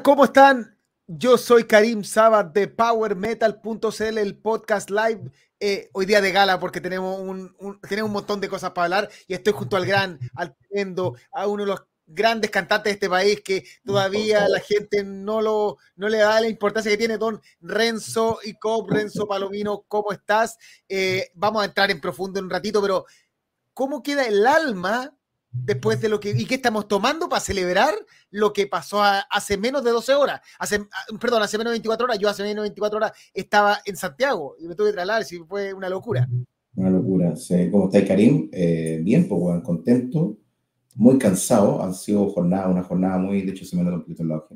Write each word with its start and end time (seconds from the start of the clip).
¿cómo 0.00 0.24
están? 0.24 0.78
Yo 1.06 1.36
soy 1.36 1.64
Karim 1.64 2.02
Sabat 2.02 2.54
de 2.54 2.66
PowerMetal.cl, 2.66 4.18
el 4.18 4.38
podcast 4.38 4.88
live. 4.88 5.30
Eh, 5.60 5.90
hoy 5.92 6.06
día 6.06 6.22
de 6.22 6.32
gala 6.32 6.58
porque 6.58 6.80
tenemos 6.80 7.20
un, 7.20 7.54
tenemos 7.86 8.08
un 8.08 8.14
montón 8.14 8.40
de 8.40 8.48
cosas 8.48 8.70
para 8.70 8.84
hablar 8.86 9.10
y 9.26 9.34
estoy 9.34 9.52
junto 9.52 9.76
al 9.76 9.84
gran, 9.84 10.18
al 10.34 10.56
tremendo, 10.56 11.16
a 11.30 11.46
uno 11.46 11.64
de 11.64 11.68
los 11.68 11.82
grandes 12.06 12.50
cantantes 12.50 12.90
de 12.90 12.94
este 12.94 13.10
país 13.10 13.42
que 13.42 13.64
todavía 13.84 14.48
la 14.48 14.60
gente 14.60 15.04
no, 15.04 15.42
lo, 15.42 15.76
no 15.96 16.08
le 16.08 16.18
da 16.18 16.40
la 16.40 16.48
importancia 16.48 16.90
que 16.90 16.96
tiene, 16.96 17.18
don 17.18 17.42
Renzo 17.60 18.38
y 18.44 18.54
Cop, 18.54 18.88
Renzo 18.88 19.26
Palomino, 19.26 19.84
¿cómo 19.88 20.12
estás? 20.12 20.56
Eh, 20.88 21.30
vamos 21.34 21.60
a 21.60 21.66
entrar 21.66 21.90
en 21.90 22.00
profundo 22.00 22.38
en 22.38 22.46
un 22.46 22.50
ratito, 22.50 22.80
pero 22.80 23.04
¿cómo 23.74 24.02
queda 24.02 24.24
el 24.24 24.46
alma 24.46 25.14
después 25.52 26.00
de 26.00 26.08
lo 26.08 26.18
que 26.18 26.30
y 26.30 26.46
qué 26.46 26.54
estamos 26.54 26.88
tomando 26.88 27.28
para 27.28 27.40
celebrar 27.40 27.94
lo 28.30 28.52
que 28.52 28.66
pasó 28.66 29.02
hace 29.02 29.56
menos 29.58 29.84
de 29.84 29.90
12 29.90 30.14
horas, 30.14 30.40
hace 30.58 30.76
ah, 30.76 31.18
perdón, 31.20 31.42
hace 31.42 31.58
menos 31.58 31.72
de 31.72 31.74
24 31.74 32.04
horas, 32.04 32.18
yo 32.18 32.28
hace 32.28 32.42
menos 32.42 32.62
de 32.62 32.70
24 32.70 32.96
horas 32.96 33.12
estaba 33.34 33.78
en 33.84 33.96
Santiago 33.96 34.56
y 34.58 34.66
me 34.66 34.74
tuve 34.74 34.88
que 34.88 34.94
trasladar, 34.94 35.22
y 35.30 35.38
fue 35.38 35.72
una 35.72 35.88
locura. 35.88 36.28
Una 36.74 36.90
locura, 36.90 37.34
¿cómo 37.70 37.86
está 37.86 38.06
Karim? 38.06 38.48
Eh, 38.50 39.00
bien, 39.02 39.28
pues 39.28 39.40
bueno, 39.40 39.62
contento, 39.62 40.38
muy 40.94 41.18
cansado, 41.18 41.82
han 41.82 41.94
sido 41.94 42.28
jornada, 42.30 42.68
una 42.68 42.82
jornada 42.82 43.18
muy, 43.18 43.42
de 43.42 43.52
hecho 43.52 43.64
se 43.66 43.76
me 43.76 43.82
nota 43.82 43.96
un 43.96 44.02
poquito 44.02 44.22
en 44.22 44.28
la 44.28 44.36
hoja. 44.36 44.54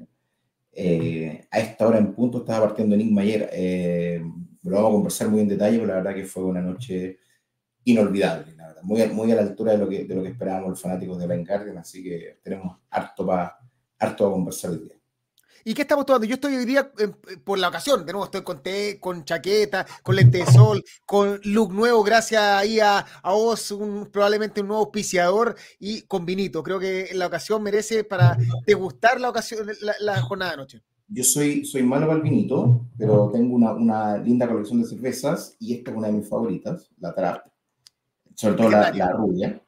Eh, 0.72 1.47
a 1.50 1.58
esta 1.58 1.86
hora 1.86 1.98
en 1.98 2.14
punto 2.14 2.38
estaba 2.38 2.66
partiendo 2.66 2.94
Enigma 2.94 3.22
ayer, 3.22 3.48
eh, 3.53 4.22
lo 4.62 4.77
vamos 4.77 4.88
a 4.88 4.92
conversar 4.92 5.28
muy 5.28 5.41
en 5.41 5.48
detalle, 5.48 5.78
pero 5.78 5.88
la 5.88 5.97
verdad 5.97 6.14
que 6.14 6.25
fue 6.25 6.44
una 6.44 6.60
noche 6.60 7.19
inolvidable, 7.84 8.55
muy, 8.87 9.05
muy 9.09 9.33
a 9.33 9.34
la 9.34 9.42
altura 9.42 9.73
de 9.73 9.79
lo 9.79 9.89
que, 9.89 10.05
de 10.05 10.15
lo 10.15 10.23
que 10.23 10.29
esperábamos 10.29 10.70
los 10.70 10.81
fanáticos 10.81 11.19
de 11.19 11.27
Ben 11.27 11.45
Guardian, 11.45 11.79
así 11.79 12.05
que 12.05 12.39
tenemos 12.42 12.79
harto 12.89 13.27
para 13.27 13.59
harto 13.98 14.28
a 14.28 14.31
conversar 14.31 14.70
hoy 14.70 14.78
día. 14.78 14.93
¿Y 15.65 15.75
qué 15.75 15.83
estamos 15.83 16.06
tomando? 16.06 16.25
Yo 16.25 16.34
estoy 16.34 16.55
hoy 16.55 16.65
día 16.65 16.93
eh, 16.97 17.09
por 17.43 17.59
la 17.59 17.69
ocasión, 17.69 18.06
de 18.06 18.12
nuevo 18.12 18.27
estoy 18.27 18.43
con 18.43 18.62
té, 18.62 19.01
con 19.01 19.25
chaqueta, 19.25 19.84
con 20.05 20.15
lente 20.15 20.39
de 20.39 20.47
sol, 20.47 20.84
con 21.05 21.41
look 21.43 21.73
nuevo, 21.73 22.05
gracias 22.05 22.41
ahí 22.41 22.78
a, 22.78 22.98
a 22.98 23.33
vos, 23.33 23.73
un, 23.73 24.06
probablemente 24.06 24.61
un 24.61 24.69
nuevo 24.69 24.84
auspiciador 24.84 25.56
y 25.81 26.03
con 26.03 26.25
vinito. 26.25 26.62
Creo 26.62 26.78
que 26.78 27.09
la 27.15 27.27
ocasión 27.27 27.65
merece 27.65 28.05
para 28.05 28.39
degustar 28.65 29.21
la 29.21 29.31
ocasión, 29.31 29.67
la, 29.81 29.97
la 29.98 30.23
jornada 30.23 30.53
de 30.53 30.56
noche. 30.59 30.83
Yo 31.09 31.25
soy, 31.25 31.65
soy 31.65 31.83
malo 31.83 32.06
para 32.06 32.19
el 32.19 32.23
vinito, 32.23 32.87
pero 32.97 33.31
tengo 33.33 33.56
una, 33.56 33.73
una 33.73 34.17
linda 34.19 34.47
colección 34.47 34.81
de 34.81 34.89
cervezas 34.89 35.56
y 35.59 35.75
esta 35.75 35.91
es 35.91 35.97
una 35.97 36.06
de 36.06 36.12
mis 36.12 36.28
favoritas, 36.28 36.89
la 36.98 37.12
Trap 37.12 37.56
sobre 38.37 38.55
todo 38.55 38.70
la, 38.70 38.92
la, 38.92 39.12
rubia. 39.12 39.61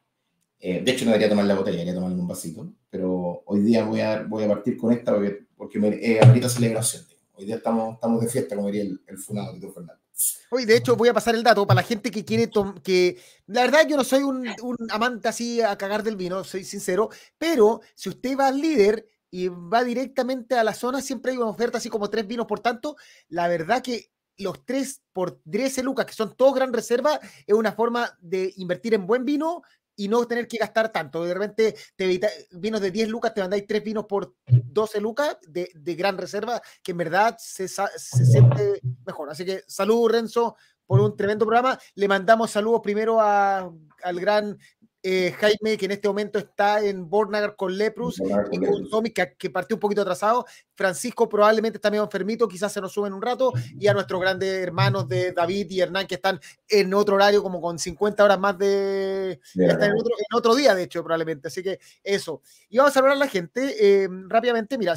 Eh, 0.61 0.83
de 0.83 0.93
hecho, 0.93 1.05
no 1.05 1.13
debería 1.13 1.29
tomar 1.29 1.47
la 1.47 1.55
botella, 1.55 1.79
debería 1.79 1.95
tomar 1.95 2.13
un 2.13 2.29
vasito, 2.29 2.69
pero 2.91 3.43
hoy 3.47 3.61
día 3.61 3.85
voy 3.85 4.01
a, 4.01 4.23
voy 4.23 4.45
a 4.45 4.49
partir 4.49 4.77
con 4.77 4.93
esta 4.93 5.15
porque, 5.15 5.47
porque 5.57 5.79
me, 5.79 5.89
eh, 5.89 6.21
ahorita 6.23 6.49
celebración. 6.49 7.05
Hoy 7.35 7.47
día 7.47 7.57
estamos, 7.57 7.95
estamos 7.95 8.21
de 8.21 8.29
fiesta, 8.29 8.57
como 8.57 8.69
diría 8.69 8.83
el, 8.83 9.01
el 9.07 9.19
funado 9.19 9.53
de 9.55 9.69
Fernando. 9.69 10.03
Hoy, 10.51 10.65
de 10.65 10.77
hecho, 10.77 10.97
voy 10.97 11.09
a 11.09 11.15
pasar 11.15 11.37
el 11.37 11.45
dato 11.45 11.65
para 11.65 11.81
la 11.81 11.87
gente 11.87 12.11
que 12.11 12.25
quiere 12.25 12.51
que 12.83 13.17
la 13.47 13.63
verdad 13.63 13.87
yo 13.87 13.97
no 13.97 14.03
soy 14.03 14.25
un, 14.25 14.49
un, 14.63 14.77
amante 14.91 15.29
así 15.29 15.61
a 15.61 15.79
cagar 15.79 16.03
del 16.03 16.17
vino, 16.17 16.43
soy 16.43 16.65
sincero, 16.65 17.09
pero 17.39 17.81
si 17.95 18.09
usted 18.09 18.37
va 18.37 18.49
al 18.49 18.61
líder 18.61 19.07
y 19.31 19.47
va 19.47 19.85
directamente 19.85 20.57
a 20.57 20.65
la 20.65 20.75
zona, 20.75 21.01
siempre 21.03 21.31
hay 21.31 21.39
una 21.39 21.51
oferta 21.51 21.79
así 21.79 21.89
como 21.89 22.11
tres 22.11 22.27
vinos, 22.27 22.47
por 22.47 22.59
tanto, 22.59 22.97
la 23.29 23.47
verdad 23.47 23.81
que 23.81 24.11
los 24.39 24.65
tres 24.65 25.03
por 25.13 25.41
13 25.51 25.83
lucas, 25.83 26.07
que 26.07 26.15
son 26.15 26.35
todos 26.37 26.55
gran 26.55 26.73
reserva, 26.73 27.21
es 27.47 27.55
una 27.55 27.73
forma 27.73 28.17
de 28.21 28.53
invertir 28.57 28.95
en 28.95 29.07
buen 29.07 29.25
vino 29.25 29.63
y 29.99 30.07
no 30.07 30.27
tener 30.27 30.47
que 30.47 30.59
gastar 30.59 30.91
tanto. 30.93 31.25
De 31.25 31.35
repente, 31.35 31.75
te 31.97 32.21
vinos 32.53 32.81
de 32.81 32.91
10 32.93 33.09
lucas, 33.09 33.35
te 33.35 33.41
mandáis 33.41 33.67
tres 33.67 33.83
vinos 33.83 34.07
por 34.07 34.33
12 34.47 35.01
lucas 35.01 35.37
de, 35.47 35.71
de 35.75 35.95
gran 35.97 36.17
reserva, 36.17 36.63
que 36.83 36.93
en 36.93 36.99
verdad 36.99 37.37
se, 37.39 37.67
se, 37.67 37.89
siente 38.25 38.81
mejor. 39.05 39.29
Así 39.29 39.45
que 39.45 39.65
salud, 39.67 40.09
Renzo, 40.09 40.57
por 40.87 41.01
un 41.01 41.17
tremendo 41.17 41.45
programa. 41.45 41.79
Le 41.97 42.07
mandamos 42.07 42.53
saludos 42.53 42.81
primero 42.83 43.21
a, 43.21 43.71
al 44.03 44.21
gran 44.21 44.57
eh, 45.03 45.33
Jaime, 45.39 45.77
que 45.79 45.87
en 45.87 45.93
este 45.93 46.09
momento 46.09 46.39
está 46.39 46.85
en 46.85 47.09
Bornagar 47.09 47.55
con 47.55 47.77
Leprus, 47.77 48.21
y 48.51 48.59
con 48.59 48.91
Tommy, 48.91 49.11
que, 49.11 49.51
partió 49.51 49.77
un 49.77 49.81
poquito 49.81 50.03
atrasado. 50.03 50.45
Francisco 50.75 51.29
probablemente 51.29 51.79
está 51.79 51.91
medio 51.91 52.05
enfermito, 52.05 52.49
quizás 52.49 52.73
se 52.73 52.81
nos 52.81 52.93
sube 52.93 53.07
en 53.07 53.15
un 53.15 53.23
rato. 53.23 53.53
Y 53.79 53.87
a 53.87 53.95
nuestros 53.95 54.21
grandes 54.21 54.49
hermanos 54.63 55.09
de 55.09 55.33
David 55.33 55.71
y 55.71 55.81
Hernán, 55.81 56.07
que 56.07 56.17
están 56.17 56.41
en 56.69 56.93
otro 56.95 57.15
horario, 57.15 57.43
como 57.43 57.61
con 57.61 57.79
50 57.79 58.25
horas 58.25 58.39
más 58.39 58.59
de. 58.59 59.41
están 59.55 59.91
en 59.91 59.97
otro, 59.99 60.15
en 60.19 60.37
otro, 60.37 60.55
día, 60.55 60.75
de 60.75 60.83
hecho, 60.85 61.03
probablemente. 61.05 61.49
Así 61.49 61.63
que 61.63 61.79
eso. 62.03 62.43
Y 62.69 62.79
vamos 62.79 62.97
a 62.97 62.99
hablar 62.99 63.15
a 63.15 63.19
la 63.19 63.29
gente 63.29 64.03
eh, 64.03 64.09
rápidamente. 64.29 64.77
Mira, 64.79 64.95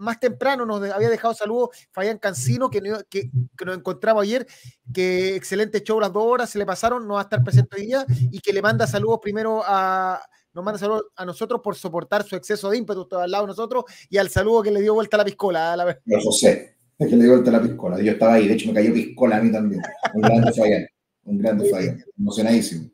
más 0.00 0.18
temprano 0.18 0.64
nos 0.64 0.82
había 0.90 1.10
dejado 1.10 1.34
saludos 1.34 1.70
Fabián 1.92 2.18
Cancino, 2.18 2.70
que, 2.70 2.80
que, 3.08 3.30
nos 3.64 3.76
encontramos 3.76 4.22
ayer, 4.22 4.46
que 4.92 5.36
excelente 5.36 5.82
show 5.82 6.00
las 6.00 6.12
dos 6.12 6.24
horas, 6.24 6.50
se 6.50 6.58
le 6.58 6.66
pasaron, 6.66 7.06
no 7.06 7.14
va 7.14 7.20
a 7.20 7.22
estar 7.24 7.44
presente 7.44 7.76
hoy 7.76 7.86
día, 7.86 8.04
y 8.08 8.40
que 8.40 8.52
le 8.52 8.62
manda 8.62 8.86
saludos 8.86 9.20
primero 9.22 9.62
a, 9.64 10.20
nos 10.54 10.64
manda 10.64 10.78
saludos 10.78 11.04
a 11.16 11.24
nosotros 11.24 11.60
por 11.62 11.76
soportar 11.76 12.24
su 12.24 12.34
exceso 12.34 12.70
de 12.70 12.78
ímpetu 12.78 13.06
todo 13.06 13.20
al 13.20 13.30
lado 13.30 13.44
de 13.44 13.48
nosotros, 13.48 13.84
y 14.08 14.16
al 14.16 14.30
saludo 14.30 14.62
que 14.62 14.70
le 14.70 14.80
dio 14.80 14.94
vuelta 14.94 15.16
a 15.16 15.18
la 15.18 15.24
piscola. 15.24 15.72
A 15.74 15.76
la... 15.76 15.98
José, 16.22 16.76
que 16.98 17.04
le 17.04 17.24
dio 17.24 17.32
vuelta 17.32 17.50
a 17.50 17.54
la 17.54 17.62
piscola, 17.62 18.00
yo 18.00 18.12
estaba 18.12 18.34
ahí, 18.34 18.48
de 18.48 18.54
hecho 18.54 18.68
me 18.68 18.74
cayó 18.74 18.94
piscola 18.94 19.36
a 19.36 19.42
mí 19.42 19.52
también, 19.52 19.82
un 20.14 20.22
grande 20.22 20.52
Fabián, 20.52 20.86
un 21.24 21.38
grande 21.38 21.70
Fabián, 21.70 22.02
emocionadísimo. 22.18 22.90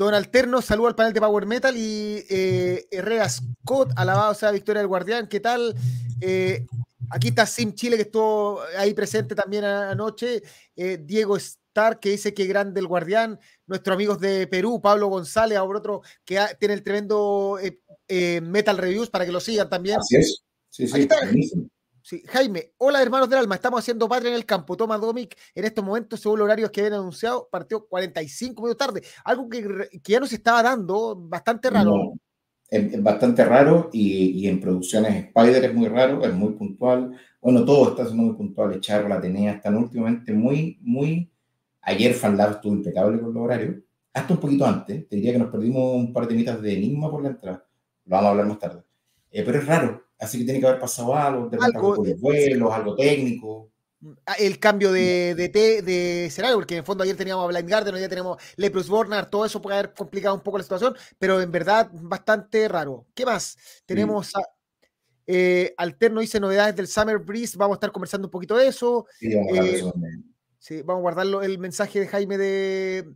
Don 0.00 0.14
Alterno, 0.14 0.62
saludo 0.62 0.88
al 0.88 0.94
panel 0.94 1.12
de 1.12 1.20
Power 1.20 1.44
Metal 1.44 1.76
y 1.76 2.24
eh, 2.30 2.86
Herrera 2.90 3.28
Scott, 3.28 3.92
alabado 3.96 4.32
sea 4.32 4.50
Victoria 4.50 4.80
del 4.80 4.88
Guardián, 4.88 5.28
¿qué 5.28 5.40
tal? 5.40 5.74
Eh, 6.22 6.64
aquí 7.10 7.28
está 7.28 7.44
Sim 7.44 7.74
Chile, 7.74 7.96
que 7.96 8.04
estuvo 8.04 8.62
ahí 8.78 8.94
presente 8.94 9.34
también 9.34 9.62
anoche, 9.64 10.42
eh, 10.74 10.98
Diego 11.04 11.36
Star, 11.36 12.00
que 12.00 12.12
dice 12.12 12.32
que 12.32 12.46
grande 12.46 12.80
el 12.80 12.86
Guardián, 12.86 13.38
nuestros 13.66 13.94
amigos 13.94 14.18
de 14.20 14.46
Perú, 14.46 14.80
Pablo 14.80 15.08
González, 15.08 15.58
ahora 15.58 15.80
otro 15.80 16.00
que 16.24 16.40
tiene 16.58 16.72
el 16.72 16.82
tremendo 16.82 17.58
eh, 18.08 18.40
Metal 18.40 18.78
Reviews, 18.78 19.10
para 19.10 19.26
que 19.26 19.32
lo 19.32 19.40
sigan 19.40 19.68
también. 19.68 19.98
Así 19.98 20.16
es, 20.16 20.42
sí, 20.70 20.86
sí, 20.86 21.08
Sí, 22.02 22.22
Jaime, 22.28 22.72
hola 22.78 23.02
hermanos 23.02 23.28
del 23.28 23.40
alma, 23.40 23.56
estamos 23.56 23.80
haciendo 23.80 24.08
patria 24.08 24.30
en 24.30 24.36
el 24.36 24.46
campo. 24.46 24.76
Toma 24.76 24.96
Domic 24.98 25.36
en 25.54 25.64
estos 25.64 25.84
momentos, 25.84 26.20
según 26.20 26.38
los 26.38 26.46
horarios 26.46 26.70
que 26.70 26.80
habían 26.80 26.94
anunciado, 26.94 27.48
partió 27.50 27.86
45 27.86 28.62
minutos 28.62 28.86
tarde. 28.86 29.02
Algo 29.24 29.48
que, 29.48 29.88
que 30.02 30.12
ya 30.12 30.20
nos 30.20 30.32
estaba 30.32 30.62
dando, 30.62 31.14
bastante 31.16 31.68
raro. 31.68 32.14
es, 32.68 33.02
bastante 33.02 33.44
raro 33.44 33.90
y, 33.92 34.40
y, 34.40 34.48
en 34.48 34.60
producciones 34.60 35.26
Spider 35.26 35.64
es 35.64 35.74
muy 35.74 35.88
raro, 35.88 36.24
es 36.24 36.32
muy 36.32 36.52
puntual. 36.54 37.12
Bueno, 37.40 37.64
todo 37.64 37.90
está 37.90 38.04
siendo 38.04 38.22
muy 38.24 38.34
puntual. 38.34 38.80
Charro, 38.80 39.08
la 39.08 39.20
tenía, 39.20 39.52
están 39.52 39.76
últimamente 39.76 40.32
muy, 40.32 40.78
muy. 40.80 41.30
Ayer 41.82 42.14
FanLab 42.14 42.52
estuvo 42.52 42.74
impecable 42.74 43.20
con 43.20 43.34
los 43.34 43.42
horarios. 43.42 43.76
Hasta 44.12 44.34
un 44.34 44.40
poquito 44.40 44.66
antes, 44.66 45.08
te 45.08 45.16
diría 45.16 45.32
que 45.32 45.38
nos 45.38 45.50
perdimos 45.50 45.94
un 45.94 46.12
par 46.12 46.26
de 46.26 46.34
mitas 46.34 46.60
de 46.60 46.74
enigma 46.74 47.10
por 47.10 47.22
la 47.22 47.30
entrada. 47.30 47.64
Lo 48.06 48.16
vamos 48.16 48.26
a 48.26 48.30
hablar 48.30 48.46
más 48.46 48.58
tarde. 48.58 48.82
Eh, 49.30 49.42
pero 49.44 49.58
es 49.58 49.66
raro, 49.66 50.04
Así 50.18 50.38
que 50.38 50.44
tiene 50.44 50.60
que 50.60 50.66
haber 50.66 50.80
pasado 50.80 51.16
algo, 51.16 51.48
de 51.48 51.58
algo, 51.60 52.02
de 52.02 52.14
vuelos, 52.14 52.72
algo 52.72 52.94
técnico. 52.94 53.70
Ah, 54.26 54.34
el 54.38 54.58
cambio 54.58 54.92
de, 54.92 55.34
de, 55.34 55.48
de, 55.48 55.82
de 55.82 56.26
escenario, 56.26 56.56
porque 56.56 56.74
en 56.74 56.80
el 56.80 56.84
fondo 56.84 57.04
ayer 57.04 57.16
teníamos 57.16 57.44
a 57.44 57.48
Blind 57.48 57.68
Garden, 57.68 57.94
hoy 57.94 58.00
ya 58.00 58.08
tenemos 58.08 58.42
Leprous 58.56 58.88
Bornar, 58.88 59.28
todo 59.28 59.44
eso 59.44 59.60
puede 59.60 59.78
haber 59.78 59.94
complicado 59.94 60.34
un 60.34 60.42
poco 60.42 60.58
la 60.58 60.64
situación, 60.64 60.94
pero 61.18 61.40
en 61.40 61.50
verdad 61.50 61.90
bastante 61.92 62.66
raro. 62.68 63.06
¿Qué 63.14 63.26
más? 63.26 63.56
Tenemos 63.86 64.34
a, 64.36 64.40
eh, 65.26 65.74
Alterno 65.76 66.20
dice 66.20 66.40
novedades 66.40 66.76
del 66.76 66.88
Summer 66.88 67.18
Breeze, 67.18 67.58
vamos 67.58 67.74
a 67.74 67.78
estar 67.78 67.92
conversando 67.92 68.26
un 68.26 68.30
poquito 68.32 68.56
de 68.56 68.68
eso. 68.68 69.06
Sí, 69.18 69.34
vamos 69.34 69.58
a, 69.58 69.64
eh, 69.64 69.92
sí, 70.58 70.82
vamos 70.82 71.00
a 71.00 71.02
guardarlo 71.02 71.42
el 71.42 71.58
mensaje 71.58 72.00
de 72.00 72.08
Jaime 72.08 72.38
de, 72.38 73.12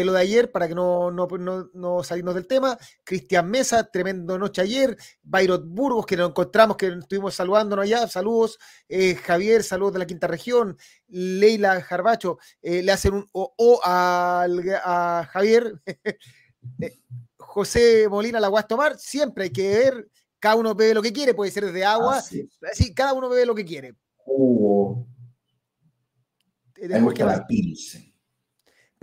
de 0.00 0.04
lo 0.04 0.12
de 0.12 0.20
ayer 0.20 0.52
para 0.52 0.68
que 0.68 0.74
no, 0.74 1.10
no, 1.10 1.26
no, 1.26 1.70
no 1.72 2.04
salirnos 2.04 2.34
del 2.34 2.46
tema. 2.46 2.76
Cristian 3.02 3.50
Mesa, 3.50 3.90
tremendo 3.90 4.38
noche 4.38 4.60
ayer. 4.60 4.94
Bayrot 5.22 5.64
Burgos, 5.66 6.04
que 6.04 6.18
nos 6.18 6.28
encontramos, 6.28 6.76
que 6.76 6.88
estuvimos 6.88 7.34
saludándonos 7.34 7.84
allá. 7.84 8.06
Saludos. 8.06 8.58
Eh, 8.88 9.14
Javier, 9.14 9.62
saludos 9.62 9.94
de 9.94 9.98
la 10.00 10.06
quinta 10.06 10.26
región. 10.26 10.76
Leila 11.08 11.80
Jarbacho, 11.80 12.38
eh, 12.60 12.82
le 12.82 12.92
hacen 12.92 13.14
un 13.14 13.26
o, 13.32 13.80
a, 13.82 14.46
a, 14.84 15.24
Javier. 15.24 15.80
Eh, 16.80 16.98
José 17.36 18.08
Molina, 18.08 18.40
la 18.40 18.48
Guas 18.48 18.66
Tomar. 18.66 18.98
Siempre 18.98 19.44
hay 19.44 19.50
que 19.50 19.68
ver. 19.68 20.08
Cada 20.40 20.56
uno 20.56 20.74
bebe 20.74 20.94
lo 20.94 21.02
que 21.02 21.12
quiere, 21.12 21.32
puede 21.32 21.52
ser 21.52 21.64
desde 21.66 21.84
agua. 21.84 22.18
Así, 22.18 22.92
cada 22.92 23.12
uno 23.12 23.28
bebe 23.28 23.46
lo 23.46 23.54
que 23.54 23.64
quiere. 23.64 23.94
Uh, 24.26 25.06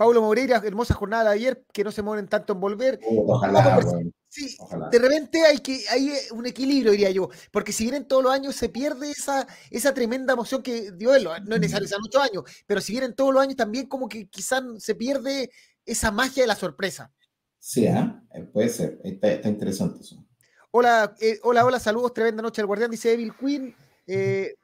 Paulo 0.04 0.20
Moreira, 0.20 0.60
hermosa 0.62 0.92
jornada 0.92 1.30
de 1.30 1.36
ayer, 1.36 1.64
que 1.72 1.82
no 1.82 1.90
se 1.90 2.02
mueven 2.02 2.28
tanto 2.28 2.52
en 2.52 2.60
volver. 2.60 3.00
Uh, 3.08 3.32
ojalá, 3.32 3.80
sí, 4.28 4.54
de 4.90 4.98
repente 4.98 5.46
hay 5.46 5.60
que 5.60 5.80
hay 5.88 6.12
un 6.32 6.44
equilibrio, 6.44 6.92
diría 6.92 7.10
yo, 7.10 7.30
porque 7.50 7.72
si 7.72 7.84
vienen 7.84 8.06
todos 8.06 8.22
los 8.22 8.30
años 8.30 8.54
se 8.54 8.68
pierde 8.68 9.10
esa, 9.10 9.46
esa 9.70 9.94
tremenda 9.94 10.34
emoción 10.34 10.62
que 10.62 10.92
dio 10.92 11.14
él, 11.14 11.24
no 11.24 11.54
es 11.54 11.60
necesario 11.62 11.88
sean 11.88 12.02
ocho 12.06 12.20
años, 12.20 12.44
pero 12.66 12.82
si 12.82 12.92
vienen 12.92 13.14
todos 13.14 13.32
los 13.32 13.42
años 13.42 13.56
también 13.56 13.86
como 13.86 14.06
que 14.06 14.28
quizás 14.28 14.62
se 14.76 14.94
pierde 14.94 15.50
esa 15.86 16.10
magia 16.10 16.42
de 16.42 16.48
la 16.48 16.56
sorpresa. 16.56 17.10
Sí, 17.58 17.86
¿eh? 17.86 18.12
puede 18.52 18.68
ser, 18.68 19.00
está, 19.04 19.32
está 19.32 19.48
interesante 19.48 20.02
eso. 20.02 20.22
Hola, 20.70 21.14
eh, 21.18 21.40
hola, 21.44 21.64
hola, 21.64 21.80
saludos, 21.80 22.12
tremenda 22.12 22.42
noche 22.42 22.60
al 22.60 22.66
guardián, 22.66 22.90
dice 22.90 23.10
Evil 23.10 23.34
Queen. 23.34 23.74
Eh, 24.06 24.54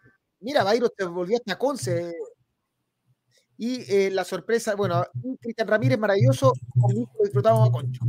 mira, 0.41 0.65
Bayro 0.65 0.91
te 0.91 1.07
volvió 1.07 1.39
hasta 1.39 1.57
Conce. 1.57 2.13
Y 3.63 3.85
eh, 3.93 4.11
la 4.11 4.25
sorpresa, 4.25 4.75
bueno, 4.75 5.05
Cristian 5.39 5.69
Ramírez, 5.69 5.99
maravilloso, 5.99 6.55
conmigo 6.81 7.11
lo 7.19 7.25
disfrutamos 7.25 7.69
a 7.69 7.71
concho. 7.71 8.01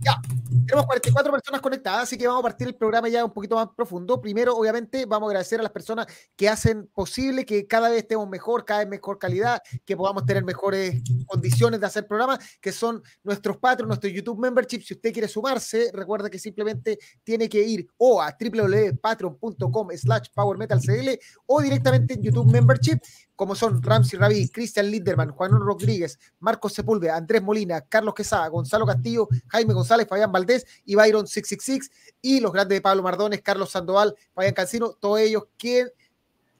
Ya, 0.00 0.20
tenemos 0.66 0.84
44 0.86 1.30
personas 1.30 1.60
conectadas, 1.60 2.02
así 2.02 2.18
que 2.18 2.26
vamos 2.26 2.40
a 2.40 2.48
partir 2.48 2.66
el 2.66 2.74
programa 2.74 3.08
ya 3.08 3.24
un 3.24 3.32
poquito 3.32 3.54
más 3.54 3.68
profundo. 3.76 4.20
Primero, 4.20 4.56
obviamente, 4.56 5.06
vamos 5.06 5.28
a 5.28 5.30
agradecer 5.30 5.60
a 5.60 5.62
las 5.62 5.70
personas 5.70 6.08
que 6.34 6.48
hacen 6.48 6.88
posible 6.92 7.46
que 7.46 7.68
cada 7.68 7.88
vez 7.88 7.98
estemos 7.98 8.28
mejor, 8.28 8.64
cada 8.64 8.80
vez 8.80 8.88
mejor 8.88 9.16
calidad, 9.16 9.62
que 9.84 9.96
podamos 9.96 10.26
tener 10.26 10.42
mejores 10.42 11.00
condiciones 11.26 11.78
de 11.78 11.86
hacer 11.86 12.08
programas, 12.08 12.40
que 12.60 12.72
son 12.72 13.00
nuestros 13.22 13.58
patrons, 13.58 13.86
nuestro 13.86 14.10
YouTube 14.10 14.40
Membership. 14.40 14.82
Si 14.82 14.94
usted 14.94 15.12
quiere 15.12 15.28
sumarse, 15.28 15.92
recuerda 15.92 16.28
que 16.28 16.40
simplemente 16.40 16.98
tiene 17.22 17.48
que 17.48 17.62
ir 17.62 17.86
o 17.96 18.20
a 18.20 18.36
www.patreon.com 18.36 19.88
slash 19.96 20.30
powermetalcl 20.34 21.10
o 21.46 21.62
directamente 21.62 22.14
en 22.14 22.22
YouTube 22.22 22.50
Membership 22.50 22.98
como 23.36 23.54
son 23.54 23.82
Ramsey 23.82 24.18
Rabí, 24.18 24.48
Cristian 24.48 24.90
Linderman, 24.90 25.30
Juan 25.32 25.52
Rodríguez, 25.52 26.18
Marcos 26.40 26.74
Sepúlveda, 26.74 27.16
Andrés 27.16 27.42
Molina, 27.42 27.80
Carlos 27.80 28.14
Quesada, 28.14 28.46
Gonzalo 28.48 28.86
Castillo, 28.86 29.28
Jaime 29.48 29.74
González, 29.74 30.06
Fabián 30.08 30.30
Valdés 30.30 30.66
y 30.84 30.94
Byron 30.94 31.26
666 31.26 32.16
y 32.20 32.40
los 32.40 32.52
grandes 32.52 32.76
de 32.76 32.80
Pablo 32.82 33.02
Mardones, 33.02 33.42
Carlos 33.42 33.70
Sandoval, 33.70 34.14
Fabián 34.34 34.54
Cancino, 34.54 34.92
todos 34.92 35.20
ellos 35.20 35.44
que 35.56 35.92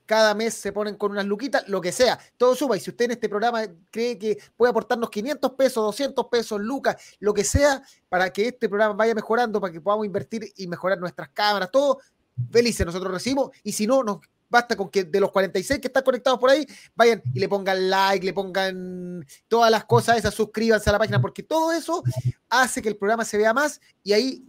cada 0.07 0.35
mes 0.35 0.55
se 0.55 0.73
ponen 0.73 0.97
con 0.97 1.13
unas 1.13 1.25
luquitas, 1.25 1.67
lo 1.69 1.81
que 1.81 1.93
sea, 1.93 2.19
todo 2.37 2.55
suma. 2.55 2.77
Y 2.77 2.81
si 2.81 2.91
usted 2.91 3.07
en 3.07 3.11
este 3.13 3.29
programa 3.29 3.63
cree 3.91 4.19
que 4.19 4.37
puede 4.57 4.71
aportarnos 4.71 5.09
500 5.11 5.53
pesos, 5.53 5.85
200 5.85 6.27
pesos, 6.27 6.61
lucas, 6.61 6.97
lo 7.21 7.33
que 7.33 7.45
sea, 7.45 7.83
para 8.09 8.31
que 8.31 8.49
este 8.49 8.69
programa 8.69 8.95
vaya 8.95 9.15
mejorando, 9.15 9.61
para 9.61 9.73
que 9.73 9.81
podamos 9.81 10.05
invertir 10.05 10.53
y 10.57 10.67
mejorar 10.67 10.99
nuestras 10.99 11.31
cámaras, 11.31 11.71
todo, 11.71 11.99
felices 12.51 12.85
nosotros 12.85 13.13
recibimos. 13.13 13.51
Y 13.63 13.73
si 13.73 13.87
no, 13.87 14.03
nos 14.03 14.19
Basta 14.52 14.76
con 14.76 14.90
que 14.90 15.04
de 15.04 15.19
los 15.19 15.32
46 15.32 15.81
que 15.81 15.87
están 15.87 16.02
conectados 16.02 16.38
por 16.38 16.50
ahí, 16.50 16.66
vayan 16.94 17.22
y 17.32 17.40
le 17.40 17.49
pongan 17.49 17.88
like, 17.88 18.26
le 18.26 18.34
pongan 18.34 19.25
todas 19.49 19.70
las 19.70 19.87
cosas 19.87 20.19
esas, 20.19 20.34
suscríbanse 20.34 20.90
a 20.90 20.93
la 20.93 20.99
página, 20.99 21.22
porque 21.22 21.43
todo 21.43 21.72
eso 21.72 22.02
hace 22.50 22.82
que 22.82 22.90
el 22.90 22.96
programa 22.99 23.25
se 23.25 23.38
vea 23.38 23.54
más 23.54 23.81
y 24.02 24.12
ahí 24.12 24.44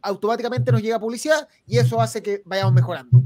automáticamente 0.00 0.72
nos 0.72 0.80
llega 0.80 0.98
publicidad 0.98 1.46
y 1.66 1.76
eso 1.76 2.00
hace 2.00 2.22
que 2.22 2.40
vayamos 2.46 2.72
mejorando. 2.72 3.22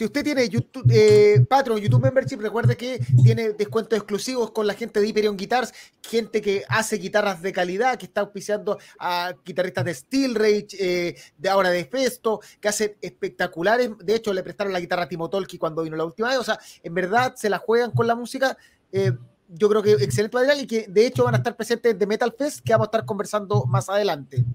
Si 0.00 0.06
usted 0.06 0.24
tiene 0.24 0.48
YouTube, 0.48 0.90
eh, 0.90 1.44
Patreon, 1.46 1.78
YouTube 1.78 2.02
Membership, 2.02 2.38
recuerde 2.38 2.74
que 2.74 3.04
tiene 3.22 3.52
descuentos 3.52 3.98
exclusivos 3.98 4.50
con 4.50 4.66
la 4.66 4.72
gente 4.72 4.98
de 4.98 5.06
Hyperion 5.06 5.36
Guitars, 5.36 5.74
gente 6.02 6.40
que 6.40 6.64
hace 6.70 6.96
guitarras 6.96 7.42
de 7.42 7.52
calidad, 7.52 7.98
que 7.98 8.06
está 8.06 8.22
auspiciando 8.22 8.78
a 8.98 9.34
guitarristas 9.44 9.84
de 9.84 9.92
Steel 9.92 10.34
Rage, 10.34 10.68
eh, 10.78 11.16
de 11.36 11.48
ahora 11.50 11.68
de 11.68 11.84
Festo, 11.84 12.40
que 12.62 12.68
hacen 12.68 12.96
espectaculares. 13.02 13.90
De 13.98 14.14
hecho, 14.14 14.32
le 14.32 14.42
prestaron 14.42 14.72
la 14.72 14.80
guitarra 14.80 15.02
a 15.02 15.06
Timo 15.06 15.28
Tolki 15.28 15.58
cuando 15.58 15.82
vino 15.82 15.98
la 15.98 16.06
última 16.06 16.28
vez. 16.28 16.38
O 16.38 16.44
sea, 16.44 16.58
en 16.82 16.94
verdad 16.94 17.34
se 17.36 17.50
la 17.50 17.58
juegan 17.58 17.90
con 17.90 18.06
la 18.06 18.14
música. 18.14 18.56
Eh, 18.92 19.12
yo 19.50 19.68
creo 19.68 19.82
que 19.82 19.92
excelente 20.02 20.34
material 20.34 20.60
y 20.62 20.66
que 20.66 20.86
de 20.88 21.06
hecho 21.06 21.24
van 21.24 21.34
a 21.34 21.36
estar 21.36 21.54
presentes 21.54 21.98
de 21.98 22.06
Metal 22.06 22.34
Fest, 22.38 22.64
que 22.64 22.72
vamos 22.72 22.86
a 22.86 22.88
estar 22.88 23.04
conversando 23.04 23.66
más 23.66 23.90
adelante. 23.90 24.46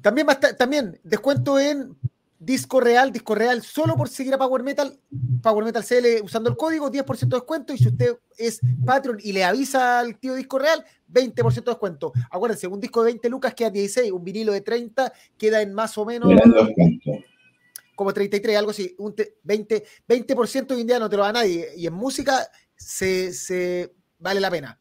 También, 0.00 0.26
va 0.26 0.32
a 0.32 0.34
estar, 0.36 0.56
también 0.56 0.98
descuento 1.04 1.58
en 1.58 1.94
Disco 2.38 2.80
Real, 2.80 3.12
Disco 3.12 3.34
Real, 3.34 3.62
solo 3.62 3.96
por 3.96 4.08
seguir 4.08 4.34
a 4.34 4.38
Power 4.38 4.62
Metal, 4.62 4.98
Power 5.42 5.64
Metal 5.64 5.84
CL 5.84 6.22
usando 6.22 6.50
el 6.50 6.56
código, 6.56 6.90
10% 6.90 7.18
de 7.20 7.36
descuento. 7.36 7.72
Y 7.72 7.78
si 7.78 7.88
usted 7.88 8.18
es 8.36 8.60
Patreon 8.84 9.18
y 9.22 9.32
le 9.32 9.44
avisa 9.44 10.00
al 10.00 10.18
tío 10.18 10.34
Disco 10.34 10.58
Real, 10.58 10.84
20% 11.10 11.54
de 11.54 11.70
descuento. 11.70 12.12
Acuérdense, 12.30 12.66
un 12.66 12.80
disco 12.80 13.02
de 13.02 13.12
20 13.12 13.28
lucas 13.30 13.54
queda 13.54 13.70
16, 13.70 14.12
un 14.12 14.24
vinilo 14.24 14.52
de 14.52 14.60
30 14.60 15.12
queda 15.38 15.62
en 15.62 15.72
más 15.72 15.96
o 15.98 16.04
menos 16.04 16.30
como 17.96 18.12
33, 18.12 18.56
algo 18.56 18.70
así. 18.70 18.94
Un 18.98 19.16
20%, 19.16 19.82
20 20.06 20.34
hoy 20.74 20.80
en 20.82 20.86
día 20.86 20.98
no 21.00 21.08
te 21.08 21.16
lo 21.16 21.24
da 21.24 21.32
nadie. 21.32 21.70
Y 21.76 21.86
en 21.86 21.94
música 21.94 22.48
se, 22.76 23.32
se 23.32 23.92
vale 24.18 24.38
la 24.38 24.50
pena. 24.50 24.78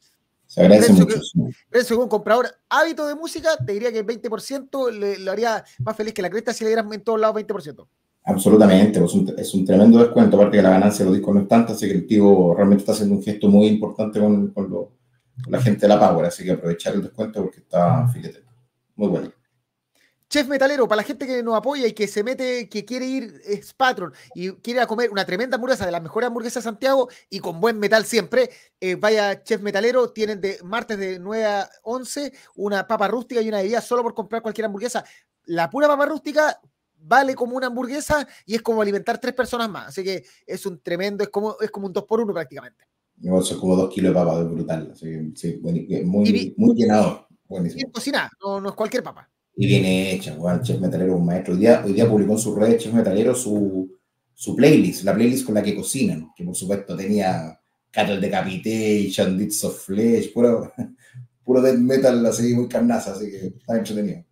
Se 0.55 0.61
agradece 0.61 0.93
mucho. 0.93 2.01
Un 2.01 2.07
comprador 2.07 2.47
hábito 2.69 3.05
de 3.07 3.15
música, 3.15 3.57
te 3.57 3.73
diría 3.73 3.91
que 3.91 3.99
el 3.99 4.05
20% 4.05 4.89
le, 4.89 5.19
lo 5.19 5.33
haría 5.33 5.65
más 5.79 5.97
feliz 5.97 6.13
que 6.13 6.21
la 6.21 6.29
cresta 6.29 6.53
si 6.53 6.63
le 6.63 6.69
dieran 6.69 6.91
en 6.93 7.01
todos 7.01 7.19
lados 7.19 7.35
20%. 7.35 7.85
Absolutamente, 8.23 9.01
pues 9.01 9.13
es 9.37 9.53
un 9.53 9.65
tremendo 9.65 9.99
descuento, 9.99 10.37
aparte 10.37 10.55
que 10.55 10.63
la 10.63 10.69
ganancia 10.69 11.03
de 11.03 11.11
los 11.11 11.17
discos 11.17 11.35
no 11.35 11.41
es 11.41 11.47
tanta, 11.49 11.73
así 11.73 11.87
que 11.87 11.93
el 11.93 12.07
tío 12.07 12.53
realmente 12.55 12.83
está 12.83 12.93
haciendo 12.93 13.15
un 13.15 13.21
gesto 13.21 13.49
muy 13.49 13.67
importante 13.67 14.17
con, 14.17 14.47
con, 14.51 14.87
la 15.47 15.61
gente 15.61 15.81
de 15.81 15.87
la 15.89 15.99
Power, 15.99 16.25
así 16.25 16.45
que 16.45 16.51
aprovechar 16.51 16.95
el 16.95 17.01
descuento 17.01 17.41
porque 17.41 17.59
está 17.59 18.07
filete. 18.07 18.41
Muy 18.95 19.09
bueno. 19.09 19.31
Chef 20.35 20.49
Metalero, 20.49 20.85
para 20.85 20.97
la 20.97 21.07
gente 21.07 21.25
que 21.25 21.41
nos 21.41 21.55
apoya 21.55 21.87
y 21.87 21.93
que 21.93 22.09
se 22.09 22.21
mete, 22.21 22.67
que 22.67 22.83
quiere 22.83 23.05
ir, 23.05 23.41
es 23.45 23.73
patron 23.73 24.11
y 24.33 24.51
quiere 24.51 24.79
ir 24.79 24.83
a 24.83 24.85
comer 24.85 25.09
una 25.09 25.25
tremenda 25.25 25.55
hamburguesa 25.55 25.85
de 25.85 25.93
las 25.93 26.03
mejores 26.03 26.27
hamburguesas 26.27 26.61
de 26.61 26.69
Santiago 26.69 27.07
y 27.29 27.39
con 27.39 27.61
buen 27.61 27.79
metal 27.79 28.03
siempre, 28.03 28.49
eh, 28.81 28.95
vaya 28.95 29.41
Chef 29.43 29.61
Metalero, 29.61 30.11
tienen 30.11 30.41
de 30.41 30.57
martes 30.61 30.97
de 30.97 31.19
9 31.19 31.45
a 31.45 31.69
11 31.83 32.33
una 32.57 32.85
papa 32.85 33.07
rústica 33.07 33.39
y 33.39 33.47
una 33.47 33.59
bebida 33.59 33.79
solo 33.79 34.03
por 34.03 34.13
comprar 34.13 34.41
cualquier 34.41 34.65
hamburguesa. 34.65 35.05
La 35.45 35.69
pura 35.69 35.87
papa 35.87 36.05
rústica 36.05 36.59
vale 36.97 37.33
como 37.33 37.55
una 37.55 37.67
hamburguesa 37.67 38.27
y 38.45 38.55
es 38.55 38.61
como 38.61 38.81
alimentar 38.81 39.17
tres 39.21 39.33
personas 39.33 39.69
más. 39.69 39.87
Así 39.87 40.03
que 40.03 40.25
es 40.45 40.65
un 40.65 40.81
tremendo, 40.81 41.23
es 41.23 41.29
como, 41.29 41.55
es 41.61 41.71
como 41.71 41.87
un 41.87 41.93
2 41.93 42.03
por 42.03 42.19
1 42.19 42.33
prácticamente. 42.33 42.83
Eso 43.23 43.39
es 43.39 43.55
como 43.55 43.77
2 43.77 43.89
kilos 43.89 44.13
de 44.13 44.19
papa, 44.19 44.41
es 44.41 44.49
brutal. 44.49 44.89
Así 44.91 45.31
sí, 45.33 45.61
muy, 45.61 46.53
muy 46.57 46.75
llenado. 46.75 47.25
Buenísimo. 47.47 47.89
cocinada, 47.89 48.29
no, 48.43 48.59
no 48.59 48.67
es 48.67 48.75
cualquier 48.75 49.01
papa 49.01 49.29
y 49.55 49.67
viene 49.67 50.13
hecha, 50.13 50.35
Juan 50.35 50.61
Chef 50.61 50.79
Metalero 50.79 51.15
un 51.15 51.25
maestro. 51.25 51.53
Hoy 51.53 51.61
día, 51.61 51.83
hoy 51.85 51.93
día 51.93 52.09
publicó 52.09 52.33
en 52.33 52.39
su 52.39 52.55
red 52.55 52.77
Chef 52.77 52.93
Metalero 52.93 53.33
su, 53.33 53.89
su 54.33 54.55
playlist, 54.55 55.03
la 55.03 55.13
playlist 55.13 55.45
con 55.45 55.55
la 55.55 55.63
que 55.63 55.75
cocinan, 55.75 56.31
que 56.35 56.43
por 56.43 56.55
supuesto 56.55 56.95
tenía 56.95 57.59
Cattle 57.91 58.19
Decapitation, 58.19 59.37
Deeds 59.37 59.63
of 59.63 59.85
Flesh, 59.85 60.33
puro, 60.33 60.73
puro 61.43 61.61
death 61.61 61.77
metal 61.77 62.25
así 62.25 62.53
muy 62.53 62.67
carnaza, 62.67 63.13
así 63.13 63.29
que 63.31 63.47
está 63.47 63.77
entretenido. 63.77 64.25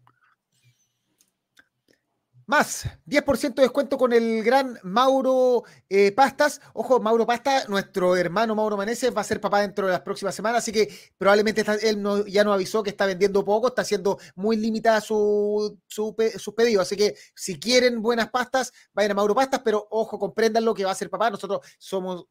Más, 2.45 2.85
10% 3.05 3.55
de 3.55 3.61
descuento 3.63 3.97
con 3.97 4.11
el 4.11 4.43
gran 4.43 4.77
Mauro 4.83 5.63
eh, 5.89 6.11
Pastas. 6.11 6.59
Ojo, 6.73 6.99
Mauro 6.99 7.25
Pasta, 7.25 7.65
nuestro 7.67 8.15
hermano 8.15 8.55
Mauro 8.55 8.75
Maneses 8.75 9.15
va 9.15 9.21
a 9.21 9.23
ser 9.23 9.39
papá 9.39 9.61
dentro 9.61 9.85
de 9.85 9.93
las 9.93 10.01
próximas 10.01 10.35
semanas, 10.35 10.59
así 10.59 10.71
que 10.71 10.89
probablemente 11.17 11.63
él 11.83 12.03
ya 12.27 12.43
nos 12.43 12.53
avisó 12.53 12.83
que 12.83 12.89
está 12.89 13.05
vendiendo 13.05 13.45
poco, 13.45 13.67
está 13.67 13.83
haciendo 13.83 14.17
muy 14.35 14.57
limitada 14.57 14.99
su, 14.99 15.79
su, 15.87 16.15
sus 16.37 16.53
pedidos. 16.53 16.83
Así 16.83 16.97
que 16.97 17.15
si 17.35 17.59
quieren 17.59 18.01
buenas 18.01 18.29
pastas, 18.29 18.73
vayan 18.93 19.11
a 19.11 19.15
Mauro 19.15 19.35
Pastas, 19.35 19.61
pero 19.63 19.87
ojo, 19.89 20.19
comprendan 20.19 20.65
lo 20.65 20.73
que 20.73 20.85
va 20.85 20.91
a 20.91 20.95
ser 20.95 21.09
papá. 21.09 21.29
Nosotros 21.29 21.61
somos 21.77 22.27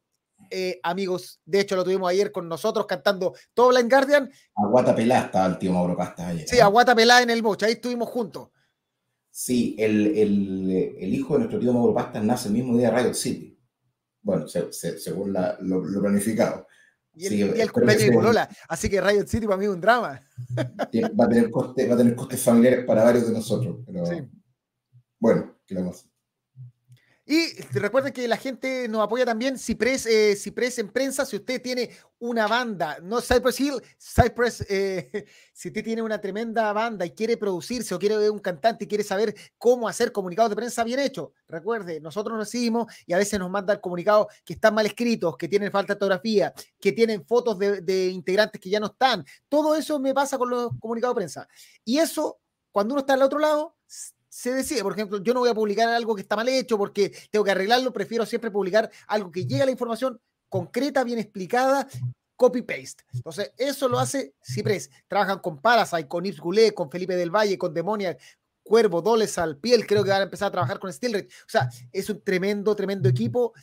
eh, 0.49 0.79
amigos. 0.83 1.39
De 1.45 1.59
hecho, 1.59 1.75
lo 1.75 1.83
tuvimos 1.83 2.09
ayer 2.09 2.31
con 2.31 2.47
nosotros 2.47 2.85
cantando 2.85 3.33
todo 3.53 3.69
Blind 3.69 3.89
Guardian. 3.89 4.31
Aguata 4.55 4.95
pelá 4.95 5.21
estaba 5.21 5.47
el 5.47 5.57
tío 5.57 5.71
Mauro 5.71 5.95
Pastas 5.95 6.27
ayer. 6.27 6.47
Sí, 6.47 6.59
Aguata 6.59 6.95
pelá 6.95 7.21
en 7.21 7.29
el 7.29 7.41
bocha, 7.41 7.65
ahí 7.65 7.73
estuvimos 7.73 8.09
juntos. 8.09 8.49
Sí, 9.35 9.75
el, 9.79 10.15
el, 10.15 10.95
el, 10.99 11.11
hijo 11.11 11.33
de 11.33 11.39
nuestro 11.39 11.59
tío 11.59 11.73
Mauro 11.73 11.91
Pastas 11.91 12.23
nace 12.23 12.49
el 12.49 12.53
mismo 12.53 12.77
día 12.77 12.91
de 12.91 13.01
Riot 13.01 13.15
City. 13.15 13.59
Bueno, 14.21 14.45
según 14.47 15.33
la, 15.33 15.57
lo, 15.59 15.81
planificado. 16.01 16.67
Y 17.15 17.41
el, 17.41 17.59
el 17.59 17.71
cumpleaños 17.71 18.35
de 18.35 18.47
así 18.69 18.91
que 18.91 19.01
Riot 19.01 19.25
City 19.25 19.47
para 19.47 19.57
mí 19.57 19.65
es 19.65 19.71
un 19.71 19.81
drama. 19.81 20.21
Va 20.55 21.25
a 21.25 21.29
tener, 21.29 21.49
coste, 21.49 21.87
va 21.87 21.95
a 21.95 21.97
tener 21.97 22.15
costes 22.15 22.43
familiares 22.43 22.85
para 22.85 23.03
varios 23.03 23.27
de 23.27 23.33
nosotros. 23.33 23.79
Pero, 23.87 24.05
sí. 24.05 24.21
Bueno, 25.19 25.57
¿qué 25.65 25.73
le 25.73 25.81
vamos 25.81 25.95
a 25.95 25.99
hacer? 25.99 26.12
Y 27.33 27.51
recuerden 27.71 28.13
que 28.13 28.27
la 28.27 28.37
gente 28.37 28.87
nos 28.87 29.01
apoya 29.01 29.25
también. 29.25 29.57
Cypress, 29.57 30.05
eh, 30.05 30.35
Cypress 30.35 30.77
en 30.77 30.89
prensa, 30.89 31.25
si 31.25 31.37
usted 31.37 31.59
tiene 31.59 31.89
una 32.19 32.47
banda, 32.47 32.99
no 33.01 33.21
Cypress 33.21 33.59
Hill, 33.59 33.81
Cypress, 33.97 34.63
eh, 34.69 35.25
si 35.51 35.69
usted 35.69 35.83
tiene 35.83 36.03
una 36.03 36.21
tremenda 36.21 36.71
banda 36.73 37.07
y 37.07 37.09
quiere 37.09 37.35
producirse 37.35 37.95
o 37.95 37.97
quiere 37.97 38.17
ver 38.17 38.29
un 38.29 38.37
cantante 38.37 38.83
y 38.83 38.87
quiere 38.87 39.03
saber 39.03 39.33
cómo 39.57 39.87
hacer 39.87 40.11
comunicados 40.11 40.51
de 40.51 40.57
prensa 40.57 40.83
bien 40.83 40.99
hechos, 40.99 41.29
recuerde, 41.47 41.99
nosotros 41.99 42.37
nos 42.37 42.45
recibimos 42.45 42.93
y 43.07 43.13
a 43.13 43.17
veces 43.17 43.39
nos 43.39 43.49
mandan 43.49 43.79
comunicados 43.79 44.27
que 44.45 44.53
están 44.53 44.75
mal 44.75 44.85
escritos, 44.85 45.35
que 45.35 45.47
tienen 45.47 45.71
falta 45.71 45.93
de 45.93 45.95
ortografía, 45.95 46.53
que 46.79 46.91
tienen 46.91 47.25
fotos 47.25 47.57
de, 47.57 47.81
de 47.81 48.09
integrantes 48.09 48.61
que 48.61 48.69
ya 48.69 48.79
no 48.79 48.85
están. 48.85 49.25
Todo 49.49 49.73
eso 49.73 49.99
me 49.99 50.13
pasa 50.13 50.37
con 50.37 50.51
los 50.51 50.69
comunicados 50.79 51.15
de 51.15 51.19
prensa. 51.21 51.47
Y 51.83 51.97
eso, 51.97 52.37
cuando 52.71 52.93
uno 52.93 52.99
está 52.99 53.15
al 53.15 53.23
otro 53.23 53.39
lado, 53.39 53.75
se 54.33 54.51
decide. 54.51 54.81
Por 54.81 54.93
ejemplo, 54.93 55.21
yo 55.21 55.31
no 55.33 55.41
voy 55.41 55.49
a 55.49 55.53
publicar 55.53 55.87
algo 55.89 56.15
que 56.15 56.23
está 56.23 56.35
mal 56.35 56.49
hecho 56.49 56.75
porque 56.75 57.13
tengo 57.29 57.45
que 57.45 57.51
arreglarlo, 57.51 57.93
prefiero 57.93 58.25
siempre 58.25 58.49
publicar 58.49 58.89
algo 59.07 59.31
que 59.31 59.45
llegue 59.45 59.61
a 59.61 59.65
la 59.65 59.71
información 59.71 60.19
concreta, 60.49 61.03
bien 61.03 61.19
explicada, 61.19 61.87
copy-paste. 62.35 63.03
Entonces, 63.13 63.51
eso 63.57 63.87
lo 63.87 63.99
hace 63.99 64.33
Ciprés. 64.43 64.89
Trabajan 65.07 65.37
con 65.37 65.61
Parasite, 65.61 66.07
con 66.07 66.23
Yves 66.23 66.39
Goulet, 66.39 66.73
con 66.73 66.89
Felipe 66.89 67.15
del 67.15 67.29
Valle, 67.29 67.59
con 67.59 67.75
Demonia, 67.75 68.17
Cuervo, 68.63 69.03
Dolezal, 69.03 69.57
Piel, 69.57 69.85
creo 69.85 70.03
que 70.03 70.09
van 70.09 70.21
a 70.21 70.23
empezar 70.23 70.47
a 70.47 70.51
trabajar 70.51 70.79
con 70.79 70.91
Steelred. 70.91 71.27
O 71.27 71.49
sea, 71.49 71.69
es 71.91 72.09
un 72.09 72.21
tremendo, 72.21 72.75
tremendo 72.75 73.07
equipo. 73.09 73.53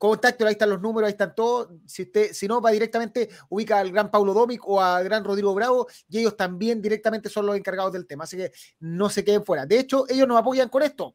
Contacto, 0.00 0.46
ahí 0.46 0.52
están 0.52 0.70
los 0.70 0.80
números, 0.80 1.06
ahí 1.06 1.12
están 1.12 1.34
todos. 1.34 1.68
Si, 1.86 2.02
usted, 2.02 2.32
si 2.32 2.48
no, 2.48 2.60
va 2.60 2.70
directamente, 2.70 3.28
ubica 3.50 3.78
al 3.78 3.92
gran 3.92 4.10
Paulo 4.10 4.32
Domic 4.32 4.66
o 4.66 4.80
al 4.80 5.04
gran 5.04 5.22
Rodrigo 5.22 5.54
Bravo, 5.54 5.86
y 6.08 6.20
ellos 6.20 6.36
también 6.36 6.80
directamente 6.80 7.28
son 7.28 7.44
los 7.44 7.54
encargados 7.54 7.92
del 7.92 8.06
tema. 8.06 8.24
Así 8.24 8.38
que 8.38 8.50
no 8.80 9.10
se 9.10 9.22
queden 9.22 9.44
fuera. 9.44 9.66
De 9.66 9.78
hecho, 9.78 10.06
ellos 10.08 10.26
nos 10.26 10.38
apoyan 10.38 10.70
con 10.70 10.82
esto. 10.82 11.14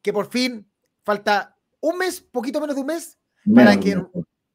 Que 0.00 0.12
por 0.12 0.30
fin 0.30 0.70
falta 1.02 1.56
un 1.80 1.98
mes, 1.98 2.20
poquito 2.20 2.60
menos 2.60 2.76
de 2.76 2.80
un 2.80 2.86
mes, 2.86 3.18
para 3.52 3.78
que 3.78 4.00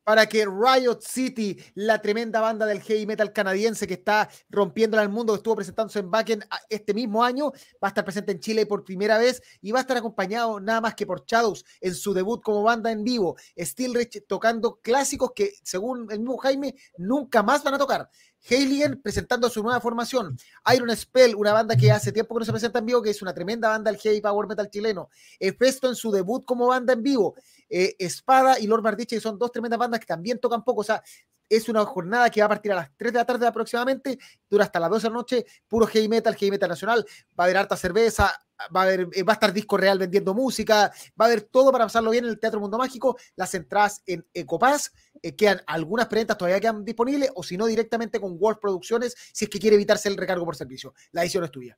para 0.03 0.25
que 0.27 0.45
Riot 0.45 0.99
City, 1.01 1.57
la 1.75 2.01
tremenda 2.01 2.41
banda 2.41 2.65
del 2.65 2.81
heavy 2.81 3.05
metal 3.05 3.31
canadiense 3.31 3.87
que 3.87 3.95
está 3.95 4.29
rompiendo 4.49 4.99
al 4.99 5.09
mundo, 5.09 5.33
que 5.33 5.37
estuvo 5.37 5.55
presentándose 5.55 5.99
en 5.99 6.11
Backend 6.11 6.45
este 6.69 6.93
mismo 6.93 7.23
año, 7.23 7.51
va 7.83 7.87
a 7.87 7.87
estar 7.87 8.03
presente 8.03 8.31
en 8.31 8.39
Chile 8.39 8.65
por 8.65 8.83
primera 8.83 9.17
vez 9.17 9.41
y 9.61 9.71
va 9.71 9.79
a 9.79 9.81
estar 9.81 9.97
acompañado 9.97 10.59
nada 10.59 10.81
más 10.81 10.95
que 10.95 11.05
por 11.05 11.25
Shadows 11.25 11.65
en 11.81 11.93
su 11.95 12.13
debut 12.13 12.41
como 12.41 12.63
banda 12.63 12.91
en 12.91 13.03
vivo. 13.03 13.35
Steelrich 13.57 14.25
tocando 14.27 14.79
clásicos 14.81 15.31
que, 15.35 15.53
según 15.63 16.11
el 16.11 16.19
mismo 16.19 16.37
Jaime, 16.37 16.75
nunca 16.97 17.43
más 17.43 17.63
van 17.63 17.75
a 17.75 17.79
tocar. 17.79 18.09
Heiligen 18.49 19.01
presentando 19.01 19.49
su 19.49 19.63
nueva 19.63 19.79
formación. 19.79 20.37
Iron 20.75 20.95
Spell, 20.95 21.35
una 21.35 21.53
banda 21.53 21.75
que 21.75 21.91
hace 21.91 22.11
tiempo 22.11 22.35
que 22.35 22.39
no 22.39 22.45
se 22.45 22.51
presenta 22.51 22.79
en 22.79 22.85
vivo, 22.85 23.01
que 23.01 23.09
es 23.09 23.21
una 23.21 23.33
tremenda 23.33 23.69
banda 23.69 23.91
del 23.91 23.99
heavy 23.99 24.21
power 24.21 24.47
metal 24.47 24.69
chileno. 24.69 25.09
Efesto 25.39 25.87
en 25.87 25.95
su 25.95 26.11
debut 26.11 26.43
como 26.43 26.67
banda 26.67 26.93
en 26.93 27.03
vivo. 27.03 27.35
Eh, 27.69 27.95
Espada 27.97 28.59
y 28.59 28.67
Lord 28.67 28.81
Bardiche, 28.81 29.15
que 29.15 29.21
son 29.21 29.39
dos 29.39 29.51
tremendas 29.51 29.79
bandas 29.79 29.99
que 29.99 30.05
también 30.05 30.39
tocan 30.39 30.63
poco. 30.63 30.81
O 30.81 30.83
sea, 30.83 31.01
es 31.49 31.69
una 31.69 31.85
jornada 31.85 32.29
que 32.29 32.41
va 32.41 32.45
a 32.45 32.49
partir 32.49 32.71
a 32.71 32.75
las 32.75 32.91
3 32.97 33.13
de 33.13 33.19
la 33.19 33.25
tarde 33.25 33.47
aproximadamente, 33.47 34.17
dura 34.49 34.65
hasta 34.65 34.79
las 34.79 34.89
12 34.89 35.03
de 35.03 35.09
la 35.09 35.15
noche, 35.15 35.45
puro 35.67 35.85
heavy 35.87 36.07
metal, 36.07 36.35
heavy 36.35 36.51
metal 36.51 36.69
nacional. 36.69 37.05
Va 37.39 37.43
a 37.43 37.45
haber 37.45 37.57
harta 37.57 37.77
cerveza, 37.77 38.33
va 38.75 38.81
a, 38.81 38.83
haber, 38.83 39.09
eh, 39.13 39.23
va 39.23 39.33
a 39.33 39.35
estar 39.35 39.53
Disco 39.53 39.77
Real 39.77 39.97
vendiendo 39.97 40.33
música, 40.33 40.91
va 41.19 41.25
a 41.25 41.27
haber 41.27 41.41
todo 41.41 41.71
para 41.71 41.85
pasarlo 41.85 42.11
bien 42.11 42.25
en 42.25 42.31
el 42.31 42.39
Teatro 42.39 42.59
Mundo 42.59 42.77
Mágico. 42.77 43.17
Las 43.35 43.53
entradas 43.55 44.01
en 44.05 44.25
Ecopass, 44.33 44.91
eh, 45.21 45.35
quedan 45.35 45.61
algunas 45.67 46.07
preventas 46.07 46.37
todavía 46.37 46.59
quedan 46.59 46.83
disponibles, 46.83 47.31
o 47.35 47.43
si 47.43 47.57
no, 47.57 47.65
directamente 47.65 48.19
con 48.19 48.37
Wolf 48.37 48.59
Producciones, 48.59 49.15
si 49.33 49.45
es 49.45 49.49
que 49.49 49.59
quiere 49.59 49.75
evitarse 49.75 50.09
el 50.09 50.17
recargo 50.17 50.45
por 50.45 50.55
servicio. 50.55 50.93
La 51.11 51.21
edición 51.21 51.43
es 51.43 51.51
tuya. 51.51 51.77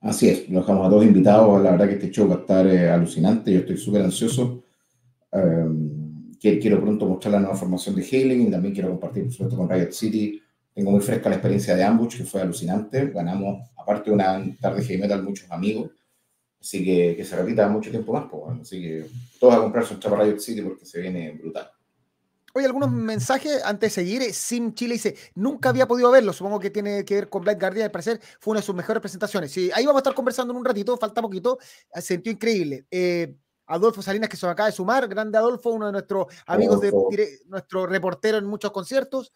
Así 0.00 0.28
es, 0.28 0.48
nos 0.48 0.64
dejamos 0.64 0.86
a 0.86 0.90
todos 0.90 1.04
invitados. 1.04 1.62
La 1.62 1.70
verdad 1.70 1.86
que 1.86 1.94
este 1.94 2.10
show 2.10 2.28
va 2.28 2.36
a 2.36 2.38
estar 2.38 2.66
eh, 2.66 2.90
alucinante. 2.90 3.52
Yo 3.52 3.60
estoy 3.60 3.76
súper 3.76 4.02
ansioso. 4.02 4.64
Em, 5.30 6.34
quiero 6.40 6.80
pronto 6.80 7.06
mostrar 7.06 7.32
la 7.32 7.40
nueva 7.40 7.54
formación 7.54 7.94
de 7.94 8.02
Hailing 8.02 8.48
y 8.48 8.50
también 8.50 8.74
quiero 8.74 8.90
compartir, 8.90 9.24
por 9.24 9.32
supuesto, 9.32 9.56
con 9.56 9.70
Riot 9.70 9.92
City. 9.92 10.42
Tengo 10.74 10.90
muy 10.90 11.00
fresca 11.00 11.28
la 11.28 11.36
experiencia 11.36 11.76
de 11.76 11.84
Ambush, 11.84 12.18
que 12.18 12.24
fue 12.24 12.40
alucinante. 12.40 13.06
Ganamos, 13.10 13.70
aparte 13.76 14.10
de 14.10 14.14
una 14.14 14.42
tarde 14.60 14.82
heavy 14.82 15.00
metal, 15.00 15.22
muchos 15.22 15.50
amigos. 15.50 15.90
Así 16.60 16.84
que 16.84 17.14
que 17.16 17.24
se 17.24 17.36
repita 17.36 17.68
mucho 17.68 17.90
tiempo 17.90 18.12
más. 18.12 18.26
Pues, 18.30 18.42
bueno. 18.42 18.62
Así 18.62 18.80
que 18.80 19.06
todos 19.38 19.54
a 19.54 19.58
comprar 19.58 19.84
su 19.84 19.98
chapa 19.98 20.22
Riot 20.22 20.38
City 20.38 20.62
porque 20.62 20.86
se 20.86 21.00
viene 21.00 21.32
brutal. 21.32 21.70
Oye, 22.54 22.66
algunos 22.66 22.90
mensajes 22.90 23.62
antes 23.64 23.94
de 23.94 24.02
seguir. 24.02 24.34
Sim 24.34 24.74
Chile 24.74 24.94
dice: 24.94 25.16
Nunca 25.34 25.70
había 25.70 25.88
podido 25.88 26.10
verlo. 26.10 26.32
Supongo 26.32 26.60
que 26.60 26.70
tiene 26.70 27.04
que 27.04 27.14
ver 27.14 27.28
con 27.28 27.42
Black 27.42 27.58
Guardian. 27.58 27.86
Al 27.86 27.90
parecer 27.90 28.20
fue 28.38 28.52
una 28.52 28.60
de 28.60 28.66
sus 28.66 28.74
mejores 28.74 29.00
presentaciones. 29.00 29.50
Sí, 29.50 29.70
ahí 29.74 29.84
vamos 29.84 30.00
a 30.00 30.02
estar 30.02 30.14
conversando 30.14 30.52
en 30.52 30.58
un 30.58 30.64
ratito. 30.64 30.96
Falta 30.96 31.20
poquito. 31.20 31.58
Se 31.94 32.02
sintió 32.02 32.32
increíble. 32.32 32.86
Eh, 32.90 33.34
Adolfo 33.66 34.02
Salinas, 34.02 34.28
que 34.28 34.36
se 34.36 34.46
acaba 34.46 34.68
de 34.68 34.74
sumar. 34.74 35.08
Grande 35.08 35.38
Adolfo, 35.38 35.70
uno 35.70 35.86
de 35.86 35.92
nuestros 35.92 36.26
amigos, 36.46 36.80
de, 36.80 36.92
nuestro 37.46 37.86
reportero 37.86 38.36
en 38.36 38.44
muchos 38.44 38.70
conciertos. 38.70 39.32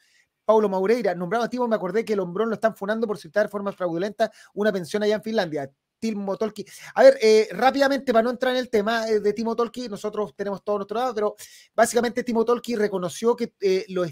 Paulo 0.46 0.70
Maureira, 0.70 1.14
nombrado 1.14 1.44
activo, 1.44 1.68
me 1.68 1.76
acordé 1.76 2.04
que 2.04 2.14
el 2.14 2.20
hombrón 2.20 2.48
lo 2.48 2.54
están 2.54 2.74
funando 2.74 3.06
por 3.06 3.18
citar 3.18 3.46
de 3.46 3.50
forma 3.50 3.72
fraudulenta 3.72 4.32
una 4.54 4.72
pensión 4.72 5.02
allá 5.02 5.16
en 5.16 5.22
Finlandia. 5.22 5.70
Timo 5.98 6.36
Tolki. 6.36 6.64
A 6.94 7.02
ver, 7.02 7.18
eh, 7.20 7.48
rápidamente, 7.52 8.12
para 8.12 8.22
no 8.22 8.30
entrar 8.30 8.52
en 8.54 8.60
el 8.60 8.70
tema 8.70 9.08
eh, 9.08 9.20
de 9.20 9.32
Timo 9.32 9.56
Tolki, 9.56 9.88
nosotros 9.88 10.34
tenemos 10.36 10.62
todo 10.62 10.76
nuestro 10.76 10.98
lado, 10.98 11.14
pero 11.14 11.36
básicamente 11.74 12.22
Timo 12.22 12.44
Tolki 12.44 12.76
reconoció 12.76 13.34
que 13.34 13.54
eh, 13.60 13.84
lo, 13.88 14.04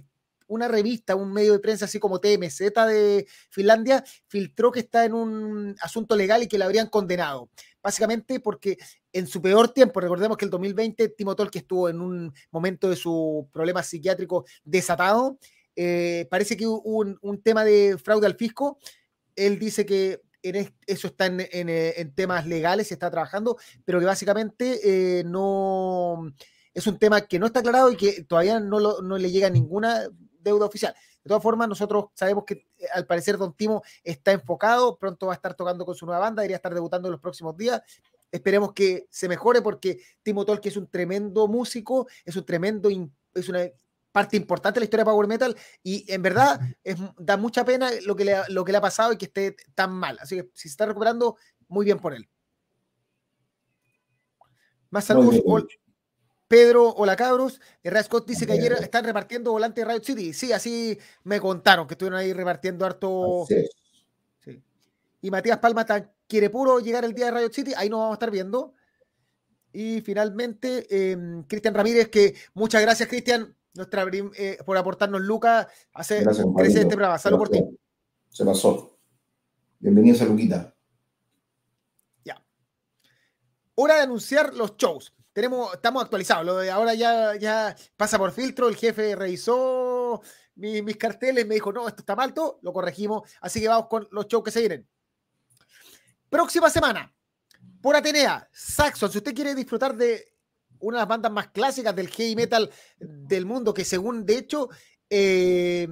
una 0.46 0.68
revista, 0.68 1.14
un 1.14 1.32
medio 1.32 1.52
de 1.52 1.58
prensa 1.58 1.84
así 1.84 1.98
como 1.98 2.20
TMZ 2.20 2.58
de 2.58 3.26
Finlandia, 3.50 4.04
filtró 4.26 4.70
que 4.72 4.80
está 4.80 5.04
en 5.04 5.14
un 5.14 5.76
asunto 5.80 6.16
legal 6.16 6.42
y 6.42 6.48
que 6.48 6.58
le 6.58 6.64
habrían 6.64 6.88
condenado. 6.88 7.48
Básicamente 7.82 8.40
porque 8.40 8.78
en 9.12 9.26
su 9.26 9.40
peor 9.40 9.68
tiempo, 9.68 10.00
recordemos 10.00 10.36
que 10.36 10.44
el 10.44 10.50
2020 10.50 11.10
Timo 11.10 11.36
Tolki 11.36 11.58
estuvo 11.58 11.88
en 11.88 12.00
un 12.00 12.32
momento 12.50 12.88
de 12.88 12.96
su 12.96 13.48
problema 13.52 13.82
psiquiátrico 13.82 14.44
desatado. 14.64 15.38
Parece 16.30 16.56
que 16.56 16.66
hubo 16.66 16.80
un, 17.20 17.42
tema 17.42 17.64
de 17.64 17.98
fraude 17.98 18.26
al 18.26 18.36
fisco. 18.36 18.78
Él 19.36 19.58
dice 19.58 19.84
que 19.84 20.20
eso 20.86 21.08
está 21.08 21.26
eh, 21.26 21.94
en, 21.96 22.14
temas 22.14 22.46
legales, 22.46 22.88
se 22.88 22.94
está 22.94 23.10
trabajando, 23.10 23.56
pero 23.84 23.98
que 23.98 24.06
básicamente 24.06 24.80
eh, 25.20 25.24
no 25.24 26.32
es 26.74 26.86
un 26.86 26.98
tema 26.98 27.22
que 27.22 27.38
no 27.38 27.46
está 27.46 27.60
aclarado 27.60 27.90
y 27.90 27.96
que 27.96 28.24
todavía 28.24 28.60
no, 28.60 28.78
le 29.00 29.30
llega 29.30 29.48
ninguna 29.48 30.08
deuda 30.40 30.66
oficial. 30.66 30.94
De 31.22 31.28
todas 31.28 31.42
formas, 31.42 31.68
nosotros 31.68 32.06
sabemos 32.14 32.44
que 32.44 32.66
eh, 32.76 32.86
al 32.92 33.06
parecer 33.06 33.38
Don 33.38 33.54
Timo 33.54 33.82
está 34.02 34.32
enfocado, 34.32 34.98
pronto 34.98 35.26
va 35.26 35.32
a 35.32 35.36
estar 35.36 35.54
tocando 35.54 35.86
con 35.86 35.94
su 35.94 36.04
nueva 36.04 36.20
banda, 36.20 36.42
debería 36.42 36.56
estar 36.56 36.74
debutando 36.74 37.08
en 37.08 37.12
los 37.12 37.20
próximos 37.20 37.56
días. 37.56 37.80
Esperemos 38.30 38.72
que 38.72 39.06
se 39.10 39.28
mejore 39.28 39.62
porque 39.62 40.00
Timo 40.22 40.44
Tolki 40.44 40.68
es 40.68 40.76
un 40.76 40.88
tremendo 40.88 41.46
músico, 41.48 42.06
es 42.24 42.36
un 42.36 42.44
tremendo, 42.44 42.90
es 43.34 43.48
una 43.48 43.60
parte 44.14 44.36
importante 44.36 44.78
de 44.78 44.82
la 44.82 44.84
historia 44.84 45.02
de 45.02 45.10
Power 45.10 45.26
Metal 45.26 45.56
y 45.82 46.04
en 46.06 46.22
verdad 46.22 46.60
es, 46.84 46.96
da 47.18 47.36
mucha 47.36 47.64
pena 47.64 47.90
lo 48.04 48.14
que, 48.14 48.24
le, 48.24 48.36
lo 48.50 48.64
que 48.64 48.70
le 48.70 48.78
ha 48.78 48.80
pasado 48.80 49.12
y 49.12 49.18
que 49.18 49.24
esté 49.24 49.56
tan 49.74 49.90
mal. 49.90 50.16
Así 50.20 50.36
que 50.36 50.50
si 50.54 50.68
se 50.68 50.74
está 50.74 50.86
recuperando, 50.86 51.36
muy 51.66 51.84
bien 51.84 51.98
por 51.98 52.14
él. 52.14 52.28
Más 54.90 55.04
saludos. 55.04 55.42
Pedro, 56.46 56.90
hola 56.90 57.16
cabros. 57.16 57.60
Herrera 57.82 58.04
Scott 58.04 58.28
dice 58.28 58.46
que 58.46 58.52
ayer 58.52 58.74
están 58.74 59.04
repartiendo 59.04 59.50
volantes 59.50 59.84
de 59.84 59.90
Riot 59.90 60.04
City. 60.04 60.32
Sí, 60.32 60.52
así 60.52 60.96
me 61.24 61.40
contaron 61.40 61.88
que 61.88 61.94
estuvieron 61.94 62.20
ahí 62.20 62.32
repartiendo 62.32 62.86
harto. 62.86 63.46
Sí. 63.48 64.62
Y 65.22 65.30
Matías 65.32 65.58
Palma 65.58 65.84
quiere 66.28 66.50
puro 66.50 66.78
llegar 66.78 67.04
el 67.04 67.14
día 67.14 67.32
de 67.32 67.40
Riot 67.40 67.52
City. 67.52 67.72
Ahí 67.76 67.90
nos 67.90 67.98
vamos 67.98 68.12
a 68.12 68.14
estar 68.14 68.30
viendo. 68.30 68.74
Y 69.72 70.02
finalmente, 70.02 70.86
em, 71.10 71.42
Cristian 71.42 71.74
Ramírez, 71.74 72.10
que 72.10 72.36
muchas 72.54 72.80
gracias, 72.80 73.08
Cristian 73.08 73.56
nuestra, 73.74 74.06
eh, 74.36 74.58
por 74.64 74.76
aportarnos 74.76 75.20
Lucas, 75.20 75.66
hacer 75.92 76.24
crecer 76.56 76.82
este 76.82 76.94
programa. 76.94 77.18
Salud 77.18 77.38
por 77.38 77.48
ti. 77.48 77.62
Se 78.30 78.44
pasó. 78.44 78.98
Bienvenidos 79.78 80.22
a 80.22 80.24
Luquita. 80.26 80.74
Ya. 82.24 82.42
Hora 83.74 83.96
de 83.96 84.02
anunciar 84.02 84.54
los 84.54 84.76
shows. 84.76 85.12
Tenemos, 85.32 85.74
estamos 85.74 86.04
actualizados. 86.04 86.46
Lo 86.46 86.56
de 86.56 86.70
ahora 86.70 86.94
ya, 86.94 87.36
ya 87.36 87.76
pasa 87.96 88.16
por 88.16 88.30
filtro. 88.30 88.68
El 88.68 88.76
jefe 88.76 89.16
revisó 89.16 90.22
mis, 90.54 90.96
carteles, 90.96 91.46
me 91.46 91.54
dijo, 91.54 91.72
no, 91.72 91.88
esto 91.88 92.02
está 92.02 92.14
mal, 92.14 92.32
todo. 92.32 92.60
Lo 92.62 92.72
corregimos. 92.72 93.28
Así 93.40 93.60
que 93.60 93.68
vamos 93.68 93.88
con 93.88 94.06
los 94.12 94.28
shows 94.28 94.44
que 94.44 94.50
se 94.52 94.60
vienen. 94.60 94.88
Próxima 96.30 96.70
semana, 96.70 97.12
por 97.80 97.96
Atenea, 97.96 98.48
Saxon. 98.52 99.10
Si 99.10 99.18
usted 99.18 99.34
quiere 99.34 99.54
disfrutar 99.54 99.96
de 99.96 100.33
una 100.80 100.98
de 100.98 101.02
las 101.02 101.08
bandas 101.08 101.32
más 101.32 101.48
clásicas 101.48 101.94
del 101.94 102.08
heavy 102.08 102.36
metal 102.36 102.70
del 102.98 103.46
mundo, 103.46 103.72
que 103.74 103.84
según, 103.84 104.24
de 104.26 104.38
hecho, 104.38 104.68
eh, 105.10 105.88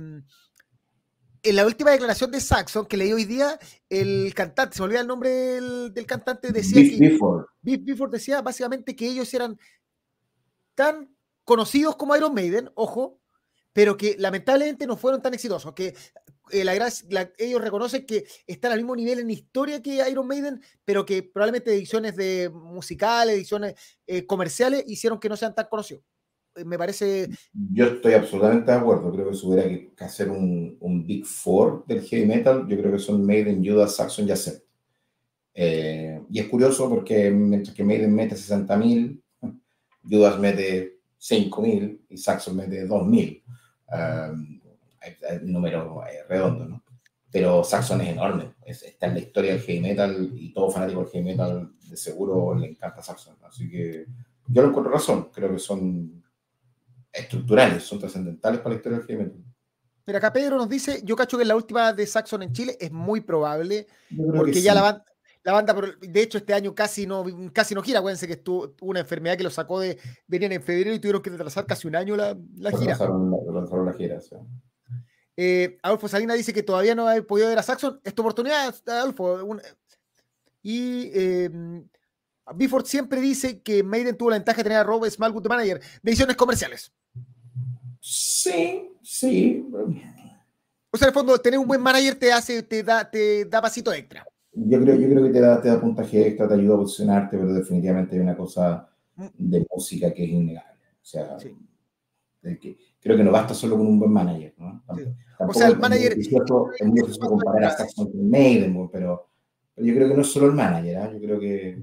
en 1.44 1.56
la 1.56 1.66
última 1.66 1.90
declaración 1.90 2.30
de 2.30 2.40
Saxon 2.40 2.86
que 2.86 2.96
leí 2.96 3.12
hoy 3.12 3.24
día, 3.24 3.58
el 3.88 4.32
cantante, 4.34 4.76
se 4.76 4.82
me 4.82 4.86
olvida 4.86 5.00
el 5.00 5.06
nombre 5.06 5.30
del, 5.30 6.06
cantante, 6.06 6.52
decía 6.52 6.82
que 6.82 7.18
Beef 7.62 8.00
decía 8.10 8.42
básicamente 8.42 8.94
que 8.94 9.08
ellos 9.08 9.32
eran 9.34 9.58
tan 10.74 11.14
conocidos 11.44 11.96
como 11.96 12.16
Iron 12.16 12.34
Maiden, 12.34 12.70
ojo, 12.74 13.20
pero 13.72 13.96
que 13.96 14.16
lamentablemente 14.18 14.86
no 14.86 14.96
fueron 14.96 15.20
tan 15.20 15.34
exitosos, 15.34 15.72
que 15.74 15.94
eh, 16.50 16.66
ellos 17.38 17.62
reconocen 17.62 18.04
que 18.04 18.24
están 18.46 18.72
al 18.72 18.78
mismo 18.78 18.96
nivel 18.96 19.20
en 19.20 19.30
historia 19.30 19.82
que 19.82 20.02
Iron 20.10 20.26
Maiden, 20.26 20.60
pero 20.84 21.04
que 21.04 21.22
probablemente 21.22 21.72
ediciones 21.72 22.16
de 22.16 22.50
musicales, 22.50 23.36
ediciones 23.36 23.74
eh, 24.06 24.26
comerciales 24.26 24.84
hicieron 24.86 25.20
que 25.20 25.28
no 25.28 25.36
sean 25.36 25.54
tan 25.54 25.66
conocidos. 25.70 26.02
Eh, 26.56 26.64
me 26.64 26.76
parece... 26.76 27.28
Yo 27.72 27.86
estoy 27.86 28.14
absolutamente 28.14 28.70
de 28.70 28.78
acuerdo, 28.78 29.12
creo 29.12 29.30
que 29.30 29.36
si 29.36 29.46
hubiera 29.46 29.68
que 29.68 30.04
hacer 30.04 30.30
un, 30.30 30.76
un, 30.80 31.06
Big 31.06 31.24
Four 31.24 31.86
del 31.86 32.02
heavy 32.02 32.26
metal, 32.26 32.66
yo 32.68 32.76
creo 32.76 32.92
que 32.92 32.98
son 32.98 33.24
Maiden, 33.24 33.64
Judas, 33.64 33.96
Saxon 33.96 34.26
y 34.26 34.32
Accept. 34.32 34.66
y 35.54 36.38
es 36.38 36.48
curioso 36.48 36.88
porque 36.88 37.30
mientras 37.30 37.74
que 37.74 37.84
Maiden 37.84 38.14
mete 38.14 38.34
60.000, 38.34 39.22
Judas 40.02 40.38
mete 40.38 40.98
5.000 41.20 42.00
y 42.10 42.16
Saxon 42.16 42.56
mete 42.56 42.86
2.000 42.86 43.42
número 45.42 46.02
eh, 46.06 46.24
redondo, 46.28 46.66
¿no? 46.66 46.82
Pero 47.30 47.64
Saxon 47.64 48.02
es 48.02 48.10
enorme, 48.10 48.54
está 48.66 49.06
en 49.06 49.14
la 49.14 49.20
historia 49.20 49.52
del 49.52 49.62
heavy 49.62 49.80
metal 49.80 50.30
y 50.34 50.52
todo 50.52 50.70
fanático 50.70 51.00
del 51.00 51.10
heavy 51.10 51.24
metal 51.24 51.72
de 51.88 51.96
seguro 51.96 52.54
le 52.54 52.68
encanta 52.68 53.02
Saxon. 53.02 53.36
Así 53.42 53.70
que 53.70 54.06
yo 54.48 54.62
lo 54.62 54.68
encuentro 54.68 54.92
razón, 54.92 55.30
creo 55.32 55.50
que 55.50 55.58
son 55.58 56.22
estructurales, 57.10 57.82
son 57.82 57.98
trascendentales 57.98 58.60
para 58.60 58.74
la 58.74 58.76
historia 58.76 58.98
del 58.98 59.06
heavy 59.06 59.24
metal. 59.24 59.44
Mira, 60.06 60.18
acá 60.18 60.32
Pedro 60.32 60.56
nos 60.56 60.68
dice, 60.68 61.00
yo 61.04 61.16
cacho 61.16 61.38
que 61.38 61.44
la 61.44 61.56
última 61.56 61.92
de 61.92 62.06
Saxon 62.06 62.42
en 62.42 62.52
Chile 62.52 62.76
es 62.80 62.90
muy 62.90 63.20
probable, 63.20 63.86
porque 64.34 64.60
ya 64.60 64.74
la, 64.74 65.04
la 65.44 65.52
banda, 65.52 65.74
de 66.00 66.22
hecho, 66.22 66.38
este 66.38 66.54
año 66.54 66.74
casi 66.74 67.06
no, 67.06 67.24
casi 67.52 67.74
no 67.74 67.82
gira. 67.82 67.98
Acuérdense 67.98 68.26
que 68.26 68.34
estuvo 68.34 68.74
una 68.80 69.00
enfermedad 69.00 69.36
que 69.36 69.42
lo 69.42 69.50
sacó 69.50 69.80
de. 69.80 69.98
Venían 70.26 70.52
en 70.52 70.62
febrero 70.62 70.94
y 70.94 70.98
tuvieron 71.00 71.22
que 71.22 71.30
retrasar 71.30 71.66
casi 71.66 71.88
un 71.88 71.96
año 71.96 72.16
la, 72.16 72.36
la 72.56 72.70
gira. 72.70 72.94
Retrasaron 72.94 73.86
la, 73.86 73.92
gira, 73.92 74.20
eh, 75.44 75.78
Adolfo 75.82 76.06
Salina 76.06 76.34
dice 76.34 76.52
que 76.52 76.62
todavía 76.62 76.94
no 76.94 77.08
ha 77.08 77.20
podido 77.22 77.48
ver 77.48 77.58
a 77.58 77.64
Saxon. 77.64 78.00
Es 78.04 78.14
tu 78.14 78.22
oportunidad, 78.22 78.72
Adolfo. 78.86 79.58
y 80.62 81.10
eh, 81.12 81.50
Bifford 82.54 82.86
siempre 82.86 83.20
dice 83.20 83.60
que 83.60 83.82
Maiden 83.82 84.16
tuvo 84.16 84.30
la 84.30 84.36
ventaja 84.36 84.58
de 84.58 84.62
tener 84.62 84.78
a 84.78 84.84
Rob 84.84 85.04
Smallwood 85.04 85.42
de 85.42 85.48
manager. 85.48 85.80
Decisiones 86.00 86.36
comerciales. 86.36 86.92
Sí, 87.98 88.92
sí. 89.02 89.66
O 90.92 90.96
sea, 90.96 91.06
en 91.06 91.08
el 91.08 91.14
fondo, 91.14 91.36
tener 91.38 91.58
un 91.58 91.66
buen 91.66 91.80
manager 91.80 92.14
te 92.14 92.32
hace, 92.32 92.62
te 92.62 92.84
da, 92.84 93.10
te 93.10 93.44
da 93.46 93.60
pasito 93.60 93.92
extra. 93.92 94.24
Yo 94.52 94.80
creo, 94.80 94.94
yo 94.94 95.08
creo 95.08 95.24
que 95.24 95.30
te 95.30 95.40
da, 95.40 95.60
te 95.60 95.68
da 95.68 95.80
puntaje 95.80 96.28
extra, 96.28 96.46
te 96.46 96.54
ayuda 96.54 96.74
a 96.74 96.78
posicionarte, 96.78 97.36
pero 97.36 97.52
definitivamente 97.52 98.14
hay 98.14 98.20
una 98.20 98.36
cosa 98.36 98.88
mm. 99.16 99.26
de 99.38 99.66
música 99.74 100.14
que 100.14 100.22
es 100.22 100.30
innegable. 100.30 100.78
O 101.02 101.04
sea, 101.04 101.36
que, 102.42 102.76
creo 103.02 103.16
que 103.16 103.24
no 103.24 103.32
basta 103.32 103.52
solo 103.52 103.76
con 103.76 103.86
un 103.86 103.98
buen 103.98 104.12
manager. 104.12 104.54
¿no? 104.58 104.82
o 105.38 105.52
sea, 105.52 105.68
el 105.68 105.78
manager. 105.78 106.12
Es 106.12 106.30
muy 106.86 107.00
difícil 107.00 107.20
comparar 107.20 107.64
a 107.64 107.76
Saxon 107.76 108.10
con 108.10 108.30
Maiden, 108.30 108.88
pero, 108.90 109.28
yo 109.76 109.94
creo 109.94 110.08
que 110.08 110.14
no 110.14 110.22
es 110.22 110.32
solo 110.32 110.46
el 110.46 110.52
manager, 110.52 110.96
¿eh? 110.96 111.10
yo 111.14 111.20
creo 111.20 111.40
que, 111.40 111.82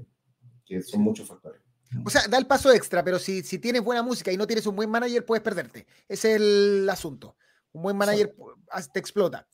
que 0.64 0.82
son 0.82 1.02
muchos 1.02 1.28
factores. 1.28 1.60
O 2.04 2.10
sea, 2.10 2.22
da 2.28 2.38
el 2.38 2.46
paso 2.46 2.72
extra, 2.72 3.02
pero 3.02 3.18
si, 3.18 3.42
si 3.42 3.58
tienes 3.58 3.82
buena 3.82 4.02
música 4.02 4.30
y 4.32 4.36
no 4.36 4.46
tienes 4.46 4.66
un 4.66 4.76
buen 4.76 4.88
manager, 4.88 5.24
puedes 5.26 5.42
perderte. 5.42 5.86
Ese 6.08 6.34
es 6.34 6.40
el 6.40 6.88
asunto. 6.88 7.36
Un 7.72 7.82
buen 7.82 7.96
manager 7.96 8.34
te 8.92 9.00
explota. 9.00 9.46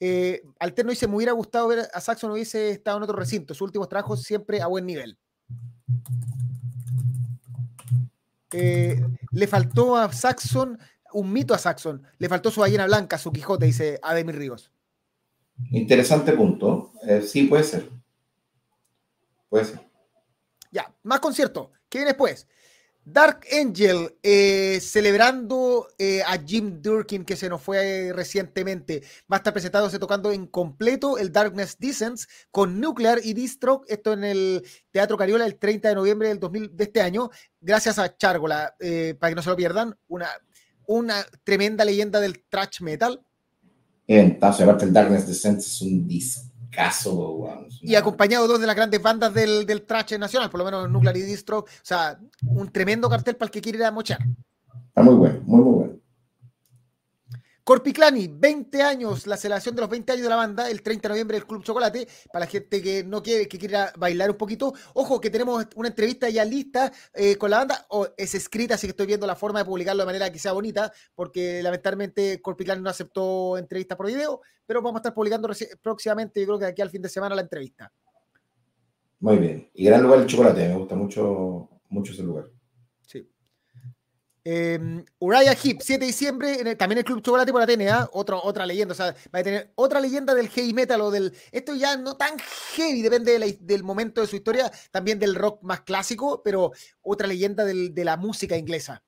Eh, 0.00 0.42
Alterno 0.58 0.90
dice, 0.90 1.06
me 1.06 1.16
hubiera 1.16 1.32
gustado 1.32 1.68
ver 1.68 1.88
a 1.92 2.00
Saxon 2.00 2.32
hubiese 2.32 2.70
estado 2.70 2.96
en 2.96 3.04
otro 3.04 3.16
recinto. 3.16 3.54
Sus 3.54 3.62
últimos 3.62 3.88
trabajos 3.88 4.22
siempre 4.22 4.60
a 4.60 4.66
buen 4.66 4.86
nivel. 4.86 5.18
Eh, 8.52 9.00
le 9.30 9.46
faltó 9.46 9.96
a 9.96 10.12
Saxon, 10.12 10.78
un 11.12 11.32
mito 11.32 11.54
a 11.54 11.58
Saxon, 11.58 12.02
le 12.18 12.28
faltó 12.28 12.50
su 12.50 12.60
ballena 12.60 12.86
blanca, 12.86 13.18
su 13.18 13.32
Quijote, 13.32 13.66
dice 13.66 13.98
Ademir 14.02 14.36
Ríos. 14.36 14.72
Interesante 15.70 16.32
punto. 16.32 16.92
Eh, 17.06 17.22
sí, 17.22 17.44
puede 17.44 17.64
ser. 17.64 17.88
Puede 19.48 19.64
ser. 19.66 19.80
Ya, 20.70 20.92
más 21.02 21.20
concierto. 21.20 21.72
¿Qué 21.88 21.98
viene 21.98 22.10
después? 22.10 22.48
Dark 23.04 23.40
Angel, 23.52 24.16
eh, 24.22 24.78
celebrando 24.80 25.88
eh, 25.98 26.22
a 26.22 26.38
Jim 26.38 26.80
Durkin, 26.80 27.24
que 27.24 27.36
se 27.36 27.48
nos 27.48 27.60
fue 27.60 28.12
recientemente. 28.14 29.02
Va 29.30 29.36
a 29.36 29.38
estar 29.38 29.52
presentándose 29.52 29.98
tocando 29.98 30.30
en 30.30 30.46
completo 30.46 31.18
el 31.18 31.32
Darkness 31.32 31.78
Descents 31.80 32.28
con 32.52 32.80
Nuclear 32.80 33.18
y 33.22 33.34
Distro. 33.34 33.82
Esto 33.88 34.12
en 34.12 34.24
el 34.24 34.62
Teatro 34.92 35.18
Cariola 35.18 35.46
el 35.46 35.56
30 35.56 35.88
de 35.88 35.94
noviembre 35.96 36.28
del 36.28 36.38
2000, 36.38 36.76
de 36.76 36.84
este 36.84 37.00
año. 37.00 37.30
Gracias 37.60 37.98
a 37.98 38.16
Chargola, 38.16 38.74
para 39.18 39.30
que 39.30 39.34
no 39.34 39.42
se 39.42 39.50
lo 39.50 39.56
pierdan. 39.56 39.98
Una, 40.06 40.28
una 40.86 41.24
tremenda 41.44 41.84
leyenda 41.84 42.20
del 42.20 42.44
thrash 42.48 42.80
metal. 42.80 43.20
Entonces, 44.06 44.62
aparte 44.62 44.84
el 44.84 44.92
Darkness 44.92 45.26
Descents 45.26 45.66
es 45.66 45.82
un 45.82 46.06
disco 46.06 46.52
caso. 46.72 47.46
Y 47.80 47.94
acompañado 47.94 48.48
dos 48.48 48.60
de 48.60 48.66
las 48.66 48.74
grandes 48.74 49.00
bandas 49.00 49.32
del, 49.32 49.66
del 49.66 49.82
trash 49.82 50.18
nacional, 50.18 50.50
por 50.50 50.58
lo 50.58 50.64
menos 50.64 50.90
Nuclear 50.90 51.16
y 51.16 51.22
Distro. 51.22 51.58
O 51.58 51.66
sea, 51.82 52.18
un 52.42 52.72
tremendo 52.72 53.08
cartel 53.08 53.36
para 53.36 53.46
el 53.46 53.52
que 53.52 53.60
quiere 53.60 53.78
ir 53.78 53.84
a 53.84 53.92
mochar. 53.92 54.18
Está 54.88 55.02
muy 55.02 55.14
bueno, 55.14 55.40
muy, 55.44 55.62
muy 55.62 55.74
bueno. 55.74 55.94
Corpiclani, 57.72 58.28
20 58.28 58.82
años, 58.82 59.26
la 59.26 59.38
celebración 59.38 59.74
de 59.74 59.80
los 59.80 59.88
20 59.88 60.12
años 60.12 60.24
de 60.24 60.28
la 60.28 60.36
banda, 60.36 60.68
el 60.68 60.82
30 60.82 61.08
de 61.08 61.12
noviembre 61.14 61.38
del 61.38 61.46
Club 61.46 61.62
Chocolate, 61.62 62.06
para 62.30 62.44
la 62.44 62.50
gente 62.50 62.82
que 62.82 63.02
no 63.02 63.22
quiere, 63.22 63.48
que 63.48 63.58
quiera 63.58 63.90
bailar 63.96 64.30
un 64.30 64.36
poquito. 64.36 64.74
Ojo, 64.92 65.18
que 65.18 65.30
tenemos 65.30 65.66
una 65.76 65.88
entrevista 65.88 66.28
ya 66.28 66.44
lista 66.44 66.92
eh, 67.14 67.36
con 67.36 67.48
la 67.48 67.60
banda, 67.60 67.86
o 67.88 68.08
es 68.14 68.34
escrita, 68.34 68.74
así 68.74 68.86
que 68.86 68.90
estoy 68.90 69.06
viendo 69.06 69.26
la 69.26 69.36
forma 69.36 69.60
de 69.60 69.64
publicarlo 69.64 70.02
de 70.02 70.06
manera 70.06 70.30
que 70.30 70.38
sea 70.38 70.52
bonita, 70.52 70.92
porque 71.14 71.62
lamentablemente 71.62 72.42
Corpiclani 72.42 72.82
no 72.82 72.90
aceptó 72.90 73.56
entrevistas 73.56 73.96
por 73.96 74.06
video, 74.06 74.42
pero 74.66 74.82
vamos 74.82 74.98
a 74.98 75.00
estar 75.00 75.14
publicando 75.14 75.48
próximamente, 75.80 76.40
yo 76.40 76.48
creo 76.48 76.58
que 76.58 76.66
aquí 76.66 76.82
al 76.82 76.90
fin 76.90 77.00
de 77.00 77.08
semana 77.08 77.34
la 77.34 77.40
entrevista. 77.40 77.90
Muy 79.20 79.38
bien. 79.38 79.70
Y 79.72 79.86
gran 79.86 80.02
lugar 80.02 80.18
el 80.18 80.26
chocolate, 80.26 80.68
me 80.68 80.76
gusta 80.76 80.94
mucho, 80.94 81.70
mucho 81.88 82.12
ese 82.12 82.22
lugar. 82.22 82.51
Eh, 84.44 85.04
Uriah 85.20 85.52
Heep, 85.52 85.80
7 85.80 86.00
de 86.00 86.06
diciembre, 86.06 86.74
también 86.74 86.98
el 86.98 87.04
Club 87.04 87.22
Chocolate 87.22 87.52
por 87.52 87.60
la 87.60 87.66
TNA, 87.66 88.10
otra 88.12 88.66
leyenda, 88.66 88.92
o 88.92 88.96
sea, 88.96 89.14
va 89.32 89.38
a 89.38 89.42
tener 89.42 89.70
otra 89.76 90.00
leyenda 90.00 90.34
del 90.34 90.48
heavy 90.48 90.72
metal 90.72 91.00
o 91.00 91.10
del. 91.12 91.32
Esto 91.52 91.74
ya 91.76 91.96
no 91.96 92.16
tan 92.16 92.36
heavy, 92.74 93.02
depende 93.02 93.58
del 93.60 93.84
momento 93.84 94.20
de 94.20 94.26
su 94.26 94.34
historia, 94.34 94.70
también 94.90 95.20
del 95.20 95.36
rock 95.36 95.62
más 95.62 95.82
clásico, 95.82 96.42
pero 96.44 96.72
otra 97.02 97.28
leyenda 97.28 97.64
de 97.64 98.04
la 98.04 98.16
música 98.16 98.56
inglesa. 98.56 99.04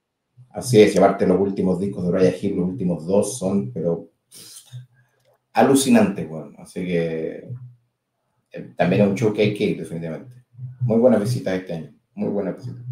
Así 0.50 0.80
es, 0.80 0.94
llevarte 0.94 1.26
los 1.26 1.40
últimos 1.40 1.80
discos 1.80 2.04
de 2.04 2.10
Uriah 2.10 2.30
Heep, 2.30 2.56
los 2.56 2.68
últimos 2.68 3.04
dos 3.04 3.36
son, 3.36 3.72
pero 3.72 4.10
alucinantes, 5.52 6.28
bueno. 6.28 6.52
Así 6.58 6.84
que 6.86 7.48
eh, 8.52 8.70
también 8.76 9.02
es 9.02 9.08
un 9.08 9.16
show 9.16 9.32
que 9.32 9.42
hay 9.42 9.54
que 9.54 9.64
ir, 9.64 9.78
definitivamente. 9.78 10.44
Muy 10.80 10.98
buena 10.98 11.18
visita 11.18 11.54
este 11.56 11.72
año, 11.72 11.92
muy 12.14 12.28
buena 12.28 12.52
visita 12.52 12.84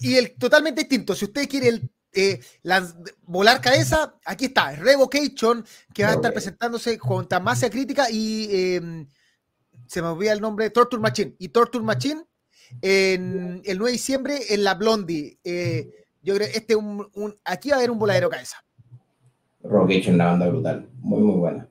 y 0.00 0.16
el 0.16 0.36
totalmente 0.36 0.82
distinto. 0.82 1.14
Si 1.14 1.24
usted 1.24 1.48
quiere 1.48 1.68
el, 1.68 1.90
eh, 2.12 2.40
volar 3.22 3.60
cabeza, 3.60 4.14
aquí 4.24 4.46
está, 4.46 4.72
Revocation, 4.72 5.64
que 5.94 6.02
va 6.02 6.10
a 6.10 6.14
estar 6.14 6.32
presentándose 6.32 6.98
con 6.98 7.28
Tamasia 7.28 7.70
Crítica 7.70 8.10
y 8.10 8.48
em, 8.50 9.06
se 9.86 10.02
me 10.02 10.08
olvida 10.08 10.32
el 10.32 10.40
nombre, 10.40 10.70
Torture 10.70 11.00
Machine. 11.00 11.34
Y 11.38 11.48
Torture 11.48 11.84
Machine 11.84 12.22
en 12.82 13.62
el 13.64 13.78
9 13.78 13.90
de 13.90 13.92
diciembre 13.92 14.38
en 14.50 14.64
la 14.64 14.74
Blondie. 14.74 15.38
Eh, 15.44 15.90
yo 16.22 16.34
creo 16.34 16.48
este 16.52 16.76
un, 16.76 17.08
aquí 17.44 17.70
va 17.70 17.76
a 17.76 17.78
haber 17.78 17.90
un 17.90 17.98
voladero 17.98 18.28
cabeza. 18.28 18.62
Revocation, 19.62 20.14
una 20.14 20.26
banda 20.26 20.48
brutal, 20.48 20.88
muy, 20.94 21.20
muy 21.20 21.38
buena. 21.38 21.69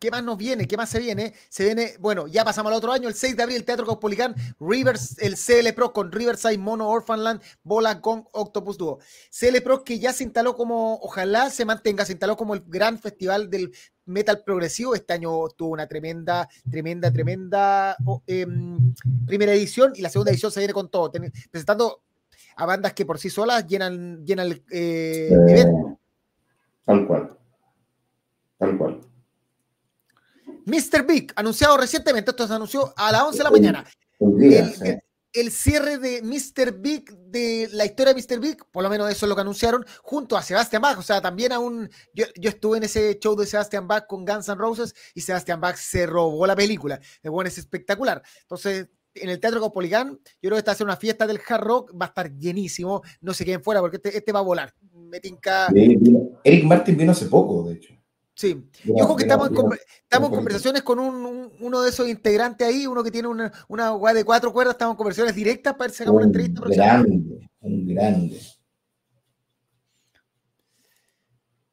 ¿Qué 0.00 0.10
más 0.10 0.24
nos 0.24 0.38
viene? 0.38 0.66
¿Qué 0.66 0.78
más 0.78 0.88
se 0.88 0.98
viene? 0.98 1.34
Se 1.50 1.62
viene, 1.62 1.92
bueno, 2.00 2.26
ya 2.26 2.42
pasamos 2.42 2.72
al 2.72 2.78
otro 2.78 2.90
año, 2.90 3.06
el 3.06 3.14
6 3.14 3.36
de 3.36 3.42
abril, 3.42 3.58
el 3.58 3.64
Teatro 3.66 3.84
Caupolicán, 3.84 4.34
Rivers, 4.58 5.18
el 5.18 5.36
CL 5.36 5.74
Pro 5.74 5.92
con 5.92 6.10
Riverside, 6.10 6.56
Mono, 6.56 6.88
Orphanland, 6.88 7.42
Bola 7.62 8.00
con 8.00 8.26
Octopus 8.32 8.78
Duo. 8.78 8.98
CL 9.28 9.60
Pro 9.62 9.84
que 9.84 9.98
ya 9.98 10.14
se 10.14 10.24
instaló 10.24 10.56
como, 10.56 10.94
ojalá 11.02 11.50
se 11.50 11.66
mantenga, 11.66 12.06
se 12.06 12.12
instaló 12.12 12.34
como 12.34 12.54
el 12.54 12.62
gran 12.66 12.98
festival 12.98 13.50
del 13.50 13.72
metal 14.06 14.42
progresivo. 14.42 14.94
Este 14.94 15.12
año 15.12 15.30
tuvo 15.50 15.74
una 15.74 15.86
tremenda, 15.86 16.48
tremenda, 16.70 17.12
tremenda 17.12 17.94
em, 18.26 18.94
primera 19.26 19.52
edición 19.52 19.92
y 19.94 20.00
la 20.00 20.08
segunda 20.08 20.30
edición 20.30 20.50
se 20.50 20.60
viene 20.60 20.72
con 20.72 20.90
todo, 20.90 21.12
presentando 21.50 22.00
a 22.56 22.64
bandas 22.64 22.94
que 22.94 23.04
por 23.04 23.18
sí 23.18 23.28
solas 23.28 23.66
llenan, 23.66 24.24
llenan 24.24 24.46
el 24.46 24.64
eh, 24.70 25.28
evento. 25.46 25.98
Tal 26.86 27.06
cual. 27.06 27.36
Tal 28.56 28.78
cual. 28.78 29.09
Mr. 30.70 31.06
Big, 31.06 31.32
anunciado 31.36 31.76
recientemente, 31.76 32.30
esto 32.30 32.46
se 32.46 32.54
anunció 32.54 32.92
a 32.96 33.12
las 33.12 33.22
11 33.22 33.38
de 33.38 33.44
la 33.44 33.50
mañana. 33.50 33.84
El, 35.32 35.50
cierre 35.52 35.98
de 35.98 36.22
Mr. 36.22 36.72
Big, 36.80 37.12
de 37.16 37.68
la 37.72 37.84
historia 37.84 38.14
de 38.14 38.20
Mr. 38.20 38.40
Big, 38.40 38.64
por 38.70 38.82
lo 38.82 38.90
menos 38.90 39.10
eso 39.10 39.26
es 39.26 39.28
lo 39.28 39.34
que 39.34 39.42
anunciaron, 39.42 39.84
junto 40.02 40.36
a 40.36 40.42
Sebastian 40.42 40.82
Bach. 40.82 40.98
O 40.98 41.02
sea, 41.02 41.20
también 41.20 41.52
aún. 41.52 41.88
Yo, 42.12 42.24
yo 42.36 42.50
estuve 42.50 42.78
en 42.78 42.84
ese 42.84 43.18
show 43.20 43.36
de 43.36 43.46
Sebastian 43.46 43.86
Bach 43.86 44.06
con 44.06 44.24
Guns 44.24 44.48
N' 44.48 44.56
Roses 44.56 44.94
y 45.14 45.20
Sebastian 45.20 45.60
Bach 45.60 45.76
se 45.76 46.06
robó 46.06 46.46
la 46.46 46.56
película. 46.56 47.00
El 47.22 47.30
bueno 47.30 47.48
es 47.48 47.58
espectacular. 47.58 48.22
Entonces, 48.42 48.88
en 49.14 49.28
el 49.28 49.40
Teatro 49.40 49.60
Copoligán, 49.60 50.18
yo 50.42 50.48
creo 50.48 50.52
que 50.52 50.58
está 50.58 50.72
haciendo 50.72 50.92
una 50.92 51.00
fiesta 51.00 51.26
del 51.26 51.40
hard 51.46 51.62
rock, 51.62 51.92
va 52.00 52.06
a 52.06 52.08
estar 52.08 52.36
llenísimo. 52.36 53.02
No 53.20 53.34
se 53.34 53.44
queden 53.44 53.62
fuera 53.62 53.80
porque 53.80 53.96
este, 53.96 54.16
este 54.16 54.32
va 54.32 54.40
a 54.40 54.42
volar. 54.42 54.74
Me 54.92 55.20
Eric 56.44 56.64
Martin 56.64 56.96
vino 56.96 57.12
hace 57.12 57.26
poco, 57.26 57.68
de 57.68 57.74
hecho. 57.74 57.99
Sí, 58.40 58.56
y 58.84 59.02
ojo 59.02 59.16
que 59.16 59.24
estamos, 59.24 59.50
en, 59.50 60.30
conversaciones 60.30 60.80
con 60.80 60.98
uno 60.98 61.82
de 61.82 61.90
esos 61.90 62.08
integrantes 62.08 62.66
ahí, 62.66 62.86
uno 62.86 63.04
que 63.04 63.10
tiene 63.10 63.28
una, 63.28 63.52
una 63.68 64.14
de 64.14 64.24
cuatro 64.24 64.50
cuerdas, 64.50 64.76
estamos 64.76 64.94
en 64.94 64.96
conversaciones 64.96 65.34
directas 65.34 65.74
para 65.74 65.92
sacar 65.92 66.14
una 66.14 66.24
entrevista. 66.24 66.62
Un 66.62 66.70
grande, 66.70 67.50
un 67.60 67.86
grande. 67.86 68.40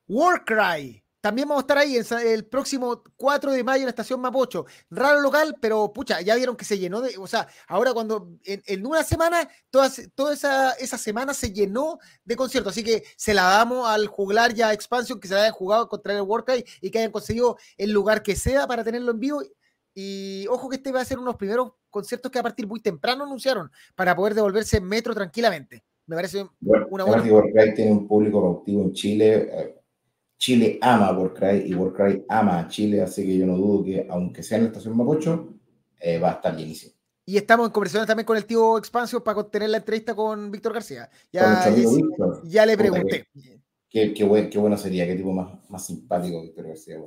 Warcry. 0.10 1.07
También 1.28 1.46
vamos 1.46 1.64
a 1.64 1.66
estar 1.66 1.78
ahí 1.78 2.00
el 2.26 2.46
próximo 2.46 3.04
4 3.18 3.52
de 3.52 3.62
mayo 3.62 3.80
en 3.80 3.88
la 3.88 3.90
estación 3.90 4.22
Mapocho. 4.22 4.66
Raro 4.90 5.20
local, 5.20 5.58
pero 5.60 5.92
pucha, 5.92 6.22
ya 6.22 6.36
vieron 6.36 6.56
que 6.56 6.64
se 6.64 6.80
llenó 6.80 7.02
de. 7.02 7.18
O 7.18 7.28
sea, 7.28 7.50
ahora 7.68 7.92
cuando 7.92 8.30
en, 8.46 8.86
una 8.86 9.04
semana, 9.04 9.50
toda, 9.70 9.92
toda 10.16 10.34
esa, 10.34 10.72
esa, 10.76 10.98
semana 10.98 11.34
se 11.34 11.52
llenó 11.52 12.00
de 12.24 12.38
conciertos. 12.38 12.72
Así 12.72 12.82
que 12.82 13.04
se 13.18 13.34
la 13.34 13.44
damos 13.44 13.90
al 13.90 14.08
juglar 14.08 14.54
ya 14.54 14.72
Expansion 14.72 15.20
que 15.20 15.28
se 15.28 15.36
hayan 15.36 15.52
jugado 15.52 15.90
contra 15.90 16.14
el 16.14 16.22
Warcry 16.22 16.64
y 16.80 16.92
que 16.92 17.00
hayan 17.00 17.12
conseguido 17.12 17.58
el 17.76 17.92
lugar 17.92 18.24
que 18.24 18.38
sea 18.38 18.66
para 18.66 18.86
tenerlo 18.86 19.12
en 19.12 19.20
vivo. 19.20 19.42
Y 19.94 20.48
ojo 20.48 20.70
que 20.70 20.78
este 20.78 20.94
va 20.94 21.02
a 21.02 21.06
ser 21.06 21.18
uno 21.18 21.26
de 21.26 21.32
los 21.32 21.40
primeros 21.40 21.74
conciertos 21.90 22.32
que 22.32 22.40
a 22.40 22.44
partir 22.44 22.66
muy 22.68 22.80
temprano 22.80 23.26
anunciaron 23.26 23.70
para 23.96 24.16
poder 24.16 24.34
devolverse 24.34 24.78
en 24.78 24.86
metro 24.86 25.14
tranquilamente. 25.14 25.84
Me 26.06 26.16
parece 26.16 26.48
una 26.62 27.04
buena. 27.04 27.22
Warcry 27.22 27.74
tiene 27.74 27.92
un 27.92 28.08
público 28.08 28.42
cautivo 28.42 28.84
en 28.84 28.94
Chile. 28.94 29.76
Chile 30.38 30.78
ama 30.82 31.08
a 31.08 31.18
Warcry 31.18 31.72
y 31.72 31.74
Warcry 31.74 32.26
ama 32.30 32.60
a 32.60 32.68
Chile, 32.68 33.02
así 33.02 33.26
que 33.26 33.38
yo 33.38 33.46
no 33.46 33.58
dudo 33.58 33.84
que, 33.84 34.08
aunque 34.10 34.44
sea 34.44 34.58
en 34.58 34.66
la 34.66 34.70
estación 34.70 34.96
Mapocho, 34.96 35.54
eh, 36.00 36.20
va 36.20 36.30
a 36.30 36.34
estar 36.34 36.56
llenísimo. 36.56 36.94
Y 37.26 37.36
estamos 37.38 37.68
en 37.68 37.74
conversaciones 37.74 38.08
también 38.08 38.26
con 38.26 38.38
el 38.38 38.46
tío 38.46 38.78
Expansio 38.78 39.24
para 39.24 39.44
tener 39.50 39.70
la 39.70 39.78
entrevista 39.78 40.16
con 40.16 40.50
Víctor 40.50 40.74
García. 40.74 41.10
Ya, 41.32 41.70
ya 42.44 42.66
le 42.66 42.78
pregunté. 42.78 43.28
Qué, 43.90 44.14
qué, 44.14 44.24
bueno 44.24 44.78
sería, 44.78 45.06
qué 45.06 45.16
tipo 45.16 45.34
más, 45.34 45.70
más 45.70 45.86
simpático 45.86 46.42
Víctor 46.42 46.68
García. 46.68 47.00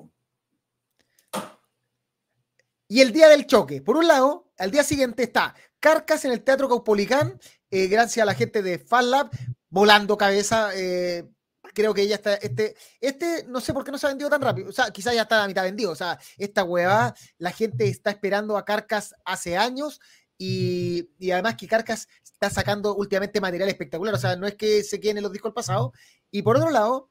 Y 2.88 3.00
el 3.00 3.12
día 3.12 3.28
del 3.28 3.46
choque, 3.46 3.80
por 3.80 3.96
un 3.96 4.08
lado, 4.08 4.50
al 4.58 4.70
día 4.70 4.82
siguiente 4.82 5.22
está 5.22 5.54
Carcas 5.78 6.24
en 6.24 6.32
el 6.32 6.42
Teatro 6.42 6.68
Caupolicán, 6.68 7.40
eh, 7.70 7.86
gracias 7.86 8.22
a 8.22 8.26
la 8.26 8.34
gente 8.34 8.62
de 8.62 8.78
FanLab, 8.78 9.30
volando 9.70 10.18
cabeza. 10.18 10.70
Eh, 10.74 11.24
creo 11.74 11.94
que 11.94 12.06
ya 12.06 12.16
está. 12.16 12.34
Este, 12.34 12.76
este, 13.00 13.44
no 13.48 13.60
sé 13.60 13.72
por 13.72 13.84
qué 13.84 13.92
no 13.92 13.98
se 13.98 14.06
ha 14.06 14.10
vendido 14.10 14.30
tan 14.30 14.40
rápido. 14.40 14.68
O 14.68 14.72
sea, 14.72 14.90
quizás 14.90 15.14
ya 15.14 15.22
está 15.22 15.36
a 15.36 15.42
la 15.42 15.48
mitad 15.48 15.62
vendido. 15.62 15.90
O 15.90 15.96
sea, 15.96 16.18
esta 16.38 16.64
hueva, 16.64 17.14
la 17.38 17.52
gente 17.52 17.88
está 17.88 18.10
esperando 18.10 18.56
a 18.56 18.64
Carcas 18.64 19.14
hace 19.24 19.56
años. 19.56 20.00
Y, 20.38 21.10
y, 21.18 21.30
además 21.32 21.56
que 21.56 21.66
Carcas 21.66 22.08
está 22.24 22.48
sacando 22.48 22.94
últimamente 22.94 23.40
material 23.40 23.68
espectacular. 23.68 24.14
O 24.14 24.18
sea, 24.18 24.36
no 24.36 24.46
es 24.46 24.54
que 24.54 24.82
se 24.82 25.00
queden 25.00 25.18
en 25.18 25.22
los 25.24 25.32
discos 25.32 25.52
pasados. 25.52 25.92
Y 26.30 26.42
por 26.42 26.56
otro 26.56 26.70
lado, 26.70 27.10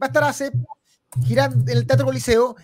va 0.00 0.06
a 0.06 0.08
estar 0.08 0.24
hace 0.24 0.52
girando 1.24 1.70
en 1.70 1.78
el 1.78 1.86
Teatro 1.86 2.06
Coliseo. 2.06 2.56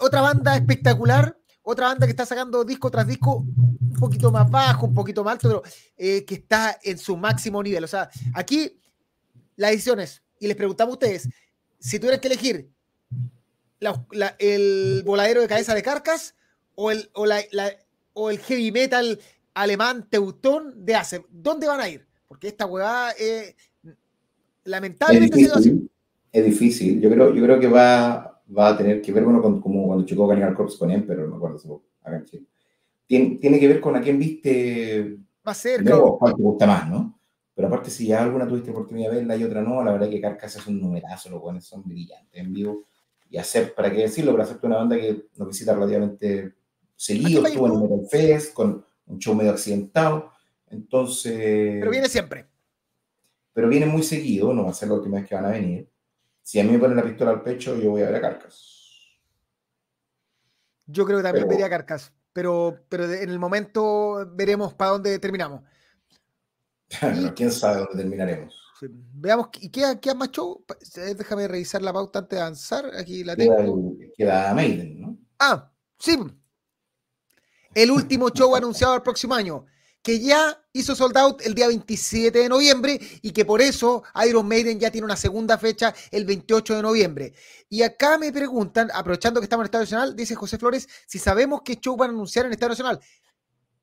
otra 0.00 0.20
banda 0.20 0.56
espectacular 0.56 1.38
otra 1.70 1.88
banda 1.88 2.06
que 2.06 2.12
está 2.12 2.24
sacando 2.24 2.64
disco 2.64 2.90
tras 2.90 3.06
disco 3.06 3.44
un 3.44 3.92
poquito 4.00 4.32
más 4.32 4.50
bajo, 4.50 4.86
un 4.86 4.94
poquito 4.94 5.22
más 5.22 5.32
alto, 5.32 5.48
pero 5.48 5.62
eh, 5.98 6.24
que 6.24 6.36
está 6.36 6.78
en 6.82 6.96
su 6.96 7.14
máximo 7.14 7.62
nivel. 7.62 7.84
O 7.84 7.86
sea, 7.86 8.08
aquí 8.32 8.80
las 9.54 9.72
ediciones, 9.72 10.22
y 10.40 10.46
les 10.46 10.56
preguntamos 10.56 10.92
a 10.92 10.94
ustedes, 10.94 11.28
si 11.78 11.98
tuvieran 11.98 12.20
que 12.20 12.28
elegir 12.28 12.70
el 14.38 15.02
voladero 15.04 15.40
de 15.40 15.48
cabeza 15.48 15.74
de 15.74 15.82
carcas 15.82 16.34
o 16.74 16.90
el, 16.90 17.10
o, 17.14 18.30
el 18.30 18.38
heavy 18.38 18.72
metal 18.72 19.18
alemán 19.54 20.06
teutón 20.08 20.84
de 20.84 20.94
Ace, 20.94 21.24
¿dónde 21.30 21.66
van 21.66 21.80
a 21.80 21.88
ir? 21.88 22.06
Porque 22.26 22.48
esta 22.48 22.66
huevada 22.66 23.12
eh, 23.18 23.56
lamentablemente 24.64 25.40
es 25.40 25.48
difícil, 25.48 25.90
es 26.32 26.44
difícil. 26.44 27.00
Yo 27.00 27.10
creo, 27.10 27.34
yo 27.34 27.42
creo 27.42 27.58
que 27.58 27.68
va, 27.68 28.42
va 28.56 28.68
a 28.68 28.76
tener 28.76 29.00
que 29.00 29.12
ver, 29.12 29.24
bueno, 29.24 29.40
con, 29.40 29.60
como 29.60 29.86
cuando 29.86 30.04
chocó 30.04 30.28
Canical 30.28 30.54
Corps 30.54 30.76
con 30.76 30.90
Emperor, 30.90 31.24
no 31.24 31.30
me 31.30 31.36
acuerdo 31.36 31.58
si 31.58 31.68
acá 32.02 32.16
en 32.16 32.24
Chile. 32.24 32.46
Tiene, 33.06 33.36
tiene, 33.36 33.58
que 33.58 33.68
ver 33.68 33.80
con 33.80 33.96
a 33.96 34.02
quién 34.02 34.18
viste 34.18 35.18
más 35.42 35.56
cerca. 35.56 35.98
O 35.98 36.18
cuál 36.18 36.36
te 36.36 36.42
gusta 36.42 36.66
más, 36.66 36.90
¿no? 36.90 37.17
Pero 37.58 37.66
aparte, 37.66 37.90
si 37.90 38.06
ya 38.06 38.22
alguna 38.22 38.46
tuviste 38.46 38.70
oportunidad 38.70 39.10
de 39.10 39.16
verla 39.16 39.34
y 39.34 39.42
otra 39.42 39.60
no, 39.60 39.82
la 39.82 39.90
verdad 39.90 40.08
que 40.08 40.20
Carcas 40.20 40.54
es 40.54 40.66
un 40.68 40.80
numerazo, 40.80 41.28
los 41.28 41.40
buenos 41.40 41.64
son 41.64 41.82
brillantes 41.82 42.40
en 42.40 42.52
vivo. 42.52 42.84
Y 43.28 43.36
hacer, 43.36 43.74
para 43.74 43.90
qué 43.90 44.02
decirlo, 44.02 44.30
pero 44.30 44.44
hacerte 44.44 44.68
una 44.68 44.76
banda 44.76 44.94
que 44.94 45.26
nos 45.34 45.48
visita 45.48 45.74
relativamente 45.74 46.54
seguido, 46.94 47.44
estuvo 47.44 47.66
en 47.66 47.82
Metal 47.82 48.06
Fest, 48.08 48.54
con 48.54 48.86
un 49.06 49.18
show 49.18 49.34
medio 49.34 49.50
accidentado. 49.50 50.30
Entonces. 50.68 51.80
Pero 51.80 51.90
viene 51.90 52.08
siempre. 52.08 52.46
Pero 53.52 53.68
viene 53.68 53.86
muy 53.86 54.04
seguido, 54.04 54.54
no 54.54 54.62
va 54.62 54.70
a 54.70 54.74
ser 54.74 54.90
la 54.90 54.94
última 54.94 55.18
vez 55.18 55.28
que 55.28 55.34
van 55.34 55.46
a 55.46 55.50
venir. 55.50 55.90
Si 56.40 56.60
a 56.60 56.62
mí 56.62 56.70
me 56.70 56.78
ponen 56.78 56.96
la 56.96 57.02
pistola 57.02 57.32
al 57.32 57.42
pecho, 57.42 57.76
yo 57.76 57.90
voy 57.90 58.02
a 58.02 58.06
ver 58.06 58.14
a 58.14 58.20
Carcas. 58.20 59.18
Yo 60.86 61.04
creo 61.04 61.18
que 61.18 61.24
también 61.24 61.48
vería 61.48 61.66
a 61.66 61.70
Carcas, 61.70 62.12
pero, 62.32 62.84
pero 62.88 63.12
en 63.12 63.28
el 63.28 63.40
momento 63.40 64.30
veremos 64.32 64.74
para 64.74 64.92
dónde 64.92 65.18
terminamos. 65.18 65.62
quién 67.36 67.52
sabe 67.52 67.78
dónde 67.78 67.96
terminaremos. 67.96 68.54
Veamos, 68.80 69.48
¿y 69.60 69.70
qué, 69.70 69.98
qué 70.00 70.14
más 70.14 70.30
show? 70.30 70.64
Déjame 70.94 71.48
revisar 71.48 71.82
la 71.82 71.92
pauta 71.92 72.20
antes 72.20 72.36
de 72.36 72.42
avanzar. 72.42 72.90
Aquí 72.96 73.24
la 73.24 73.34
tengo. 73.34 73.96
Queda, 74.16 74.54
Maiden, 74.54 75.00
¿no? 75.00 75.18
Ah, 75.38 75.70
sí. 75.98 76.16
El 77.74 77.90
último 77.90 78.30
show 78.30 78.54
anunciado 78.54 78.94
el 78.94 79.02
próximo 79.02 79.34
año 79.34 79.66
que 80.02 80.20
ya 80.20 80.58
hizo 80.72 80.94
sold 80.94 81.16
out 81.18 81.42
el 81.44 81.54
día 81.54 81.66
27 81.66 82.38
de 82.38 82.48
noviembre 82.48 82.98
y 83.20 83.32
que 83.32 83.44
por 83.44 83.60
eso 83.60 84.04
Iron 84.26 84.46
Maiden 84.46 84.78
ya 84.78 84.90
tiene 84.90 85.04
una 85.04 85.16
segunda 85.16 85.58
fecha 85.58 85.94
el 86.10 86.24
28 86.24 86.76
de 86.76 86.82
noviembre. 86.82 87.34
Y 87.68 87.82
acá 87.82 88.16
me 88.16 88.32
preguntan, 88.32 88.90
aprovechando 88.94 89.40
que 89.40 89.44
estamos 89.44 89.64
en 89.64 89.66
Estadio 89.66 89.84
Nacional, 89.84 90.16
dice 90.16 90.34
José 90.34 90.56
Flores, 90.56 90.88
si 91.06 91.18
sabemos 91.18 91.62
qué 91.64 91.76
show 91.76 91.96
van 91.96 92.10
a 92.10 92.12
anunciar 92.14 92.46
en 92.46 92.52
Estadio 92.52 92.70
Nacional. 92.70 93.00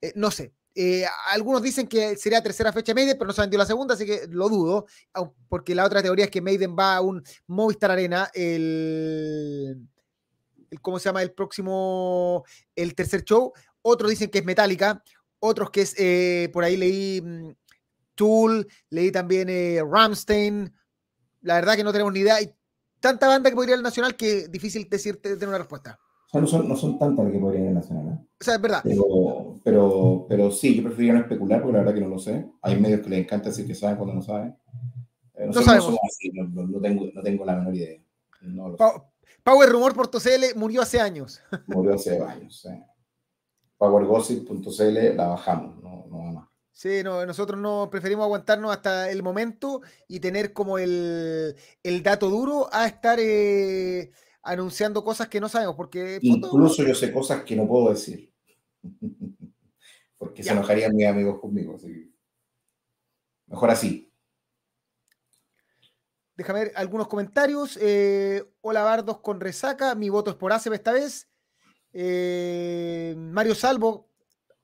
Eh, 0.01 0.13
no 0.15 0.31
sé. 0.31 0.53
Eh, 0.77 1.05
algunos 1.31 1.61
dicen 1.61 1.87
que 1.87 2.17
sería 2.17 2.43
tercera 2.43 2.73
fecha 2.73 2.93
Maiden, 2.93 3.15
pero 3.17 3.27
no 3.27 3.33
se 3.33 3.41
vendió 3.41 3.57
la 3.57 3.65
segunda, 3.65 3.93
así 3.93 4.05
que 4.05 4.27
lo 4.29 4.49
dudo, 4.49 4.85
porque 5.47 5.73
la 5.73 5.85
otra 5.85 6.03
teoría 6.03 6.25
es 6.25 6.31
que 6.31 6.41
Maiden 6.41 6.75
va 6.77 6.97
a 6.97 7.01
un 7.01 7.23
Movistar 7.47 7.91
Arena 7.91 8.29
el, 8.33 9.87
¿cómo 10.81 10.99
se 10.99 11.05
llama? 11.05 11.21
El 11.21 11.31
próximo, 11.31 12.43
el 12.75 12.93
tercer 12.93 13.23
show. 13.23 13.53
Otros 13.81 14.09
dicen 14.09 14.29
que 14.29 14.39
es 14.39 14.45
Metallica, 14.45 15.01
otros 15.39 15.69
que 15.69 15.81
es, 15.81 15.95
eh, 15.97 16.49
por 16.51 16.65
ahí 16.65 16.75
leí 16.75 17.21
mm, 17.21 17.51
Tool, 18.15 18.67
leí 18.89 19.11
también 19.11 19.47
eh, 19.49 19.81
Ramstein. 19.89 20.73
La 21.41 21.55
verdad 21.55 21.75
que 21.75 21.83
no 21.83 21.91
tenemos 21.93 22.11
ni 22.11 22.19
idea. 22.19 22.35
Hay 22.35 22.53
tanta 22.99 23.27
banda 23.27 23.49
que 23.49 23.55
podría 23.55 23.75
ir 23.75 23.77
al 23.77 23.83
Nacional 23.83 24.15
que 24.15 24.47
difícil 24.49 24.89
decirte 24.89 25.35
tener 25.35 25.49
una 25.49 25.59
respuesta. 25.59 25.99
no, 26.33 26.47
son, 26.47 26.67
no 26.67 26.75
son 26.75 26.99
tantas 26.99 27.31
que 27.31 27.39
podrían 27.39 27.63
ir 27.63 27.69
al 27.69 27.75
Nacional. 27.75 28.24
¿Eh? 28.45 28.51
Sea, 28.51 28.55
es 28.55 28.61
verdad. 28.61 28.81
Pero, 28.83 29.59
pero, 29.63 30.25
pero, 30.29 30.51
sí, 30.51 30.75
yo 30.75 30.83
preferiría 30.83 31.13
no 31.13 31.19
especular 31.21 31.61
porque 31.61 31.73
la 31.73 31.79
verdad 31.79 31.93
que 31.95 32.01
no 32.01 32.09
lo 32.09 32.19
sé. 32.19 32.45
Hay 32.61 32.79
medios 32.79 33.01
que 33.01 33.09
les 33.09 33.19
encanta 33.19 33.49
decir 33.49 33.65
que 33.65 33.75
saben 33.75 33.97
cuando 33.97 34.15
no 34.15 34.21
saben. 34.21 34.55
no, 35.47 35.53
sabemos. 35.53 35.95
No, 36.33 36.81
tengo, 36.81 37.07
no, 37.13 37.21
tengo, 37.21 37.45
la 37.45 37.55
menor 37.55 37.75
idea. 37.75 37.99
Power 39.43 39.69
Rumor 39.69 39.93
por 39.93 40.07
TCL 40.07 40.57
murió 40.57 40.81
hace 40.81 40.99
años. 40.99 41.41
Murió 41.67 41.95
hace 41.95 42.21
años, 42.21 42.61
sí 42.61 42.69
powergossip.cl 43.77 45.15
la 45.15 45.27
bajamos, 45.27 45.81
no, 45.81 46.05
no 46.09 46.17
más. 46.17 46.47
Sí, 46.71 47.03
no, 47.03 47.25
nosotros 47.25 47.59
no 47.59 47.87
preferimos 47.89 48.25
aguantarnos 48.25 48.71
hasta 48.71 49.09
el 49.09 49.23
momento 49.23 49.81
y 50.09 50.19
tener 50.19 50.51
como 50.51 50.77
el, 50.77 51.55
dato 52.03 52.29
duro 52.29 52.67
a 52.69 52.85
estar 52.85 53.17
eh, 53.21 54.11
anunciando 54.43 55.01
cosas 55.01 55.29
que 55.29 55.39
no 55.39 55.47
sabemos. 55.47 55.75
Porque 55.75 56.19
Incluso 56.21 56.83
yo 56.83 56.93
sé 56.93 57.13
cosas 57.13 57.43
que 57.43 57.55
no 57.55 57.65
puedo 57.65 57.91
decir. 57.91 58.29
porque 60.17 60.43
se 60.43 60.51
enojarían 60.51 60.95
mis 60.95 61.07
amigos 61.07 61.39
conmigo. 61.39 61.77
Mejor 63.47 63.69
así. 63.69 64.11
Déjame 66.35 66.65
ver 66.65 66.71
algunos 66.75 67.07
comentarios. 67.07 67.77
Eh, 67.81 68.43
hola 68.61 68.83
Bardos 68.83 69.19
con 69.19 69.39
resaca. 69.39 69.95
Mi 69.95 70.09
voto 70.09 70.31
es 70.31 70.35
por 70.35 70.51
ACB 70.51 70.73
esta 70.73 70.91
vez. 70.91 71.29
Eh, 71.93 73.15
Mario 73.17 73.55
Salvo, 73.55 74.09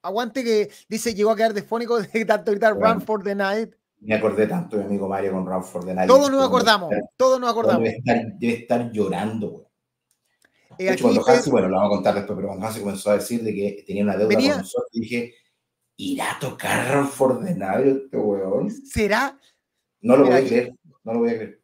aguante 0.01 0.43
que 0.43 0.69
dice, 0.89 1.13
llegó 1.13 1.31
a 1.31 1.36
quedar 1.36 1.53
desfónico 1.53 2.01
de 2.01 2.25
tanto 2.25 2.51
gritar 2.51 2.77
Run 2.77 3.01
for 3.01 3.23
the 3.23 3.36
Night. 3.36 3.73
Me 3.99 4.15
acordé 4.15 4.47
tanto 4.47 4.77
de 4.77 4.84
mi 4.84 4.89
amigo 4.89 5.07
Mario 5.07 5.31
con 5.31 5.45
Run 5.45 5.63
for 5.63 5.86
the 5.86 5.93
Night. 5.93 6.10
Todos 6.10 6.29
nos 6.29 6.45
acordamos, 6.45 6.93
todos 7.15 7.39
nos 7.39 7.49
acordamos. 7.49 7.88
Debe 8.39 8.53
estar, 8.53 8.91
llorando, 8.91 9.49
güey. 9.49 9.65
Eh, 10.77 10.86
de 10.86 10.93
hecho, 10.93 11.03
cuando 11.03 11.27
Hansi, 11.27 11.49
bueno, 11.49 11.67
lo 11.67 11.77
vamos 11.77 11.91
a 11.91 11.95
contar 11.95 12.15
después, 12.15 12.36
pero 12.36 12.47
cuando 12.49 12.65
Hansi 12.65 12.79
comenzó 12.79 13.12
a 13.12 13.15
decir 13.15 13.43
de 13.43 13.53
que 13.53 13.84
tenía 13.86 14.03
una 14.03 14.17
deuda 14.17 14.36
con 14.36 14.47
nosotros, 14.47 14.91
dije, 14.93 15.36
¿irá 15.97 16.31
a 16.34 16.39
tocar 16.39 16.93
Run 16.93 17.07
for 17.07 17.43
the 17.43 17.53
Night 17.53 17.86
este 17.86 18.17
weón? 18.17 18.71
¿Será? 18.71 19.39
No 20.01 20.17
lo 20.17 20.25
voy 20.25 20.36
a 20.36 20.45
creer, 20.45 20.73
no 21.03 21.13
lo 21.13 21.19
voy 21.19 21.29
a 21.29 21.36
creer. 21.36 21.62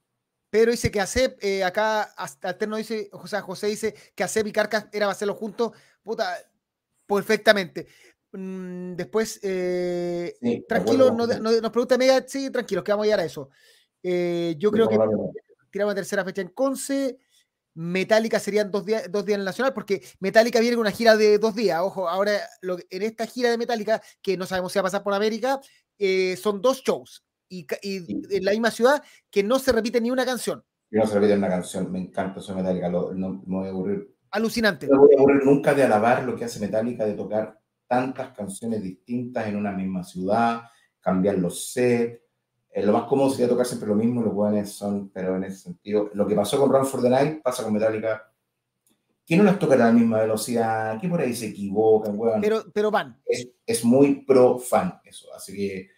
Pedro 0.49 0.71
dice 0.71 0.91
que 0.91 1.01
ACEP, 1.01 1.43
eh, 1.43 1.63
acá 1.63 2.03
Alterno 2.41 2.77
dice, 2.77 3.09
o 3.11 3.27
sea, 3.27 3.41
José 3.41 3.67
dice 3.67 3.93
que 4.15 4.23
ACEP 4.23 4.47
y 4.47 4.51
Carcas 4.51 4.87
era 4.93 5.09
hacerlo 5.09 5.35
juntos, 5.35 5.71
puta, 6.01 6.37
perfectamente. 7.05 7.87
Mm, 8.31 8.95
después, 8.95 9.39
eh, 9.43 10.37
tranquilo, 10.67 11.11
no, 11.11 11.27
nos 11.27 11.71
pregunta 11.71 11.97
Mega, 11.97 12.23
sí, 12.27 12.49
tranquilos, 12.49 12.83
que 12.83 12.91
vamos 12.91 13.03
a 13.03 13.07
llegar 13.07 13.19
a 13.21 13.25
eso. 13.25 13.49
Eh, 14.03 14.55
yo 14.57 14.71
creo 14.71 14.87
que 14.87 14.97
tiramos 15.71 15.91
la 15.91 15.95
tercera 15.95 16.23
fecha 16.23 16.41
en 16.41 16.49
Conce. 16.49 17.17
Metallica 17.77 18.39
serían 18.39 18.71
dos 18.71 18.85
días, 18.85 19.03
dos 19.11 19.23
días 19.23 19.35
en 19.35 19.41
el 19.41 19.45
Nacional, 19.45 19.71
porque 19.71 20.01
Metallica 20.19 20.59
viene 20.59 20.75
con 20.75 20.81
una 20.81 20.91
gira 20.91 21.15
de 21.15 21.37
dos 21.37 21.53
días. 21.53 21.79
Ojo, 21.79 22.09
ahora 22.09 22.31
en 22.89 23.03
esta 23.03 23.27
gira 23.27 23.51
de 23.51 23.57
Metallica, 23.59 24.01
que 24.19 24.35
no 24.35 24.47
sabemos 24.47 24.71
si 24.71 24.79
va 24.79 24.81
a 24.81 24.83
pasar 24.83 25.03
por 25.03 25.13
América, 25.13 25.61
son 26.41 26.59
dos 26.59 26.81
shows 26.81 27.23
y, 27.47 27.67
en 28.35 28.45
la 28.45 28.51
misma 28.51 28.71
ciudad 28.71 29.03
que 29.29 29.43
no 29.43 29.59
se 29.59 29.71
repite 29.71 30.01
ni 30.01 30.09
una 30.09 30.25
canción. 30.25 30.63
no 30.89 31.05
se 31.05 31.13
repite 31.13 31.37
una 31.37 31.49
canción, 31.49 31.91
me 31.91 31.99
encanta 31.99 32.39
eso 32.39 32.55
Metallica, 32.55 32.89
no, 32.89 33.11
me 33.13 33.41
voy 33.45 33.67
a 33.67 33.69
aburrir. 33.69 34.15
Alucinante. 34.31 34.87
No 34.87 34.95
me 34.95 35.01
voy 35.01 35.15
a 35.15 35.19
aburrir 35.19 35.45
nunca 35.45 35.75
de 35.75 35.83
alabar 35.83 36.23
lo 36.23 36.35
que 36.35 36.45
hace 36.45 36.59
Metallica, 36.59 37.05
de 37.05 37.13
tocar 37.13 37.59
tantas 37.85 38.35
canciones 38.35 38.81
distintas 38.81 39.45
en 39.45 39.55
una 39.55 39.71
misma 39.71 40.03
ciudad, 40.03 40.63
cambiar 40.99 41.37
los 41.37 41.71
sets. 41.71 42.26
Eh, 42.77 42.85
lo 42.85 42.93
más 42.93 43.05
cómodo 43.05 43.31
sería 43.31 43.49
tocar 43.49 43.65
siempre 43.65 43.89
lo 43.89 43.95
mismo, 43.95 44.21
los 44.21 44.35
buenos 44.35 44.69
son, 44.69 45.09
pero 45.09 45.35
en 45.35 45.45
ese 45.45 45.57
sentido, 45.57 46.11
lo 46.13 46.27
que 46.27 46.35
pasó 46.35 46.59
con 46.59 46.71
Run 46.71 46.85
for 46.85 47.01
the 47.01 47.09
Night 47.09 47.41
pasa 47.41 47.63
con 47.63 47.73
Metallica. 47.73 48.31
Que 49.25 49.35
no 49.35 49.43
las 49.43 49.57
toca 49.57 49.73
a 49.73 49.79
la 49.79 49.91
misma 49.91 50.19
velocidad, 50.19 51.01
que 51.01 51.09
por 51.09 51.19
ahí 51.19 51.33
se 51.33 51.47
equivocan, 51.47 52.15
Pero, 52.39 52.65
pero 52.71 52.91
van. 52.91 53.19
Es, 53.25 53.49
es 53.65 53.83
muy 53.83 54.23
pro 54.23 54.59
fan 54.59 55.01
eso, 55.03 55.33
así 55.33 55.55
que 55.55 55.89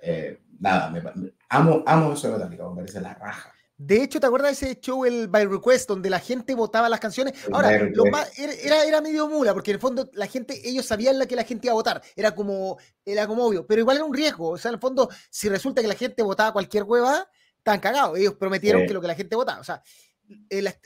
eh, 0.00 0.40
nada, 0.58 0.90
me, 0.90 1.04
amo, 1.50 1.84
amo 1.86 2.12
eso 2.12 2.26
de 2.26 2.32
Metallica, 2.32 2.68
me 2.68 2.74
parece 2.74 3.00
la 3.00 3.14
raja. 3.14 3.53
De 3.76 4.02
hecho, 4.02 4.20
¿te 4.20 4.26
acuerdas 4.26 4.60
de 4.60 4.70
ese 4.70 4.80
show, 4.80 5.04
el 5.04 5.26
By 5.26 5.46
Request, 5.46 5.88
donde 5.88 6.08
la 6.08 6.20
gente 6.20 6.54
votaba 6.54 6.88
las 6.88 7.00
canciones? 7.00 7.34
Ahora, 7.52 7.72
era, 7.72 8.84
era, 8.84 9.00
medio 9.00 9.28
mula, 9.28 9.52
porque 9.52 9.72
en 9.72 9.76
el 9.76 9.80
fondo 9.80 10.08
la 10.12 10.28
gente, 10.28 10.60
ellos 10.68 10.86
sabían 10.86 11.18
la 11.18 11.26
que 11.26 11.34
la 11.34 11.42
gente 11.42 11.66
iba 11.66 11.72
a 11.72 11.74
votar. 11.74 12.00
Era 12.14 12.34
como, 12.34 12.78
era 13.04 13.26
como 13.26 13.44
obvio, 13.44 13.66
pero 13.66 13.80
igual 13.80 13.96
era 13.96 14.04
un 14.04 14.14
riesgo. 14.14 14.50
O 14.50 14.58
sea, 14.58 14.68
en 14.68 14.76
el 14.76 14.80
fondo, 14.80 15.08
si 15.28 15.48
resulta 15.48 15.82
que 15.82 15.88
la 15.88 15.96
gente 15.96 16.22
votaba 16.22 16.52
cualquier 16.52 16.84
hueva, 16.84 17.28
están 17.58 17.80
cagados. 17.80 18.16
Ellos 18.16 18.34
prometieron 18.34 18.86
que 18.86 18.94
lo 18.94 19.00
que 19.00 19.08
la 19.08 19.16
gente 19.16 19.34
votaba. 19.34 19.60
O 19.60 19.64
sea, 19.64 19.82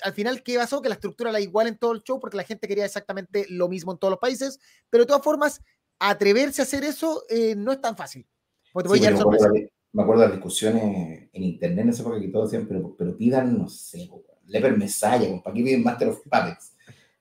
al 0.02 0.12
final, 0.14 0.42
¿qué 0.42 0.56
pasó? 0.56 0.80
Que 0.80 0.88
la 0.88 0.94
estructura 0.94 1.30
era 1.30 1.40
igual 1.40 1.66
en 1.66 1.76
todo 1.76 1.92
el 1.92 2.02
show, 2.02 2.18
porque 2.18 2.38
la 2.38 2.44
gente 2.44 2.66
quería 2.66 2.86
exactamente 2.86 3.44
lo 3.50 3.68
mismo 3.68 3.92
en 3.92 3.98
todos 3.98 4.12
los 4.12 4.20
países. 4.20 4.58
Pero 4.88 5.04
de 5.04 5.08
todas 5.08 5.22
formas, 5.22 5.60
atreverse 5.98 6.62
a 6.62 6.64
hacer 6.64 6.84
eso 6.84 7.24
eh, 7.28 7.54
no 7.54 7.70
es 7.70 7.80
tan 7.82 7.96
fácil. 7.96 8.26
Porque 8.72 8.88
te 8.88 8.88
voy 8.88 9.06
a 9.06 9.68
me 9.98 10.04
acuerdo 10.04 10.22
de 10.22 10.28
las 10.28 10.36
discusiones 10.36 11.28
en 11.32 11.42
internet 11.42 11.80
en 11.80 11.88
esa 11.88 12.02
época 12.02 12.20
que 12.20 12.28
todos 12.28 12.52
decían, 12.52 12.68
pero, 12.68 12.94
pero 12.96 13.16
pidan, 13.16 13.58
no 13.58 13.68
sé, 13.68 14.08
Leper 14.46 14.78
Messiah, 14.78 15.42
¿para 15.42 15.52
qué 15.52 15.60
piden 15.60 15.82
Master 15.82 16.10
of 16.10 16.20
Puppets? 16.22 16.72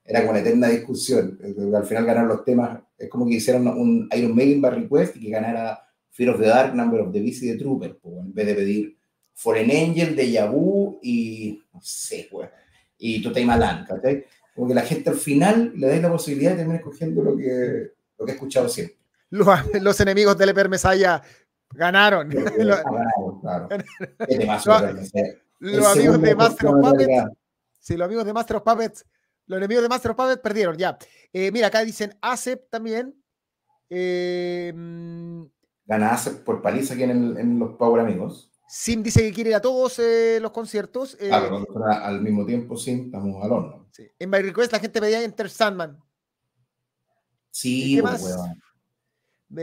Era 0.06 0.20
como 0.20 0.34
una 0.34 0.42
eterna 0.42 0.68
discusión. 0.68 1.40
Al 1.76 1.86
final 1.86 2.06
ganaron 2.06 2.30
los 2.30 2.46
temas, 2.46 2.80
es 2.96 3.10
como 3.10 3.26
que 3.26 3.34
hicieron 3.34 3.68
un 3.68 4.08
Iron 4.16 4.36
Maiden 4.36 4.62
by 4.62 4.72
Request 4.76 5.16
y 5.16 5.22
que 5.22 5.30
ganara 5.32 5.88
Fear 6.12 6.30
of 6.30 6.40
the 6.40 6.46
Dark, 6.46 6.76
Number 6.76 7.02
of 7.02 7.12
the 7.12 7.20
Beast 7.20 7.42
y 7.42 7.52
The 7.52 7.58
Trooper, 7.58 7.98
pues, 7.98 8.16
en 8.16 8.34
vez 8.36 8.46
de 8.46 8.54
pedir 8.54 8.98
Fallen 9.34 9.72
Angel, 9.72 10.16
de 10.16 10.32
Yabu 10.32 11.00
y, 11.02 11.60
no 11.74 11.82
sé, 11.82 12.28
pues, 12.30 12.48
y 13.00 13.24
Totay 13.24 13.44
Malan, 13.44 13.86
¿cachai? 13.88 14.24
Como 14.54 14.68
que 14.68 14.76
la 14.76 14.84
gente 14.84 15.10
al 15.10 15.18
final 15.18 15.74
le 15.76 15.88
da 15.88 15.98
la 15.98 16.12
posibilidad 16.12 16.52
de 16.52 16.58
terminar 16.58 16.82
escogiendo 16.82 17.24
lo 17.24 17.36
que, 17.36 17.88
lo 18.20 18.24
que 18.24 18.32
he 18.34 18.36
escuchado 18.36 18.70
siempre. 18.70 18.98
Los, 19.32 19.48
los 19.82 20.00
enemigos 20.00 20.38
de 20.38 20.46
Leper 20.46 20.70
Messiah 20.70 21.24
Ganaron. 21.72 22.30
los, 25.60 25.88
amigos 25.88 26.22
de 26.22 26.36
Master 26.36 26.68
of 26.68 26.82
Puppets. 26.82 27.32
Sí, 27.80 27.98
los 27.98 28.06
amigos 28.06 28.26
de 28.26 28.34
Master 28.34 28.58
of 28.58 28.64
Puppets. 28.64 29.06
Los 29.46 29.58
enemigos 29.58 29.84
de 29.84 29.90
Master 29.90 30.12
of 30.12 30.18
Puppets 30.18 30.42
perdieron, 30.42 30.78
ya. 30.78 30.98
Eh, 31.32 31.52
mira, 31.52 31.68
acá 31.68 31.84
dicen 31.84 32.18
ACEP 32.22 32.70
también. 32.70 33.16
Eh, 33.90 34.74
Gana 35.86 36.14
ACEP 36.14 36.44
por 36.44 36.62
paliza 36.62 36.94
aquí 36.94 37.04
en, 37.04 37.60
los 37.60 37.78
Power 37.78 38.02
Amigos. 38.02 38.52
Sim 38.68 39.02
dice 39.02 39.22
que 39.22 39.32
quiere 39.32 39.52
ir 39.52 39.56
a 39.56 39.62
todos 39.62 39.98
eh, 40.00 40.40
los 40.42 40.52
conciertos. 40.52 41.16
claro, 41.16 41.66
al 41.86 42.22
mismo 42.22 42.46
tiempo 42.46 42.76
Sim, 42.76 43.06
estamos 43.06 43.42
al 43.42 43.52
horno. 43.54 43.88
En 44.20 44.30
My 44.30 44.40
Request 44.40 44.74
la 44.74 44.80
gente 44.80 45.00
pedía 45.00 45.24
Enter 45.24 45.50
Sandman. 45.50 45.98
Sí, 47.50 47.96
¿Qué 47.96 48.02
pues, 48.02 48.38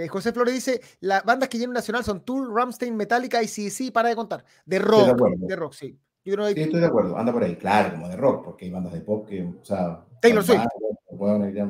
José 0.08 0.32
Flores 0.32 0.54
dice, 0.54 0.80
las 1.00 1.24
bandas 1.24 1.48
que 1.48 1.58
llenan 1.58 1.74
nacional 1.74 2.04
son 2.04 2.24
Tool, 2.24 2.54
Ramstein, 2.54 2.96
Metallica 2.96 3.42
y 3.42 3.48
CC, 3.48 3.92
para 3.92 4.08
de 4.08 4.16
contar. 4.16 4.44
De 4.64 4.78
rock, 4.78 5.18
de, 5.36 5.56
rock, 5.56 5.74
sí. 5.74 5.98
Yo 6.24 6.34
sí, 6.48 6.60
estoy 6.60 6.80
de 6.80 6.86
acuerdo, 6.86 7.18
anda 7.18 7.32
por 7.32 7.44
ahí, 7.44 7.56
claro, 7.56 7.92
como 7.92 8.08
de 8.08 8.16
rock, 8.16 8.44
porque 8.44 8.64
hay 8.64 8.70
bandas 8.70 8.94
de 8.94 9.02
pop 9.02 9.28
que, 9.28 9.42
o 9.42 9.64
sea... 9.64 10.04
Taylor 10.22 10.42
Swift. 10.42 10.62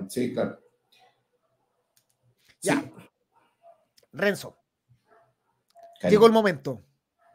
sí, 0.09 0.33
claro. 0.33 0.61
Ya. 2.63 2.85
Renzo. 4.13 4.57
Llegó 6.09 6.27
el 6.27 6.33
momento. 6.33 6.83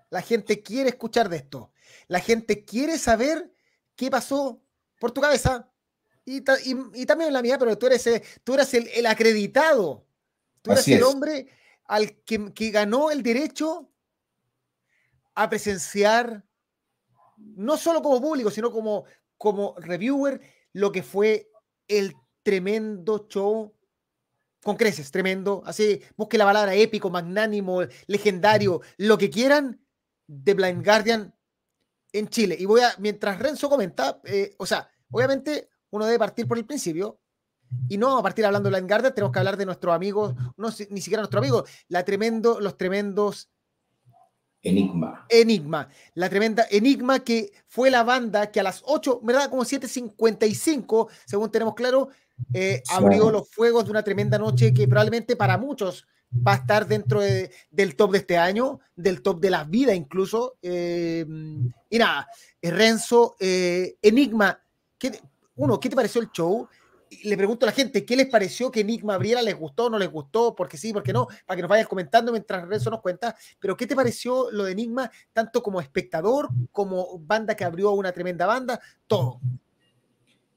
La 0.09 0.21
gente 0.21 0.63
quiere 0.63 0.89
escuchar 0.89 1.27
de 1.27 1.37
esto. 1.37 1.71
La 2.07 2.19
gente 2.19 2.63
quiere 2.63 2.97
saber 2.97 3.51
qué 3.95 4.09
pasó 4.09 4.61
por 4.99 5.11
tu 5.11 5.21
cabeza 5.21 5.69
y, 6.25 6.43
y, 6.93 7.05
también 7.05 7.29
en 7.29 7.33
la 7.33 7.41
mía, 7.41 7.57
pero 7.57 7.77
tú 7.77 7.87
eres, 7.87 8.07
tú 8.43 8.53
eres 8.53 8.73
el, 8.73 8.87
el 8.89 9.05
acreditado 9.07 10.05
Tú 10.61 10.71
eres 10.71 10.87
el 10.87 11.03
hombre 11.03 11.47
al 11.85 12.23
que, 12.23 12.69
ganó 12.71 13.11
el 13.11 13.23
derecho 13.23 13.91
a 15.35 15.49
presenciar, 15.49 16.45
no 17.37 17.77
solo 17.77 18.01
como 18.01 18.21
público, 18.21 18.51
sino 18.51 18.71
como, 18.71 19.05
como 19.37 19.75
reviewer, 19.77 20.41
lo 20.73 20.91
que 20.91 21.03
fue 21.03 21.49
el 21.87 22.15
tremendo 22.43 23.27
show 23.29 23.73
con 24.63 24.75
creces, 24.75 25.11
tremendo. 25.11 25.63
Así, 25.65 26.01
busque 26.15 26.37
la 26.37 26.45
palabra 26.45 26.75
épico, 26.75 27.09
magnánimo, 27.09 27.81
legendario, 28.07 28.81
lo 28.97 29.17
que 29.17 29.29
quieran, 29.29 29.81
de 30.27 30.53
Blind 30.53 30.85
Guardian 30.85 31.33
en 32.11 32.27
Chile. 32.27 32.55
Y 32.59 32.65
voy 32.65 32.81
a, 32.81 32.93
mientras 32.99 33.39
Renzo 33.39 33.69
comenta, 33.69 34.19
eh, 34.25 34.53
o 34.57 34.65
sea, 34.65 34.89
obviamente 35.11 35.69
uno 35.89 36.05
debe 36.05 36.19
partir 36.19 36.47
por 36.47 36.57
el 36.57 36.65
principio. 36.65 37.19
Y 37.87 37.97
no 37.97 38.17
a 38.17 38.23
partir 38.23 38.45
hablando 38.45 38.69
de 38.69 38.79
la 38.79 38.87
Guardia, 38.87 39.13
tenemos 39.13 39.31
que 39.31 39.39
hablar 39.39 39.57
de 39.57 39.65
nuestros 39.65 39.93
amigos, 39.93 40.33
no 40.57 40.69
ni 40.89 41.01
siquiera 41.01 41.21
nuestro 41.21 41.39
amigo, 41.39 41.65
la 41.87 42.03
tremendo, 42.03 42.59
los 42.59 42.77
tremendos 42.77 43.49
Enigma. 44.61 45.25
Enigma. 45.29 45.87
La 46.15 46.29
tremenda 46.29 46.65
Enigma 46.69 47.19
que 47.19 47.51
fue 47.67 47.89
la 47.89 48.03
banda 48.03 48.51
que 48.51 48.59
a 48.59 48.63
las 48.63 48.83
8, 48.85 49.21
¿verdad? 49.23 49.49
Como 49.49 49.63
7.55, 49.63 51.07
según 51.25 51.49
tenemos 51.49 51.75
claro, 51.75 52.09
eh, 52.53 52.83
abrió 52.89 53.31
los 53.31 53.49
fuegos 53.49 53.85
de 53.85 53.91
una 53.91 54.03
tremenda 54.03 54.37
noche 54.37 54.73
que 54.73 54.87
probablemente 54.87 55.35
para 55.35 55.57
muchos 55.57 56.05
va 56.35 56.53
a 56.53 56.57
estar 56.57 56.87
dentro 56.87 57.21
del 57.21 57.95
top 57.95 58.11
de 58.11 58.17
este 58.19 58.37
año, 58.37 58.79
del 58.95 59.21
top 59.21 59.39
de 59.39 59.49
la 59.49 59.63
vida 59.63 59.95
incluso. 59.95 60.57
Eh, 60.61 61.25
y 61.89 61.97
nada, 61.97 62.27
Renzo, 62.61 63.35
eh, 63.39 63.95
Enigma, 64.01 64.61
¿qué, 64.97 65.21
uno, 65.55 65.79
¿qué 65.79 65.89
te 65.89 65.95
pareció 65.95 66.21
el 66.21 66.31
show? 66.31 66.67
Le 67.23 67.37
pregunto 67.37 67.65
a 67.65 67.67
la 67.67 67.73
gente, 67.73 68.05
¿qué 68.05 68.15
les 68.15 68.27
pareció 68.27 68.71
que 68.71 68.81
Enigma 68.81 69.15
abriera? 69.15 69.41
¿Les 69.41 69.57
gustó? 69.57 69.89
¿No 69.89 69.97
les 69.97 70.11
gustó? 70.11 70.55
Porque 70.55 70.77
sí, 70.77 70.93
porque 70.93 71.13
no, 71.13 71.27
para 71.45 71.55
que 71.55 71.61
nos 71.61 71.69
vayas 71.69 71.87
comentando 71.87 72.31
mientras 72.31 72.67
Renzo 72.67 72.89
nos 72.89 73.01
cuenta. 73.01 73.35
Pero 73.59 73.75
¿qué 73.75 73.87
te 73.87 73.95
pareció 73.95 74.51
lo 74.51 74.65
de 74.65 74.73
Enigma, 74.73 75.11
tanto 75.33 75.63
como 75.63 75.81
espectador, 75.81 76.49
como 76.71 77.19
banda 77.19 77.55
que 77.55 77.63
abrió 77.63 77.91
una 77.91 78.11
tremenda 78.11 78.45
banda? 78.45 78.79
Todo. 79.07 79.39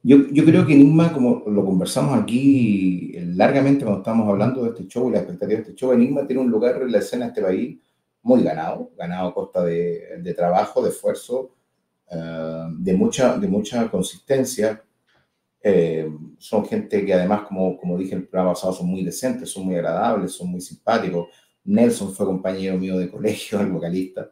Yo, 0.02 0.16
yo 0.30 0.44
creo 0.44 0.66
que 0.66 0.74
Enigma, 0.74 1.12
como 1.12 1.44
lo 1.46 1.64
conversamos 1.64 2.20
aquí 2.20 3.12
largamente 3.34 3.84
cuando 3.84 4.00
estábamos 4.00 4.28
hablando 4.28 4.64
de 4.64 4.70
este 4.70 4.86
show 4.86 5.08
y 5.08 5.12
la 5.12 5.18
expectativa 5.18 5.56
de 5.56 5.62
este 5.62 5.74
show, 5.74 5.92
Enigma 5.92 6.26
tiene 6.26 6.42
un 6.42 6.50
lugar 6.50 6.80
en 6.82 6.92
la 6.92 6.98
escena 6.98 7.26
de 7.26 7.28
este 7.28 7.42
país 7.42 7.78
muy 8.22 8.42
ganado, 8.42 8.90
ganado 8.96 9.28
a 9.28 9.34
costa 9.34 9.64
de, 9.64 10.18
de 10.20 10.34
trabajo, 10.34 10.82
de 10.82 10.90
esfuerzo, 10.90 11.54
uh, 12.10 12.68
de, 12.70 12.94
mucha, 12.94 13.36
de 13.38 13.48
mucha 13.48 13.90
consistencia 13.90 14.82
eh, 15.62 16.11
son 16.38 16.66
gente 16.66 17.05
que 17.05 17.14
además, 17.14 17.42
como, 17.46 17.77
como 17.77 17.96
dije 17.96 18.14
el 18.14 18.27
programa 18.27 18.55
pasado, 18.55 18.72
son 18.72 18.88
muy 18.88 19.05
decentes, 19.05 19.51
son 19.51 19.66
muy 19.66 19.77
agradables, 19.77 20.33
son 20.33 20.48
muy 20.48 20.61
simpáticos. 20.61 21.29
Nelson 21.64 22.12
fue 22.12 22.27
compañero 22.27 22.77
mío 22.77 22.98
de 22.98 23.09
colegio, 23.09 23.61
el 23.61 23.70
vocalista, 23.70 24.31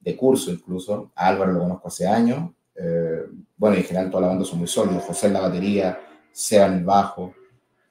de 0.00 0.16
curso 0.16 0.50
incluso. 0.50 1.12
Álvaro 1.14 1.52
lo 1.52 1.60
conozco 1.60 1.88
hace 1.88 2.06
años. 2.06 2.50
Eh, 2.74 3.22
bueno, 3.56 3.76
en 3.76 3.84
general 3.84 4.10
toda 4.10 4.22
la 4.22 4.28
banda 4.28 4.44
son 4.44 4.58
muy 4.58 4.68
sólidos. 4.68 5.04
José 5.04 5.28
en 5.28 5.32
la 5.34 5.40
batería, 5.40 6.00
Seba 6.32 6.66
en 6.66 6.74
el 6.74 6.84
bajo. 6.84 7.34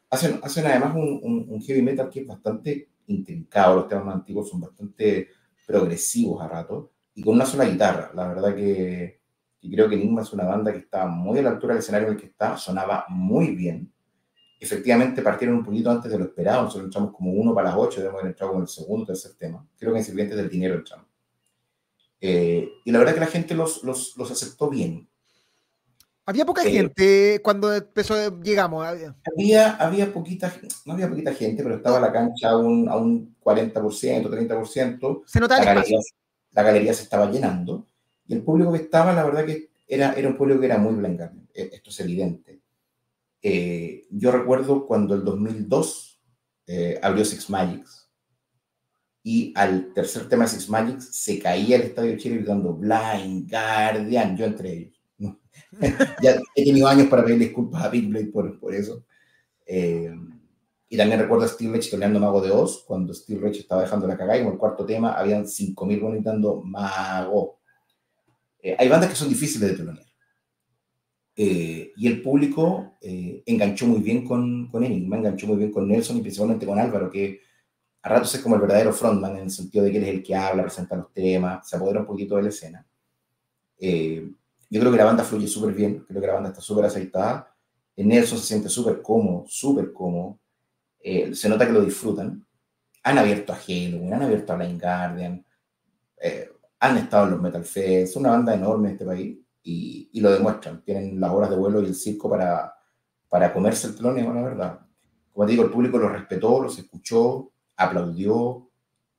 Hacen, 0.10 0.40
hacen 0.44 0.66
además 0.66 0.96
un, 0.96 1.46
un, 1.50 1.62
heavy 1.62 1.82
metal 1.82 2.10
que 2.10 2.22
es 2.22 2.28
bastante 2.28 2.90
intrincado. 3.08 3.76
Los 3.76 3.88
temas 3.88 4.06
más 4.06 4.16
antiguos 4.16 4.50
son 4.50 4.62
bastante 4.62 5.30
progresivos 5.66 6.42
a 6.42 6.48
rato 6.48 6.92
y 7.16 7.24
con 7.24 7.36
una 7.36 7.46
sola 7.46 7.66
guitarra. 7.66 8.12
La 8.14 8.28
verdad 8.28 8.56
que 8.56 9.20
y 9.66 9.72
creo 9.72 9.90
que 9.90 9.96
Enigma 9.96 10.22
es 10.22 10.32
una 10.32 10.46
banda 10.46 10.72
que 10.72 10.78
estaba 10.78 11.08
muy 11.08 11.40
a 11.40 11.42
la 11.42 11.50
altura 11.50 11.74
del 11.74 11.82
escenario 11.82 12.08
en 12.10 12.14
el 12.14 12.20
que 12.20 12.28
está, 12.28 12.56
sonaba 12.56 13.06
muy 13.10 13.56
bien. 13.56 13.92
Efectivamente 14.60 15.24
partieron 15.24 15.58
un 15.58 15.64
poquito 15.64 15.90
antes 15.90 16.12
de 16.12 16.20
lo 16.20 16.26
esperado, 16.26 16.64
nosotros 16.64 16.86
entramos 16.86 17.16
como 17.16 17.32
uno 17.32 17.54
para 17.56 17.70
las 17.70 17.78
ocho, 17.80 18.00
debemos 18.00 18.22
haber 18.22 18.32
entrado 18.32 18.52
como 18.52 18.64
el 18.64 18.70
segundo, 18.70 19.08
tercer 19.08 19.34
tema. 19.34 19.68
Creo 19.78 19.92
que 19.92 20.00
en 20.00 20.06
Sirvientes 20.06 20.38
del 20.38 20.50
Dinero 20.50 20.76
entramos. 20.76 21.08
Eh, 22.22 22.70
y 22.86 22.92
la 22.92 23.00
verdad 23.00 23.16
que 23.16 23.20
la 23.22 23.28
gente 23.28 23.56
los, 23.56 23.84
los, 23.84 24.16
los 24.18 24.30
aceptó 24.30 24.70
bien. 24.70 25.10
Había 26.28 26.46
poca 26.46 26.64
eh, 26.64 26.72
gente 26.72 27.42
cuando 27.44 27.74
empezó, 27.74 28.40
llegamos. 28.42 28.86
Había, 28.86 29.76
había 29.78 30.14
poquita, 30.14 30.54
no 30.86 30.94
había 30.94 31.10
poquita 31.10 31.34
gente, 31.34 31.64
pero 31.64 31.76
estaba 31.76 32.00
la 32.00 32.12
cancha 32.12 32.52
a 32.52 32.58
un, 32.58 32.88
a 32.88 32.98
un 32.98 33.36
40%, 33.44 33.74
30%. 33.74 35.24
Se 35.26 35.40
notaba 35.40 35.66
la 35.66 35.74
galería, 35.74 36.00
la 36.52 36.64
galería 36.64 36.94
se 36.94 37.04
estaba 37.04 37.32
llenando. 37.32 37.88
Y 38.28 38.34
el 38.34 38.44
público 38.44 38.72
que 38.72 38.80
estaba, 38.80 39.14
la 39.14 39.24
verdad 39.24 39.46
que 39.46 39.70
era, 39.88 40.14
era 40.14 40.28
un 40.28 40.38
público 40.38 40.60
que 40.60 40.66
era 40.66 40.78
muy 40.78 40.96
blanco, 40.96 41.32
e, 41.54 41.70
esto 41.74 41.90
es 41.90 42.00
evidente. 42.00 42.62
Eh, 43.42 44.08
yo 44.10 44.32
recuerdo 44.32 44.86
cuando 44.88 45.14
el 45.14 45.24
2002 45.24 46.20
eh, 46.68 47.00
abrió 47.02 47.24
Six 47.24 47.50
Magics 47.50 48.10
y 49.22 49.54
al 49.56 49.94
tercer 49.94 50.28
tema 50.28 50.46
de 50.46 50.50
Six 50.50 50.70
Magics 50.70 51.16
se 51.16 51.40
caía 51.40 51.76
el 51.76 51.84
Estadio 51.84 52.18
Chile 52.18 52.38
gritando 52.38 52.74
Blind 52.74 53.50
Guardian, 53.50 54.36
yo 54.36 54.46
entre 54.46 54.74
ellos. 54.74 54.96
ya 56.22 56.40
he 56.56 56.66
tenido 56.66 56.88
años 56.88 57.08
para 57.08 57.24
pedir 57.24 57.40
disculpas 57.40 57.84
a 57.84 57.90
Big 57.90 58.08
Blade 58.08 58.28
por, 58.28 58.60
por 58.60 58.74
eso. 58.74 59.06
Eh, 59.66 60.14
y 60.88 60.98
también 60.98 61.20
recuerdo 61.20 61.46
a 61.46 61.48
Steve 61.48 61.74
Rich 61.74 61.92
toreando 61.92 62.20
Mago 62.20 62.42
de 62.42 62.52
Oz, 62.52 62.84
cuando 62.86 63.14
Steve 63.14 63.42
Rich 63.42 63.60
estaba 63.60 63.82
dejando 63.82 64.08
la 64.08 64.18
cagada 64.18 64.38
y 64.38 64.42
como 64.42 64.54
el 64.54 64.60
cuarto 64.60 64.86
tema 64.86 65.14
habían 65.14 65.46
5.000 65.46 66.12
gritando 66.12 66.62
Mago. 66.62 67.60
Eh, 68.66 68.76
hay 68.80 68.90
bandas 68.90 69.12
que 69.12 69.16
son 69.16 69.30
difíciles 69.30 69.70
de 69.70 69.78
telonear. 69.78 70.08
Eh, 71.36 71.94
y 71.96 72.08
el 72.08 72.24
público 72.24 72.98
eh, 73.00 73.44
enganchó 73.46 73.86
muy 73.86 74.00
bien 74.00 74.26
con, 74.26 74.70
con 74.72 74.84
Enigma, 74.84 75.18
enganchó 75.18 75.46
muy 75.46 75.58
bien 75.58 75.72
con 75.72 75.88
Nelson 75.88 76.18
y 76.18 76.22
principalmente 76.22 76.66
con 76.66 76.80
Álvaro, 76.80 77.12
que 77.12 77.42
a 78.02 78.10
ratos 78.10 78.34
es 78.34 78.42
como 78.42 78.56
el 78.56 78.62
verdadero 78.62 78.92
frontman 78.92 79.38
en 79.38 79.44
el 79.44 79.52
sentido 79.52 79.84
de 79.84 79.92
que 79.92 79.98
él 79.98 80.06
es 80.06 80.10
el 80.16 80.24
que 80.24 80.36
habla, 80.36 80.64
presenta 80.64 80.96
los 80.96 81.14
temas, 81.14 81.70
se 81.70 81.76
apodera 81.76 82.00
un 82.00 82.08
poquito 82.08 82.38
de 82.38 82.42
la 82.42 82.50
escena. 82.50 82.88
Eh, 83.78 84.32
yo 84.68 84.80
creo 84.80 84.92
que 84.92 84.98
la 84.98 85.06
banda 85.06 85.24
fluye 85.24 85.48
súper 85.48 85.76
bien, 85.76 86.04
creo 86.08 86.20
que 86.20 86.28
la 86.28 86.34
banda 86.34 86.50
está 86.50 86.62
súper 86.62 86.86
aceitada. 86.86 87.56
Nelson 87.96 88.40
se 88.40 88.46
siente 88.46 88.70
súper 88.70 89.00
cómodo, 89.04 89.46
súper 89.48 89.94
cómodo. 89.94 90.40
Eh, 91.00 91.36
se 91.36 91.48
nota 91.50 91.68
que 91.68 91.74
lo 91.74 91.86
disfrutan. 91.86 92.44
Han 93.04 93.18
abierto 93.20 93.54
a 93.54 93.58
Halloween, 93.58 94.12
han 94.12 94.24
abierto 94.24 94.54
a 94.54 94.56
Blind 94.56 94.82
Guardian, 94.82 95.46
eh, 96.20 96.50
han 96.86 96.98
estado 96.98 97.26
en 97.26 97.32
los 97.32 97.42
Metal 97.42 97.64
Fest, 97.64 98.10
es 98.10 98.16
una 98.16 98.32
banda 98.32 98.54
enorme 98.54 98.90
en 98.90 98.94
este 98.94 99.06
país 99.06 99.38
y, 99.64 100.20
lo 100.22 100.32
demuestran. 100.32 100.84
Tienen 100.84 101.20
las 101.20 101.32
horas 101.32 101.50
de 101.50 101.56
vuelo 101.56 101.82
y 101.82 101.86
el 101.86 101.96
circo 101.96 102.30
para, 102.30 102.74
para 103.28 103.54
comerse 103.54 103.88
el 103.88 103.96
telón, 103.96 104.16
la 104.16 104.42
verdad. 104.42 104.80
Como 105.34 105.46
te 105.46 105.52
digo, 105.52 105.66
el 105.66 105.72
público 105.72 105.98
los 105.98 106.12
respetó, 106.12 106.62
los 106.62 106.78
escuchó, 106.80 107.52
aplaudió, 107.76 108.70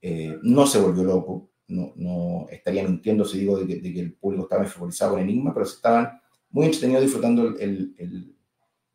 eh, 0.00 0.38
no 0.42 0.66
se 0.66 0.80
volvió 0.80 1.04
loco. 1.04 1.50
No, 1.68 1.92
no, 1.96 2.46
estaría 2.48 2.84
mintiendo 2.84 3.24
si 3.24 3.40
digo 3.40 3.58
de 3.58 3.66
que, 3.66 4.00
el 4.00 4.14
público 4.14 4.44
estaba 4.44 4.62
enfervorizado 4.62 5.12
con 5.12 5.20
Enigma, 5.20 5.52
pero 5.52 5.66
se 5.66 5.76
estaban 5.76 6.20
muy 6.50 6.66
entretenidos 6.66 7.02
disfrutando 7.02 7.48
el, 7.58 7.94
el, 7.98 8.36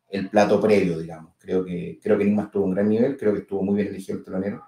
el, 0.08 0.30
plato 0.30 0.58
previo, 0.58 0.98
digamos. 0.98 1.34
Creo 1.38 1.64
que, 1.64 2.00
creo 2.02 2.16
que 2.16 2.24
Enigma 2.24 2.44
estuvo 2.44 2.64
a 2.64 2.66
un 2.66 2.74
gran 2.74 2.88
nivel, 2.88 3.16
creo 3.18 3.34
que 3.34 3.40
estuvo 3.40 3.62
muy 3.62 3.76
bien 3.76 3.88
elegido 3.88 4.18
el 4.18 4.24
telonero. 4.24 4.62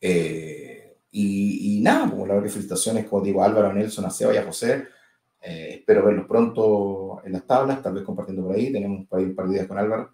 Eh, 0.00 0.63
y, 1.16 1.76
y, 1.76 1.80
nada, 1.80 2.10
como 2.10 2.26
la 2.26 2.34
verdad 2.34 2.50
felicitaciones, 2.50 3.06
como 3.06 3.22
digo, 3.22 3.44
Álvaro, 3.44 3.72
Nelson, 3.72 4.04
a 4.04 4.10
Seba 4.10 4.34
y 4.34 4.36
a 4.36 4.42
José. 4.42 4.88
Eh, 5.40 5.76
espero 5.78 6.04
verlos 6.04 6.26
pronto 6.26 7.22
en 7.24 7.32
las 7.32 7.46
tablas, 7.46 7.80
tal 7.80 7.94
vez 7.94 8.02
compartiendo 8.02 8.42
por 8.42 8.56
ahí. 8.56 8.72
Tenemos 8.72 9.06
por 9.06 9.20
ahí 9.20 9.26
un 9.26 9.36
par 9.36 9.46
de 9.46 9.54
días 9.54 9.68
con 9.68 9.78
Álvaro. 9.78 10.12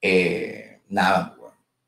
Eh, 0.00 0.82
nada, 0.90 1.36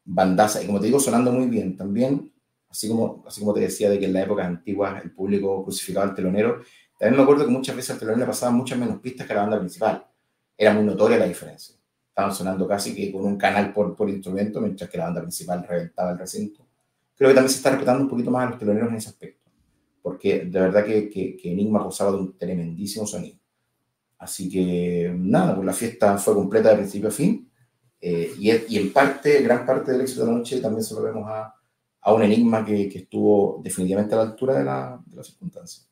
bandaza. 0.04 0.60
Y 0.60 0.66
como 0.66 0.80
te 0.80 0.86
digo, 0.86 0.98
sonando 0.98 1.30
muy 1.30 1.46
bien. 1.46 1.76
También, 1.76 2.32
así 2.68 2.88
como, 2.88 3.22
así 3.28 3.38
como 3.38 3.54
te 3.54 3.60
decía 3.60 3.90
de 3.90 4.00
que 4.00 4.06
en 4.06 4.12
la 4.12 4.22
época 4.22 4.44
antigua 4.44 5.00
el 5.04 5.12
público 5.12 5.62
crucificaba 5.62 6.06
al 6.06 6.14
telonero, 6.16 6.62
también 6.98 7.18
me 7.18 7.22
acuerdo 7.22 7.44
que 7.44 7.52
muchas 7.52 7.76
veces 7.76 7.92
al 7.92 8.00
telonero 8.00 8.22
le 8.22 8.26
pasaban 8.26 8.56
muchas 8.56 8.76
menos 8.76 8.98
pistas 9.00 9.24
que 9.24 9.34
a 9.34 9.36
la 9.36 9.42
banda 9.42 9.60
principal. 9.60 10.04
Era 10.58 10.74
muy 10.74 10.82
notoria 10.82 11.16
la 11.16 11.28
diferencia. 11.28 11.76
Estaban 12.08 12.34
sonando 12.34 12.66
casi 12.66 12.92
que 12.92 13.12
con 13.12 13.24
un 13.24 13.36
canal 13.38 13.72
por, 13.72 13.94
por 13.94 14.10
instrumento, 14.10 14.60
mientras 14.60 14.90
que 14.90 14.98
la 14.98 15.04
banda 15.04 15.20
principal 15.20 15.64
reventaba 15.68 16.10
el 16.10 16.18
recinto. 16.18 16.65
Creo 17.16 17.30
que 17.30 17.34
también 17.34 17.50
se 17.50 17.56
está 17.56 17.70
respetando 17.70 18.04
un 18.04 18.10
poquito 18.10 18.30
más 18.30 18.46
a 18.46 18.50
los 18.50 18.58
teloneros 18.58 18.90
en 18.90 18.96
ese 18.96 19.08
aspecto, 19.08 19.50
porque 20.02 20.44
de 20.44 20.60
verdad 20.60 20.84
que, 20.84 21.08
que, 21.08 21.36
que 21.36 21.52
Enigma 21.52 21.82
gozaba 21.82 22.12
de 22.12 22.18
un 22.18 22.38
tremendísimo 22.38 23.06
sonido. 23.06 23.38
Así 24.18 24.48
que 24.48 25.12
nada, 25.16 25.54
pues 25.54 25.66
la 25.66 25.72
fiesta 25.72 26.18
fue 26.18 26.34
completa 26.34 26.70
de 26.70 26.76
principio 26.76 27.08
a 27.08 27.12
fin 27.12 27.50
eh, 28.00 28.32
y, 28.38 28.50
y, 28.74 28.78
en 28.78 28.92
parte, 28.92 29.42
gran 29.42 29.64
parte 29.64 29.92
del 29.92 30.02
éxito 30.02 30.20
de 30.20 30.30
la 30.30 30.38
noche 30.38 30.60
también 30.60 30.84
se 30.84 30.94
lo 30.94 31.02
vemos 31.02 31.24
a, 31.26 31.54
a 32.02 32.14
un 32.14 32.22
enigma 32.22 32.64
que, 32.64 32.88
que, 32.88 33.00
estuvo 33.00 33.60
definitivamente 33.62 34.14
a 34.14 34.18
la 34.18 34.24
altura 34.24 34.58
de, 34.58 34.64
la, 34.64 35.02
de 35.04 35.16
las 35.16 35.26
circunstancias. 35.26 35.88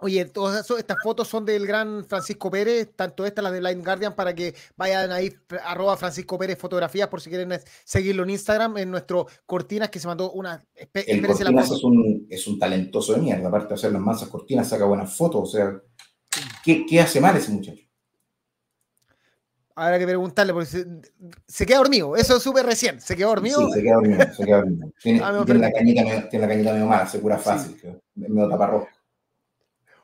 Oye, 0.00 0.24
todas 0.26 0.70
estas 0.70 0.96
fotos 1.02 1.26
son 1.26 1.44
del 1.44 1.66
gran 1.66 2.04
Francisco 2.04 2.48
Pérez, 2.52 2.92
tanto 2.94 3.26
esta 3.26 3.42
la 3.42 3.50
de 3.50 3.60
Line 3.60 3.82
Guardian, 3.82 4.14
para 4.14 4.32
que 4.32 4.54
vayan 4.76 5.10
ahí, 5.10 5.34
arroba 5.64 5.96
Francisco 5.96 6.38
Pérez 6.38 6.56
Fotografías, 6.56 7.08
por 7.08 7.20
si 7.20 7.30
quieren 7.30 7.58
seguirlo 7.84 8.22
en 8.22 8.30
Instagram, 8.30 8.78
en 8.78 8.92
nuestro 8.92 9.26
Cortinas, 9.44 9.90
que 9.90 9.98
se 9.98 10.06
mandó 10.06 10.30
una... 10.30 10.64
El 10.94 11.26
Cortinas 11.26 11.70
es, 11.72 11.82
un, 11.82 12.28
es 12.30 12.46
un 12.46 12.60
talentoso 12.60 13.12
de 13.14 13.22
mierda, 13.22 13.48
aparte 13.48 13.70
de 13.70 13.74
hacer 13.74 13.90
las 13.90 14.00
masas 14.00 14.28
cortinas, 14.28 14.68
saca 14.68 14.84
buenas 14.84 15.12
fotos, 15.16 15.42
o 15.42 15.46
sea, 15.46 15.82
¿qué, 16.64 16.86
qué 16.88 17.00
hace 17.00 17.20
mal 17.20 17.36
ese 17.36 17.50
muchacho? 17.50 17.82
Habrá 19.74 19.98
que 19.98 20.06
preguntarle, 20.06 20.52
porque 20.52 20.68
se, 21.46 21.66
queda 21.66 21.78
dormido. 21.78 22.16
Eso 22.16 22.36
es 22.36 22.42
súper 22.42 22.66
recién. 22.66 23.00
¿Se 23.00 23.16
quedó 23.16 23.28
dormido? 23.28 23.66
Sí, 23.66 23.74
se 23.74 23.82
queda 23.82 23.94
dormido. 23.94 24.34
Se 24.34 24.44
queda 24.44 24.56
dormido. 24.56 24.92
Tiene, 25.02 25.20
ah, 25.22 25.42
tiene, 25.44 25.60
la 25.60 25.72
cañita 25.72 26.02
medio, 26.02 26.28
tiene 26.28 26.46
la 26.46 26.52
cañita 26.52 26.72
medio 26.72 26.86
mala, 26.86 27.06
se 27.06 27.20
cura 27.20 27.38
fácil. 27.38 27.76
Sí. 27.80 27.88
Medio 28.16 28.48
taparrojo. 28.48 28.88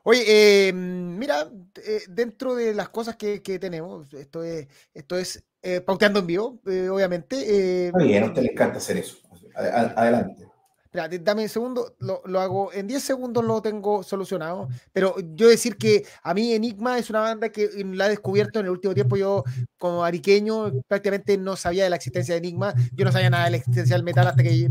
Oye, 0.07 0.69
eh, 0.69 0.73
mira, 0.73 1.51
eh, 1.83 2.03
dentro 2.09 2.55
de 2.55 2.75
las 2.75 2.90
cosas 2.90 3.17
que, 3.17 3.43
que, 3.43 3.59
tenemos, 3.59 4.12
esto 4.12 4.45
es, 4.45 4.69
esto 4.93 5.17
es 5.17 5.43
eh, 5.62 5.81
pauteando 5.81 6.21
en 6.21 6.27
vivo, 6.27 6.61
eh, 6.67 6.90
obviamente. 6.90 7.90
Muy 7.95 8.09
bien, 8.09 8.25
a 8.25 8.27
usted 8.27 8.43
le 8.43 8.53
encanta 8.53 8.79
hacer 8.79 8.99
eso. 8.99 9.17
Adelante. 9.55 10.47
Espérate, 10.85 11.19
dame 11.19 11.43
un 11.43 11.49
segundo, 11.49 11.97
lo, 11.99 12.23
lo, 12.27 12.38
hago 12.38 12.73
en 12.73 12.87
10 12.87 13.03
segundos, 13.03 13.45
lo 13.45 13.61
tengo 13.62 14.05
solucionado. 14.05 14.69
Pero 14.93 15.17
yo 15.35 15.49
decir 15.49 15.77
que 15.77 16.05
a 16.23 16.35
mí 16.35 16.53
Enigma 16.53 16.99
es 16.99 17.11
una 17.11 17.21
banda 17.21 17.49
que 17.49 17.69
la 17.95 18.07
he 18.07 18.11
descubierto 18.11 18.61
en 18.61 18.67
el 18.67 18.73
último 18.73 18.95
tiempo. 18.95 19.17
Yo, 19.17 19.43
como 19.77 20.05
ariqueño, 20.05 20.71
prácticamente 20.87 21.37
no 21.37 21.57
sabía 21.57 21.83
de 21.83 21.90
la 21.90 21.97
existencia 21.97 22.35
de 22.35 22.38
Enigma. 22.38 22.75
Yo 22.93 23.05
no 23.05 23.11
sabía 23.11 23.29
nada 23.29 23.47
de 23.47 23.53
la 23.53 23.57
existencia 23.57 23.97
del 23.97 24.05
metal 24.05 24.29
hasta 24.29 24.43
que 24.43 24.71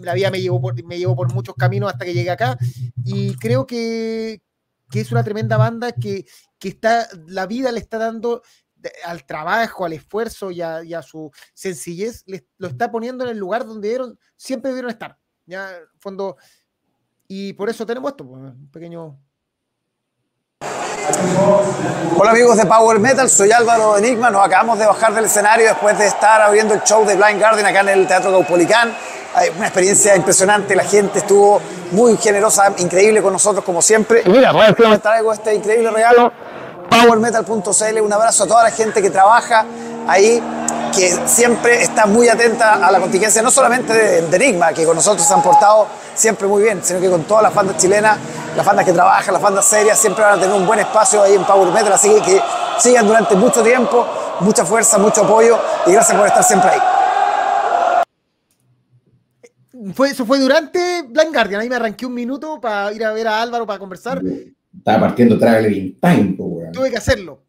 la 0.00 0.14
vida 0.14 0.30
me 0.30 0.40
llevó 0.40 0.62
por, 0.62 0.82
me 0.84 0.96
llevó 0.96 1.14
por 1.14 1.30
muchos 1.34 1.54
caminos 1.56 1.92
hasta 1.92 2.06
que 2.06 2.14
llegué 2.14 2.30
acá. 2.30 2.56
Y 3.04 3.34
creo 3.34 3.66
que, 3.66 4.40
que 4.90 5.00
es 5.00 5.12
una 5.12 5.24
tremenda 5.24 5.56
banda 5.56 5.92
que, 5.92 6.26
que 6.58 6.68
está, 6.68 7.08
la 7.26 7.46
vida 7.46 7.72
le 7.72 7.80
está 7.80 7.98
dando 7.98 8.42
al 9.04 9.24
trabajo, 9.24 9.84
al 9.84 9.92
esfuerzo 9.92 10.50
y 10.50 10.62
a, 10.62 11.02
su 11.02 11.30
sencillez, 11.54 12.22
le, 12.26 12.46
lo 12.58 12.68
está 12.68 12.90
poniendo 12.90 13.24
en 13.24 13.30
el 13.30 13.38
lugar 13.38 13.66
donde 13.66 13.88
dieron, 13.88 14.18
siempre 14.36 14.70
debieron 14.70 14.90
estar 14.90 15.18
ya, 15.50 15.68
fondo. 15.98 16.36
Y 17.28 17.52
por 17.54 17.68
eso 17.68 17.84
tenemos 17.84 18.10
esto, 18.12 18.26
pues, 18.26 18.40
un 18.40 18.70
pequeño. 18.70 19.18
Hola 22.16 22.30
amigos 22.30 22.56
de 22.56 22.66
Power 22.66 22.98
Metal, 22.98 23.28
soy 23.28 23.50
Álvaro 23.50 23.98
Enigma. 23.98 24.30
Nos 24.30 24.46
acabamos 24.46 24.78
de 24.78 24.86
bajar 24.86 25.14
del 25.14 25.24
escenario 25.24 25.66
después 25.66 25.98
de 25.98 26.06
estar 26.06 26.40
abriendo 26.40 26.74
el 26.74 26.82
show 26.82 27.04
de 27.04 27.16
Blind 27.16 27.38
Guardian 27.40 27.66
acá 27.66 27.80
en 27.80 27.88
el 27.88 28.06
Teatro 28.06 28.30
Caupolicán. 28.30 28.94
Una 29.56 29.66
experiencia 29.66 30.16
impresionante, 30.16 30.74
la 30.74 30.84
gente 30.84 31.20
estuvo 31.20 31.60
muy 31.92 32.16
generosa, 32.16 32.72
increíble 32.78 33.22
con 33.22 33.32
nosotros 33.32 33.64
como 33.64 33.80
siempre. 33.80 34.22
Mira, 34.26 34.52
me 34.52 34.98
traigo 34.98 35.32
este 35.32 35.54
increíble 35.54 35.90
regalo, 35.90 36.32
powermetal.cl. 36.90 38.00
Un 38.00 38.12
abrazo 38.12 38.44
a 38.44 38.46
toda 38.46 38.64
la 38.64 38.70
gente 38.70 39.00
que 39.00 39.10
trabaja 39.10 39.64
ahí 40.08 40.42
que 40.90 41.16
siempre 41.26 41.82
está 41.82 42.06
muy 42.06 42.28
atenta 42.28 42.84
a 42.84 42.90
la 42.90 42.98
contingencia, 42.98 43.42
no 43.42 43.50
solamente 43.50 43.92
de, 43.92 44.36
Enigma, 44.36 44.72
que 44.72 44.84
con 44.84 44.96
nosotros 44.96 45.26
se 45.26 45.32
han 45.32 45.42
portado 45.42 45.86
siempre 46.14 46.48
muy 46.48 46.62
bien, 46.62 46.80
sino 46.82 47.00
que 47.00 47.08
con 47.08 47.22
todas 47.22 47.44
las 47.44 47.54
bandas 47.54 47.76
chilenas, 47.76 48.18
las 48.56 48.66
bandas 48.66 48.84
que 48.84 48.92
trabajan, 48.92 49.32
las 49.32 49.42
bandas 49.42 49.64
serias, 49.64 49.98
siempre 49.98 50.24
van 50.24 50.38
a 50.38 50.40
tener 50.40 50.54
un 50.54 50.66
buen 50.66 50.80
espacio 50.80 51.22
ahí 51.22 51.34
en 51.34 51.44
Power 51.44 51.72
Metal, 51.72 51.92
así 51.92 52.20
que 52.22 52.42
sigan 52.78 53.06
durante 53.06 53.36
mucho 53.36 53.62
tiempo, 53.62 54.06
mucha 54.40 54.64
fuerza, 54.64 54.98
mucho 54.98 55.24
apoyo 55.24 55.58
y 55.86 55.92
gracias 55.92 56.18
por 56.18 56.26
estar 56.26 56.42
siempre 56.42 56.70
ahí. 56.70 56.80
Fue, 59.94 60.10
eso 60.10 60.26
fue 60.26 60.38
durante 60.38 61.02
Blind 61.02 61.32
Guardian, 61.32 61.60
ahí 61.60 61.68
me 61.68 61.76
arranqué 61.76 62.06
un 62.06 62.14
minuto 62.14 62.60
para 62.60 62.92
ir 62.92 63.04
a 63.04 63.12
ver 63.12 63.26
a 63.26 63.42
Álvaro 63.42 63.66
para 63.66 63.78
conversar. 63.78 64.22
Estaba 64.76 65.00
partiendo 65.00 65.38
Traveling 65.38 65.98
Time, 66.00 66.36
Tuve 66.72 66.90
que 66.90 66.96
hacerlo. 66.96 67.42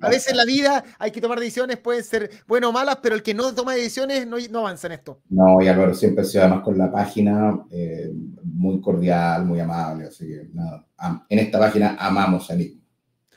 A 0.00 0.08
veces 0.08 0.30
en 0.30 0.36
la 0.36 0.44
vida 0.44 0.84
hay 0.98 1.12
que 1.12 1.20
tomar 1.20 1.38
decisiones, 1.38 1.78
pueden 1.78 2.02
ser 2.02 2.30
buenas 2.48 2.70
o 2.70 2.72
malas, 2.72 2.98
pero 3.00 3.14
el 3.14 3.22
que 3.22 3.32
no 3.32 3.54
toma 3.54 3.74
decisiones 3.74 4.26
no, 4.26 4.36
no 4.50 4.58
avanza 4.60 4.88
en 4.88 4.94
esto. 4.94 5.20
No, 5.28 5.62
y 5.62 5.68
Álvaro 5.68 5.94
siempre 5.94 6.22
ha 6.22 6.24
sido 6.24 6.42
además 6.42 6.64
con 6.64 6.76
la 6.76 6.90
página 6.90 7.64
eh, 7.70 8.12
muy 8.42 8.80
cordial, 8.80 9.44
muy 9.44 9.60
amable, 9.60 10.06
así 10.06 10.26
que 10.26 10.48
nada, 10.52 10.84
en 11.28 11.38
esta 11.38 11.60
página 11.60 11.96
amamos 11.98 12.50
a 12.50 12.54
Enigma. 12.54 12.82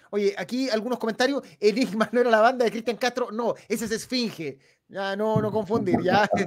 Oye, 0.10 0.34
aquí 0.38 0.70
algunos 0.70 0.98
comentarios, 0.98 1.44
Enigma 1.60 2.10
no 2.12 2.22
era 2.22 2.32
la 2.32 2.42
banda 2.42 2.66
de 2.66 2.72
Cristian 2.72 2.98
Castro, 2.98 3.30
no, 3.32 3.54
ese 3.68 3.86
es 3.86 3.92
Esfinge, 3.92 4.58
ya 4.88 5.16
no, 5.16 5.42
no 5.42 5.52
confundir, 5.52 6.02
ya. 6.02 6.28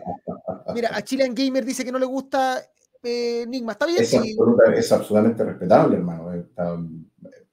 Mira, 0.74 0.90
a 0.92 1.02
Chilean 1.02 1.34
Gamer 1.34 1.64
dice 1.64 1.84
que 1.84 1.92
no 1.92 1.98
le 1.98 2.06
gusta 2.06 2.62
eh, 3.02 3.42
Enigma, 3.42 3.72
está 3.72 3.86
bien. 3.86 4.02
Es, 4.02 4.12
es 4.12 4.92
absolutamente 4.92 5.44
respetable, 5.44 5.96
hermano. 5.96 6.32
Está, 6.32 6.78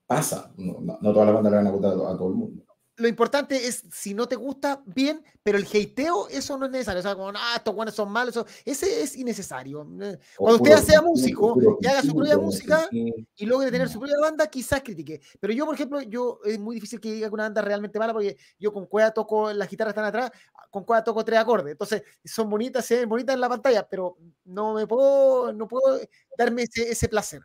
pasa, 0.05 0.51
no, 0.57 0.79
no, 0.81 0.97
no 1.01 1.13
todas 1.13 1.25
las 1.25 1.35
bandas 1.35 1.51
le 1.51 1.57
van 1.57 1.67
a 1.67 1.71
gustar 1.71 1.91
a, 1.91 2.17
todo 2.17 2.29
el 2.29 2.35
mundo. 2.35 2.63
Lo 2.99 3.07
importante 3.07 3.67
es, 3.67 3.83
si 3.91 4.15
no 4.15 4.27
te 4.27 4.35
gusta, 4.35 4.81
bien, 4.85 5.23
pero 5.43 5.59
el 5.59 5.65
hateo, 5.65 6.27
eso 6.29 6.57
no 6.57 6.65
es 6.65 6.71
necesario. 6.71 6.99
O 6.99 7.03
sea, 7.03 7.15
como, 7.15 7.29
ah, 7.29 7.53
estos 7.55 7.75
buenos 7.75 7.93
son 7.93 8.11
malos, 8.11 8.35
eso, 8.35 8.47
ese 8.65 9.03
es 9.03 9.15
innecesario. 9.15 9.87
Cuando 10.35 10.63
usted 10.63 10.77
sea 10.79 11.01
músico 11.03 11.55
y 11.79 11.85
haga 11.85 12.01
su 12.01 12.15
propia 12.15 12.39
música 12.39 12.89
y 12.91 13.45
logre 13.45 13.69
tener 13.69 13.87
su 13.87 13.99
propia 13.99 14.17
banda, 14.19 14.47
quizás 14.47 14.81
critique. 14.81 15.21
Pero 15.39 15.53
yo, 15.53 15.67
por 15.67 15.75
ejemplo, 15.75 16.01
yo 16.01 16.39
es 16.43 16.57
muy 16.57 16.73
difícil 16.73 16.99
que 16.99 17.11
diga 17.11 17.27
que 17.27 17.33
una 17.35 17.43
banda 17.43 17.61
realmente 17.61 17.99
mala, 17.99 18.13
porque 18.13 18.35
yo 18.57 18.73
con 18.73 18.87
Cueva 18.87 19.11
toco, 19.11 19.53
las 19.53 19.69
guitarras 19.69 19.91
están 19.91 20.05
atrás, 20.05 20.31
con 20.71 20.83
Cueva 20.83 21.03
toco 21.03 21.23
tres 21.23 21.37
acordes. 21.37 21.73
Entonces, 21.73 22.01
son 22.25 22.49
bonitas, 22.49 22.83
se 22.83 22.97
ven 22.97 23.09
bonitas 23.09 23.35
en 23.35 23.41
la 23.41 23.49
pantalla, 23.49 23.87
pero 23.87 24.17
no 24.45 24.73
me 24.73 24.87
puedo, 24.87 25.53
no 25.53 25.67
puedo 25.67 25.99
darme 26.35 26.63
ese, 26.63 26.89
ese 26.91 27.07
placer. 27.07 27.43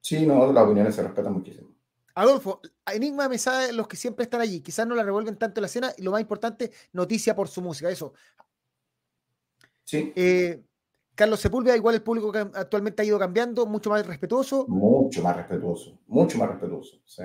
Sí, 0.00 0.24
no, 0.24 0.50
las 0.50 0.64
opiniones 0.64 0.94
se 0.94 1.02
respetan 1.02 1.34
muchísimo. 1.34 1.77
Adolfo, 2.18 2.60
Enigma 2.84 3.28
me 3.28 3.38
sabe 3.38 3.72
los 3.72 3.86
que 3.86 3.96
siempre 3.96 4.24
están 4.24 4.40
allí. 4.40 4.60
Quizás 4.60 4.84
no 4.88 4.96
la 4.96 5.04
revuelven 5.04 5.36
tanto 5.36 5.60
en 5.60 5.62
la 5.62 5.66
escena 5.66 5.92
y 5.96 6.02
lo 6.02 6.10
más 6.10 6.20
importante, 6.20 6.72
noticia 6.92 7.36
por 7.36 7.46
su 7.46 7.62
música. 7.62 7.88
Eso. 7.88 8.12
Sí. 9.84 10.12
Eh, 10.16 10.64
Carlos 11.14 11.38
Sepúlveda, 11.38 11.76
igual 11.76 11.94
el 11.94 12.02
público 12.02 12.32
que 12.32 12.40
actualmente 12.40 13.02
ha 13.02 13.04
ido 13.04 13.20
cambiando, 13.20 13.66
mucho 13.66 13.90
más 13.90 14.04
respetuoso. 14.04 14.66
Mucho 14.66 15.22
más 15.22 15.36
respetuoso, 15.36 16.00
mucho 16.08 16.38
más 16.38 16.48
respetuoso. 16.48 17.00
Sí. 17.04 17.22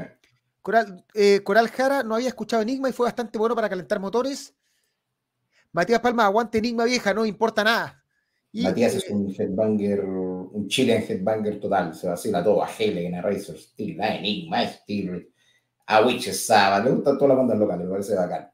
Coral, 0.61 1.03
eh, 1.15 1.41
Coral 1.43 1.69
Jara 1.69 2.03
no 2.03 2.13
había 2.13 2.27
escuchado 2.27 2.61
Enigma 2.61 2.87
y 2.87 2.93
fue 2.93 3.07
bastante 3.07 3.39
bueno 3.39 3.55
para 3.55 3.69
calentar 3.69 3.99
motores. 3.99 4.53
Matías 5.71 6.01
Palma, 6.01 6.25
aguante 6.25 6.59
Enigma 6.59 6.83
vieja, 6.85 7.15
no 7.15 7.25
importa 7.25 7.63
nada. 7.63 8.03
Matías 8.53 8.93
es 8.93 9.09
eh, 9.09 9.13
un 9.13 9.33
headbanger 9.35 10.03
un 10.51 10.67
Chile 10.67 10.95
en 10.95 11.03
Headbanger 11.03 11.59
total, 11.59 11.95
se 11.95 12.07
vacila 12.07 12.43
todo, 12.43 12.63
a 12.63 12.69
Helen, 12.69 13.15
a 13.15 13.21
Razor 13.21 13.57
Steel, 13.57 14.01
a 14.01 14.15
Enigma, 14.15 14.67
Steel, 14.67 15.29
a 15.87 16.05
Witches 16.05 16.45
Sabbath, 16.45 16.85
le 16.85 16.91
gustan 16.91 17.17
todas 17.17 17.29
las 17.29 17.37
bandas 17.37 17.57
locales, 17.57 17.85
me 17.85 17.91
parece 17.91 18.15
bacán. 18.15 18.49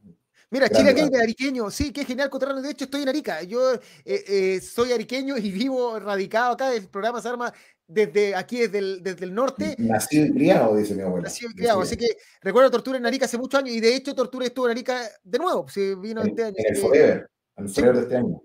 Mira, 0.52 0.68
Chile 0.68 0.94
Gamer, 0.94 1.22
ariqueño, 1.22 1.70
sí, 1.70 1.92
qué 1.92 2.04
genial, 2.04 2.30
Coterrano. 2.30 2.62
De 2.62 2.72
hecho, 2.72 2.86
estoy 2.86 3.04
en 3.04 3.10
Arica. 3.10 3.44
Yo 3.44 3.74
eh, 3.74 3.82
eh, 4.06 4.62
soy 4.62 4.92
ariqueño 4.92 5.38
y 5.38 5.52
vivo 5.52 6.00
radicado 6.00 6.54
acá. 6.54 6.74
El 6.74 6.88
programa 6.88 7.22
se 7.22 7.30
arma 7.30 7.54
desde 7.86 8.36
aquí, 8.36 8.62
desde 8.62 8.80
el, 8.80 9.04
desde 9.04 9.26
el 9.26 9.34
norte. 9.36 9.76
Nacido 9.78 10.26
y 10.26 10.32
criado, 10.32 10.76
dice 10.76 10.96
mi 10.96 11.04
abuela. 11.04 11.26
Nacido 11.26 11.52
y 11.52 11.56
criado. 11.56 11.82
Así 11.82 11.96
que 11.96 12.08
recuerdo 12.42 12.72
Tortura 12.72 12.98
en 12.98 13.06
Arica 13.06 13.26
hace 13.26 13.38
muchos 13.38 13.60
años 13.60 13.76
y 13.76 13.80
de 13.80 13.96
hecho 13.96 14.16
Tortura 14.16 14.46
estuvo 14.46 14.66
en 14.66 14.72
Arica 14.72 15.02
de 15.24 15.38
nuevo. 15.38 15.68
Sí, 15.70 15.94
vino 15.96 16.22
en, 16.22 16.30
este 16.30 16.44
año. 16.44 16.56
En 16.58 16.76
el 16.76 16.82
Forever, 16.82 17.30
en 17.58 17.64
el 17.66 17.70
Forever 17.70 17.96
de 17.96 18.02
este 18.02 18.16
año. 18.16 18.42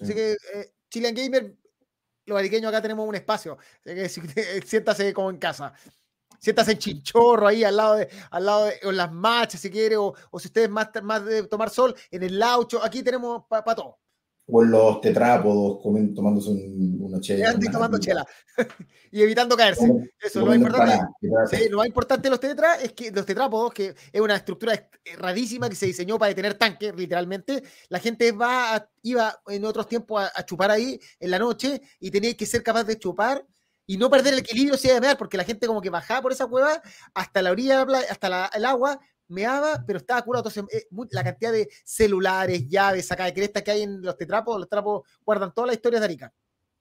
Así 0.00 0.14
que 0.14 0.32
eh, 0.32 0.72
Chilean 0.90 1.14
Gamer, 1.14 1.54
los 2.26 2.38
ariqueños 2.38 2.68
acá 2.68 2.82
tenemos 2.82 3.06
un 3.08 3.14
espacio. 3.14 3.58
Que 3.82 4.08
siéntase 4.08 5.12
como 5.12 5.30
en 5.30 5.38
casa 5.38 5.72
siéntase 6.44 6.72
en 6.72 6.78
Chinchorro 6.78 7.46
ahí 7.46 7.64
al 7.64 7.76
lado 7.76 7.94
de, 7.96 8.08
al 8.30 8.44
lado 8.44 8.66
de 8.66 8.92
las 8.92 9.10
machas 9.10 9.60
si 9.60 9.70
quiere, 9.70 9.96
o, 9.96 10.14
o 10.30 10.38
si 10.38 10.48
ustedes 10.48 10.68
más, 10.68 10.90
más 11.02 11.24
de 11.24 11.44
tomar 11.44 11.70
sol, 11.70 11.94
en 12.10 12.22
el 12.22 12.38
laucho, 12.38 12.84
aquí 12.84 13.02
tenemos 13.02 13.44
para 13.48 13.74
todo. 13.74 13.98
O 14.46 14.62
en 14.62 14.70
los 14.70 15.00
tetrápodos 15.00 15.80
comiendo, 15.82 16.14
tomándose 16.14 16.50
una 16.50 17.18
chela. 17.20 17.54
Y 17.58 17.70
tomando 17.70 17.98
chela. 17.98 18.26
y 19.10 19.22
evitando 19.22 19.56
caerse. 19.56 19.90
Eso, 20.20 20.40
lo 20.40 20.46
más, 20.46 20.56
importante, 20.56 20.98
sí, 21.50 21.68
lo 21.70 21.78
más 21.78 21.86
importante 21.86 22.24
de 22.24 22.30
los 22.30 22.40
tetras 22.40 22.82
es 22.82 22.92
que 22.92 23.10
los 23.10 23.24
tetrápodos, 23.24 23.72
que 23.72 23.94
es 24.12 24.20
una 24.20 24.36
estructura 24.36 24.88
rarísima 25.16 25.68
que 25.68 25.76
se 25.76 25.86
diseñó 25.86 26.18
para 26.18 26.28
detener 26.28 26.54
tanques, 26.54 26.94
literalmente, 26.94 27.62
la 27.88 27.98
gente 28.00 28.32
va 28.32 28.88
iba 29.02 29.38
en 29.48 29.64
otros 29.64 29.86
tiempos 29.86 30.22
a, 30.22 30.32
a, 30.34 30.44
chupar 30.44 30.70
ahí 30.70 30.98
en 31.20 31.30
la 31.30 31.38
noche 31.38 31.80
y 32.00 32.10
tenía 32.10 32.34
que 32.34 32.46
ser 32.46 32.62
capaz 32.62 32.84
de 32.84 32.98
chupar 32.98 33.44
y 33.86 33.96
no 33.96 34.10
perder 34.10 34.32
el 34.32 34.40
equilibrio 34.40 34.76
si 34.76 34.88
de 34.88 35.00
mear, 35.00 35.18
porque 35.18 35.36
la 35.36 35.44
gente 35.44 35.66
como 35.66 35.80
que 35.80 35.90
bajaba 35.90 36.22
por 36.22 36.32
esa 36.32 36.46
cueva 36.46 36.80
hasta 37.12 37.42
la 37.42 37.50
orilla, 37.50 37.86
hasta 38.10 38.50
el 38.54 38.64
agua, 38.64 38.98
meaba, 39.28 39.84
pero 39.86 39.98
estaba 39.98 40.22
curado. 40.22 40.48
Entonces, 40.48 40.64
eh, 40.72 40.88
la 41.10 41.24
cantidad 41.24 41.52
de 41.52 41.68
celulares, 41.84 42.68
llaves, 42.68 43.06
saca 43.06 43.24
de 43.24 43.34
cresta 43.34 43.62
que 43.62 43.70
hay 43.70 43.82
en 43.82 44.02
los 44.02 44.16
tetrapos, 44.16 44.58
los 44.58 44.68
trapos 44.68 45.06
guardan 45.24 45.52
todas 45.52 45.68
las 45.68 45.76
historias 45.76 46.00
de 46.00 46.06
Arica. 46.06 46.32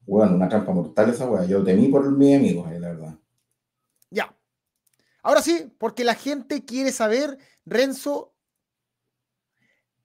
Bueno, 0.05 0.35
una 0.35 0.49
trampa 0.49 0.71
mortal 0.71 1.09
esa 1.09 1.25
weá. 1.25 1.45
Yo 1.45 1.63
temí 1.63 1.87
por 1.87 2.09
mis 2.11 2.35
amigos, 2.35 2.71
la 2.71 2.89
verdad. 2.89 3.15
Ya. 4.09 4.35
Ahora 5.21 5.41
sí, 5.41 5.71
porque 5.77 6.03
la 6.03 6.15
gente 6.15 6.65
quiere 6.65 6.91
saber, 6.91 7.37
Renzo, 7.65 8.33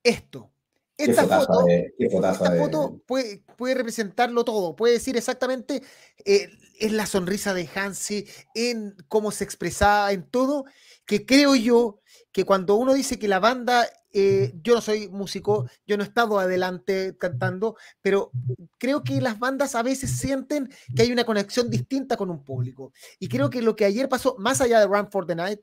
esto. 0.03 0.51
Esta 0.97 1.24
foto, 1.28 1.64
esta 1.97 2.34
foto 2.34 3.01
puede, 3.07 3.45
puede, 3.57 3.74
representarlo 3.74 4.45
todo, 4.45 4.74
puede 4.74 4.95
decir 4.95 5.16
exactamente 5.16 5.80
eh, 6.24 6.49
en 6.80 6.97
la 6.97 7.07
sonrisa 7.07 7.55
de 7.55 7.68
Hansi, 7.72 8.26
en 8.53 8.97
cómo 9.07 9.30
se 9.30 9.45
expresaba, 9.45 10.11
en 10.11 10.24
todo, 10.24 10.64
que 11.07 11.24
creo 11.24 11.55
yo 11.55 12.01
que 12.39 12.45
cuando 12.45 12.76
uno 12.76 12.95
dice 12.95 13.18
que 13.18 13.26
la 13.26 13.41
banda, 13.41 13.84
eh, 14.12 14.53
yo 14.62 14.76
no 14.76 14.80
soy 14.80 15.09
músico, 15.09 15.68
yo 15.89 15.97
no 15.97 16.05
he 16.05 16.07
estado 16.07 16.39
adelante 16.39 17.16
cantando, 17.18 17.76
pero 18.01 18.30
creo 18.78 19.03
que 19.03 19.20
las 19.20 19.41
bandas 19.41 19.74
a 19.74 19.82
veces 19.82 20.12
sienten 20.12 20.70
que 20.95 21.03
hay 21.03 21.11
una 21.11 21.24
conexión 21.24 21.68
distinta 21.68 22.16
con 22.16 22.30
un 22.30 22.45
público. 22.45 22.93
Y 23.18 23.26
creo 23.26 23.51
que 23.51 23.61
lo 23.61 23.74
que 23.74 23.86
ayer 23.86 24.09
pasó, 24.09 24.36
más 24.39 24.61
allá 24.61 24.78
de 24.78 24.86
Run 24.86 25.11
for 25.11 25.26
the 25.26 25.34
Night, 25.34 25.59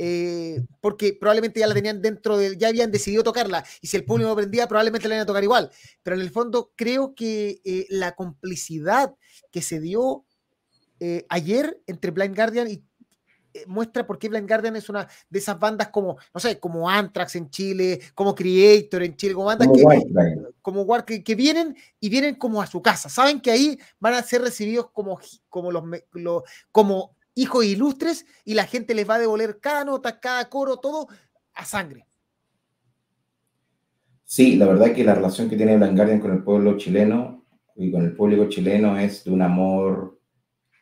eh, 0.00 0.62
porque 0.80 1.12
probablemente 1.12 1.60
ya 1.60 1.68
la 1.68 1.74
tenían 1.74 2.02
dentro 2.02 2.36
de, 2.36 2.56
ya 2.56 2.66
habían 2.66 2.90
decidido 2.90 3.22
tocarla, 3.22 3.64
y 3.80 3.86
si 3.86 3.96
el 3.96 4.04
público 4.04 4.32
aprendía, 4.32 4.66
probablemente 4.66 5.06
la 5.06 5.14
iban 5.14 5.22
a 5.22 5.26
tocar 5.26 5.44
igual. 5.44 5.70
Pero 6.02 6.16
en 6.16 6.22
el 6.22 6.30
fondo 6.30 6.72
creo 6.74 7.14
que 7.14 7.60
eh, 7.64 7.86
la 7.88 8.16
complicidad 8.16 9.14
que 9.52 9.62
se 9.62 9.78
dio 9.78 10.26
eh, 10.98 11.24
ayer 11.28 11.80
entre 11.86 12.10
Blind 12.10 12.34
Guardian 12.34 12.68
y 12.68 12.82
muestra 13.66 14.06
por 14.06 14.18
qué 14.18 14.28
Blind 14.28 14.48
Guardian 14.48 14.76
es 14.76 14.88
una 14.88 15.08
de 15.28 15.38
esas 15.38 15.58
bandas 15.58 15.88
como, 15.88 16.16
no 16.32 16.40
sé, 16.40 16.58
como 16.58 16.88
Anthrax 16.88 17.36
en 17.36 17.50
Chile, 17.50 18.00
como 18.14 18.34
Creator 18.34 19.02
en 19.02 19.16
Chile, 19.16 19.34
como 19.34 19.46
bandas 19.46 19.68
que, 19.74 19.82
como 20.62 21.04
que, 21.04 21.22
que, 21.22 21.34
vienen 21.34 21.76
y 22.00 22.08
vienen 22.08 22.34
como 22.34 22.60
a 22.60 22.66
su 22.66 22.82
casa. 22.82 23.08
Saben 23.08 23.40
que 23.40 23.50
ahí 23.50 23.78
van 23.98 24.14
a 24.14 24.22
ser 24.22 24.42
recibidos 24.42 24.90
como, 24.90 25.18
como 25.48 25.70
los, 25.70 25.84
los 26.12 26.42
como 26.72 27.16
hijos 27.34 27.64
ilustres 27.64 28.26
y 28.44 28.54
la 28.54 28.64
gente 28.64 28.94
les 28.94 29.08
va 29.08 29.14
a 29.14 29.20
devolver 29.20 29.60
cada 29.60 29.84
nota, 29.84 30.18
cada 30.18 30.48
coro, 30.48 30.78
todo 30.78 31.08
a 31.54 31.64
sangre. 31.64 32.06
Sí, 34.24 34.56
la 34.56 34.66
verdad 34.66 34.92
que 34.92 35.04
la 35.04 35.14
relación 35.14 35.48
que 35.48 35.56
tiene 35.56 35.76
Blanc 35.76 36.20
con 36.20 36.32
el 36.32 36.42
pueblo 36.42 36.76
chileno 36.76 37.44
y 37.76 37.92
con 37.92 38.04
el 38.04 38.16
público 38.16 38.48
chileno 38.48 38.98
es 38.98 39.22
de 39.22 39.30
un 39.30 39.42
amor 39.42 40.15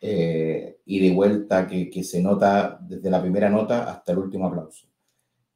eh, 0.07 0.81
y 0.85 0.99
de 1.01 1.15
vuelta 1.15 1.67
que, 1.67 1.89
que, 1.89 2.05
se 2.05 2.21
nota 2.21 2.79
desde 2.81 3.11
la 3.11 3.23
primera 3.23 3.49
nota 3.49 3.91
hasta 3.91 4.13
el 4.13 4.19
último 4.19 4.47
aplauso. 4.47 4.87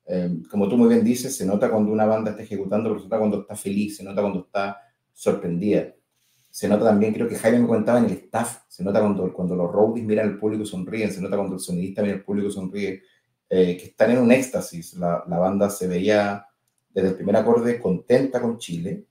Eh, 0.07 0.41
como 0.51 0.69
tú 0.69 0.77
muy 0.77 0.89
bien 0.89 1.05
dices, 1.05 1.37
se 1.37 1.45
nota 1.45 1.71
cuando 1.71 1.93
una 1.93 2.07
banda 2.07 2.31
está 2.31 2.43
ejecutando, 2.43 2.89
pero 2.89 3.01
se 3.01 3.07
nota 3.07 3.19
cuando 3.19 3.41
está 3.41 3.57
feliz, 3.57 3.97
se 3.97 4.05
nota 4.05 4.23
cuando 4.23 4.41
está 4.41 4.79
sorprendida 5.13 5.93
se 6.51 6.69
nota 6.69 6.87
también, 6.87 7.13
creo 7.13 7.29
que 7.29 7.37
Jaime 7.37 7.61
me 7.61 7.69
contaba 7.69 7.99
en 7.99 8.07
el 8.07 8.13
staff, 8.13 8.63
se 8.69 8.83
nota 8.83 9.01
cuando, 9.01 9.33
cuando 9.33 9.55
los 9.55 9.71
roadies 9.71 10.05
miran 10.05 10.29
al 10.29 10.39
público 10.39 10.65
sonríen, 10.65 11.13
se 11.13 11.21
nota 11.21 11.37
cuando 11.37 11.55
el 11.55 11.61
sonidista 11.61 12.03
mira 12.03 12.15
al 12.15 12.25
público 12.25 12.51
sonríe, 12.51 13.03
eh, 13.49 13.77
que 13.77 13.85
están 13.85 14.11
en 14.11 14.19
un 14.19 14.33
éxtasis. 14.33 14.95
La, 14.95 15.25
la, 15.29 15.39
banda 15.39 15.71
se 15.71 15.87
veía 15.87 16.45
desde 16.89 17.11
el 17.11 17.15
primer 17.15 17.37
acorde 17.37 17.81
contenta 17.81 18.41
con 18.41 18.59
Chile. 18.59 19.07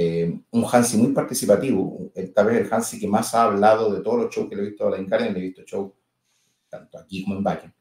Eh, 0.00 0.32
un 0.52 0.64
Hansi 0.70 0.96
muy 0.96 1.12
participativo, 1.12 2.12
tal 2.32 2.46
vez 2.46 2.58
el 2.58 2.72
Hansi 2.72 3.00
que 3.00 3.08
más 3.08 3.34
ha 3.34 3.42
hablado 3.42 3.92
de 3.92 4.00
todos 4.00 4.22
los 4.22 4.32
shows 4.32 4.48
que 4.48 4.54
le 4.54 4.62
he 4.62 4.66
visto 4.66 4.86
a 4.86 4.90
la 4.90 4.96
Encarna, 4.96 5.28
le 5.28 5.40
he 5.40 5.42
visto 5.42 5.62
shows 5.62 5.90
tanto 6.68 6.98
aquí 6.98 7.24
como 7.24 7.34
en 7.34 7.42
Bakken. 7.42 7.74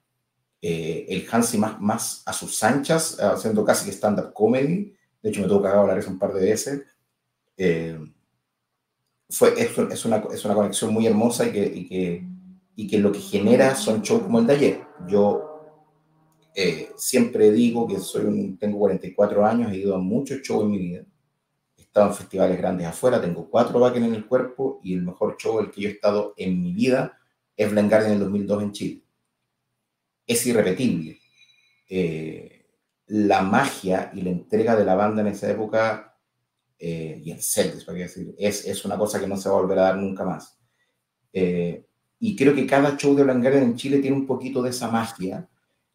Eh, 0.60 1.06
el 1.10 1.28
Hansi 1.30 1.60
más, 1.60 1.80
más 1.80 2.24
a 2.26 2.34
sus 2.34 2.64
anchas, 2.64 3.20
haciendo 3.20 3.64
casi 3.64 3.86
que 3.86 3.92
stand-up 3.92 4.34
comedy. 4.34 4.96
De 5.22 5.30
hecho, 5.30 5.42
me 5.42 5.48
tuvo 5.48 5.62
cagado 5.62 5.82
hablar 5.82 6.00
eso 6.00 6.10
un 6.10 6.18
par 6.18 6.34
de 6.34 6.42
veces. 6.44 6.82
Eh, 7.56 8.00
fue, 9.30 9.54
es, 9.56 9.78
es, 9.78 10.06
una, 10.06 10.18
es 10.34 10.44
una 10.44 10.56
conexión 10.56 10.92
muy 10.92 11.06
hermosa 11.06 11.46
y 11.46 11.52
que, 11.52 11.66
y 11.68 11.88
que, 11.88 12.28
y 12.76 12.88
que 12.88 12.98
lo 12.98 13.12
que 13.12 13.20
genera 13.20 13.76
son 13.76 14.02
shows 14.02 14.24
como 14.24 14.40
el 14.40 14.48
de 14.48 14.54
ayer. 14.54 14.82
Yo 15.08 15.62
eh, 16.56 16.90
siempre 16.96 17.52
digo 17.52 17.88
que 17.88 18.00
soy 18.00 18.26
un, 18.26 18.58
tengo 18.58 18.80
44 18.80 19.46
años, 19.46 19.72
he 19.72 19.78
ido 19.78 19.94
a 19.94 20.00
muchos 20.00 20.42
shows 20.42 20.64
en 20.64 20.72
mi 20.72 20.80
vida. 20.80 21.06
Estado 21.98 22.12
en 22.12 22.18
festivales 22.18 22.58
grandes 22.60 22.86
afuera, 22.86 23.20
tengo 23.20 23.50
cuatro 23.50 23.80
backen 23.80 24.04
en 24.04 24.14
el 24.14 24.28
cuerpo 24.28 24.80
y 24.84 24.94
el 24.94 25.02
mejor 25.02 25.36
show 25.38 25.60
el 25.60 25.72
que 25.72 25.82
yo 25.82 25.90
he 25.90 25.94
estado 25.94 26.36
en 26.38 26.62
mi 26.62 26.72
vida 26.72 27.18
es 27.56 27.72
Blind 27.72 27.92
en 27.92 28.12
el 28.12 28.20
2002 28.20 28.64
en 28.64 28.72
Chile. 28.72 29.04
Es 30.28 30.46
irrepetible. 30.46 31.20
Eh, 31.90 32.68
la 33.08 33.42
magia 33.42 34.12
y 34.14 34.22
la 34.22 34.30
entrega 34.30 34.76
de 34.76 34.86
la 34.86 34.94
banda 34.94 35.22
en 35.22 35.28
esa 35.30 35.50
época 35.50 36.16
eh, 36.78 37.20
y 37.24 37.32
en 37.32 37.42
Celtics, 37.42 37.84
para 37.84 37.98
decir, 37.98 38.36
es, 38.38 38.68
es 38.68 38.86
una 38.86 38.96
cosa 38.96 39.20
que 39.20 39.26
no 39.26 39.36
se 39.36 39.50
va 39.50 39.56
a 39.56 39.62
volver 39.62 39.80
a 39.80 39.84
dar 39.84 39.98
nunca 39.98 40.24
más. 40.24 40.60
Eh, 41.34 41.84
y 42.20 42.36
creo 42.36 42.54
que 42.54 42.68
cada 42.68 42.96
show 42.96 43.16
de 43.16 43.24
Blanguer 43.24 43.56
en 43.56 43.76
Chile 43.76 43.98
tiene 43.98 44.18
un 44.18 44.28
poquito 44.28 44.62
de 44.62 44.70
esa 44.70 44.92
magia 44.92 45.50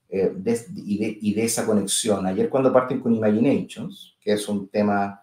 eh, 0.09 0.33
de, 0.35 0.61
y, 0.75 0.99
de, 0.99 1.19
y, 1.21 1.35
de, 1.35 1.45
esa 1.45 1.65
conexión. 1.65 2.27
Ayer 2.27 2.49
cuando 2.49 2.73
parten 2.73 3.01
con 3.01 3.15
Imaginations, 3.15 4.17
que 4.21 4.33
es 4.33 4.49
un 4.49 4.69
tema, 4.69 5.22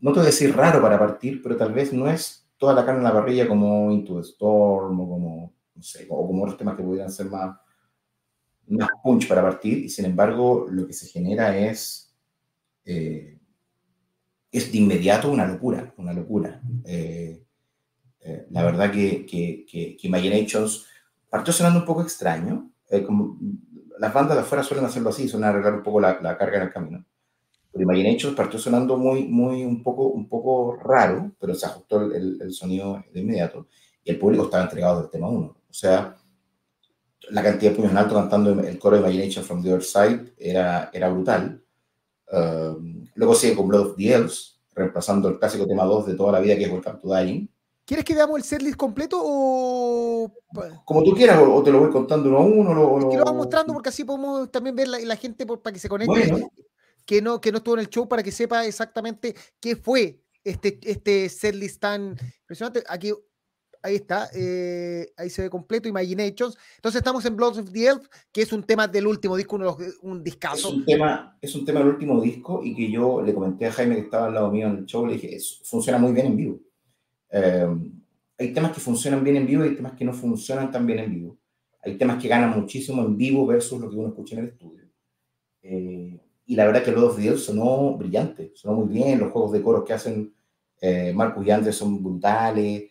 no 0.00 0.12
te 0.12 0.20
voy 0.20 0.26
a 0.28 0.30
decir 0.30 0.54
raro 0.54 0.80
para 0.80 0.98
partir, 0.98 1.42
pero 1.42 1.56
tal 1.56 1.72
vez 1.72 1.92
no 1.92 2.08
es 2.08 2.46
toda 2.56 2.74
la 2.74 2.84
carne 2.84 2.98
en 2.98 3.04
la 3.04 3.12
parrilla 3.12 3.48
como 3.48 3.90
Into 3.90 4.16
the 4.16 4.20
Storm 4.22 5.00
o 5.00 5.08
como, 5.08 5.54
no 5.74 5.82
sé, 5.82 6.06
o 6.08 6.26
como 6.26 6.42
otros 6.42 6.58
temas 6.58 6.76
que 6.76 6.82
pudieran 6.82 7.10
ser 7.10 7.26
más, 7.26 7.56
punch 9.02 9.26
para 9.26 9.42
partir, 9.42 9.78
y 9.78 9.88
sin 9.88 10.04
embargo 10.04 10.66
lo 10.68 10.86
que 10.86 10.92
se 10.92 11.06
genera 11.06 11.56
es... 11.56 12.14
Eh, 12.84 13.34
es 14.50 14.72
de 14.72 14.78
inmediato 14.78 15.30
una 15.30 15.46
locura, 15.46 15.92
una 15.98 16.14
locura. 16.14 16.62
Eh, 16.86 17.44
eh, 18.20 18.46
la 18.50 18.64
verdad 18.64 18.90
que, 18.90 19.26
que, 19.26 19.66
que, 19.70 19.94
que, 19.94 20.06
Imaginations 20.06 20.86
partió 21.28 21.52
sonando 21.52 21.80
un 21.80 21.84
poco 21.84 22.00
extraño. 22.00 22.70
Como, 23.04 23.38
las 23.98 24.14
bandas 24.14 24.38
de 24.38 24.42
afuera 24.42 24.64
suelen 24.64 24.86
hacerlo 24.86 25.10
así, 25.10 25.28
suelen 25.28 25.50
arreglar 25.50 25.74
un 25.74 25.82
poco 25.82 26.00
la 26.00 26.38
carga 26.38 26.56
en 26.56 26.62
el 26.62 26.72
camino. 26.72 27.04
Pero 27.72 27.84
Imaginations 27.84 28.34
partió 28.34 28.58
sonando 28.58 28.96
muy, 28.96 29.24
muy, 29.24 29.64
un 29.64 29.82
poco, 29.82 30.08
un 30.08 30.28
poco 30.28 30.76
raro, 30.76 31.32
pero 31.38 31.54
se 31.54 31.66
ajustó 31.66 32.02
el, 32.02 32.38
el, 32.40 32.52
sonido 32.52 33.02
de 33.12 33.20
inmediato. 33.20 33.68
Y 34.02 34.10
el 34.10 34.18
público 34.18 34.44
estaba 34.44 34.64
entregado 34.64 35.00
del 35.00 35.10
tema 35.10 35.28
1. 35.28 35.46
O 35.46 35.72
sea, 35.72 36.16
la 37.30 37.42
cantidad 37.42 37.70
de 37.70 37.76
puños 37.76 37.92
en 37.92 37.98
alto 37.98 38.14
cantando 38.14 38.50
el 38.60 38.78
coro 38.78 38.96
de 38.96 39.02
Imagination 39.02 39.44
from 39.44 39.62
the 39.62 39.70
Other 39.70 39.82
Side 39.82 40.34
era, 40.38 40.90
era 40.92 41.08
brutal. 41.10 41.62
Um, 42.32 43.06
luego 43.14 43.34
sigue 43.34 43.54
con 43.54 43.68
Blood 43.68 43.88
of 43.88 43.96
the 43.96 44.12
Elves, 44.12 44.60
reemplazando 44.74 45.28
el 45.28 45.38
clásico 45.38 45.66
tema 45.66 45.84
2 45.84 46.06
de 46.06 46.14
toda 46.14 46.32
la 46.32 46.40
vida 46.40 46.56
que 46.56 46.64
es 46.64 46.70
Welcome 46.70 47.00
to 47.00 47.14
Dying. 47.14 47.50
¿Quieres 47.84 48.04
que 48.04 48.14
veamos 48.14 48.36
el 48.36 48.44
setlist 48.44 48.76
completo 48.76 49.18
o...? 49.22 50.30
Como 50.84 51.02
tú 51.02 51.14
quieras, 51.14 51.40
o, 51.42 51.62
te 51.62 51.70
lo 51.70 51.80
voy 51.80 51.90
contando 51.90 52.28
uno 52.28 52.38
a 52.38 52.44
uno. 52.44 52.74
Lo, 52.74 52.98
lo... 52.98 53.08
que 53.08 53.16
lo 53.16 53.24
vamos 53.24 53.44
mostrando 53.44 53.72
porque 53.72 53.88
así 53.88 54.04
podemos 54.04 54.50
también 54.50 54.76
ver 54.76 54.88
la, 54.88 54.98
la 54.98 55.16
gente 55.16 55.46
por, 55.46 55.62
para 55.62 55.72
que 55.72 55.80
se 55.80 55.88
conecte, 55.88 56.30
bueno. 56.30 56.50
Que, 57.08 57.22
no, 57.22 57.40
que 57.40 57.50
no 57.50 57.58
estuvo 57.58 57.74
en 57.74 57.80
el 57.80 57.88
show, 57.88 58.06
para 58.06 58.22
que 58.22 58.30
sepa 58.30 58.66
exactamente 58.66 59.34
qué 59.58 59.76
fue 59.76 60.20
este, 60.44 60.78
este 60.82 61.30
setlist 61.30 61.80
tan 61.80 62.14
impresionante. 62.42 62.84
Aquí 62.86 63.12
Ahí 63.80 63.94
está, 63.94 64.28
eh, 64.34 65.12
ahí 65.16 65.30
se 65.30 65.42
ve 65.42 65.50
completo, 65.50 65.88
Imaginations. 65.88 66.58
Entonces 66.74 66.98
estamos 66.98 67.24
en 67.24 67.36
Blood 67.36 67.58
of 67.58 67.72
the 67.72 67.86
Elf, 67.86 68.08
que 68.32 68.42
es 68.42 68.52
un 68.52 68.64
tema 68.64 68.88
del 68.88 69.06
último 69.06 69.36
disco, 69.36 69.56
un 70.02 70.24
discazo. 70.24 70.68
Es 70.68 70.74
un, 70.74 70.84
tema, 70.84 71.38
es 71.40 71.54
un 71.54 71.64
tema 71.64 71.78
del 71.78 71.90
último 71.90 72.20
disco 72.20 72.60
y 72.64 72.74
que 72.74 72.90
yo 72.90 73.22
le 73.22 73.32
comenté 73.32 73.66
a 73.66 73.72
Jaime 73.72 73.94
que 73.94 74.00
estaba 74.02 74.26
al 74.26 74.34
lado 74.34 74.50
mío 74.50 74.66
en 74.66 74.78
el 74.78 74.86
show, 74.86 75.06
le 75.06 75.14
dije, 75.14 75.38
funciona 75.62 75.96
muy 75.96 76.12
bien 76.12 76.26
en 76.26 76.36
vivo. 76.36 76.60
Em, 77.30 78.02
hay 78.36 78.52
temas 78.52 78.72
que 78.72 78.80
funcionan 78.80 79.22
bien 79.22 79.36
en 79.36 79.46
vivo 79.46 79.64
y 79.64 79.68
hay 79.68 79.76
temas 79.76 79.92
que 79.92 80.04
no 80.04 80.12
funcionan 80.12 80.72
tan 80.72 80.84
bien 80.84 80.98
en 80.98 81.14
vivo. 81.14 81.38
Hay 81.84 81.96
temas 81.96 82.20
que 82.20 82.26
ganan 82.26 82.58
muchísimo 82.60 83.04
en 83.04 83.16
vivo 83.16 83.46
versus 83.46 83.80
lo 83.80 83.88
que 83.88 83.96
uno 83.96 84.08
escucha 84.08 84.34
en 84.34 84.40
el 84.42 84.48
estudio. 84.48 84.88
Eh, 85.62 86.20
y 86.48 86.56
la 86.56 86.66
verdad 86.66 86.82
que 86.82 86.90
Blood 86.90 87.10
of 87.10 87.16
the 87.16 87.36
sonó 87.36 87.96
brillante, 87.96 88.50
sonó 88.56 88.74
muy 88.74 88.88
bien, 88.88 89.20
los 89.20 89.30
juegos 89.30 89.52
de 89.52 89.62
coros 89.62 89.84
que 89.84 89.92
hacen 89.92 90.34
eh, 90.80 91.12
Marcus 91.14 91.46
y 91.46 91.50
Andrés 91.52 91.76
son 91.76 92.02
brutales 92.02 92.90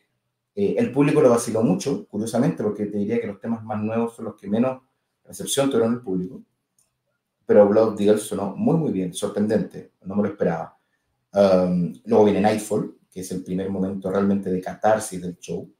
eh, 0.59 0.73
el 0.75 0.91
público 0.91 1.21
lo 1.21 1.29
vaciló 1.29 1.61
mucho, 1.61 2.07
curiosamente, 2.07 2.63
porque 2.63 2.87
te 2.87 2.97
diría 2.97 3.21
que 3.21 3.27
los 3.27 3.39
temas 3.39 3.63
más 3.63 3.79
nuevos 3.79 4.15
son 4.15 4.25
los 4.25 4.35
que 4.35 4.47
menos 4.47 4.81
recepción 5.23 5.69
tuvieron 5.69 5.93
el 5.93 6.01
público. 6.01 6.41
Pero 7.45 7.67
Blood 7.69 7.95
Deal 7.95 8.17
sonó 8.17 8.55
muy, 8.55 8.75
muy 8.75 8.91
bien, 8.91 9.13
sorprendente, 9.13 9.91
no 10.01 10.15
me 10.15 10.23
lo 10.23 10.29
esperaba. 10.29 10.75
Um, 11.31 11.93
luego 12.05 12.25
viene 12.25 12.41
Nightfall, 12.41 12.97
que 13.07 13.19
es 13.19 13.31
el 13.31 13.43
primer 13.43 13.69
momento 13.69 14.09
realmente 14.09 14.49
de 14.49 14.59
catarsis 14.59 15.21
del 15.21 15.37
show, 15.37 15.71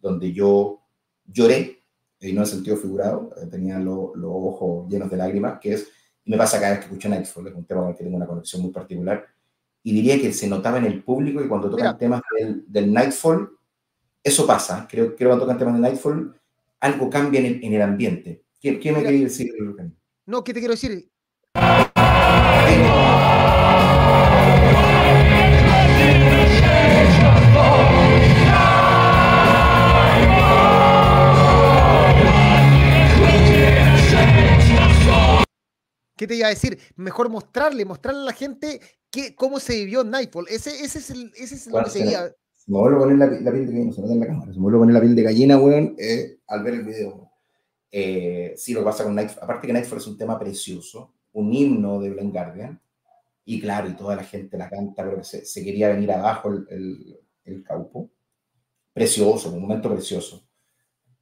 donde 0.00 0.32
yo 0.32 0.80
lloré, 1.26 1.82
y 2.18 2.32
no 2.32 2.40
en 2.40 2.46
sentido 2.46 2.78
figurado, 2.78 3.34
eh, 3.36 3.46
tenía 3.50 3.78
los 3.78 4.14
ojos 4.24 4.88
llenos 4.88 5.10
de 5.10 5.16
lágrimas, 5.18 5.60
que 5.60 5.74
es, 5.74 5.88
me 6.24 6.36
pasa 6.36 6.60
cada 6.60 6.72
vez 6.72 6.80
que 6.80 6.86
escucho 6.86 7.08
Nightfall, 7.08 7.48
es 7.48 7.54
un 7.54 7.64
tema 7.64 7.80
con 7.82 7.90
el 7.90 7.96
que 7.96 8.04
tengo 8.04 8.16
una 8.16 8.26
conexión 8.26 8.62
muy 8.62 8.70
particular, 8.70 9.26
y 9.82 9.92
diría 9.92 10.20
que 10.20 10.32
se 10.32 10.46
notaba 10.46 10.78
en 10.78 10.84
el 10.84 11.02
público 11.02 11.42
y 11.42 11.48
cuando 11.48 11.68
tocan 11.68 11.98
temas 11.98 12.22
del, 12.38 12.64
del 12.68 12.92
Nightfall, 12.92 13.50
eso 14.22 14.46
pasa. 14.46 14.86
Creo 14.88 15.16
que 15.16 15.24
cuando 15.24 15.44
tocan 15.44 15.58
temas 15.58 15.74
de 15.74 15.80
Nightfall, 15.80 16.34
algo 16.80 17.10
cambia 17.10 17.40
en 17.40 17.72
el, 17.72 17.82
ambiente. 17.82 18.44
¿Qué, 18.60 18.72
me 18.92 19.02
quería 19.02 19.24
decir, 19.24 19.52
No, 20.26 20.44
¿qué 20.44 20.52
te 20.52 20.60
quiero 20.60 20.74
decir? 20.74 21.10
¿Qué 21.54 23.11
te 36.32 36.38
iba 36.38 36.48
a 36.48 36.50
decir? 36.50 36.78
Mejor 36.96 37.28
mostrarle, 37.28 37.84
mostrarle 37.84 38.22
a 38.22 38.24
la 38.26 38.32
gente 38.32 38.80
que, 39.10 39.34
cómo 39.34 39.60
se 39.60 39.76
vivió 39.76 40.04
Nightfall. 40.04 40.46
Ese, 40.48 40.82
ese 40.84 40.98
es, 40.98 41.10
el, 41.10 41.32
ese 41.36 41.54
es 41.54 41.66
lo 41.68 41.82
que 41.84 41.90
seguía 41.90 42.34
me 42.66 42.78
vuelvo 42.78 42.98
a 42.98 43.00
poner 43.00 43.18
la, 43.18 43.28
piel 43.28 43.66
de 43.66 43.72
gallina, 43.72 43.92
se 43.92 44.00
en 44.00 44.20
la 44.20 44.26
cámara, 44.26 44.52
se 44.52 44.58
me 44.58 44.62
vuelvo 44.62 44.78
a 44.78 44.82
poner 44.82 44.94
la 44.94 45.00
piel 45.00 45.16
de 45.16 45.22
gallina, 45.22 45.58
weón, 45.58 45.96
eh, 45.98 46.38
al 46.46 46.62
ver 46.62 46.74
el 46.74 46.84
video. 46.84 47.30
Eh, 47.90 48.54
sí, 48.56 48.72
lo 48.72 48.80
que 48.80 48.84
pasa 48.84 49.04
con 49.04 49.14
Nightfall, 49.14 49.42
aparte 49.42 49.66
que 49.66 49.72
Nightfall 49.72 49.98
es 49.98 50.06
un 50.06 50.16
tema 50.16 50.38
precioso, 50.38 51.14
un 51.32 51.52
himno 51.52 52.00
de 52.00 52.10
Blind 52.10 52.32
Guardian, 52.32 52.80
y 53.44 53.60
claro, 53.60 53.88
y 53.88 53.94
toda 53.94 54.14
la 54.16 54.24
gente 54.24 54.56
la 54.56 54.70
canta, 54.70 55.02
pero 55.02 55.24
se, 55.24 55.44
se 55.44 55.64
quería 55.64 55.88
venir 55.88 56.12
abajo 56.12 56.50
el, 56.50 56.66
el, 56.70 57.20
el, 57.44 57.64
caupo. 57.64 58.10
Precioso, 58.92 59.50
un 59.50 59.62
momento 59.62 59.90
precioso. 59.90 60.46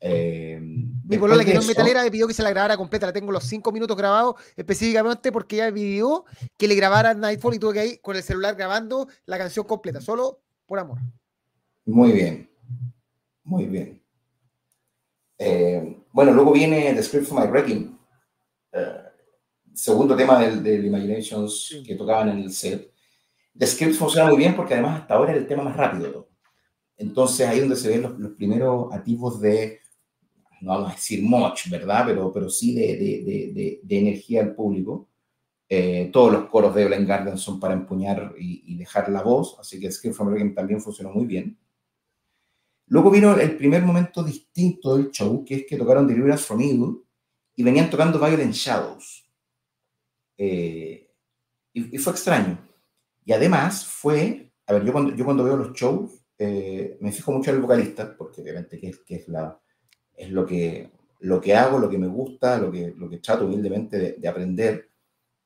Eh, 0.02 0.58
Mi 0.60 1.18
polola 1.18 1.44
que 1.44 1.52
no 1.52 1.60
es 1.60 1.66
metalera 1.66 2.02
me 2.02 2.10
pidió 2.10 2.26
que 2.26 2.32
se 2.32 2.42
la 2.42 2.50
grabara 2.50 2.76
completa, 2.76 3.06
la 3.06 3.12
tengo 3.12 3.30
los 3.30 3.44
cinco 3.44 3.70
minutos 3.70 3.96
grabados 3.96 4.36
específicamente 4.56 5.30
porque 5.30 5.56
ella 5.56 5.72
pidió 5.72 6.24
que 6.56 6.66
le 6.66 6.74
grabara 6.74 7.12
Nightfall 7.12 7.54
y 7.54 7.58
tuve 7.58 7.74
que 7.74 7.86
ir 7.86 8.00
con 8.00 8.16
el 8.16 8.22
celular 8.22 8.54
grabando 8.54 9.08
la 9.26 9.36
canción 9.36 9.66
completa, 9.66 10.00
solo 10.00 10.40
por 10.66 10.78
amor. 10.78 10.98
Muy 11.84 12.12
bien, 12.12 12.48
muy 13.44 13.66
bien. 13.66 14.02
Eh, 15.36 15.98
bueno, 16.12 16.32
luego 16.32 16.52
viene 16.52 16.94
The 16.94 17.02
Script 17.02 17.26
for 17.26 17.40
My 17.40 17.46
Wrecking, 17.46 17.98
eh, 18.72 19.02
segundo 19.74 20.16
tema 20.16 20.40
del, 20.40 20.62
del 20.62 20.84
Imaginations 20.84 21.82
que 21.86 21.94
tocaban 21.94 22.30
en 22.30 22.38
el 22.38 22.52
set. 22.52 22.90
The 23.58 23.66
Script 23.66 23.96
funciona 23.96 24.28
muy 24.28 24.38
bien 24.38 24.56
porque 24.56 24.74
además 24.74 25.02
hasta 25.02 25.14
ahora 25.14 25.32
es 25.32 25.38
el 25.38 25.46
tema 25.46 25.62
más 25.62 25.76
rápido. 25.76 26.30
Entonces 26.96 27.48
ahí 27.48 27.56
es 27.56 27.62
donde 27.62 27.76
se 27.76 27.88
ven 27.88 28.02
los, 28.02 28.32
primeros 28.32 28.92
atisbos 28.92 29.40
de, 29.40 29.80
no 30.60 30.72
vamos 30.72 30.92
a 30.92 30.94
decir 30.94 31.22
much, 31.22 31.68
¿verdad? 31.70 32.04
Pero, 32.06 32.32
pero 32.32 32.50
sí 32.50 32.74
de, 32.74 32.96
de, 32.96 33.52
de, 33.52 33.80
de 33.82 33.98
energía 33.98 34.42
al 34.42 34.54
público. 34.54 35.10
Eh, 35.72 36.10
todos 36.12 36.32
los 36.32 36.48
coros 36.48 36.74
de 36.74 36.84
Blind 36.84 37.06
Garden 37.06 37.38
son 37.38 37.60
para 37.60 37.74
empuñar 37.74 38.34
y, 38.36 38.76
dejar 38.76 39.08
la 39.08 39.22
voz, 39.22 39.56
así 39.60 39.78
que 39.78 39.92
Script 39.92 40.16
from 40.16 40.28
Wrecking 40.28 40.52
también 40.52 40.80
funcionó 40.80 41.12
muy 41.12 41.26
bien. 41.26 41.56
Luego 42.86 43.08
vino 43.08 43.38
el 43.38 43.56
primer 43.56 43.84
momento 43.84 44.24
distinto 44.24 44.96
del 44.96 45.12
show, 45.12 45.44
que 45.44 45.54
es 45.54 45.66
que 45.68 45.76
tocaron 45.76 46.08
Deliverance 46.08 46.42
from 46.42 46.60
Evil 46.60 47.04
y 47.54 47.62
venían 47.62 47.88
tocando 47.88 48.18
Violent 48.18 48.52
Shadows. 48.52 49.30
Eh, 50.36 51.08
y, 51.72 51.98
fue 51.98 52.14
extraño. 52.14 52.58
Y 53.24 53.32
además 53.32 53.86
fue, 53.86 54.52
a 54.66 54.72
ver, 54.72 54.84
yo 54.84 54.92
cuando, 54.92 55.14
yo 55.14 55.24
cuando 55.24 55.44
veo 55.44 55.56
los 55.56 55.72
shows 55.72 56.20
eh, 56.36 56.98
me 57.00 57.12
fijo 57.12 57.30
mucho 57.30 57.50
en 57.50 57.56
el 57.56 57.62
vocalista, 57.62 58.16
porque 58.16 58.40
obviamente 58.40 58.80
que 58.80 58.88
es, 58.88 58.98
que 59.06 59.14
es, 59.14 59.28
la, 59.28 59.56
es 60.20 60.30
lo, 60.30 60.44
que, 60.44 60.90
lo 61.20 61.40
que 61.40 61.54
hago, 61.54 61.78
lo 61.78 61.88
que 61.88 61.98
me 61.98 62.06
gusta, 62.06 62.58
lo 62.58 62.70
que, 62.70 62.94
lo 62.96 63.08
que 63.08 63.18
trato 63.18 63.46
humildemente 63.46 64.16
de, 64.18 64.28
aprender. 64.28 64.90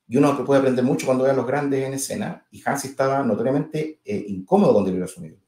Y 0.07 0.17
uno 0.17 0.37
que 0.37 0.43
puede 0.43 0.59
aprender 0.59 0.83
mucho 0.83 1.05
cuando 1.05 1.23
ve 1.23 1.31
a 1.31 1.33
los 1.33 1.47
grandes 1.47 1.83
en 1.85 1.93
escena, 1.93 2.45
y 2.51 2.61
Hansi 2.63 2.89
estaba 2.89 3.23
notoriamente 3.23 4.01
eh, 4.03 4.25
incómodo 4.27 4.73
con 4.73 4.83
Evil. 4.87 5.39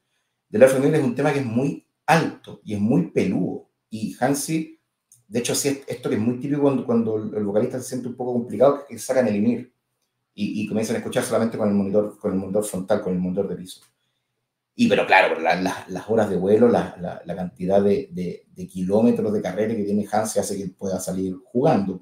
Deliverance 0.48 0.76
from 0.76 0.86
Evil 0.86 1.00
es 1.00 1.04
un 1.04 1.14
tema 1.14 1.32
que 1.32 1.40
es 1.40 1.44
muy 1.44 1.86
alto 2.06 2.60
y 2.64 2.74
es 2.74 2.80
muy 2.80 3.10
peludo. 3.10 3.68
Y 3.90 4.16
Hansi, 4.18 4.80
de 5.28 5.38
hecho, 5.38 5.52
así 5.52 5.82
esto 5.86 6.08
que 6.08 6.16
es 6.16 6.20
muy 6.20 6.40
típico 6.40 6.62
cuando, 6.62 6.86
cuando 6.86 7.16
el 7.16 7.44
vocalista 7.44 7.78
se 7.78 7.88
siente 7.88 8.08
un 8.08 8.16
poco 8.16 8.32
complicado, 8.32 8.86
que 8.88 8.98
sacan 8.98 9.28
el 9.28 9.36
INIR 9.36 9.72
y, 10.34 10.62
y 10.62 10.66
comienzan 10.66 10.96
a 10.96 10.98
escuchar 11.00 11.22
solamente 11.22 11.58
con 11.58 11.68
el 11.68 11.74
monitor, 11.74 12.18
con 12.18 12.32
el 12.32 12.38
monitor 12.38 12.64
frontal, 12.64 13.02
con 13.02 13.12
el 13.12 13.18
monitor 13.18 13.46
de 13.46 13.56
piso. 13.56 13.82
Y 14.80 14.86
pero 14.86 15.08
claro, 15.08 15.40
las 15.40 16.08
horas 16.08 16.30
de 16.30 16.36
vuelo, 16.36 16.68
la, 16.68 17.20
la, 17.24 17.34
cantidad 17.34 17.82
de, 17.82 18.10
de, 18.12 18.66
kilómetros 18.68 19.32
de 19.32 19.42
carrera 19.42 19.74
que 19.74 19.82
tiene 19.82 20.06
Hansi 20.08 20.38
hace 20.38 20.56
que 20.56 20.68
pueda 20.68 21.00
salir 21.00 21.34
jugando. 21.46 22.00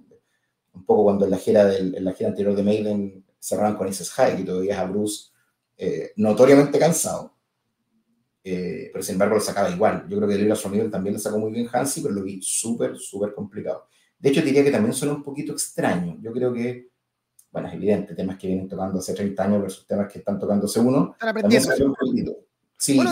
Un 0.74 0.84
poco 0.84 1.04
cuando 1.04 1.24
en 1.24 1.30
la 1.30 1.38
gira, 1.38 1.64
del, 1.64 1.94
en 1.94 2.04
la 2.04 2.12
gira 2.12 2.28
anterior 2.28 2.54
de 2.54 2.62
Maiden 2.62 3.24
cerraban 3.38 3.76
con 3.76 3.88
ese 3.88 4.04
High, 4.04 4.42
y 4.42 4.44
todavía 4.44 4.78
a 4.78 4.84
Bruce 4.84 5.30
eh, 5.78 6.12
notoriamente 6.16 6.78
cansado. 6.78 7.34
Eh, 8.44 8.90
pero 8.92 9.02
sin 9.02 9.14
embargo 9.14 9.36
lo 9.36 9.40
sacaba 9.40 9.70
igual. 9.70 10.04
Yo 10.06 10.18
creo 10.18 10.28
que 10.28 10.36
Libra 10.36 10.54
Sonido 10.54 10.90
también 10.90 11.14
lo 11.14 11.18
sacó 11.18 11.38
muy 11.38 11.52
bien 11.52 11.70
Hansi, 11.72 12.02
pero 12.02 12.12
lo 12.12 12.24
vi 12.24 12.42
súper, 12.42 12.98
súper 12.98 13.32
complicado. 13.32 13.88
De 14.18 14.28
hecho, 14.28 14.42
diría 14.42 14.62
que 14.62 14.70
también 14.70 14.92
suena 14.92 15.14
un 15.14 15.22
poquito 15.22 15.52
extraño. 15.52 16.18
Yo 16.20 16.30
creo 16.30 16.52
que, 16.52 16.90
bueno, 17.50 17.68
es 17.68 17.74
evidente, 17.74 18.14
temas 18.14 18.36
que 18.36 18.48
vienen 18.48 18.68
tocando 18.68 18.98
hace 18.98 19.14
30 19.14 19.44
años 19.44 19.62
versus 19.62 19.86
temas 19.86 20.12
que 20.12 20.18
están 20.18 20.38
tocándose 20.38 20.78
uno. 20.78 21.12
Están 21.12 21.30
aprendiendo. 21.30 21.70
Un 21.86 21.96
Sí, 22.78 22.94
fue, 22.94 23.04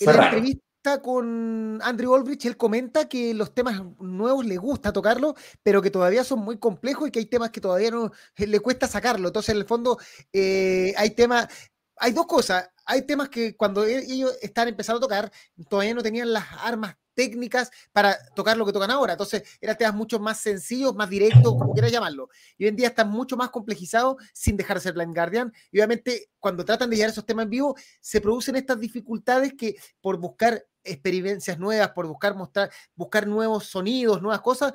en 0.00 0.16
la 0.16 0.24
entrevista 0.24 1.02
con 1.02 1.78
Andrew 1.82 2.12
Olbrich, 2.12 2.46
él 2.46 2.56
comenta 2.56 3.08
que 3.08 3.34
los 3.34 3.54
temas 3.54 3.82
nuevos 3.98 4.46
le 4.46 4.56
gusta 4.56 4.92
tocarlos, 4.92 5.34
pero 5.62 5.82
que 5.82 5.90
todavía 5.90 6.24
son 6.24 6.40
muy 6.40 6.58
complejos 6.58 7.08
y 7.08 7.10
que 7.10 7.18
hay 7.18 7.26
temas 7.26 7.50
que 7.50 7.60
todavía 7.60 7.90
no 7.90 8.12
le 8.36 8.60
cuesta 8.60 8.86
sacarlo. 8.86 9.28
Entonces, 9.28 9.50
en 9.50 9.58
el 9.58 9.66
fondo, 9.66 9.98
eh, 10.32 10.94
hay 10.96 11.10
temas, 11.10 11.48
hay 11.96 12.12
dos 12.12 12.26
cosas. 12.26 12.70
Hay 12.86 13.02
temas 13.02 13.28
que 13.28 13.56
cuando 13.56 13.84
e-, 13.84 14.04
ellos 14.04 14.36
están 14.40 14.68
empezando 14.68 14.98
a 14.98 15.02
tocar, 15.02 15.32
todavía 15.68 15.94
no 15.94 16.02
tenían 16.02 16.32
las 16.32 16.46
armas 16.60 16.96
técnicas 17.20 17.70
para 17.92 18.16
tocar 18.34 18.56
lo 18.56 18.64
que 18.64 18.72
tocan 18.72 18.90
ahora. 18.90 19.12
Entonces, 19.12 19.42
eran 19.60 19.76
temas 19.76 19.94
mucho 19.94 20.18
más 20.18 20.40
sencillos, 20.40 20.94
más 20.94 21.10
directos, 21.10 21.52
como 21.52 21.74
quieras 21.74 21.92
llamarlo. 21.92 22.30
Y 22.56 22.64
hoy 22.64 22.70
en 22.70 22.76
día 22.76 22.88
están 22.88 23.10
mucho 23.10 23.36
más 23.36 23.50
complejizados 23.50 24.16
sin 24.32 24.56
dejar 24.56 24.78
de 24.78 24.84
ser 24.84 24.94
Blind 24.94 25.14
Guardian. 25.14 25.52
Y 25.70 25.78
obviamente, 25.78 26.30
cuando 26.38 26.64
tratan 26.64 26.88
de 26.88 26.96
llevar 26.96 27.10
esos 27.10 27.26
temas 27.26 27.44
en 27.44 27.50
vivo, 27.50 27.76
se 28.00 28.22
producen 28.22 28.56
estas 28.56 28.80
dificultades 28.80 29.52
que 29.52 29.76
por 30.00 30.16
buscar 30.16 30.64
experiencias 30.82 31.58
nuevas, 31.58 31.90
por 31.90 32.06
buscar 32.06 32.34
mostrar, 32.34 32.70
buscar 32.94 33.26
nuevos 33.26 33.66
sonidos, 33.66 34.22
nuevas 34.22 34.40
cosas, 34.40 34.72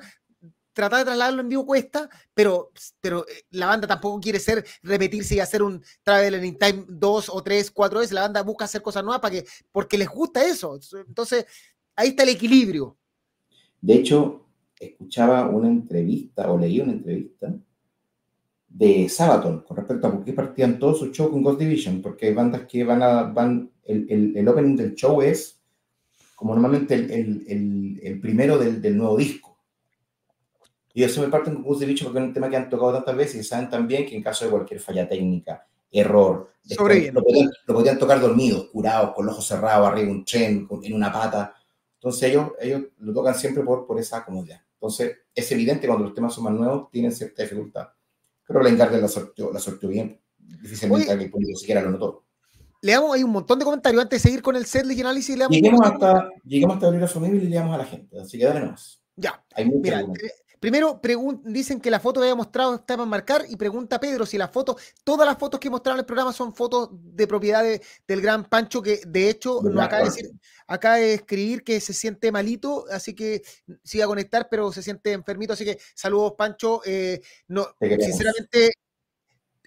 tratar 0.72 0.98
de 1.00 1.04
trasladarlo 1.06 1.40
en 1.40 1.48
vivo 1.48 1.64
cuesta, 1.64 2.08
pero, 2.34 2.70
pero 3.00 3.26
eh, 3.26 3.46
la 3.50 3.66
banda 3.66 3.88
tampoco 3.88 4.20
quiere 4.20 4.38
ser, 4.38 4.64
repetirse 4.82 5.34
y 5.34 5.40
hacer 5.40 5.62
un 5.62 5.82
Travel 6.02 6.44
in 6.44 6.58
Time 6.58 6.84
dos 6.86 7.30
o 7.30 7.42
tres, 7.42 7.70
cuatro 7.70 8.00
veces. 8.00 8.12
La 8.12 8.20
banda 8.20 8.42
busca 8.42 8.66
hacer 8.66 8.82
cosas 8.82 9.02
nuevas 9.02 9.20
para 9.20 9.32
que, 9.32 9.46
porque 9.72 9.96
les 9.96 10.08
gusta 10.08 10.44
eso. 10.44 10.78
Entonces, 11.08 11.46
ahí 11.96 12.08
está 12.08 12.22
el 12.22 12.30
equilibrio. 12.30 12.96
De 13.80 13.94
hecho, 13.94 14.46
escuchaba 14.78 15.48
una 15.48 15.68
entrevista 15.68 16.50
o 16.50 16.58
leí 16.58 16.80
una 16.80 16.92
entrevista 16.92 17.52
de 18.68 19.08
Sabaton 19.08 19.60
con 19.62 19.76
respecto 19.76 20.06
a 20.06 20.12
por 20.12 20.24
qué 20.24 20.32
partían 20.32 20.78
todos 20.78 20.98
sus 20.98 21.12
shows 21.12 21.30
con 21.30 21.42
Ghost 21.42 21.58
Division, 21.60 22.02
porque 22.02 22.26
hay 22.26 22.34
bandas 22.34 22.62
que 22.66 22.84
van 22.84 23.02
a, 23.02 23.22
van, 23.24 23.70
el, 23.84 24.06
el, 24.10 24.36
el 24.36 24.48
opening 24.48 24.76
del 24.76 24.94
show 24.94 25.22
es 25.22 25.60
como 26.34 26.52
normalmente 26.54 26.94
el, 26.94 27.98
el 28.02 28.20
primero 28.20 28.58
del, 28.58 28.82
del 28.82 28.96
nuevo 28.98 29.16
disco 29.16 29.56
y 30.92 31.02
eso 31.02 31.20
me 31.22 31.28
parte 31.28 31.50
un 31.50 31.62
poco 31.62 31.78
de 31.78 31.86
bicho 31.86 32.04
porque 32.06 32.18
es 32.20 32.24
un 32.26 32.32
tema 32.34 32.48
que 32.50 32.56
han 32.56 32.68
tocado 32.70 32.92
tantas 32.94 33.16
veces 33.16 33.40
y 33.40 33.44
saben 33.44 33.68
también 33.70 34.06
que 34.06 34.16
en 34.16 34.22
caso 34.22 34.44
de 34.46 34.50
cualquier 34.50 34.80
falla 34.80 35.06
técnica, 35.08 35.66
error. 35.90 36.52
Lo 37.14 37.22
podían, 37.22 37.50
lo 37.66 37.74
podían 37.74 37.98
tocar 37.98 38.20
dormidos, 38.20 38.68
curados, 38.70 39.14
con 39.14 39.26
los 39.26 39.34
ojos 39.34 39.46
cerrados, 39.46 39.86
arriba 39.88 40.06
de 40.06 40.12
un 40.12 40.24
tren, 40.24 40.66
con- 40.66 40.82
en 40.84 40.92
una 40.94 41.12
pata. 41.12 41.54
Entonces 42.06 42.30
ellos, 42.30 42.52
ellos 42.60 42.82
lo 42.98 43.12
tocan 43.12 43.34
siempre 43.34 43.64
por, 43.64 43.84
por 43.84 43.98
esa 43.98 44.24
comodidad. 44.24 44.60
Entonces 44.74 45.16
es 45.34 45.50
evidente 45.50 45.88
cuando 45.88 46.04
los 46.04 46.14
temas 46.14 46.32
son 46.32 46.44
más 46.44 46.52
nuevos, 46.52 46.88
tienen 46.88 47.10
cierta 47.10 47.42
dificultad. 47.42 47.88
Que 48.46 48.54
la 48.54 48.70
Garden 48.70 49.00
la 49.00 49.08
sorteó, 49.08 49.52
la 49.52 49.58
sorteó 49.58 49.88
bien. 49.88 50.20
Difícilmente 50.38 51.10
alguien 51.10 51.32
público 51.32 51.58
siquiera 51.58 51.82
lo 51.82 51.90
notó. 51.90 52.24
Le 52.80 52.92
damos 52.92 53.12
ahí 53.12 53.24
un 53.24 53.32
montón 53.32 53.58
de 53.58 53.64
comentarios 53.64 54.00
antes 54.00 54.22
de 54.22 54.28
seguir 54.28 54.40
con 54.40 54.54
el 54.54 54.66
setlist 54.66 54.98
y 54.98 55.00
análisis. 55.00 55.34
Le 55.34 55.42
damos 55.42 55.56
un 55.56 55.62
Lleguemos 55.64 55.84
hasta, 55.84 56.30
lleguemos 56.44 56.74
hasta 56.76 56.86
abrir 56.86 57.00
la 57.00 57.08
familia 57.08 57.42
y 57.42 57.48
le 57.48 57.56
damos 57.56 57.74
a 57.74 57.78
la 57.78 57.84
gente. 57.86 58.20
Así 58.20 58.38
que 58.38 58.44
dale 58.44 58.60
nomás. 58.60 59.02
Ya, 59.16 59.44
Hay 59.56 59.68
mira, 59.68 60.04
primero 60.60 61.00
dicen 61.44 61.80
que 61.80 61.90
la 61.90 62.00
foto 62.00 62.20
que 62.20 62.26
había 62.26 62.34
mostrado 62.34 62.74
está 62.76 62.96
para 62.96 63.06
marcar 63.06 63.44
y 63.48 63.56
pregunta 63.56 64.00
Pedro 64.00 64.24
si 64.26 64.38
las 64.38 64.50
fotos, 64.50 64.76
todas 65.04 65.26
las 65.26 65.38
fotos 65.38 65.60
que 65.60 65.70
mostraron 65.70 65.98
en 65.98 66.00
el 66.00 66.06
programa 66.06 66.32
son 66.32 66.54
fotos 66.54 66.88
de 66.92 67.26
propiedad 67.26 67.62
de- 67.62 67.80
del 68.06 68.20
gran 68.20 68.44
Pancho 68.44 68.80
que 68.82 69.00
de 69.06 69.28
hecho 69.30 69.60
nos 69.62 69.84
acaba 69.84 70.02
de 70.02 70.08
Black 70.08 70.16
decir, 70.16 70.40
acaba 70.66 70.96
de 70.96 71.14
escribir 71.14 71.62
que 71.62 71.80
se 71.80 71.92
siente 71.92 72.32
malito, 72.32 72.86
así 72.90 73.14
que 73.14 73.42
siga 73.82 74.04
a 74.04 74.08
conectar, 74.08 74.48
pero 74.50 74.72
se 74.72 74.82
siente 74.82 75.12
enfermito, 75.12 75.52
así 75.52 75.64
que 75.64 75.78
saludos 75.94 76.32
Pancho. 76.36 76.80
eh, 76.84 77.20
no, 77.48 77.68
sinceramente, 78.04 78.72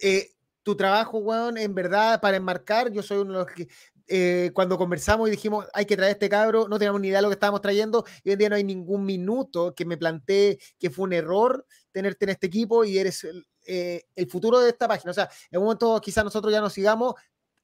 eh, 0.01 0.31
tu 0.63 0.75
trabajo, 0.75 1.19
weón, 1.19 1.57
en 1.57 1.73
verdad, 1.73 2.19
para 2.21 2.37
enmarcar, 2.37 2.91
yo 2.91 3.01
soy 3.01 3.19
uno 3.19 3.33
de 3.33 3.39
los 3.39 3.47
que 3.47 3.67
eh, 4.10 4.51
cuando 4.53 4.78
conversamos 4.78 5.28
y 5.28 5.32
dijimos 5.32 5.66
hay 5.74 5.86
que 5.86 5.95
traer 5.95 6.14
este 6.14 6.28
cabro, 6.30 6.68
no 6.68 6.78
teníamos 6.80 6.99
ni 7.01 7.07
idea 7.10 7.20
de 7.20 7.22
lo 7.24 7.30
que 7.30 7.34
estábamos 7.36 7.62
trayendo, 7.62 8.03
y 8.24 8.30
hoy 8.30 8.34
en 8.34 8.39
día 8.39 8.49
no 8.49 8.55
hay 8.55 8.64
ningún 8.64 9.05
minuto 9.05 9.74
que 9.76 9.86
me 9.86 9.97
planteé 9.97 10.57
que 10.78 10.89
fue 10.89 11.03
un 11.05 11.14
error 11.14 11.66
tenerte 11.91 12.26
en 12.26 12.30
este 12.32 12.47
equipo 12.47 12.84
y 12.84 12.97
eres 12.97 13.24
el, 13.24 13.45
eh, 13.68 14.03
el 14.16 14.28
futuro 14.30 14.60
de 14.60 14.70
esta 14.70 14.88
página. 14.88 15.12
O 15.12 15.14
sea, 15.14 15.30
en 15.51 15.60
un 15.60 15.66
momento 15.66 15.99
quizás 16.01 16.24
nosotros 16.24 16.51
ya 16.51 16.62
nos 16.62 16.74
sigamos. 16.74 17.14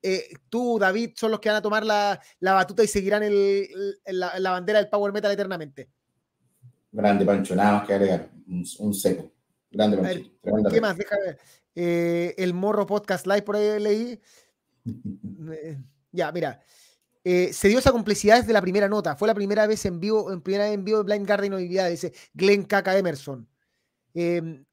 eh, 0.08 0.30
tú, 0.50 0.78
David, 0.80 1.14
son 1.16 1.32
los 1.32 1.40
que 1.40 1.50
van 1.50 1.56
a 1.58 1.62
tomar 1.64 1.84
la, 1.84 2.22
la 2.40 2.54
batuta 2.54 2.84
y 2.84 2.88
seguirán 2.88 3.24
el- 3.24 3.68
el- 4.06 4.20
la, 4.20 4.38
la 4.40 4.52
bandera 4.52 4.78
del 4.80 4.88
Power 4.90 5.12
Metal 5.12 5.32
eternamente. 5.32 5.90
Grande 6.92 7.26
Pancho, 7.26 7.56
nada 7.56 7.72
más 7.80 7.88
que 7.88 7.94
agregar. 7.96 8.30
Un, 8.48 8.64
un 8.80 8.94
seco. 8.94 9.32
Grande 9.72 9.98
ver, 9.98 10.24
Pancho. 10.44 10.70
¿Qué 10.70 10.80
más? 10.82 10.96
Déjame 10.96 11.22
ver. 11.24 11.40
Eh, 11.74 12.36
el 12.38 12.54
Morro 12.54 12.86
Podcast 12.86 13.26
Live 13.26 13.42
por 13.42 13.56
ahí 13.56 13.80
leí. 13.80 14.22
Ya, 16.16 16.32
mira. 16.32 16.60
eh, 17.24 17.52
se 17.54 17.68
dio 17.68 17.80
esa 17.80 17.92
complicidad 17.92 18.40
desde 18.40 18.54
la 18.54 18.62
primera 18.62 18.88
nota. 18.88 19.16
Fue 19.16 19.28
la 19.28 19.34
primera 19.36 19.68
vez 19.68 19.86
en 19.86 20.00
vivo, 20.00 20.32
en 20.32 20.42
primera 20.42 20.66
vez 20.66 20.74
en 20.74 20.84
vivo 20.86 21.04
de 21.04 21.18
Blind 21.18 21.54
hoy 21.54 21.68
día, 21.68 21.86
dice 21.88 22.14
Glenn 22.34 22.64
Caca 22.64 22.98
Emerson. 22.98 23.48
Eh, 24.14 24.64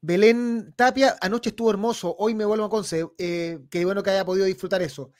Belén 0.00 0.74
Tapia, 0.76 1.16
anoche 1.20 1.50
estuvo 1.50 1.70
hermoso, 1.70 2.14
hoy 2.18 2.34
me 2.34 2.44
vuelvo 2.44 2.64
a 2.66 2.70
Conce. 2.70 3.06
Eh, 3.18 3.58
qué 3.70 3.84
bueno 3.84 4.02
que 4.02 4.10
haya 4.10 4.24
podido 4.24 4.44
disfrutar 4.46 4.82
eso. 4.82 5.10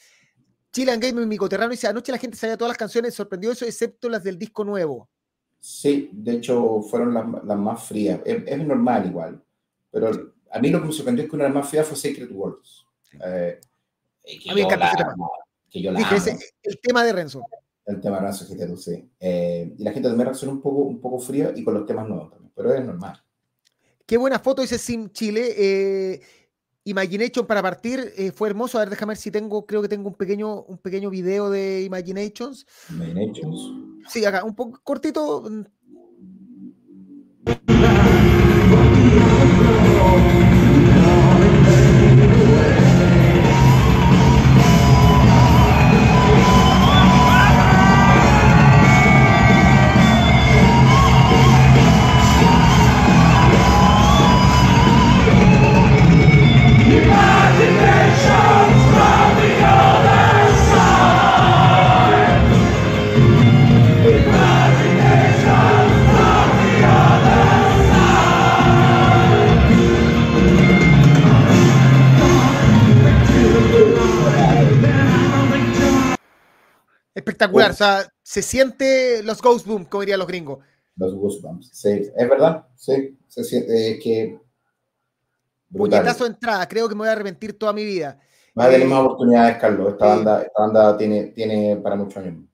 Chilean 0.73 1.01
Game, 1.01 1.25
mi 1.27 1.37
coterrano, 1.37 1.71
dice: 1.71 1.87
Anoche 1.87 2.13
la 2.13 2.19
gente 2.19 2.37
sabía 2.37 2.57
todas 2.57 2.71
las 2.71 2.79
canciones, 2.79 3.15
sorprendió 3.15 3.51
eso, 3.53 3.65
excepto 3.65 4.09
las 4.09 4.23
del 4.23 4.39
disco 4.39 4.65
nuevo. 4.65 5.09
Sí, 5.59 6.11
de 6.13 6.33
hecho 6.33 6.83
fueron 6.83 7.15
las, 7.15 7.25
las 7.45 7.59
más 7.59 7.83
frías. 7.85 8.21
Es, 8.25 8.43
es 8.47 8.67
normal 8.67 9.07
igual. 9.07 9.43
Pero 9.91 10.35
a 10.51 10.59
mí 10.59 10.69
lo 10.69 10.81
que 10.81 10.89
me 10.89 10.93
sorprendió 10.93 11.25
es 11.25 11.31
que 11.31 11.37
una 11.37 11.45
de 11.45 11.51
las 11.51 11.57
más 11.63 11.69
frías 11.71 11.87
fue 11.87 11.97
Sacred 11.97 12.31
Worlds. 12.31 12.87
Eh, 13.25 13.61
que 14.25 14.51
A 14.51 14.55
mí 14.55 14.61
me 14.61 14.67
encanta 14.67 14.77
la 14.77 14.87
ese 14.89 14.97
tema. 14.97 15.13
amo, 15.13 15.31
Que 15.71 15.83
yo 15.83 15.93
la 15.93 15.99
Dije, 15.99 16.17
ese, 16.17 16.39
el 16.63 16.81
tema 16.81 17.05
de 17.05 17.13
Renzo. 17.13 17.43
El 17.87 18.01
tema 18.01 18.17
de 18.17 18.23
Ranzo 18.23 18.47
GT2, 18.47 18.77
sí. 18.77 19.11
Eh, 19.21 19.75
y 19.77 19.83
la 19.85 19.93
gente 19.93 20.09
también 20.09 20.27
reaccionó 20.27 20.53
un 20.53 20.63
poco, 20.63 20.79
un 20.79 21.01
poco 21.01 21.19
fría 21.19 21.53
y 21.55 21.63
con 21.63 21.75
los 21.75 21.85
temas 21.87 22.09
nuevos 22.09 22.31
también. 22.31 22.51
Pero 22.57 22.75
es 22.75 22.85
normal. 22.85 23.23
Qué 24.07 24.17
buena 24.17 24.39
foto, 24.39 24.63
dice 24.63 24.79
Sim 24.79 25.11
Chile. 25.11 25.55
Eh, 25.57 26.21
Imagination 26.87 27.47
para 27.47 27.63
partir 27.63 28.13
eh, 28.17 28.31
fue 28.31 28.49
hermoso. 28.49 28.79
A 28.79 28.83
ver, 28.83 28.91
déjame 28.91 29.11
ver 29.11 29.17
si 29.17 29.31
tengo, 29.31 29.65
creo 29.67 29.81
que 29.83 29.89
tengo 29.89 30.09
un 30.09 30.15
pequeño, 30.15 30.63
un 30.63 30.79
pequeño 30.79 31.11
video 31.11 31.51
de 31.51 31.83
Imaginations. 31.83 32.67
Imaginations. 32.91 33.73
Sí, 34.09 34.25
acá, 34.25 34.45
un 34.45 34.55
poco 34.55 34.81
cortito. 34.83 35.45
Espectacular, 77.25 77.71
Uf. 77.71 77.75
o 77.75 77.79
sea, 77.79 78.07
se 78.23 78.43
siente 78.43 79.23
los 79.23 79.41
Ghost 79.41 79.67
Boom, 79.67 79.87
como 79.87 80.03
dirían 80.03 80.19
los 80.19 80.29
gringos. 80.29 80.59
Los 80.97 81.15
Goosebumps. 81.15 81.71
Sí, 81.73 81.89
es 82.15 82.29
verdad. 82.29 82.67
Sí, 82.77 83.19
se 83.27 83.43
siente 83.43 83.93
eh, 83.93 83.99
que. 83.99 84.39
Brutal. 85.71 86.01
Puñetazo 86.01 86.25
de 86.25 86.31
entrada, 86.31 86.69
creo 86.69 86.87
que 86.87 86.95
me 86.95 87.01
voy 87.01 87.09
a 87.09 87.13
arrepentir 87.13 87.59
toda 87.59 87.73
mi 87.73 87.85
vida. 87.85 88.21
Va 88.57 88.67
a 88.67 88.71
tener 88.71 88.87
más 88.87 89.01
oportunidades, 89.01 89.57
Carlos. 89.57 89.93
Esta, 89.95 90.05
sí. 90.05 90.17
banda, 90.17 90.43
esta 90.43 90.63
banda 90.63 90.97
tiene, 90.97 91.25
tiene 91.29 91.77
para 91.77 91.97
muchos 91.97 92.19
años. 92.19 92.45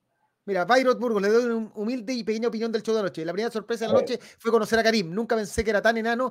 Mira, 0.51 0.65
Bayrot 0.65 0.99
Burgos, 0.99 1.21
le 1.21 1.29
doy 1.29 1.45
una 1.45 1.71
humilde 1.75 2.11
y 2.11 2.25
pequeña 2.25 2.49
opinión 2.49 2.73
del 2.73 2.83
show 2.83 2.93
de 2.93 2.99
anoche. 2.99 3.23
La 3.23 3.31
primera 3.31 3.49
sorpresa 3.49 3.85
de 3.85 3.93
la 3.93 3.99
noche 4.01 4.19
fue 4.37 4.51
conocer 4.51 4.77
a 4.77 4.83
Karim. 4.83 5.09
Nunca 5.09 5.33
pensé 5.33 5.63
que 5.63 5.69
era 5.69 5.81
tan 5.81 5.95
enano. 5.95 6.29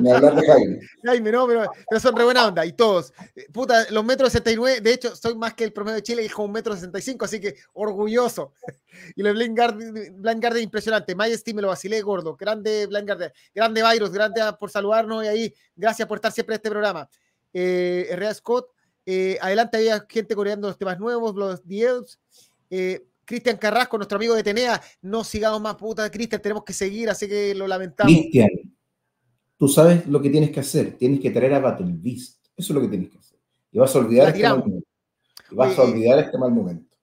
Ni 0.00 0.10
hablar 0.10 0.34
de 0.34 0.44
Jaime. 0.44 0.80
Jaime, 1.04 1.30
no, 1.30 1.46
pero, 1.46 1.70
pero 1.88 2.00
son 2.00 2.16
re 2.16 2.24
buena 2.24 2.48
onda. 2.48 2.66
Y 2.66 2.72
todos. 2.72 3.12
Eh, 3.36 3.46
Puta, 3.52 3.86
los 3.90 4.04
metros 4.04 4.32
69, 4.32 4.80
de 4.80 4.92
hecho, 4.92 5.14
soy 5.14 5.36
más 5.36 5.54
que 5.54 5.62
el 5.62 5.72
promedio 5.72 5.94
de 5.94 6.02
Chile, 6.02 6.24
es 6.24 6.32
como 6.32 6.46
un 6.46 6.52
metro 6.52 6.74
65, 6.74 7.26
así 7.26 7.40
que 7.40 7.54
orgulloso. 7.74 8.54
Y 9.14 9.22
los 9.22 9.34
Blind 9.34 9.56
Guardian, 9.56 9.92
Blind 9.92 10.40
Guardian 10.42 10.64
impresionante. 10.64 11.14
Majesty 11.14 11.54
me 11.54 11.62
lo 11.62 11.68
vacilé 11.68 12.02
gordo. 12.02 12.34
Grande 12.34 12.86
Guardian. 12.86 13.30
Grande 13.54 13.84
Virus, 13.88 14.10
grande 14.10 14.42
por 14.58 14.68
saludarnos 14.68 15.24
y 15.24 15.28
ahí. 15.28 15.54
Gracias 15.76 16.08
por 16.08 16.18
estar 16.18 16.32
siempre 16.32 16.54
en 16.54 16.58
este 16.58 16.70
programa. 16.70 17.08
Eh, 17.52 18.32
Scott, 18.34 18.66
eh, 19.06 19.38
adelante 19.40 19.76
había 19.76 20.06
gente 20.08 20.34
coreando 20.34 20.68
los 20.68 20.78
temas 20.78 20.98
nuevos, 20.98 21.34
los 21.34 21.62
The 21.64 21.82
Elves. 21.82 22.18
Eh, 22.70 23.06
Cristian 23.24 23.58
Carrasco, 23.58 23.96
nuestro 23.96 24.16
amigo 24.16 24.34
de 24.34 24.42
Tenea, 24.42 24.80
no 25.02 25.22
sigamos 25.22 25.60
más 25.60 25.76
puta, 25.76 26.10
Cristian, 26.10 26.40
tenemos 26.40 26.64
que 26.64 26.72
seguir, 26.72 27.10
así 27.10 27.28
que 27.28 27.54
lo 27.54 27.66
lamentamos. 27.66 28.12
Cristian, 28.12 28.48
tú 29.56 29.68
sabes 29.68 30.06
lo 30.06 30.22
que 30.22 30.30
tienes 30.30 30.50
que 30.50 30.60
hacer. 30.60 30.96
Tienes 30.96 31.20
que 31.20 31.30
traer 31.30 31.54
a 31.54 31.60
Battle 31.60 31.92
Beast. 31.92 32.44
Eso 32.56 32.72
es 32.72 32.74
lo 32.74 32.80
que 32.80 32.88
tienes 32.88 33.10
que 33.10 33.18
hacer. 33.18 33.38
Y 33.70 33.78
vas 33.78 33.94
a 33.94 33.98
olvidar 33.98 34.28
este 34.28 34.42
mal 34.42 34.58
momento. 34.58 34.88
Y 35.50 35.54
vas 35.54 35.78
a 35.78 35.82
olvidar 35.82 36.18
este 36.18 36.38
mal 36.38 36.50
momento. 36.50 36.96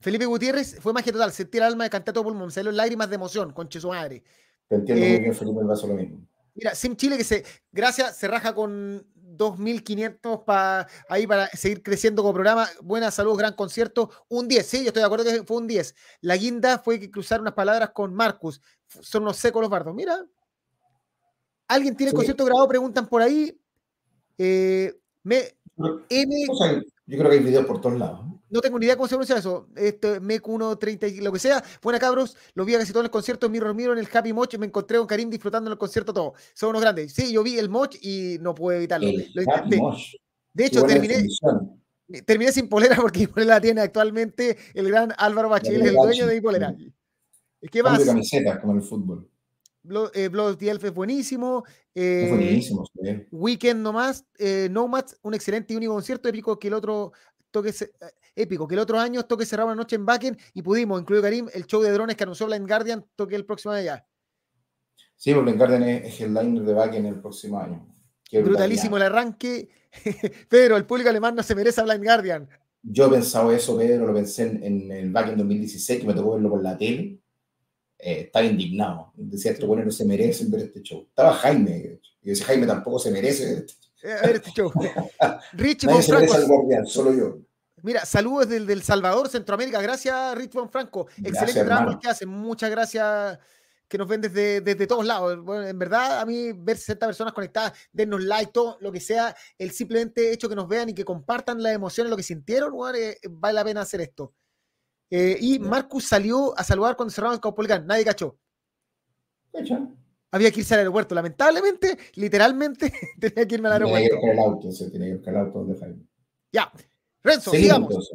Felipe 0.00 0.26
Gutiérrez 0.26 0.78
fue 0.80 0.92
magia 0.92 1.12
total, 1.12 1.32
sentir 1.32 1.60
el 1.60 1.68
alma 1.68 1.88
de 1.88 2.00
todo 2.00 2.22
pulmón, 2.22 2.50
salieron 2.50 2.76
lágrimas 2.76 3.08
de 3.08 3.16
emoción, 3.16 3.52
conche 3.52 3.80
su 3.80 3.88
madre. 3.88 4.22
Te 4.68 4.76
entiendo 4.76 5.04
Eh, 5.04 5.10
muy 5.10 5.20
bien, 5.20 5.34
Felipe, 5.34 5.60
me 5.60 5.68
pasa 5.68 5.86
lo 5.86 5.94
mismo. 5.94 6.26
Mira, 6.54 6.74
Sim 6.74 6.96
Chile 6.96 7.16
que 7.16 7.24
se, 7.24 7.44
gracias, 7.72 8.16
se 8.16 8.28
raja 8.28 8.54
con 8.54 9.06
2.500 9.38 10.44
para 10.44 10.86
ahí 11.08 11.26
para 11.26 11.48
seguir 11.48 11.82
creciendo 11.82 12.22
como 12.22 12.34
programa. 12.34 12.68
Buenas, 12.82 13.14
saludos, 13.14 13.38
gran 13.38 13.54
concierto. 13.54 14.10
Un 14.28 14.48
10, 14.48 14.66
sí, 14.66 14.80
yo 14.82 14.88
estoy 14.88 15.00
de 15.00 15.06
acuerdo 15.06 15.24
que 15.24 15.44
fue 15.44 15.56
un 15.56 15.66
10. 15.66 15.94
La 16.20 16.36
guinda 16.36 16.78
fue 16.78 17.00
que 17.00 17.10
cruzar 17.10 17.40
unas 17.40 17.54
palabras 17.54 17.90
con 17.90 18.12
Marcus. 18.12 18.60
Son 18.88 19.22
unos 19.22 19.36
secos 19.38 19.62
los 19.62 19.70
bardos. 19.70 19.94
Mira, 19.94 20.26
¿alguien 21.68 21.96
tiene 21.96 22.08
el 22.10 22.12
Sí. 22.12 22.16
concierto 22.16 22.44
grabado? 22.44 22.68
Preguntan 22.68 23.06
por 23.06 23.22
ahí. 23.22 23.58
Eh, 24.36 24.94
me, 25.22 25.56
M, 26.08 26.46
yo 27.08 27.16
creo 27.16 27.30
que 27.30 27.38
hay 27.38 27.42
videos 27.42 27.64
por 27.64 27.80
todos 27.80 27.98
lados. 27.98 28.20
¿no? 28.50 28.60
tengo 28.60 28.78
ni 28.78 28.84
idea 28.84 28.96
cómo 28.96 29.08
se 29.08 29.14
pronuncia 29.14 29.38
eso. 29.38 29.66
Este, 29.74 30.20
MEC130 30.20 31.16
y 31.16 31.20
lo 31.22 31.32
que 31.32 31.38
sea. 31.38 31.64
Buena 31.82 31.98
cabros, 31.98 32.36
los 32.52 32.66
vi 32.66 32.74
a 32.74 32.78
casi 32.78 32.92
todos 32.92 33.04
los 33.04 33.10
conciertos. 33.10 33.50
Mirror 33.50 33.74
Mirror 33.74 33.96
en 33.98 34.04
el 34.04 34.10
Happy 34.12 34.34
Moch. 34.34 34.54
Me 34.58 34.66
encontré 34.66 34.98
con 34.98 35.06
Karim 35.06 35.30
disfrutando 35.30 35.68
en 35.68 35.72
el 35.72 35.78
concierto 35.78 36.12
todo. 36.12 36.34
Son 36.52 36.68
unos 36.68 36.82
grandes. 36.82 37.14
Sí, 37.14 37.32
yo 37.32 37.42
vi 37.42 37.58
el 37.58 37.70
Moch 37.70 37.96
y 38.02 38.36
no 38.42 38.54
pude 38.54 38.76
evitarlo. 38.76 39.08
El 39.08 39.30
Lo 39.32 39.42
intenté. 39.42 39.80
De 40.52 40.66
hecho, 40.66 40.82
terminé, 40.82 41.14
definición. 41.14 41.82
terminé 42.26 42.52
sin 42.52 42.68
polera 42.68 42.96
porque 43.00 43.20
mi 43.20 43.26
polera 43.28 43.54
la 43.54 43.60
tiene 43.62 43.80
actualmente 43.80 44.58
el 44.74 44.88
gran 44.88 45.14
Álvaro 45.16 45.48
Bachelet, 45.48 45.86
el 45.86 45.94
dueño 45.94 46.26
de 46.26 46.34
mi 46.34 46.40
polera. 46.42 46.76
¿Qué 47.70 47.82
más? 47.82 48.04
camisetas, 48.04 48.58
como 48.58 48.74
el 48.74 48.82
fútbol. 48.82 49.26
Blood, 49.88 50.10
eh, 50.14 50.28
Blood 50.28 50.50
of 50.50 50.58
the 50.58 50.70
Elf 50.70 50.84
es 50.84 50.94
buenísimo. 50.94 51.64
Eh, 51.94 52.26
buenísimo. 52.28 52.84
sí. 52.86 53.26
Weekend 53.30 53.82
nomás. 53.82 54.24
Eh, 54.38 54.68
Nomads, 54.70 55.18
un 55.22 55.34
excelente 55.34 55.74
y 55.74 55.76
único 55.76 55.94
concierto 55.94 56.28
épico 56.28 56.58
que 56.58 56.68
el 56.68 56.74
otro 56.74 57.12
toque 57.50 57.70
eh, 57.70 57.90
épico, 58.36 58.68
que 58.68 58.74
el 58.74 58.80
otro 58.80 59.00
año 59.00 59.24
toque 59.24 59.46
cerrado 59.46 59.68
una 59.68 59.76
noche 59.76 59.96
en 59.96 60.06
Backen 60.06 60.36
y 60.54 60.62
pudimos, 60.62 61.00
incluido 61.00 61.22
Karim, 61.22 61.48
el 61.52 61.66
show 61.66 61.82
de 61.82 61.90
drones 61.90 62.16
que 62.16 62.24
anunció 62.24 62.46
Blind 62.46 62.68
Guardian, 62.68 63.04
toque 63.16 63.34
el 63.34 63.44
próximo 63.44 63.72
año 63.72 63.84
ya. 63.84 64.06
Sí, 65.16 65.34
porque 65.34 65.52
Garden 65.54 65.82
es, 65.82 66.04
es 66.04 66.20
headliner 66.20 66.62
de 66.62 66.74
back 66.74 66.94
en 66.94 67.06
el 67.06 67.20
próximo 67.20 67.58
año. 67.58 67.84
Brutalísimo 68.30 68.96
el 68.96 69.02
arranque. 69.02 69.68
Pero 70.48 70.76
el 70.76 70.84
público 70.84 71.10
alemán 71.10 71.34
no 71.34 71.42
se 71.42 71.54
merece 71.54 71.80
a 71.80 71.84
Blind 71.84 72.04
Guardian. 72.04 72.48
Yo 72.82 73.06
he 73.06 73.10
pensado 73.10 73.50
eso, 73.50 73.76
Pedro, 73.76 74.06
lo 74.06 74.14
pensé 74.14 74.44
en, 74.44 74.90
el 74.90 75.10
back 75.10 75.30
en 75.30 75.38
2016, 75.38 76.00
que 76.00 76.06
me 76.06 76.14
tocó 76.14 76.34
verlo 76.34 76.50
por 76.50 76.62
la 76.62 76.76
tele. 76.76 77.18
Eh, 77.98 78.22
estaba 78.26 78.44
indignado. 78.44 79.12
Decía, 79.14 79.52
estos 79.52 79.66
bueno 79.66 79.84
no 79.84 79.90
se 79.90 80.04
merecen 80.04 80.50
ver 80.50 80.62
este 80.62 80.82
show. 80.82 81.06
Estaba 81.08 81.34
Jaime. 81.34 82.00
Y 82.22 82.30
decía, 82.30 82.46
Jaime 82.46 82.66
tampoco 82.66 82.98
se 82.98 83.10
merece 83.10 83.66
eh, 84.02 84.16
ver 84.22 84.36
este 84.36 84.50
show. 84.52 84.72
Rich 85.52 85.84
Nadie 85.84 86.02
se 86.02 86.12
merece 86.12 86.36
al 86.36 86.46
guardián, 86.46 86.86
solo 86.86 87.12
yo. 87.12 87.38
Mira, 87.82 88.04
saludos 88.04 88.48
del, 88.48 88.66
del 88.66 88.82
Salvador, 88.82 89.28
Centroamérica. 89.28 89.80
Gracias, 89.80 90.34
Rich 90.36 90.52
Von 90.52 90.70
Franco. 90.70 91.06
Excelente 91.22 91.64
trabajo 91.64 91.98
que 92.00 92.08
hacen. 92.08 92.28
Muchas 92.28 92.70
gracias 92.70 93.38
que 93.88 93.98
nos 93.98 94.06
ven 94.06 94.20
desde, 94.20 94.60
desde 94.60 94.86
todos 94.86 95.04
lados. 95.04 95.42
Bueno, 95.42 95.66
en 95.66 95.78
verdad, 95.78 96.20
a 96.20 96.26
mí 96.26 96.52
ver 96.52 96.76
60 96.76 97.06
personas 97.06 97.32
conectadas, 97.32 97.72
dennos 97.92 98.22
like, 98.22 98.52
todo 98.52 98.76
lo 98.80 98.92
que 98.92 99.00
sea, 99.00 99.34
el 99.56 99.70
simplemente 99.70 100.30
hecho 100.30 100.48
que 100.48 100.54
nos 100.54 100.68
vean 100.68 100.90
y 100.90 100.94
que 100.94 101.04
compartan 101.04 101.62
las 101.62 101.74
emociones, 101.74 102.10
lo 102.10 102.16
que 102.16 102.22
sintieron, 102.22 102.74
eh, 102.94 103.16
vale 103.30 103.54
la 103.54 103.64
pena 103.64 103.80
hacer 103.80 104.02
esto. 104.02 104.34
Eh, 105.10 105.36
y 105.40 105.58
Marcus 105.58 106.06
salió 106.06 106.56
a 106.58 106.64
saludar 106.64 106.96
cuando 106.96 107.12
cerraron 107.12 107.34
el 107.34 107.40
Caupolicán. 107.40 107.86
Nadie 107.86 108.04
cachó. 108.04 108.38
Había 110.30 110.50
que 110.50 110.60
irse 110.60 110.74
al 110.74 110.80
aeropuerto. 110.80 111.14
Lamentablemente, 111.14 111.98
literalmente, 112.14 112.92
tenía 113.20 113.46
que 113.46 113.54
irme 113.54 113.68
al 113.68 113.74
aeropuerto. 113.74 114.08
Tenía 114.08 114.20
que 114.20 114.26
ir 114.26 114.32
el 114.32 114.38
auto, 114.38 114.72
se 114.72 114.90
tenía 114.90 115.08
que 115.08 115.22
ir 115.22 115.28
el 115.28 115.36
auto 115.36 115.58
donde 115.60 115.78
Jaime. 115.78 116.06
Ya. 116.52 116.70
Renzo, 117.22 117.50
sigamos. 117.50 118.10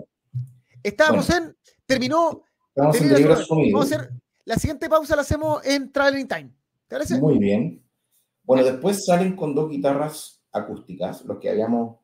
Estábamos 0.82 1.30
en. 1.30 1.56
Terminó. 1.86 2.44
Estamos 2.76 3.02
en 3.02 3.28
Vamos 3.72 3.91
a 3.91 3.96
hacer 3.96 4.14
la 4.46 4.56
siguiente 4.56 4.89
pausa 4.89 5.16
la 5.16 5.22
hacemos 5.22 5.66
en 5.66 5.91
Traveling 5.91 6.28
Time. 6.28 6.50
¿Te 6.88 6.96
parece? 6.96 7.20
Muy 7.20 7.38
bien. 7.39 7.82
Bueno, 8.44 8.64
después 8.64 9.06
salen 9.06 9.36
con 9.36 9.56
dos 9.56 9.70
guitarras 9.70 10.44
acústicas, 10.52 11.24
los 11.24 11.39
que 11.39 11.50
habíamos 11.50 12.00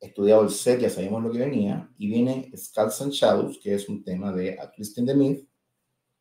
estudiado 0.00 0.42
el 0.42 0.50
set, 0.50 0.80
ya 0.80 0.90
sabíamos 0.90 1.22
lo 1.22 1.30
que 1.30 1.38
venía, 1.38 1.90
y 1.98 2.08
viene 2.08 2.50
Skulls 2.56 3.02
and 3.02 3.12
Shadows, 3.12 3.58
que 3.58 3.74
es 3.74 3.88
un 3.88 4.02
tema 4.02 4.32
de 4.32 4.58
A 4.58 4.70
Twist 4.70 4.98
in 4.98 5.06
the 5.06 5.14
Myth, 5.14 5.46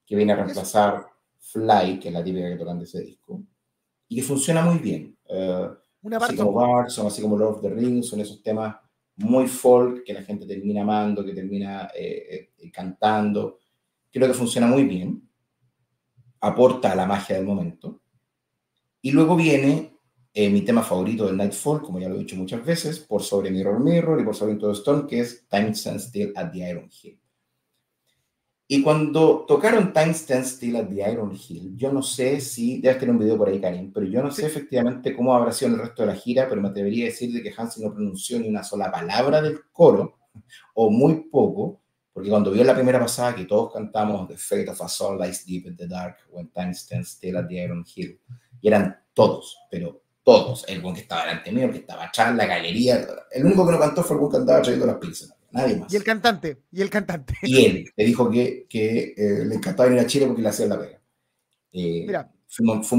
que 0.06 0.16
viene 0.16 0.34
a 0.34 0.38
reemplazar 0.38 1.06
Fly, 1.40 2.00
que 2.00 2.08
es 2.08 2.14
la 2.14 2.24
típica 2.24 2.50
que 2.50 2.58
tocan 2.58 2.80
de 2.80 2.86
ese 2.86 3.02
disco, 3.02 3.44
y 4.08 4.16
que 4.16 4.24
funciona 4.24 4.64
muy 4.64 4.80
bien. 4.80 5.18
Uh, 5.30 5.76
Una 6.02 6.18
así 6.18 6.36
como 6.36 6.54
Bart, 6.54 6.90
son 6.90 7.08
así 7.08 7.22
como 7.22 7.38
Lord 7.38 7.56
of 7.56 7.62
the 7.62 7.70
Rings, 7.70 8.08
son 8.08 8.20
esos 8.22 8.42
temas 8.42 8.76
muy 9.18 9.48
folk 9.48 10.04
que 10.04 10.14
la 10.14 10.24
gente 10.24 10.46
termina 10.46 10.82
amando, 10.82 11.26
que 11.26 11.34
termina 11.34 11.90
eh, 11.96 12.52
eh, 12.58 12.72
cantando. 12.72 13.60
Creo 14.12 14.28
que 14.28 14.34
funciona 14.34 14.68
muy 14.68 14.86
bien 14.86 15.28
aporta 16.40 16.92
a 16.92 16.96
la 16.96 17.06
magia 17.06 17.36
del 17.36 17.46
momento. 17.46 18.02
Y 19.02 19.12
luego 19.12 19.36
viene 19.36 19.97
eh, 20.40 20.52
mi 20.52 20.62
tema 20.62 20.84
favorito 20.84 21.26
del 21.26 21.36
Nightfall, 21.36 21.82
como 21.82 22.00
ya 22.00 22.08
lo 22.08 22.14
he 22.14 22.20
dicho 22.20 22.36
muchas 22.36 22.64
veces, 22.64 23.00
por 23.00 23.24
sobre 23.24 23.50
Mirror 23.50 23.80
Mirror 23.80 24.22
y 24.22 24.24
por 24.24 24.36
sobre 24.36 24.54
todo 24.54 24.72
Stone, 24.72 25.08
que 25.08 25.22
es 25.22 25.48
Time 25.48 25.72
Stand 25.72 26.00
Still 26.00 26.32
at 26.36 26.52
the 26.52 26.60
Iron 26.60 26.88
Hill. 27.02 27.20
Y 28.68 28.84
cuando 28.84 29.46
tocaron 29.48 29.92
Time 29.94 30.12
Stand 30.12 30.46
Still 30.46 30.76
at 30.76 30.90
the 30.90 31.12
Iron 31.12 31.36
Hill, 31.36 31.76
yo 31.76 31.92
no 31.92 32.04
sé 32.04 32.40
si, 32.40 32.80
debes 32.80 33.00
tener 33.00 33.16
un 33.16 33.20
video 33.20 33.36
por 33.36 33.50
ahí, 33.50 33.60
Karim, 33.60 33.92
pero 33.92 34.06
yo 34.06 34.22
no 34.22 34.30
sé 34.30 34.46
efectivamente 34.46 35.16
cómo 35.16 35.36
habrá 35.36 35.52
sido 35.52 35.72
el 35.72 35.80
resto 35.80 36.04
de 36.04 36.10
la 36.10 36.16
gira, 36.16 36.48
pero 36.48 36.62
me 36.62 36.68
atrevería 36.68 37.06
a 37.06 37.10
decir 37.10 37.34
de 37.34 37.42
que 37.42 37.52
Hansen 37.58 37.86
no 37.86 37.92
pronunció 37.92 38.40
ni 38.40 38.48
una 38.48 38.64
sola 38.64 38.92
palabra 38.92 39.42
del 39.42 39.62
coro, 39.72 40.20
o 40.76 40.92
muy 40.92 41.28
poco, 41.32 41.82
porque 42.14 42.30
cuando 42.30 42.52
vio 42.52 42.64
la 42.64 42.76
primera 42.76 43.00
pasada 43.00 43.34
que 43.34 43.46
todos 43.46 43.74
cantamos 43.74 44.28
The 44.28 44.38
Fate 44.38 44.70
of 44.70 44.80
a 44.84 44.88
Soul 44.88 45.20
Lies 45.20 45.48
Deep 45.48 45.66
in 45.66 45.76
the 45.76 45.88
Dark, 45.88 46.18
When 46.30 46.52
Time 46.52 46.76
Stands 46.76 47.10
Still 47.10 47.38
at 47.38 47.48
the 47.48 47.56
Iron 47.56 47.84
Hill, 47.96 48.20
y 48.62 48.68
eran 48.68 49.00
todos, 49.16 49.58
pero 49.72 50.04
todos, 50.28 50.66
el 50.68 50.82
buen 50.82 50.94
que 50.94 51.00
estaba 51.00 51.22
delante 51.22 51.54
mío, 51.54 51.68
el 51.68 51.72
que 51.72 51.78
estaba 51.78 52.04
atrás, 52.04 52.36
la 52.36 52.46
galería, 52.46 53.08
el 53.32 53.46
único 53.46 53.66
que 53.66 53.72
no 53.72 53.80
cantó 53.80 54.04
fue 54.04 54.18
el 54.18 54.20
buen 54.20 54.32
que 54.34 54.38
andaba 54.40 54.62
trayendo 54.62 54.86
las 54.86 54.98
pizzas, 54.98 55.34
nadie 55.52 55.78
más. 55.78 55.94
Y 55.94 55.96
el 55.96 56.04
cantante, 56.04 56.64
y 56.70 56.82
el 56.82 56.90
cantante. 56.90 57.34
Y 57.44 57.66
él, 57.66 57.90
le 57.96 58.06
dijo 58.06 58.30
que, 58.30 58.66
que 58.70 59.14
eh, 59.16 59.46
le 59.46 59.56
encantaba 59.56 59.90
ir 59.90 60.00
a 60.00 60.06
Chile 60.06 60.26
porque 60.26 60.42
le 60.42 60.50
hacía 60.50 60.68
la 60.68 60.80
pega. 60.80 61.00
Eh, 61.72 62.04
Mira. 62.06 62.30
Fue 62.46 62.66
fue 62.84 62.98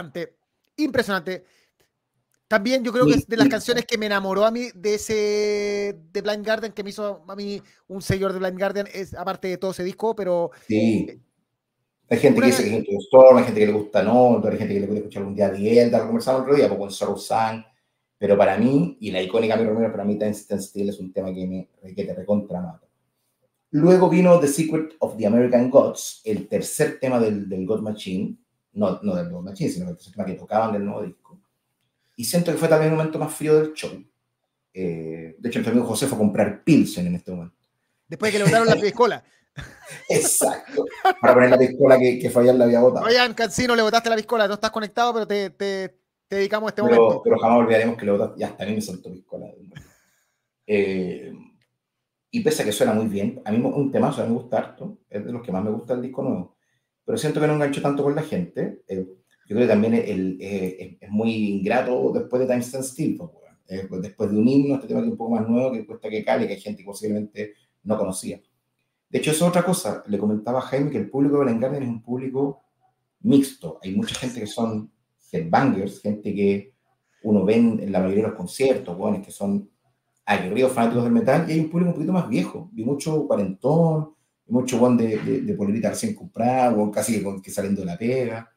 impresionante, 0.00 0.36
impresionante. 0.76 1.44
También 2.48 2.82
yo 2.82 2.92
creo 2.92 3.04
que 3.04 3.12
es 3.12 3.26
de 3.26 3.36
las 3.36 3.48
canciones 3.48 3.84
que 3.84 3.98
me 3.98 4.06
enamoró 4.06 4.46
a 4.46 4.50
mí 4.50 4.68
de 4.74 4.94
ese 4.94 6.00
de 6.10 6.22
Blind 6.22 6.46
Garden, 6.46 6.72
que 6.72 6.82
me 6.82 6.90
hizo 6.90 7.22
a 7.28 7.36
mí 7.36 7.60
un 7.88 8.00
seguidor 8.00 8.32
de 8.32 8.38
Blind 8.38 8.58
Garden, 8.58 8.88
es 8.92 9.12
aparte 9.12 9.48
de 9.48 9.58
todo 9.58 9.72
ese 9.72 9.84
disco, 9.84 10.16
pero... 10.16 10.50
Sí. 10.66 11.06
Eh, 11.10 11.20
hay 12.10 12.18
gente 12.18 12.40
que 12.40 12.46
dice 12.46 12.64
que 12.64 12.70
le 12.70 12.94
gustó, 12.94 13.36
hay 13.36 13.44
gente 13.44 13.60
que 13.60 13.66
le 13.66 13.72
gusta 13.72 14.02
no, 14.02 14.42
hay 14.42 14.56
gente 14.56 14.72
que 14.72 14.80
le 14.80 14.86
puede 14.86 15.00
escuchar 15.00 15.20
algún 15.20 15.34
día 15.34 15.50
de 15.50 15.82
él, 15.82 15.92
lo 15.92 16.06
conversamos 16.06 16.40
otro 16.40 16.54
día, 16.54 16.68
pues 16.68 16.78
con 16.78 16.90
Sorrow 16.90 17.18
pero 18.16 18.36
para 18.36 18.56
mí, 18.56 18.96
y 19.00 19.10
la 19.10 19.22
icónica 19.22 19.56
mi 19.56 19.64
Romero, 19.64 19.92
para 19.92 20.04
mí 20.04 20.18
Time 20.18 20.32
Still 20.32 20.88
es 20.88 20.98
un 20.98 21.12
tema 21.12 21.32
que 21.32 21.46
me 21.46 21.94
que 21.94 22.04
te 22.04 22.14
recontra 22.14 22.60
mata. 22.60 22.88
Luego 23.70 24.08
vino 24.08 24.40
The 24.40 24.48
Secret 24.48 24.94
of 25.00 25.16
the 25.16 25.26
American 25.26 25.70
Gods, 25.70 26.22
el 26.24 26.48
tercer 26.48 26.98
tema 26.98 27.20
del, 27.20 27.48
del 27.48 27.66
God 27.66 27.82
Machine, 27.82 28.36
no, 28.78 29.00
no 29.02 29.16
del 29.16 29.26
nuevo 29.26 29.42
Machine, 29.42 29.70
sino 29.70 29.86
del 29.86 29.96
tema 29.96 30.24
que 30.24 30.34
tocaban 30.34 30.72
del 30.72 30.84
nuevo 30.84 31.02
disco. 31.02 31.40
Y 32.16 32.24
siento 32.24 32.52
que 32.52 32.58
fue 32.58 32.68
también 32.68 32.92
el 32.92 32.96
momento 32.96 33.18
más 33.18 33.34
frío 33.34 33.60
del 33.60 33.74
show. 33.74 33.90
Eh, 34.72 35.36
de 35.38 35.48
hecho, 35.48 35.60
mi 35.60 35.66
amigo 35.66 35.86
José 35.86 36.06
fue 36.06 36.16
a 36.16 36.18
comprar 36.18 36.62
Pilsen 36.62 37.06
en 37.06 37.16
este 37.16 37.32
momento. 37.32 37.56
Después 38.06 38.32
de 38.32 38.38
que 38.38 38.44
le 38.44 38.50
botaron 38.50 38.68
la 38.68 38.76
piscola. 38.76 39.24
Exacto. 40.08 40.84
Para 41.20 41.34
poner 41.34 41.50
la 41.50 41.58
piscola 41.58 41.98
que, 41.98 42.18
que 42.18 42.30
Fabián 42.30 42.58
la 42.58 42.64
había 42.64 42.80
botado. 42.80 43.06
Oigan, 43.06 43.34
Cancino, 43.34 43.74
le 43.74 43.82
botaste 43.82 44.10
la 44.10 44.16
piscola, 44.16 44.46
no 44.46 44.54
estás 44.54 44.70
conectado, 44.70 45.12
pero 45.12 45.26
te, 45.26 45.50
te, 45.50 45.96
te 46.28 46.36
dedicamos 46.36 46.68
a 46.68 46.70
este 46.70 46.82
pero, 46.82 46.94
momento. 46.96 47.22
Pero 47.22 47.38
jamás 47.38 47.58
olvidaremos 47.58 47.96
que 47.96 48.06
le 48.06 48.12
botaste. 48.12 48.40
Ya, 48.40 48.56
mí 48.66 48.74
me 48.74 48.80
soltó 48.80 49.12
piscola. 49.12 49.46
Eh, 50.66 51.32
y 52.30 52.40
pese 52.40 52.62
a 52.62 52.64
que 52.64 52.72
suena 52.72 52.92
muy 52.92 53.06
bien, 53.06 53.42
a 53.44 53.50
mí 53.50 53.58
un 53.58 53.90
temazo, 53.90 54.20
a 54.20 54.24
mí 54.24 54.30
me 54.30 54.38
gusta 54.38 54.58
harto, 54.58 54.98
es 55.08 55.24
de 55.24 55.32
los 55.32 55.42
que 55.42 55.50
más 55.50 55.64
me 55.64 55.70
gusta 55.70 55.94
el 55.94 56.02
disco 56.02 56.22
nuevo 56.22 56.57
pero 57.08 57.16
siento 57.16 57.40
que 57.40 57.46
no 57.46 57.54
engancho 57.54 57.80
tanto 57.80 58.02
con 58.02 58.14
la 58.14 58.22
gente. 58.22 58.82
Eh, 58.86 59.06
yo 59.46 59.56
creo 59.56 59.60
que 59.60 59.66
también 59.66 59.94
el, 59.94 60.36
eh, 60.42 60.98
es 61.00 61.08
muy 61.08 61.52
ingrato 61.52 62.12
después 62.12 62.38
de 62.40 62.46
Time 62.46 62.60
Stand 62.60 62.84
Still, 62.84 63.16
pues, 63.16 63.30
eh, 63.68 63.86
pues, 63.88 64.02
después 64.02 64.30
de 64.30 64.36
un 64.36 64.46
himno, 64.46 64.74
este 64.74 64.88
tema 64.88 65.00
que 65.00 65.06
es 65.06 65.12
un 65.12 65.16
poco 65.16 65.30
más 65.30 65.48
nuevo, 65.48 65.72
que 65.72 65.86
cuesta 65.86 66.10
que 66.10 66.22
cale, 66.22 66.46
que 66.46 66.52
hay 66.52 66.60
gente 66.60 66.82
que 66.82 66.86
posiblemente 66.86 67.54
no 67.84 67.96
conocía. 67.96 68.42
De 69.08 69.18
hecho, 69.20 69.30
eso 69.30 69.46
es 69.46 69.48
otra 69.48 69.64
cosa. 69.64 70.04
Le 70.06 70.18
comentaba 70.18 70.58
a 70.58 70.60
Jaime 70.60 70.90
que 70.90 70.98
el 70.98 71.08
público 71.08 71.38
de 71.38 71.44
Blind 71.46 71.62
Garden 71.62 71.82
es 71.82 71.88
un 71.88 72.02
público 72.02 72.60
mixto. 73.20 73.78
Hay 73.82 73.96
mucha 73.96 74.14
gente 74.14 74.40
que 74.40 74.46
son 74.46 74.92
headbangers, 75.32 76.02
gente 76.02 76.34
que 76.34 76.74
uno 77.22 77.42
ve 77.42 77.54
en 77.54 77.90
la 77.90 78.00
mayoría 78.00 78.24
de 78.24 78.28
los 78.28 78.36
conciertos, 78.36 78.98
bueno, 78.98 79.22
que 79.22 79.30
son 79.30 79.70
aguerridos 80.26 80.72
fanáticos 80.72 81.04
del 81.04 81.12
metal, 81.14 81.46
y 81.48 81.54
hay 81.54 81.60
un 81.60 81.70
público 81.70 81.88
un 81.88 81.94
poquito 81.94 82.12
más 82.12 82.28
viejo, 82.28 82.68
vi 82.70 82.84
mucho 82.84 83.26
cuarentón, 83.26 84.10
mucho 84.48 84.78
buen 84.78 84.96
de, 84.96 85.18
de, 85.18 85.40
de, 85.42 85.54
polerita 85.54 85.90
recién 85.90 86.14
comprado, 86.14 86.82
o 86.82 86.90
casi 86.90 87.22
que, 87.22 87.42
que, 87.42 87.50
saliendo 87.50 87.82
de 87.82 87.86
la 87.86 87.98
pega. 87.98 88.50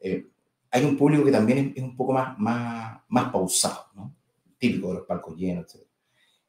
Eh, 0.00 0.28
hay 0.70 0.84
un 0.84 0.96
público 0.96 1.24
que 1.24 1.32
también 1.32 1.72
es, 1.76 1.82
un 1.82 1.96
poco 1.96 2.12
más, 2.12 2.38
más, 2.38 3.00
más 3.08 3.30
pausado, 3.30 3.86
¿no? 3.94 4.14
típico 4.58 4.88
de 4.88 4.94
los 4.94 5.06
palcos 5.06 5.36
llenos, 5.36 5.74
etc. 5.74 5.84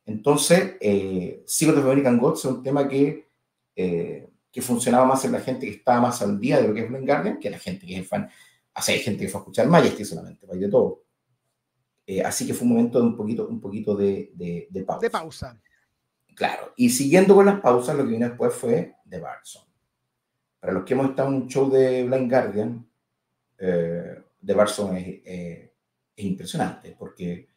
Entonces, 0.05 0.75
eh, 0.79 1.43
Secret 1.45 1.77
of 1.77 1.85
American 1.85 2.17
Gods 2.17 2.39
es 2.39 2.45
un 2.45 2.63
tema 2.63 2.87
que, 2.87 3.27
eh, 3.75 4.29
que 4.51 4.61
funcionaba 4.61 5.05
más 5.05 5.25
en 5.25 5.31
la 5.31 5.41
gente 5.41 5.65
que 5.65 5.73
estaba 5.73 6.01
más 6.01 6.21
al 6.21 6.39
día 6.39 6.61
de 6.61 6.67
lo 6.67 6.73
que 6.73 6.81
es 6.81 6.89
Blind 6.89 7.05
Guardian, 7.05 7.39
que 7.39 7.49
la 7.49 7.59
gente 7.59 7.85
que 7.85 7.99
es 7.99 8.07
fan. 8.07 8.29
Así 8.73 8.91
hay 8.91 8.99
gente 8.99 9.25
que 9.25 9.29
fue 9.29 9.39
a 9.39 9.41
escuchar 9.41 9.67
Majesty 9.67 10.05
solamente, 10.05 10.45
hay 10.51 10.59
de 10.59 10.69
todo. 10.69 11.03
Eh, 12.07 12.21
así 12.21 12.45
que 12.45 12.53
fue 12.53 12.67
un 12.67 12.73
momento 12.73 12.99
de 12.99 13.05
un 13.05 13.17
poquito, 13.17 13.47
un 13.47 13.59
poquito 13.59 13.95
de, 13.95 14.31
de, 14.35 14.67
de 14.69 14.83
pausa. 14.83 15.01
De 15.01 15.09
pausa. 15.09 15.61
Claro, 16.35 16.73
y 16.75 16.89
siguiendo 16.89 17.33
con 17.33 17.45
las 17.45 17.61
pausas, 17.61 17.95
lo 17.95 18.03
que 18.03 18.11
vino 18.11 18.27
después 18.27 18.53
fue 18.53 18.95
The 19.09 19.19
Barson. 19.19 19.63
para 20.59 20.73
los 20.73 20.83
que 20.83 20.93
hemos 20.93 21.09
estado 21.09 21.29
en 21.29 21.35
un 21.35 21.47
show 21.47 21.69
de 21.69 22.03
Blind 22.03 22.29
Guardian, 22.29 22.87
eh, 23.57 24.21
de 24.41 24.53
Barson 24.53 24.97
es, 24.97 25.21
es, 25.23 25.69
impresionante, 26.17 26.95
porque 26.97 27.47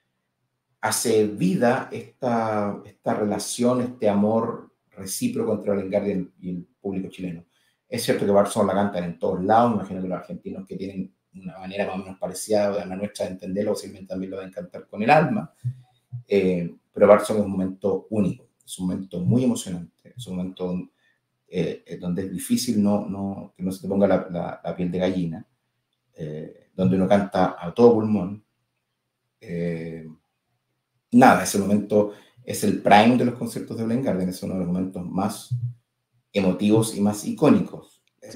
hace 0.80 1.26
vida 1.26 1.88
esta, 1.92 2.80
esta 2.84 3.14
relación, 3.14 3.82
este 3.82 4.08
amor 4.08 4.72
recíproco 4.90 5.54
entre 5.54 5.72
Blind 5.72 5.90
Guardian 5.90 6.32
y 6.40 6.50
el 6.50 6.68
público 6.80 7.08
chileno. 7.08 7.44
Es 7.88 8.04
cierto 8.04 8.26
que 8.26 8.32
Barson 8.32 8.66
la 8.66 8.74
cantan 8.74 9.04
en 9.04 9.18
todos 9.18 9.42
lados, 9.42 9.74
imagino 9.74 10.02
que 10.02 10.08
los 10.08 10.18
argentinos 10.18 10.66
que 10.66 10.76
tienen 10.76 11.12
una 11.34 11.58
manera 11.58 11.86
más 11.86 11.96
o 11.96 11.98
menos 11.98 12.18
parecida 12.18 12.82
a 12.82 12.84
la 12.84 12.96
nuestra 12.96 13.26
de 13.26 13.32
entenderlo, 13.32 13.72
posiblemente 13.72 14.08
también 14.08 14.30
lo 14.30 14.36
van 14.36 14.46
a 14.46 14.48
encantar 14.48 14.86
con 14.86 15.02
el 15.02 15.10
alma, 15.10 15.52
eh, 16.26 16.74
pero 16.92 17.06
Barson 17.06 17.38
es 17.38 17.44
un 17.44 17.50
momento 17.52 18.06
único, 18.10 18.47
es 18.68 18.78
un 18.78 18.88
momento 18.88 19.20
muy 19.20 19.44
emocionante, 19.44 20.12
es 20.14 20.26
un 20.26 20.36
momento 20.36 20.90
eh, 21.48 21.98
donde 21.98 22.26
es 22.26 22.30
difícil 22.30 22.82
no, 22.82 23.54
que 23.56 23.62
no 23.62 23.72
se 23.72 23.80
te 23.80 23.88
ponga 23.88 24.06
la, 24.06 24.74
piel 24.76 24.92
de 24.92 24.98
gallina, 24.98 25.46
eh, 26.12 26.68
donde 26.76 26.96
uno 26.96 27.08
canta 27.08 27.56
a 27.58 27.72
todo 27.72 27.94
pulmón. 27.94 28.44
nada, 31.12 31.44
ese 31.44 31.58
momento 31.58 32.12
es 32.44 32.62
el 32.62 32.82
prime 32.82 33.16
de 33.16 33.24
los 33.24 33.36
conciertos 33.36 33.78
de 33.78 33.84
Blind 33.84 34.04
Garden, 34.04 34.28
es 34.28 34.42
uno 34.42 34.52
de 34.52 34.60
los 34.60 34.68
momentos 34.68 35.06
más 35.06 35.48
emotivos 36.30 36.94
y 36.94 37.00
más 37.00 37.24
icónicos 37.24 37.87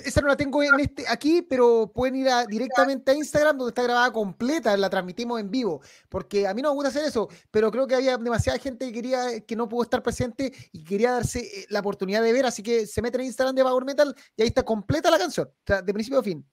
esa 0.04 0.20
no 0.20 0.28
la 0.28 0.36
tengo 0.36 0.62
en 0.62 0.78
este, 0.80 1.04
aquí, 1.08 1.42
pero 1.42 1.90
pueden 1.94 2.16
ir 2.16 2.28
directamente 2.48 3.10
a 3.10 3.14
Instagram 3.14 3.58
donde 3.58 3.70
está 3.70 3.82
grabada 3.82 4.12
completa, 4.12 4.76
la 4.76 4.88
transmitimos 4.88 5.40
en 5.40 5.50
vivo, 5.50 5.80
porque 6.08 6.46
a 6.46 6.54
mí 6.54 6.62
no 6.62 6.70
me 6.70 6.74
gusta 6.74 6.88
hacer 6.90 7.04
eso, 7.04 7.28
pero 7.50 7.70
creo 7.70 7.86
que 7.86 7.94
había 7.94 8.16
demasiada 8.16 8.58
gente 8.58 8.86
que 8.86 8.92
quería, 8.92 9.40
que 9.40 9.56
no 9.56 9.68
pudo 9.68 9.82
estar 9.82 10.02
presente 10.02 10.52
y 10.72 10.84
quería 10.84 11.12
darse 11.12 11.40
eh, 11.40 11.66
la 11.70 11.80
oportunidad 11.80 12.22
de 12.22 12.32
ver, 12.32 12.46
así 12.46 12.62
que 12.62 12.86
se 12.86 13.02
meten 13.02 13.22
en 13.22 13.26
Instagram 13.28 13.54
de 13.54 13.62
Power 13.62 13.84
Metal 13.84 14.14
y 14.36 14.42
ahí 14.42 14.48
está 14.48 14.62
completa 14.62 15.10
la 15.10 15.18
canción, 15.18 15.48
de 15.66 15.92
principio 15.92 16.20
a 16.20 16.22
fin. 16.22 16.44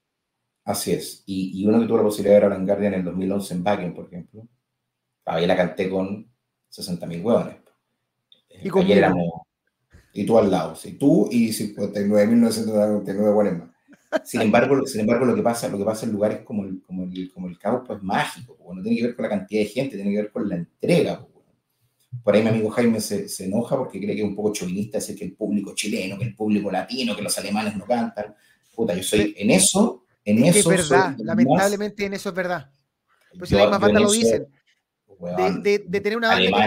Así 0.64 0.92
es, 0.92 1.22
y, 1.26 1.66
uno 1.66 1.80
que 1.80 1.86
tuvo 1.86 1.98
la 1.98 2.04
posibilidad 2.04 2.36
de 2.36 2.48
ver 2.48 2.52
a 2.52 2.62
Guardian 2.62 2.94
en 2.94 3.00
el 3.00 3.04
2011 3.04 3.54
en 3.54 3.64
Backen, 3.64 3.94
por 3.94 4.06
ejemplo, 4.06 4.46
ahí 5.24 5.46
la 5.46 5.56
canté 5.56 5.88
con 5.88 6.30
60.000 6.70 7.24
hueones. 7.24 7.56
Y 8.62 8.68
con 8.68 8.86
éramos 8.86 9.46
y 10.12 10.24
tú 10.24 10.38
al 10.38 10.50
lado, 10.50 10.74
sí, 10.74 10.92
tú 10.92 11.28
y 11.30 11.48
59.999 11.48 13.34
buenas 13.34 13.58
más. 13.58 13.70
Sin 14.24 14.40
embargo, 14.40 14.84
sin 14.86 15.02
embargo 15.02 15.24
lo, 15.24 15.36
que 15.36 15.42
pasa, 15.42 15.68
lo 15.68 15.78
que 15.78 15.84
pasa 15.84 16.04
en 16.04 16.12
lugares 16.12 16.40
como 16.44 16.64
el, 16.64 16.82
como 16.82 17.04
el, 17.04 17.32
como 17.32 17.46
el 17.48 17.56
Caupo 17.58 17.94
es 17.94 18.02
mágico, 18.02 18.56
no 18.74 18.82
tiene 18.82 18.96
que 18.96 19.06
ver 19.06 19.16
con 19.16 19.22
la 19.22 19.28
cantidad 19.28 19.62
de 19.62 19.68
gente, 19.68 19.96
tiene 19.96 20.10
que 20.10 20.16
ver 20.16 20.32
con 20.32 20.48
la 20.48 20.56
entrega. 20.56 21.24
Por 22.24 22.34
ahí 22.34 22.42
mi 22.42 22.48
amigo 22.48 22.70
Jaime 22.70 23.00
se, 23.00 23.28
se 23.28 23.44
enoja 23.44 23.76
porque 23.76 24.00
cree 24.00 24.16
que 24.16 24.22
es 24.22 24.28
un 24.28 24.34
poco 24.34 24.52
chauvinista 24.52 24.98
decir 24.98 25.16
que 25.16 25.24
el 25.24 25.34
público 25.34 25.74
chileno, 25.76 26.18
que 26.18 26.24
el 26.24 26.34
público 26.34 26.72
latino, 26.72 27.14
que 27.14 27.22
los 27.22 27.38
alemanes 27.38 27.76
no 27.76 27.84
cantan. 27.84 28.34
Puta, 28.74 28.94
yo 28.94 29.02
soy 29.04 29.32
en 29.38 29.50
eso, 29.52 30.04
en 30.24 30.44
eso. 30.44 30.72
Es 30.72 30.90
verdad, 30.90 31.16
lamentablemente 31.18 32.04
en 32.04 32.14
eso 32.14 32.30
es 32.30 32.34
verdad. 32.34 32.68
Pues 33.38 33.48
si 33.48 33.54
las 33.54 33.78
bandas 33.78 34.02
lo 34.02 34.10
dicen. 34.10 34.48
de, 35.62 35.84
de, 35.86 36.00
tener 36.00 36.18
una 36.18 36.30
banda 36.30 36.66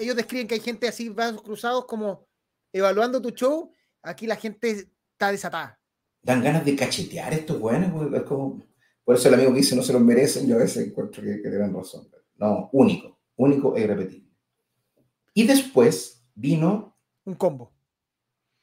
ellos 0.00 0.16
describen 0.16 0.48
que 0.48 0.54
hay 0.54 0.60
gente 0.60 0.88
así, 0.88 1.10
vasos 1.10 1.42
cruzados 1.42 1.84
como 1.84 2.26
evaluando 2.72 3.20
tu 3.20 3.30
show, 3.30 3.72
aquí 4.02 4.26
la 4.26 4.36
gente 4.36 4.70
está 5.12 5.30
desatada. 5.30 5.80
Dan 6.22 6.42
ganas 6.42 6.64
de 6.64 6.76
cachetear 6.76 7.32
estos 7.32 7.58
buenos, 7.58 8.12
es 8.12 8.22
como... 8.22 8.62
Por 9.04 9.16
eso 9.16 9.28
el 9.28 9.34
amigo 9.34 9.52
que 9.52 9.58
dice 9.58 9.74
no 9.74 9.82
se 9.82 9.92
lo 9.92 10.00
merecen, 10.00 10.46
yo 10.46 10.56
a 10.56 10.58
veces 10.58 10.86
encuentro 10.86 11.22
que, 11.22 11.42
que 11.42 11.50
razón. 11.50 12.08
No, 12.36 12.68
único, 12.72 13.20
único 13.36 13.76
e 13.76 13.82
irrepetible. 13.82 14.30
Y 15.34 15.46
después 15.46 16.24
vino... 16.34 16.96
Un 17.24 17.34
combo. 17.34 17.72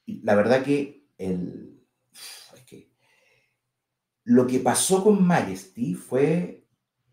La 0.05 0.35
verdad 0.35 0.63
que 0.63 1.09
el... 1.17 1.83
Es 2.55 2.63
que 2.65 2.91
lo 4.23 4.47
que 4.47 4.59
pasó 4.59 5.03
con 5.03 5.25
Majesty 5.25 5.93
fue 5.93 6.67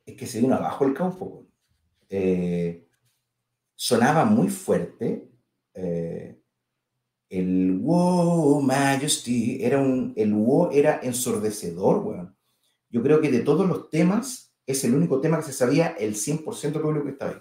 es 0.05 0.17
que 0.17 0.27
se 0.27 0.41
vino 0.41 0.55
abajo 0.55 0.85
el 0.85 0.95
campo. 0.95 1.47
Eh, 2.09 2.87
sonaba 3.75 4.25
muy 4.25 4.49
fuerte. 4.49 5.31
Eh, 5.75 6.41
el 7.29 7.79
wow, 7.79 8.61
majesty, 8.61 9.63
era 9.63 9.79
un, 9.79 10.13
el 10.17 10.33
wow 10.33 10.71
era 10.73 11.01
ensordecedor, 11.03 11.99
weón. 12.05 12.37
Yo 12.91 13.03
creo 13.03 13.21
que 13.21 13.31
de 13.31 13.41
todos 13.41 13.67
los 13.67 13.91
temas, 13.91 14.55
es 14.67 14.85
el 14.85 14.95
único 14.95 15.21
tema 15.21 15.39
que 15.39 15.45
se 15.45 15.53
sabía 15.53 15.89
el 15.99 16.15
100% 16.15 16.73
del 16.73 16.83
público 16.83 17.05
que 17.05 17.13
estaba 17.13 17.33
ahí. 17.33 17.39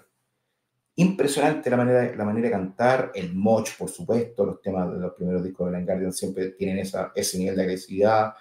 Impresionante 0.96 1.70
la 1.70 1.76
manera, 1.76 2.14
la 2.14 2.24
manera 2.24 2.48
de 2.48 2.52
cantar, 2.52 3.12
el 3.14 3.34
moch, 3.34 3.76
por 3.78 3.88
supuesto, 3.88 4.44
los 4.44 4.60
temas 4.60 4.92
de 4.92 5.00
los 5.00 5.14
primeros 5.14 5.42
discos 5.42 5.66
de 5.66 5.72
Blind 5.72 5.88
Guardian 5.88 6.12
siempre 6.12 6.50
tienen 6.50 6.78
esa, 6.78 7.12
ese 7.14 7.38
nivel 7.38 7.56
de 7.56 7.62
agresividad. 7.62 8.34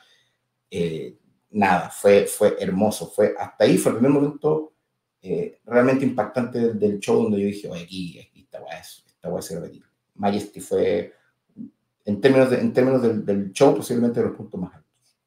Eh, 0.70 1.18
nada, 1.52 1.90
fue, 1.90 2.26
fue 2.26 2.56
hermoso, 2.60 3.08
fue, 3.08 3.34
hasta 3.38 3.64
ahí 3.64 3.78
fue 3.78 3.94
el 3.94 3.98
primer 4.00 4.12
momento 4.12 4.74
eh, 5.22 5.62
realmente 5.66 6.06
impactante 6.06 6.74
del, 6.74 7.00
show 7.00 7.24
donde 7.24 7.40
yo 7.40 7.48
dije, 7.48 7.70
oye, 7.70 7.84
aquí, 7.84 8.20
aquí 8.20 8.42
esta 8.42 8.62
weá 8.62 8.80
es, 8.80 9.04
esta 9.08 9.30
weá 9.30 9.40
es 9.40 9.82
Majesty 10.16 10.60
fue 10.60 11.14
en 12.06 12.22
términos, 12.22 12.52
en 12.52 12.74
términos 12.74 13.26
del, 13.26 13.52
show, 13.54 13.76
posiblemente 13.76 14.20
de 14.20 14.28
los 14.28 14.36
puntos 14.36 14.60
más 14.60 14.74
altos. 14.74 15.18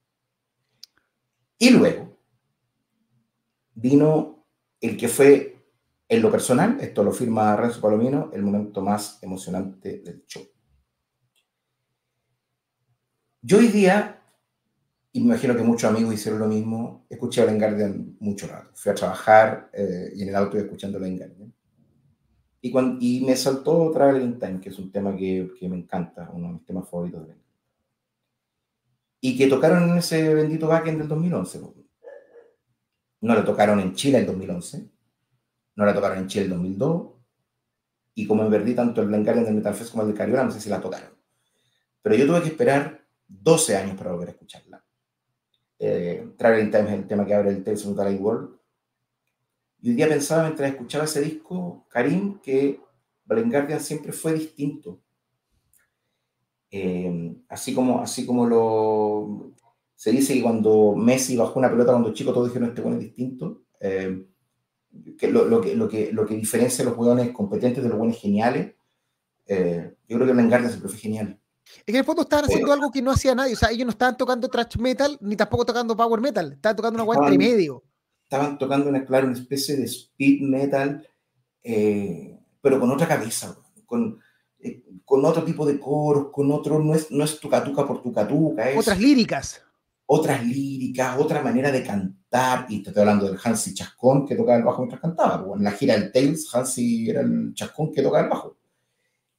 Y 1.58 1.70
luego 1.70 2.18
vino 3.74 4.44
el 4.80 4.96
que 4.96 5.08
fue, 5.08 5.64
en 6.08 6.22
lo 6.22 6.30
personal, 6.30 6.78
esto 6.80 7.02
lo 7.02 7.12
firma 7.12 7.56
Renzo 7.56 7.80
Palomino, 7.80 8.30
el 8.32 8.42
momento 8.42 8.82
más 8.82 9.18
emocionante 9.22 10.00
del 10.00 10.24
show. 10.26 10.46
Yo 13.42 13.58
hoy 13.58 13.68
día, 13.68 14.22
y 15.12 15.20
me 15.20 15.26
imagino 15.26 15.56
que 15.56 15.62
muchos 15.62 15.90
amigos 15.90 16.14
hicieron 16.14 16.40
lo 16.40 16.46
mismo, 16.46 17.06
escuché 17.08 17.42
a 17.42 17.46
Guardian 17.46 18.16
mucho 18.20 18.48
rato. 18.48 18.70
Fui 18.74 18.90
a 18.90 18.94
trabajar 18.94 19.70
eh, 19.72 20.12
y 20.14 20.22
en 20.22 20.28
el 20.28 20.36
auto 20.36 20.58
escuchando 20.58 20.98
Blind 20.98 21.18
Guardian. 21.18 21.55
Y, 22.66 22.70
cuando, 22.72 22.98
y 23.00 23.20
me 23.20 23.36
saltó 23.36 23.92
Traveling 23.92 24.40
Time, 24.40 24.60
que 24.60 24.70
es 24.70 24.78
un 24.80 24.90
tema 24.90 25.14
que, 25.14 25.52
que, 25.56 25.68
me 25.68 25.76
encanta, 25.76 26.28
uno 26.32 26.48
de 26.48 26.54
mis 26.54 26.64
temas 26.64 26.88
favoritos 26.88 27.28
de 27.28 27.34
Y 29.20 29.38
que 29.38 29.46
tocaron 29.46 29.88
en 29.88 29.98
ese 29.98 30.34
bendito 30.34 30.66
backend 30.66 30.98
del 30.98 31.06
2011. 31.06 31.60
No 33.20 33.34
la 33.36 33.44
tocaron 33.44 33.78
en 33.78 33.94
Chile 33.94 34.18
el 34.18 34.26
2011, 34.26 34.90
no 35.76 35.84
la 35.84 35.94
tocaron 35.94 36.18
en 36.18 36.26
Chile 36.26 36.46
el 36.46 36.50
2002, 36.50 37.12
y 38.16 38.26
como 38.26 38.42
en 38.42 38.50
verdad 38.50 38.74
tanto 38.74 39.00
el 39.00 39.06
Blind 39.06 39.24
del 39.24 39.54
Metal 39.54 39.74
Fest 39.74 39.92
como 39.92 40.02
el 40.02 40.08
de 40.08 40.14
Cariola, 40.14 40.42
no 40.42 40.50
sé 40.50 40.60
si 40.60 40.68
la 40.68 40.80
tocaron. 40.80 41.10
Pero 42.02 42.16
yo 42.16 42.26
tuve 42.26 42.42
que 42.42 42.48
esperar 42.48 43.06
12 43.28 43.76
años 43.76 43.96
para 43.96 44.10
volver 44.10 44.30
a 44.30 44.32
escucharla. 44.32 44.84
Eh, 45.78 46.32
Traveling 46.36 46.72
Time 46.72 46.88
es 46.88 46.94
el 46.94 47.06
tema 47.06 47.24
que 47.24 47.34
abre 47.34 47.50
el 47.50 47.62
Tales 47.62 47.86
of 47.86 47.96
the 47.96 48.16
World, 48.16 48.55
y 49.87 49.91
hoy 49.91 49.95
día 49.95 50.09
pensaba 50.09 50.43
mientras 50.43 50.72
escuchaba 50.72 51.05
ese 51.05 51.20
disco, 51.20 51.87
Karim, 51.89 52.41
que 52.41 52.80
Blind 53.24 53.53
Guardian 53.53 53.78
siempre 53.78 54.11
fue 54.11 54.32
distinto. 54.32 55.01
Eh, 56.72 57.37
así, 57.49 57.72
como, 57.72 58.01
así 58.01 58.26
como 58.26 58.49
lo 58.49 59.53
se 59.95 60.11
dice 60.11 60.34
que 60.34 60.43
cuando 60.43 60.97
Messi 60.97 61.37
bajó 61.37 61.61
una 61.61 61.70
pelota 61.70 61.93
cuando 61.93 62.12
chico, 62.12 62.32
todos 62.32 62.49
dijeron 62.49 62.70
este 62.70 62.80
bueno 62.80 62.97
es 62.97 63.05
distinto. 63.05 63.62
Eh, 63.78 64.26
que 65.16 65.30
lo, 65.30 65.45
lo, 65.45 65.61
que, 65.61 65.76
lo, 65.76 65.89
que, 65.89 66.11
lo 66.12 66.26
que 66.26 66.34
diferencia 66.34 66.82
a 66.82 66.87
los 66.87 66.97
jugadores 66.97 67.30
competentes 67.30 67.84
de 67.84 67.89
los 67.89 67.97
buenos 67.97 68.18
geniales, 68.20 68.74
eh, 69.47 69.95
yo 70.09 70.16
creo 70.16 70.26
que 70.26 70.32
Blind 70.32 70.49
Guardian 70.49 70.70
siempre 70.72 70.91
fue 70.91 70.99
genial. 70.99 71.41
Es 71.64 71.84
que 71.84 71.93
en 71.93 71.99
el 71.99 72.05
fondo 72.05 72.22
estaban 72.22 72.47
haciendo 72.47 72.72
algo 72.72 72.91
que 72.91 73.03
no 73.03 73.12
hacía 73.12 73.37
nadie. 73.37 73.53
O 73.53 73.57
sea, 73.57 73.70
ellos 73.70 73.87
no 73.87 73.93
estaban 73.93 74.16
tocando 74.16 74.49
thrash 74.49 74.78
metal 74.78 75.16
ni 75.20 75.37
tampoco 75.37 75.64
tocando 75.64 75.97
power 75.97 76.20
metal. 76.20 76.55
Estaban 76.55 76.74
tocando 76.74 76.97
una 76.97 77.05
guay 77.05 77.18
entre 77.20 77.39
medio 77.39 77.84
estaban 78.26 78.58
tocando 78.58 78.88
una, 78.88 79.04
claro, 79.04 79.28
una 79.28 79.36
especie 79.36 79.76
de 79.76 79.84
speed 79.84 80.42
metal, 80.42 81.06
eh, 81.62 82.36
pero 82.60 82.80
con 82.80 82.90
otra 82.90 83.06
cabeza, 83.06 83.56
con, 83.86 84.18
eh, 84.58 84.82
con 85.04 85.24
otro 85.24 85.44
tipo 85.44 85.64
de 85.64 85.78
coros, 85.78 86.28
con 86.32 86.50
otro, 86.50 86.80
no 86.80 86.94
es, 86.94 87.10
no 87.12 87.22
es 87.22 87.38
tucatuca 87.38 87.86
por 87.86 88.02
tucatuca. 88.02 88.68
Es 88.68 88.78
otras 88.78 89.00
líricas. 89.00 89.62
Otras 90.06 90.44
líricas, 90.44 91.16
otra 91.18 91.40
manera 91.40 91.70
de 91.70 91.84
cantar, 91.84 92.66
y 92.68 92.82
te 92.82 92.90
estoy 92.90 93.02
hablando 93.02 93.26
del 93.26 93.38
Hansi 93.42 93.74
Chascón 93.74 94.26
que 94.26 94.34
tocaba 94.34 94.58
el 94.58 94.64
bajo 94.64 94.82
mientras 94.82 95.00
cantaba, 95.00 95.44
en 95.54 95.62
la 95.62 95.70
gira 95.70 95.94
del 95.94 96.10
Tales, 96.10 96.52
Hansi 96.52 97.10
era 97.10 97.20
el 97.20 97.54
Chascón 97.54 97.92
que 97.92 98.02
tocaba 98.02 98.24
el 98.24 98.30
bajo. 98.30 98.56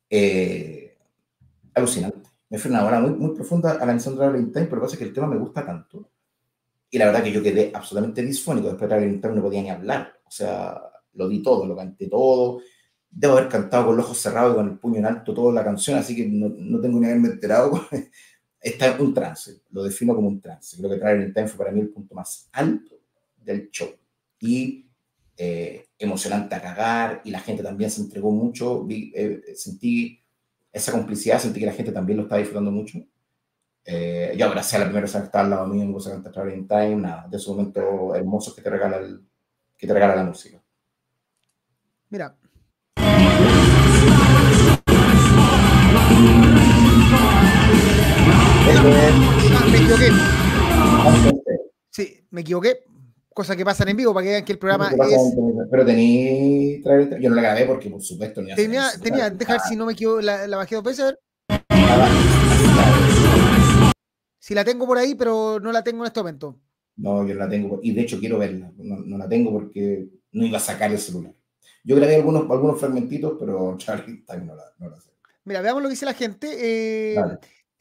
Eh, 0.10 0.98
alucinante. 1.74 2.30
Me 2.50 2.58
fue 2.58 2.72
una 2.72 2.86
hora 2.86 3.02
muy, 3.02 3.12
muy 3.12 3.36
profunda 3.36 3.74
a 3.74 3.86
la 3.86 3.94
misión 3.94 4.18
de 4.18 4.26
la 4.26 4.68
pero 4.70 4.82
pasa 4.82 4.98
que 4.98 5.04
el 5.04 5.14
tema 5.14 5.28
me 5.28 5.38
gusta 5.38 5.66
tanto 5.66 6.10
y 6.90 6.98
la 6.98 7.08
verdad 7.08 7.24
que 7.24 7.32
yo 7.32 7.44
quedé 7.44 7.72
absolutamente 7.74 8.24
disfónico. 8.24 8.70
Después 8.70 8.90
de 8.90 9.06
el 9.06 9.22
no 9.22 9.42
podía 9.42 9.62
ni 9.62 9.70
hablar. 9.70 10.14
O 10.26 10.32
sea, 10.32 10.82
lo 11.14 11.28
di 11.28 11.42
todo, 11.42 11.66
lo 11.66 11.76
canté 11.76 12.08
todo. 12.08 12.62
Debo 13.10 13.38
haber 13.38 13.50
cantado 13.50 13.88
con 13.88 13.98
los 13.98 14.06
ojos 14.06 14.18
cerrados 14.20 14.54
y 14.54 14.56
con 14.56 14.70
el 14.70 14.78
puño 14.78 15.00
en 15.00 15.06
alto 15.06 15.34
toda 15.34 15.54
la 15.54 15.64
canción, 15.64 15.98
así 15.98 16.16
que 16.16 16.26
no, 16.28 16.50
no 16.50 16.80
tengo 16.80 17.00
ni 17.00 17.08
haberme 17.08 17.30
enterado. 17.30 17.88
Está 18.62 18.98
un 19.00 19.14
trance, 19.14 19.62
lo 19.72 19.84
defino 19.84 20.16
como 20.16 20.28
un 20.28 20.42
trance. 20.42 20.78
Creo 20.78 20.90
que 20.90 20.98
Traveling 20.98 21.34
Time 21.34 21.48
fue 21.48 21.58
para 21.58 21.72
mí 21.72 21.82
el 21.82 21.90
punto 21.90 22.16
más 22.16 22.50
alto 22.52 23.00
del 23.38 23.70
show. 23.72 23.90
Y 24.40 24.90
eh, 25.38 25.88
emocionante 25.98 26.56
a 26.56 26.62
cagar, 26.62 27.22
y 27.24 27.32
la 27.32 27.40
gente 27.40 27.64
también 27.64 27.90
se 27.90 28.02
entregó 28.02 28.32
mucho. 28.32 28.84
Vi, 28.84 29.12
eh, 29.16 29.42
sentí 29.56 30.22
esa 30.72 30.92
complicidad, 30.92 31.40
sentí 31.40 31.60
que 31.60 31.66
la 31.66 31.74
gente 31.74 31.92
también 31.92 32.18
lo 32.18 32.24
estaba 32.24 32.40
disfrutando 32.40 32.72
mucho. 32.72 33.00
Eh, 33.90 34.36
yo 34.38 34.48
abracé 34.48 34.76
a 34.76 34.80
la 34.80 34.86
primera 34.86 35.04
vez 35.04 35.14
que 35.14 35.18
estaba 35.20 35.46
al 35.46 35.50
lado 35.50 35.66
mío, 35.66 35.86
me 35.86 35.94
puse 35.94 36.10
a 36.10 36.12
cantar 36.12 36.34
Traveling 36.34 36.68
Time, 36.68 36.96
nada, 36.98 37.26
de 37.30 37.38
esos 37.38 37.56
momentos 37.56 37.84
hermosos 38.18 38.54
que 38.54 38.62
te 38.62 38.70
regala, 38.70 38.98
el, 38.98 39.26
que 39.78 39.88
te 39.88 39.94
regala 39.94 40.14
la 40.14 40.26
música. 40.26 40.62
Mira. 42.10 42.36
Ah, 49.50 49.66
me 49.72 49.78
equivoqué. 49.78 50.12
Sí, 51.90 52.28
me 52.32 52.42
equivoqué. 52.42 52.84
Cosa 53.34 53.56
que 53.56 53.64
pasan 53.64 53.88
en 53.88 53.96
vivo 53.96 54.14
para 54.14 54.26
que 54.26 54.32
vean 54.32 54.44
que 54.44 54.52
el 54.52 54.60
programa 54.60 54.90
es. 54.90 55.34
Pero 55.72 55.86
tení. 55.86 56.84
Yo 57.22 57.30
no 57.30 57.36
la 57.38 57.42
grabé 57.42 57.66
porque, 57.66 57.90
por 57.90 58.02
supuesto, 58.02 58.42
ni 58.42 58.54
Tenía, 58.54 58.90
tenía, 59.02 59.30
dejar 59.30 59.62
si 59.62 59.78
no 59.78 59.86
me 59.86 59.94
equivoco, 59.94 60.20
la, 60.20 60.46
la 60.46 60.58
bajé 60.58 60.76
dos 60.76 60.84
veces. 60.84 61.16
Si 64.48 64.56
la 64.56 64.64
tengo 64.64 64.88
por 64.88 64.98
ahí, 64.98 65.14
pero 65.14 65.60
no 65.60 65.74
la 65.74 65.84
tengo 65.84 66.04
en 66.04 66.08
este 66.08 66.22
momento. 66.22 66.58
No, 66.96 67.28
yo 67.28 67.36
la 67.36 67.50
tengo. 67.50 67.82
Y 67.84 67.92
de 67.92 68.04
hecho 68.04 68.18
quiero 68.18 68.40
verla. 68.40 68.72
No, 68.78 69.18
la 69.18 69.28
tengo 69.28 69.52
porque 69.52 70.08
no 70.32 70.46
iba 70.46 70.56
a 70.56 70.62
sacar 70.62 70.90
el 70.90 71.00
celular. 71.00 71.34
Yo 71.84 71.98
grabé 71.98 72.16
algunos, 72.16 72.50
algunos 72.50 72.80
fragmentitos, 72.80 73.36
pero 73.38 73.76
Charlie 73.78 74.24
Time 74.26 74.46
no 74.46 74.56
la, 74.56 74.64
no 74.80 74.90
la 74.90 75.02
sé. 75.02 75.10
Mira, 75.44 75.60
veamos 75.60 75.84
lo 75.84 75.90
que 75.90 75.96
dice 75.96 76.06
la 76.06 76.14
gente. 76.14 76.48
Eh, 76.50 77.18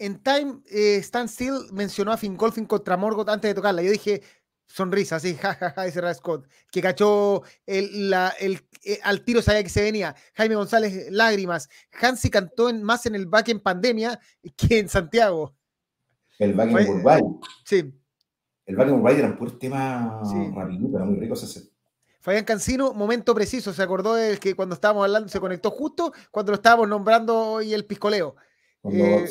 en 0.00 0.20
Time, 0.20 0.58
eh, 0.68 0.96
Stan 0.96 1.28
Still 1.28 1.68
mencionó 1.72 2.10
a 2.10 2.18
Golfing 2.20 2.66
contra 2.66 2.96
Morgoth 2.96 3.28
antes 3.28 3.48
de 3.48 3.54
tocarla. 3.54 3.82
Yo 3.84 3.92
dije, 3.92 4.22
sonrisa, 4.66 5.16
así, 5.16 5.34
jajaja, 5.40 5.70
ja, 5.70 5.86
ese 5.86 6.14
Scott, 6.14 6.48
que 6.72 6.82
cachó 6.82 7.44
el, 7.64 8.10
la, 8.10 8.34
el, 8.40 8.60
eh, 8.82 8.98
al 9.04 9.24
tiro 9.24 9.40
sabía 9.40 9.62
que 9.62 9.70
se 9.70 9.82
venía. 9.82 10.16
Jaime 10.34 10.56
González, 10.56 11.12
lágrimas. 11.12 11.68
Hansi 11.92 12.28
cantó 12.28 12.68
en, 12.70 12.82
más 12.82 13.06
en 13.06 13.14
el 13.14 13.26
back 13.26 13.50
en 13.50 13.60
pandemia 13.60 14.18
que 14.56 14.80
en 14.80 14.88
Santiago. 14.88 15.54
El 16.38 16.54
back 16.54 16.70
en 16.70 16.88
Uruguay. 16.88 17.20
Sí. 17.64 17.92
El 18.66 18.76
back 18.76 18.88
en 18.88 18.94
Uruguay 18.94 19.16
era 19.18 19.28
un 19.28 19.36
puro 19.36 19.56
tema 19.56 20.20
sí. 20.24 20.50
rapidito, 20.54 20.88
pero 20.92 21.06
muy 21.06 21.18
rico 21.18 21.34
ese. 21.34 21.70
Fabián 22.20 22.44
Cancino, 22.44 22.92
momento 22.92 23.34
preciso, 23.34 23.72
se 23.72 23.82
acordó 23.82 24.14
de 24.14 24.36
que 24.38 24.54
cuando 24.54 24.74
estábamos 24.74 25.04
hablando, 25.04 25.28
se 25.28 25.38
conectó 25.38 25.70
justo 25.70 26.12
cuando 26.32 26.50
lo 26.50 26.56
estábamos 26.56 26.88
nombrando 26.88 27.38
hoy 27.38 27.72
el 27.72 27.84
piscoleo. 27.84 28.34
Eh, 28.82 29.24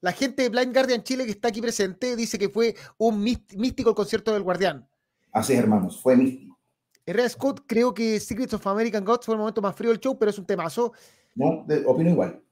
la 0.00 0.12
gente 0.12 0.42
de 0.42 0.48
Blind 0.48 0.72
Guardian 0.72 1.02
Chile 1.04 1.24
que 1.24 1.30
está 1.30 1.48
aquí 1.48 1.60
presente 1.60 2.16
dice 2.16 2.38
que 2.38 2.48
fue 2.48 2.74
un 2.98 3.22
místico 3.22 3.90
el 3.90 3.94
concierto 3.94 4.32
del 4.32 4.42
Guardián. 4.42 4.88
Así 5.32 5.52
es, 5.52 5.60
hermanos, 5.60 6.00
fue 6.02 6.16
místico. 6.16 6.58
Herrera 7.04 7.28
Scott, 7.28 7.62
creo 7.66 7.94
que 7.94 8.18
Secrets 8.18 8.54
of 8.54 8.66
American 8.66 9.04
Gods 9.04 9.26
fue 9.26 9.36
el 9.36 9.38
momento 9.38 9.62
más 9.62 9.76
frío 9.76 9.90
del 9.90 10.00
show, 10.00 10.18
pero 10.18 10.30
es 10.30 10.38
un 10.38 10.46
temazo. 10.46 10.92
No, 11.36 11.64
opino 11.86 12.10
igual. 12.10 12.42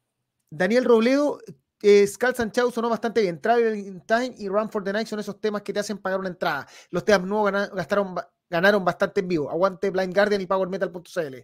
Daniel 0.50 0.84
Robledo, 0.84 1.40
eh, 1.86 2.06
Skull 2.06 2.34
Sanchau 2.34 2.70
sonó 2.70 2.88
bastante 2.88 3.20
bien. 3.20 3.38
Travel 3.38 4.02
Time 4.06 4.34
y 4.38 4.48
Run 4.48 4.70
for 4.70 4.82
the 4.82 4.90
Night 4.90 5.06
son 5.06 5.20
esos 5.20 5.38
temas 5.38 5.60
que 5.60 5.70
te 5.70 5.80
hacen 5.80 5.98
pagar 5.98 6.18
una 6.18 6.30
entrada. 6.30 6.66
Los 6.88 7.04
temas 7.04 7.28
nuevos 7.28 7.52
gastaron, 7.74 8.14
ganaron 8.48 8.82
bastante 8.82 9.20
en 9.20 9.28
vivo. 9.28 9.50
Aguante 9.50 9.90
Blind 9.90 10.14
Guardian 10.14 10.40
y 10.40 10.46
PowerMetal.cl. 10.46 11.34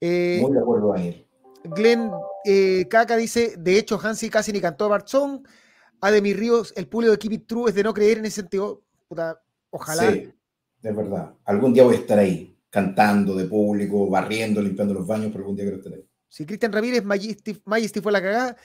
Eh, 0.00 0.38
Muy 0.40 0.52
de 0.52 0.60
acuerdo, 0.60 0.92
Daniel. 0.92 1.26
Glenn 1.64 2.12
eh, 2.44 2.86
Caca 2.88 3.16
dice: 3.16 3.56
De 3.58 3.76
hecho, 3.76 3.98
Hansi 4.00 4.30
casi 4.30 4.52
ni 4.52 4.60
cantó 4.60 4.88
Bart 4.88 5.08
Song. 5.08 5.44
Ademir 6.00 6.38
Ríos, 6.38 6.72
el 6.76 6.86
público 6.86 7.10
de 7.10 7.18
Keep 7.18 7.32
It 7.32 7.46
True 7.48 7.70
es 7.70 7.74
de 7.74 7.82
no 7.82 7.92
creer 7.92 8.18
en 8.18 8.26
ese 8.26 8.42
sentido. 8.42 8.84
ojalá. 9.70 10.12
Sí, 10.12 10.32
de 10.82 10.92
verdad. 10.92 11.34
Algún 11.46 11.72
día 11.74 11.82
voy 11.82 11.96
a 11.96 11.98
estar 11.98 12.20
ahí, 12.20 12.56
cantando 12.70 13.34
de 13.34 13.46
público, 13.46 14.08
barriendo, 14.08 14.62
limpiando 14.62 14.94
los 14.94 15.04
baños, 15.04 15.30
pero 15.32 15.40
algún 15.40 15.56
día 15.56 15.64
quiero 15.64 15.78
estar 15.78 15.94
ahí. 15.94 16.06
Si 16.28 16.44
Cristian 16.44 16.72
Ramírez, 16.72 17.04
Majesty, 17.04 18.00
fue 18.00 18.12
la 18.12 18.22
cagada. 18.22 18.56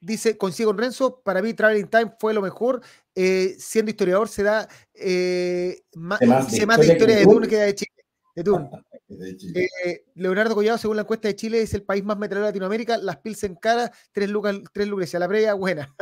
dice, 0.00 0.36
consigo 0.36 0.70
con 0.70 0.78
Renzo, 0.78 1.20
para 1.22 1.42
mí 1.42 1.54
Traveling 1.54 1.88
Time 1.88 2.12
fue 2.18 2.34
lo 2.34 2.42
mejor. 2.42 2.82
Eh, 3.14 3.56
siendo 3.58 3.90
historiador 3.90 4.28
se 4.28 4.44
da 4.44 4.68
eh, 4.94 5.80
más, 5.94 6.20
de, 6.20 6.66
más 6.66 6.80
de 6.80 6.92
historia 6.92 7.16
de 7.16 7.24
Dune 7.24 7.48
que 7.48 7.56
de 7.56 7.74
Chile. 7.74 7.92
De 8.34 8.42
Dune. 8.42 8.70
Eh, 9.10 10.04
Leonardo 10.16 10.54
Collado, 10.54 10.76
según 10.76 10.96
la 10.96 11.02
encuesta 11.02 11.28
de 11.28 11.34
Chile, 11.34 11.62
es 11.62 11.72
el 11.72 11.82
país 11.82 12.04
más 12.04 12.18
metalero 12.18 12.44
de 12.44 12.50
Latinoamérica. 12.50 12.98
Las 12.98 13.16
pilsen 13.16 13.54
cara, 13.54 13.90
tres 14.12 14.28
lucas, 14.28 14.56
tres 14.70 14.86
lucrecia. 14.86 15.18
La 15.18 15.26
previa, 15.26 15.54
buena. 15.54 15.94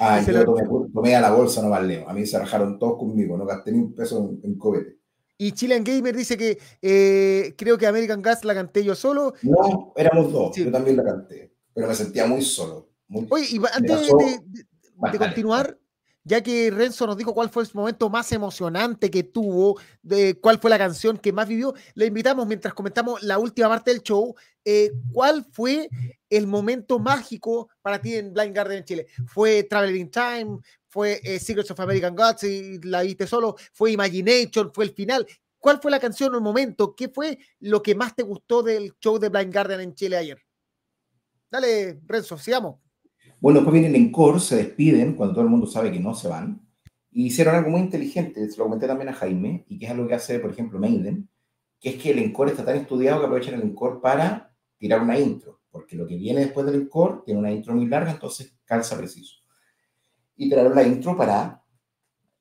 Ah, 0.00 0.20
yo 0.26 0.44
tomé, 0.44 0.62
tomé, 0.92 1.14
a 1.14 1.20
la 1.20 1.30
bolsa, 1.30 1.62
no 1.62 1.80
leo. 1.80 2.08
A 2.08 2.12
mí 2.12 2.26
se 2.26 2.40
rajaron 2.40 2.76
todos 2.76 2.98
conmigo, 2.98 3.36
no 3.36 3.46
gasté 3.46 3.70
ni 3.70 3.78
un 3.78 3.94
peso 3.94 4.18
en, 4.18 4.50
en 4.50 4.58
cobete. 4.58 4.99
Y 5.40 5.52
Chilean 5.52 5.82
Gamer 5.82 6.14
dice 6.14 6.36
que 6.36 6.58
eh, 6.82 7.54
creo 7.56 7.78
que 7.78 7.86
American 7.86 8.20
Gas 8.20 8.44
la 8.44 8.52
canté 8.52 8.84
yo 8.84 8.94
solo. 8.94 9.32
No, 9.40 9.94
éramos 9.96 10.30
dos. 10.30 10.54
Yo 10.54 10.70
también 10.70 10.98
la 10.98 11.02
canté. 11.02 11.50
Pero 11.72 11.88
me 11.88 11.94
sentía 11.94 12.26
muy 12.26 12.42
solo. 12.42 12.90
Oye, 13.30 13.46
y 13.48 13.58
antes 13.72 14.06
de, 14.06 15.18
continuar, 15.18 15.78
ya 16.24 16.42
que 16.42 16.70
Renzo 16.70 17.06
nos 17.06 17.16
dijo 17.16 17.32
cuál 17.32 17.48
fue 17.48 17.62
el 17.62 17.70
momento 17.72 18.10
más 18.10 18.30
emocionante 18.32 19.10
que 19.10 19.22
tuvo, 19.22 19.80
de 20.02 20.38
cuál 20.38 20.58
fue 20.58 20.68
la 20.68 20.76
canción 20.76 21.16
que 21.16 21.32
más 21.32 21.48
vivió, 21.48 21.72
le 21.94 22.04
invitamos 22.04 22.46
mientras 22.46 22.74
comentamos 22.74 23.22
la 23.22 23.38
última 23.38 23.70
parte 23.70 23.92
del 23.92 24.02
show, 24.02 24.34
eh, 24.62 24.92
¿cuál 25.10 25.46
fue 25.50 25.88
el 26.28 26.46
momento 26.48 26.98
mágico 26.98 27.70
para 27.80 27.98
ti 27.98 28.14
en 28.14 28.34
Blind 28.34 28.54
Garden 28.54 28.78
en 28.78 28.84
Chile? 28.84 29.06
¿Fue 29.26 29.62
Traveling 29.62 30.10
Time? 30.10 30.58
Fue 30.90 31.20
eh, 31.22 31.38
Secrets 31.38 31.70
of 31.70 31.80
American 31.80 32.14
Gods 32.14 32.44
y 32.44 32.80
la 32.82 33.02
viste 33.02 33.26
solo, 33.26 33.56
fue 33.72 33.92
Imagination, 33.92 34.70
fue 34.74 34.84
el 34.84 34.90
final. 34.90 35.26
¿Cuál 35.58 35.80
fue 35.80 35.90
la 35.90 36.00
canción 36.00 36.34
o 36.34 36.38
el 36.38 36.42
momento? 36.42 36.94
¿Qué 36.94 37.08
fue 37.08 37.38
lo 37.60 37.82
que 37.82 37.94
más 37.94 38.14
te 38.14 38.22
gustó 38.22 38.62
del 38.62 38.94
show 39.00 39.18
de 39.18 39.28
Blind 39.28 39.52
Guardian 39.52 39.80
en 39.80 39.94
Chile 39.94 40.16
ayer? 40.16 40.38
Dale, 41.50 42.00
Renzo, 42.06 42.36
sigamos. 42.38 42.76
Bueno, 43.40 43.60
después 43.60 43.72
vienen 43.72 43.94
en 43.94 44.10
core, 44.10 44.40
se 44.40 44.56
despiden 44.56 45.14
cuando 45.14 45.34
todo 45.34 45.44
el 45.44 45.50
mundo 45.50 45.66
sabe 45.66 45.92
que 45.92 46.00
no 46.00 46.14
se 46.14 46.28
van. 46.28 46.60
Y 47.12 47.26
hicieron 47.26 47.54
algo 47.54 47.70
muy 47.70 47.80
inteligente, 47.80 48.48
se 48.48 48.58
lo 48.58 48.64
comenté 48.64 48.86
también 48.86 49.08
a 49.08 49.14
Jaime, 49.14 49.64
y 49.68 49.78
que 49.78 49.86
es 49.86 49.90
algo 49.90 50.06
que 50.06 50.14
hace, 50.14 50.38
por 50.38 50.50
ejemplo, 50.50 50.78
Maiden, 50.78 51.28
que 51.80 51.90
es 51.90 52.02
que 52.02 52.10
el 52.10 52.18
encore 52.18 52.50
está 52.50 52.64
tan 52.64 52.76
estudiado 52.76 53.20
que 53.20 53.26
aprovechan 53.26 53.54
el 53.54 53.62
encore 53.62 54.00
para 54.00 54.54
tirar 54.78 55.02
una 55.02 55.18
intro, 55.18 55.60
porque 55.70 55.96
lo 55.96 56.06
que 56.06 56.16
viene 56.16 56.40
después 56.40 56.66
del 56.66 56.76
encore 56.76 57.22
tiene 57.24 57.40
una 57.40 57.50
intro 57.50 57.74
muy 57.74 57.86
larga, 57.86 58.12
entonces 58.12 58.54
calza 58.64 58.96
preciso 58.96 59.39
y 60.40 60.48
traer 60.48 60.74
la 60.74 60.82
intro 60.82 61.14
para 61.14 61.62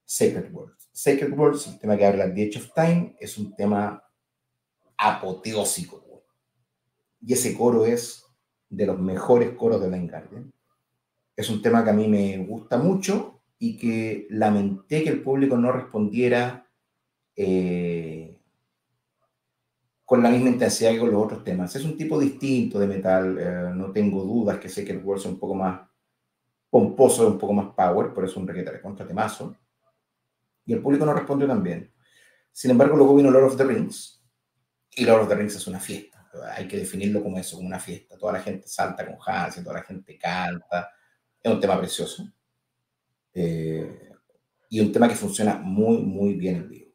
Sacred 0.06 0.54
Words. 0.54 0.90
Sacred 0.94 1.38
Words, 1.38 1.68
el 1.68 1.80
tema 1.80 1.98
que 1.98 2.06
habla 2.06 2.34
The 2.34 2.44
Edge 2.44 2.58
of 2.58 2.74
Time, 2.74 3.18
es 3.20 3.38
un 3.38 3.54
tema 3.54 4.02
apoteósico. 4.98 6.24
Y 7.20 7.34
ese 7.34 7.54
coro 7.58 7.86
es 7.86 8.26
de 8.70 8.86
los 8.86 8.98
mejores 8.98 9.50
coros 9.52 9.82
de 9.82 9.92
la 9.92 9.98
Guardian. 9.98 10.54
Es 11.36 11.50
un 11.50 11.62
tema 11.62 11.84
que 11.84 11.90
a 11.90 11.94
mí 11.94 12.08
me 12.08 12.38
gusta 12.38 12.78
mucho 12.78 13.42
y 13.58 13.76
que 13.76 14.28
lamenté 14.30 15.04
que 15.04 15.10
el 15.10 15.22
público 15.22 15.58
no 15.58 15.74
respondiera 15.74 16.72
eh, 17.36 18.40
con 20.06 20.24
la 20.24 20.30
misma 20.30 20.52
intensidad 20.52 20.92
que 20.92 21.00
con 21.00 21.12
los 21.12 21.22
otros 21.22 21.44
temas. 21.44 21.76
Es 21.76 21.84
un 21.84 21.98
tipo 21.98 22.18
distinto 22.18 22.80
de 22.80 22.88
metal, 22.88 23.38
eh, 23.38 23.74
no 23.76 23.92
tengo 23.92 24.24
dudas 24.24 24.58
que 24.58 24.70
Sacred 24.70 25.04
Words 25.04 25.26
es 25.26 25.32
un 25.32 25.38
poco 25.40 25.56
más 25.56 25.89
pomposo, 26.70 27.28
un 27.28 27.38
poco 27.38 27.54
más 27.54 27.74
power, 27.76 28.14
por 28.14 28.26
eso 28.26 28.40
un 28.40 28.48
requete 28.48 28.82
contra 28.82 29.08
temazo. 29.08 29.58
Y 30.66 30.74
el 30.74 30.82
público 30.82 31.06
no 31.06 31.14
respondió 31.14 31.48
tan 31.48 31.64
bien. 31.64 31.94
Sin 32.52 32.72
embargo, 32.72 32.96
luego 32.96 33.16
vino 33.16 33.32
Lord 33.32 33.46
of 33.46 33.58
the 33.58 33.64
Rings, 33.64 34.20
y 34.96 35.06
Lord 35.06 35.22
of 35.24 35.30
the 35.30 35.36
Rings 35.36 35.56
es 35.56 35.68
una 35.68 35.80
fiesta. 35.80 36.30
Hay 36.56 36.68
que 36.68 36.78
definirlo 36.78 37.24
como 37.24 37.38
eso, 37.38 37.56
como 37.56 37.68
una 37.68 37.80
fiesta. 37.80 38.18
Toda 38.18 38.34
la 38.34 38.42
gente 38.42 38.68
salta 38.68 39.06
con 39.06 39.18
Hansen, 39.26 39.64
toda 39.64 39.78
la 39.78 39.84
gente 39.84 40.18
canta. 40.18 40.92
Es 41.42 41.52
un 41.52 41.60
tema 41.60 41.78
precioso. 41.78 42.32
Eh, 43.34 44.10
y 44.70 44.80
un 44.80 44.92
tema 44.92 45.08
que 45.08 45.16
funciona 45.16 45.56
muy, 45.56 45.98
muy 46.00 46.36
bien 46.36 46.58
en 46.58 46.70
vivo. 46.70 46.89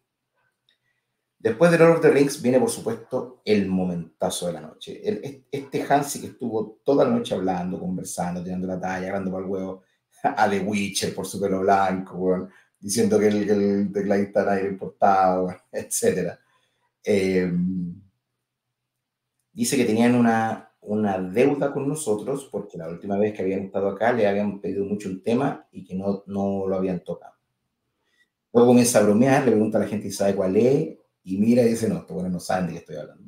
Después 1.45 1.71
de 1.71 1.77
Lord 1.77 1.97
of 1.97 2.01
the 2.01 2.11
Rings 2.11 2.41
viene, 2.41 2.59
por 2.59 2.71
supuesto, 2.71 3.43
el 3.45 3.69
momentazo 3.69 4.47
de 4.47 4.55
la 4.55 4.63
noche. 4.63 5.03
este 5.53 5.83
Hansi 5.83 6.23
que 6.23 6.29
estuvo 6.29 6.81
toda 6.83 7.05
la 7.05 7.11
noche 7.11 7.35
hablando, 7.35 7.79
conversando, 7.79 8.43
tirando 8.43 8.67
la 8.67 8.81
talla, 8.81 9.09
agarrando 9.09 9.31
para 9.31 9.45
el 9.45 9.51
huevo 9.51 9.83
a 10.23 10.49
The 10.49 10.61
Witcher 10.61 11.15
por 11.15 11.27
su 11.27 11.39
pelo 11.39 11.61
blanco, 11.61 12.49
diciendo 12.81 13.19
que 13.19 13.29
el, 13.29 13.51
el 13.51 13.93
tecladista 13.93 14.43
nadie 14.43 14.69
importaba, 14.69 15.63
etc. 15.71 16.33
Em, 17.03 18.01
dice 19.53 19.77
que 19.77 19.85
tenían 19.85 20.15
una, 20.15 20.73
una 20.81 21.19
deuda 21.19 21.75
con 21.75 21.87
nosotros 21.87 22.49
porque 22.51 22.79
la 22.79 22.89
última 22.89 23.19
vez 23.19 23.35
que 23.35 23.43
habían 23.43 23.65
estado 23.65 23.91
acá 23.91 24.15
le 24.15 24.27
habían 24.27 24.63
pedido 24.63 24.87
mucho 24.87 25.11
un 25.11 25.23
tema 25.23 25.69
y 25.73 25.85
que 25.85 25.95
no, 25.95 26.25
no 26.27 26.67
lo 26.67 26.75
habían 26.75 27.05
tocado. 27.05 27.35
Luego 28.51 28.69
comienza 28.69 29.01
a 29.01 29.03
bromear, 29.03 29.45
le 29.45 29.51
pregunta 29.51 29.77
a 29.77 29.83
la 29.83 29.89
gente 29.89 30.09
si 30.09 30.17
sabe 30.17 30.35
cuál 30.35 30.57
es, 30.57 31.04
y 31.25 31.39
mira 31.39 31.63
y 31.63 31.71
dice, 31.71 31.89
no, 31.89 31.99
estos 31.99 32.15
bueno 32.15 32.29
no 32.29 32.39
saben 32.39 32.67
de 32.67 32.73
qué 32.73 32.79
estoy 32.79 32.97
hablando. 32.97 33.25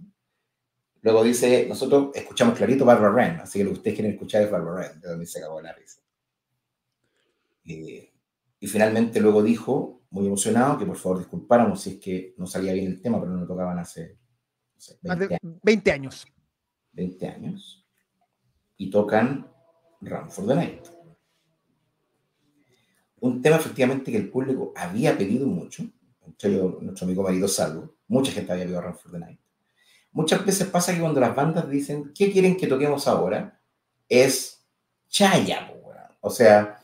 Luego 1.03 1.25
dice, 1.25 1.67
nosotros 1.69 2.11
escuchamos 2.15 2.57
clarito 2.57 2.85
Barbara 2.85 3.13
Wren, 3.13 3.41
así 3.41 3.59
que 3.59 3.65
lo 3.65 3.71
que 3.71 3.79
ustedes 3.79 3.97
quieren 3.97 4.13
escuchar 4.13 4.43
es 4.43 4.51
Barbara 4.51 4.89
Wren, 4.89 5.01
de 5.01 5.09
donde 5.09 5.27
se 5.27 5.39
acabó 5.39 5.61
la 5.61 5.73
risa. 5.73 6.01
Eh, 7.65 8.13
y 8.59 8.67
finalmente 8.67 9.21
luego 9.21 9.43
dijo, 9.43 10.03
muy 10.11 10.27
emocionado, 10.27 10.79
que 10.79 10.87
por 10.87 10.97
favor 10.97 11.19
disculpáramos 11.19 11.81
si 11.81 11.91
es 11.91 11.97
que 11.97 12.35
no 12.39 12.47
salía 12.47 12.73
bien 12.73 12.87
el 12.87 13.01
tema, 13.01 13.21
pero 13.21 13.33
no 13.33 13.47
tocaban 13.47 13.79
hace 13.79 14.19
no 15.03 15.17
20, 15.17 15.39
20 15.63 15.93
años. 15.93 16.27
20 16.93 17.29
años. 17.29 17.87
Y 18.77 18.91
tocan 18.91 19.51
Run 20.01 20.31
for 20.31 20.47
the 20.47 20.55
Night. 20.55 20.87
un 23.21 23.41
tema 23.41 23.57
efectivamente 23.57 24.13
que 24.13 24.19
el 24.19 24.31
público 24.31 24.73
había 24.77 25.17
pedido 25.17 25.47
mucho, 25.47 25.85
yo, 26.39 26.79
nuestro 26.81 27.07
amigo 27.07 27.23
marido 27.23 27.49
Salvo, 27.49 27.95
mucha 28.09 28.33
gente 28.33 28.53
había 28.53 28.65
pedido 28.65 28.81
Run 28.81 28.95
for 28.95 29.13
the 29.13 29.19
Night. 29.19 29.41
Muchas 30.13 30.45
veces 30.45 30.67
pasa 30.69 30.95
que 30.95 31.01
cuando 31.01 31.21
las 31.21 31.35
bandas 31.35 31.69
dicen, 31.69 32.13
¿qué 32.15 32.33
quieren 32.33 32.57
que 32.57 32.67
toquemos 32.67 33.07
ahora? 33.07 33.61
Es 34.09 34.67
chaya, 35.09 35.73
o 36.21 36.31
sea, 36.31 36.81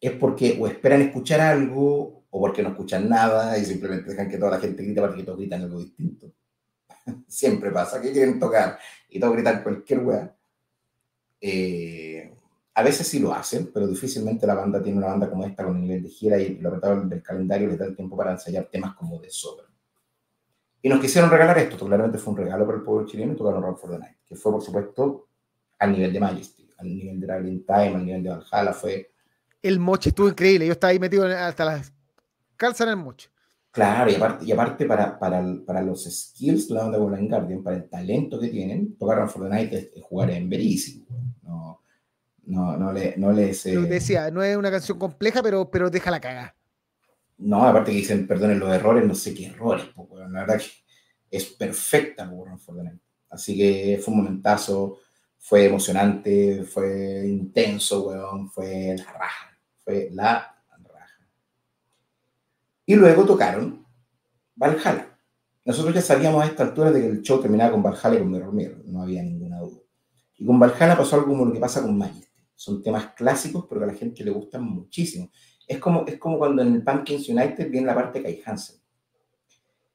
es 0.00 0.12
porque 0.12 0.56
o 0.60 0.68
esperan 0.68 1.02
escuchar 1.02 1.40
algo 1.40 2.24
o 2.30 2.40
porque 2.40 2.62
no 2.62 2.68
escuchan 2.68 3.08
nada 3.08 3.58
y 3.58 3.64
simplemente 3.64 4.10
dejan 4.10 4.28
que 4.28 4.38
toda 4.38 4.52
la 4.52 4.60
gente 4.60 4.84
grite 4.84 5.00
para 5.00 5.14
que 5.14 5.24
todos 5.24 5.38
gritan 5.38 5.62
algo 5.62 5.80
distinto. 5.80 6.32
Siempre 7.26 7.72
pasa, 7.72 8.00
¿qué 8.00 8.12
quieren 8.12 8.38
tocar? 8.38 8.78
Y 9.08 9.18
todos 9.18 9.34
gritan 9.34 9.64
cualquier 9.64 10.00
weá. 10.00 10.36
Eh, 11.40 12.15
a 12.76 12.82
veces 12.82 13.08
sí 13.08 13.18
lo 13.20 13.32
hacen, 13.32 13.70
pero 13.72 13.86
difícilmente 13.86 14.46
la 14.46 14.54
banda 14.54 14.82
tiene 14.82 14.98
una 14.98 15.06
banda 15.06 15.30
como 15.30 15.46
esta 15.46 15.64
con 15.64 15.76
el 15.76 15.82
nivel 15.82 16.02
de 16.02 16.10
gira 16.10 16.38
y 16.38 16.58
lo 16.58 16.68
apretado 16.68 17.00
del 17.00 17.22
calendario 17.22 17.68
les 17.68 17.78
da 17.78 17.86
el 17.86 17.96
tiempo 17.96 18.14
para 18.18 18.32
ensayar 18.32 18.66
temas 18.66 18.94
como 18.94 19.18
de 19.18 19.30
sobra. 19.30 19.64
Y 20.82 20.88
nos 20.90 21.00
quisieron 21.00 21.30
regalar 21.30 21.56
esto, 21.56 21.86
claramente 21.86 22.18
fue 22.18 22.34
un 22.34 22.40
regalo 22.40 22.66
para 22.66 22.76
el 22.76 22.84
pueblo 22.84 23.06
chileno 23.06 23.32
y 23.32 23.36
tocaron 23.36 23.62
Run 23.62 23.78
for 23.78 23.90
the 23.92 23.98
Night, 23.98 24.18
que 24.26 24.36
fue 24.36 24.52
por 24.52 24.60
supuesto 24.60 25.28
al 25.78 25.92
nivel 25.92 26.12
de 26.12 26.20
Majesty, 26.20 26.70
al 26.76 26.94
nivel 26.94 27.18
de 27.18 27.26
Traveling 27.26 27.64
Time, 27.64 27.94
al 27.94 28.04
nivel 28.04 28.22
de 28.22 28.28
Valhalla, 28.28 28.72
fue... 28.74 29.10
El 29.62 29.80
moche 29.80 30.10
estuvo 30.10 30.28
increíble, 30.28 30.66
yo 30.66 30.72
estaba 30.72 30.90
ahí 30.90 30.98
metido 30.98 31.24
hasta 31.24 31.64
las 31.64 31.94
calzas 32.58 32.82
en 32.82 32.90
el 32.90 32.96
moche. 32.96 33.30
Claro, 33.70 34.10
y 34.10 34.16
aparte, 34.16 34.44
y 34.44 34.52
aparte 34.52 34.84
para, 34.84 35.18
para, 35.18 35.42
para, 35.64 35.80
los 35.80 36.04
skills 36.04 36.68
de 36.68 36.74
la 36.74 36.82
banda 36.82 36.98
Blind 36.98 37.30
Guardian, 37.30 37.62
para 37.62 37.76
el 37.76 37.88
talento 37.88 38.38
que 38.38 38.48
tienen, 38.48 38.98
tocar 38.98 39.16
Run 39.16 39.30
for 39.30 39.44
the 39.44 39.48
Night 39.48 39.72
es, 39.72 39.90
jugar 40.02 40.30
en 40.30 40.50
verísimo. 40.50 41.06
No, 42.46 42.76
no, 42.76 42.92
le, 42.92 43.14
no 43.16 43.32
les... 43.32 43.66
Eh... 43.66 43.76
decía, 43.76 44.30
no 44.30 44.42
es 44.42 44.56
una 44.56 44.70
canción 44.70 44.98
compleja, 44.98 45.42
pero, 45.42 45.70
pero 45.70 45.90
deja 45.90 46.10
la 46.10 46.20
caga. 46.20 46.56
No, 47.38 47.64
aparte 47.64 47.90
que 47.90 47.98
dicen, 47.98 48.26
perdonen 48.26 48.58
los 48.58 48.72
errores, 48.72 49.04
no 49.04 49.14
sé 49.14 49.34
qué 49.34 49.46
errores, 49.46 49.86
pues, 49.94 50.08
la 50.30 50.40
verdad 50.40 50.58
que 50.58 51.36
es 51.36 51.44
perfecta. 51.44 52.30
Así 53.28 53.56
que 53.56 54.00
fue 54.02 54.14
un 54.14 54.20
momentazo, 54.20 55.00
fue 55.38 55.66
emocionante, 55.66 56.64
fue 56.64 57.26
intenso, 57.26 58.08
weón, 58.08 58.48
fue 58.50 58.96
la 58.96 59.12
raja, 59.12 59.58
fue 59.84 60.08
la 60.12 60.56
y 62.86 62.94
luego 62.94 63.24
tocaron 63.24 63.84
Valhalla. 64.54 65.18
Nosotros 65.64 65.92
ya 65.92 66.00
sabíamos 66.00 66.42
a 66.42 66.46
esta 66.46 66.62
altura 66.62 66.92
de 66.92 67.00
que 67.00 67.06
el 67.08 67.22
show 67.22 67.40
terminaba 67.40 67.72
con 67.72 67.82
Valhalla 67.82 68.14
y 68.14 68.18
con 68.20 68.30
Mirror 68.30 68.52
Mirror, 68.52 68.84
no 68.86 69.02
había 69.02 69.22
ninguna 69.24 69.58
duda. 69.58 69.80
Y 70.38 70.46
con 70.46 70.60
Valhalla 70.60 70.96
pasó 70.96 71.16
algo 71.16 71.28
como 71.28 71.44
lo 71.44 71.52
que 71.52 71.58
pasa 71.58 71.82
con 71.82 71.98
Majesty. 71.98 72.25
Son 72.56 72.82
temas 72.82 73.12
clásicos, 73.14 73.66
pero 73.68 73.80
que 73.80 73.84
a 73.84 73.92
la 73.92 73.94
gente 73.94 74.24
le 74.24 74.32
gustan 74.32 74.64
muchísimo. 74.64 75.30
Es 75.68 75.78
como, 75.78 76.04
es 76.06 76.18
como 76.18 76.38
cuando 76.38 76.62
en 76.62 76.74
el 76.74 76.82
Pumpkins 76.82 77.28
United 77.28 77.70
viene 77.70 77.86
la 77.86 77.94
parte 77.94 78.18
de 78.18 78.24
Kai 78.24 78.42
Hansen. 78.44 78.76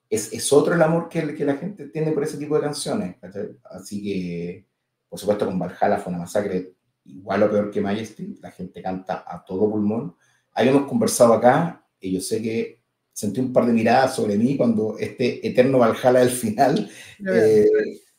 Es, 0.10 0.32
es, 0.32 0.54
otro 0.54 0.76
el 0.76 0.82
amor 0.82 1.10
que, 1.10 1.34
que, 1.34 1.46
la 1.46 1.56
gente 1.56 1.88
tiene 1.88 2.12
por 2.12 2.24
ese 2.24 2.38
tipo 2.38 2.56
de 2.56 2.62
canciones. 2.62 3.16
Así 3.64 4.04
que, 4.04 4.68
por 5.10 5.18
supuesto, 5.18 5.46
con 5.46 5.58
Valhalla 5.58 5.98
fue 5.98 6.12
una 6.12 6.24
masacre 6.24 6.76
igual 7.06 7.44
o 7.44 7.50
peor 7.50 7.72
que 7.72 7.82
Majesty. 7.82 8.38
La 8.42 8.52
gente 8.52 8.82
canta 8.82 9.24
a 9.26 9.44
todo 9.44 9.70
pulmón. 9.70 10.16
Habíamos 10.54 10.88
conversado 10.88 11.34
acá 11.34 11.86
y 12.00 12.12
yo 12.12 12.22
sé 12.22 12.42
que 12.42 12.82
sentí 13.14 13.40
un 13.40 13.54
par 13.54 13.66
de 13.66 13.74
miradas 13.74 14.16
sobre 14.16 14.38
mí 14.38 14.58
cuando 14.58 14.98
este 14.98 15.46
eterno 15.48 15.80
Valhalla 15.80 16.20
del 16.20 16.30
final 16.30 16.90
eh, 17.26 17.68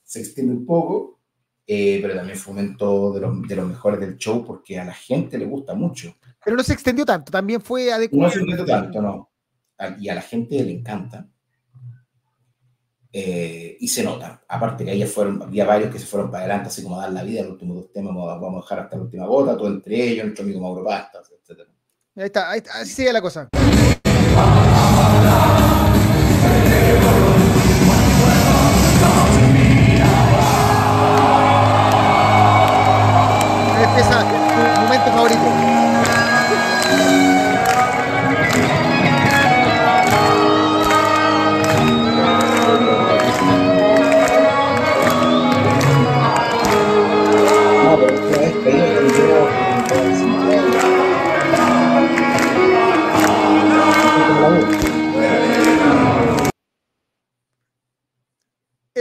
se 0.03 0.21
extiende 0.21 0.53
un 0.53 0.67
poco, 0.67 1.21
eh, 1.75 2.01
pero 2.03 2.15
también 2.15 2.37
fue 2.37 2.51
un 2.51 2.57
momento 2.59 3.13
de 3.15 3.21
los, 3.21 3.49
de 3.49 3.57
los, 3.57 3.67
mejores 3.67 3.99
del 3.99 4.19
show 4.19 4.45
porque 4.45 4.79
a 4.79 4.85
la 4.85 4.93
gente 4.93 5.39
le 5.39 5.47
gusta 5.47 5.73
mucho. 5.73 6.15
Pero 6.45 6.55
no 6.55 6.63
se 6.63 6.75
extendió 6.75 7.07
tanto, 7.07 7.33
también 7.33 7.63
fue 7.63 7.91
adecuado. 7.91 8.25
No 8.25 8.31
se 8.31 8.41
extendió 8.41 8.67
tanto, 8.67 9.01
no. 9.01 9.31
Y 9.99 10.11
a 10.11 10.15
la 10.15 10.21
gente 10.21 10.63
le 10.63 10.71
encanta. 10.71 11.27
Eh, 13.11 13.79
y 13.81 13.89
se 13.89 14.05
nota. 14.05 14.43
Aparte 14.47 14.85
que 14.85 14.91
ahí 14.91 15.03
fueron, 15.05 15.43
había 15.43 15.65
varios 15.65 15.91
que 15.91 15.99
se 15.99 16.05
fueron 16.05 16.31
para 16.31 16.45
adelante, 16.45 16.69
así 16.69 16.83
como 16.83 16.99
a 16.99 17.05
dar 17.05 17.13
la 17.13 17.23
vida, 17.23 17.43
los 17.43 17.53
últimos 17.53 17.77
dos 17.77 17.93
temas 17.93 18.15
vamos 18.15 18.59
a 18.59 18.61
dejar 18.63 18.81
hasta 18.81 18.97
la 18.97 19.03
última 19.03 19.27
gota, 19.27 19.57
todo 19.57 19.69
entre 19.69 20.09
ellos, 20.09 20.27
nuestro 20.27 20.45
amigo 20.45 20.61
Mauro 20.61 20.85
Pastas, 20.85 21.31
etc. 21.31 21.61
Ahí 22.17 22.25
está, 22.25 22.51
ahí 22.51 22.59
está, 22.59 22.81
así 22.81 22.93
sigue 22.93 23.13
la 23.15 23.23
cosa. 23.23 23.49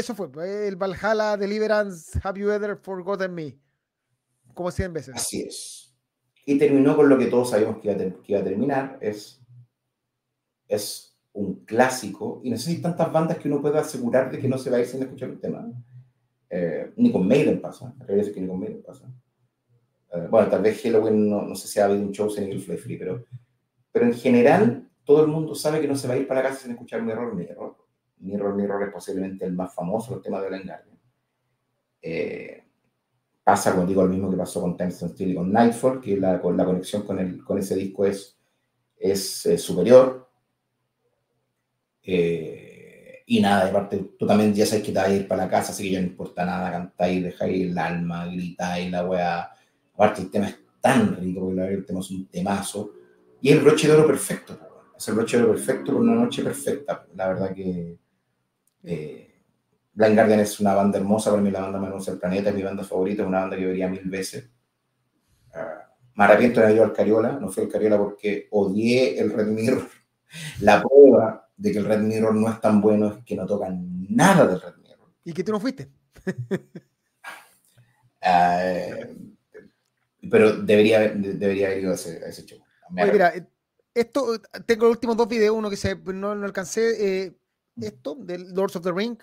Eso 0.02 0.16
fue, 0.16 0.32
pues, 0.32 0.68
el 0.68 0.78
Valhalla 0.78 1.38
Deliverance, 1.38 2.20
Have 2.24 2.40
You 2.40 2.50
Ever 2.50 2.76
Forgotten 2.76 3.36
Me? 3.36 3.56
Como 4.56 4.72
100 4.72 4.94
veces. 4.94 5.16
Así 5.16 5.44
es. 5.44 5.96
Y 6.44 6.58
terminó 6.58 6.96
con 6.96 7.08
lo 7.08 7.20
que 7.20 7.28
todos 7.28 7.52
sabíamos 7.52 7.78
que 7.78 7.92
iba 8.28 8.40
a, 8.40 8.44
terminar, 8.44 8.98
es, 9.00 9.40
es 10.68 11.16
un 11.34 11.64
clásico, 11.66 12.42
y 12.44 12.50
no 12.50 12.58
sé 12.58 12.72
si 12.72 12.82
tantas 12.82 13.14
bandas 13.14 13.38
que 13.38 13.48
uno 13.48 13.62
pueda 13.62 13.82
asegurar 13.82 14.32
de 14.32 14.40
que 14.40 14.48
no 14.48 14.58
se 14.58 14.72
va 14.72 14.78
a 14.78 14.80
ir 14.80 14.88
sin 14.88 15.04
escuchar 15.04 15.30
el 15.30 15.40
tema. 15.40 15.72
Eh, 16.50 16.94
ni 16.96 17.12
con 17.12 17.28
Maiden 17.28 17.62
pasa, 17.62 17.94
a 18.00 18.06
que 18.08 18.42
ni 18.42 18.48
con 18.48 18.60
Maiden 18.60 18.82
pasa. 18.82 19.06
Eh, 20.14 20.28
bueno, 20.32 20.50
tal 20.50 20.64
vez 20.64 20.82
Halloween, 20.82 21.30
no, 21.30 21.44
no 21.44 21.54
sé 21.54 21.68
si 21.68 21.80
ha 21.80 21.86
habido 21.86 22.02
un 22.02 22.12
show 22.12 22.28
sin 22.28 22.46
el 22.46 22.60
Fly 22.60 22.78
Free, 22.78 22.98
pero, 22.98 23.24
pero 23.92 24.08
en 24.08 24.16
general 24.16 24.90
todo 25.04 25.22
el 25.22 25.28
mundo 25.28 25.54
sabe 25.54 25.80
que 25.80 25.88
no 25.88 25.96
se 25.96 26.08
va 26.08 26.16
a 26.16 26.18
ir 26.18 26.28
para 26.28 26.42
casa 26.42 26.56
sin 26.56 26.72
escuchar 26.72 27.04
un 27.04 27.12
error 27.12 27.36
ni 27.36 27.44
error. 27.44 27.78
Mirror 28.22 28.56
Mirror 28.56 28.84
es 28.84 28.94
posiblemente 28.94 29.46
el 29.46 29.54
más 29.54 29.74
famoso, 29.74 30.16
el 30.16 30.22
tema 30.22 30.42
de 30.42 30.50
Blind 30.50 30.66
Guardian. 30.66 31.00
Eh, 32.02 32.64
pasa, 33.44 33.74
como 33.74 33.86
digo, 33.86 34.04
lo 34.04 34.10
mismo 34.10 34.30
que 34.30 34.38
pasó 34.38 34.62
con 34.62 34.78
Time 34.78 34.92
Steel 34.92 35.32
y 35.32 35.36
con 35.36 35.52
Nightfall, 35.52 36.02
que 36.02 36.18
la, 36.18 36.42
con 36.42 36.56
la 36.56 36.66
conexión 36.66 37.04
con, 37.04 37.20
el, 37.20 37.44
con 37.44 37.58
ese 37.58 37.76
disco 37.76 38.06
es, 38.06 38.38
es 38.98 39.46
eh, 39.46 39.58
superior. 39.58 40.30
Eh, 42.04 43.24
y 43.26 43.40
nada, 43.40 43.68
aparte, 43.68 44.14
tú 44.18 44.26
también 44.26 44.54
ya 44.54 44.66
sabes 44.66 44.84
que 44.84 44.92
te 44.92 45.00
vas 45.00 45.08
a 45.08 45.14
ir 45.14 45.28
para 45.28 45.46
la 45.46 45.50
casa, 45.50 45.72
así 45.72 45.84
que 45.84 45.92
ya 45.92 46.02
no 46.02 46.08
importa 46.08 46.46
nada, 46.46 46.72
cantáis, 46.72 47.24
dejáis 47.24 47.70
el 47.70 47.78
alma, 47.78 48.26
gritáis, 48.28 48.92
la 48.92 49.06
weá. 49.06 49.52
Aparte, 49.94 50.22
el 50.22 50.32
tema 50.32 50.48
es 50.48 50.58
tan 50.80 51.16
rico, 51.16 51.42
porque 51.42 51.62
el 51.62 51.86
tema 51.86 52.00
es 52.00 52.12
un 52.12 52.28
temazo. 52.28 52.92
Y 53.42 53.52
el 53.52 53.60
broche 53.60 53.88
de 53.88 53.94
oro 53.94 54.08
perfecto, 54.08 54.58
es 54.98 55.08
el 55.08 55.16
broche 55.16 55.38
de 55.38 55.44
oro 55.44 55.54
perfecto 55.54 55.96
una 55.96 56.14
noche 56.14 56.44
perfecta. 56.44 57.06
La 57.16 57.28
verdad 57.30 57.54
que 57.54 58.01
eh, 58.84 59.32
Blind 59.94 60.16
Guardian 60.16 60.40
es 60.40 60.60
una 60.60 60.74
banda 60.74 60.98
hermosa, 60.98 61.32
para 61.32 61.42
mí 61.42 61.52
la 61.52 61.62
banda 61.62 61.80
más 61.80 62.06
del 62.06 62.18
planeta, 62.18 62.50
es 62.50 62.56
mi 62.56 62.64
banda 62.64 62.84
favorita, 62.84 63.24
es 63.24 63.28
una 63.28 63.42
banda 63.42 63.58
que 63.58 63.66
vería 63.66 63.88
mil 63.90 64.04
veces. 64.06 64.50
Uh, 65.54 65.82
me 66.16 66.24
arrepiento 66.24 66.60
de 66.60 66.66
haber 66.66 66.76
ido 66.78 66.86
al 66.86 66.94
Cariola, 66.94 67.34
no 67.34 67.50
fui 67.50 67.64
al 67.64 67.70
Cariola 67.70 67.98
porque 67.98 68.48
odié 68.52 69.20
el 69.20 69.32
Red 69.32 69.48
Mirror. 69.48 69.88
La 70.62 70.82
prueba 70.82 71.50
de 71.58 71.72
que 71.72 71.78
el 71.80 71.86
Red 71.86 72.00
Mirror 72.00 72.36
no 72.36 72.50
es 72.50 72.62
tan 72.62 72.80
bueno 72.80 73.08
es 73.08 73.24
que 73.26 73.36
no 73.36 73.46
tocan 73.46 74.06
nada 74.10 74.48
del 74.48 74.62
Red 74.62 74.76
Mirror. 74.78 75.14
¿Y 75.26 75.34
que 75.34 75.44
tú 75.44 75.52
no 75.52 75.60
fuiste? 75.60 75.90
uh, 78.24 79.06
pero 80.32 80.54
debería, 80.58 81.10
debería 81.10 81.68
haber 81.68 81.80
ido 81.80 81.92
a 81.92 81.96
ese, 81.96 82.24
a 82.24 82.30
ese 82.30 82.46
show. 82.46 82.60
Mira, 82.90 83.34
esto, 83.94 84.40
tengo 84.66 84.86
los 84.86 84.96
últimos 84.96 85.18
dos 85.18 85.28
videos, 85.28 85.56
uno 85.56 85.70
que 85.70 85.78
se, 85.78 85.96
no, 85.96 86.34
no 86.34 86.46
alcancé. 86.46 87.26
Eh, 87.26 87.34
esto 87.80 88.16
del 88.20 88.54
Lords 88.54 88.76
of 88.76 88.84
the 88.84 88.92
Ring. 88.92 89.18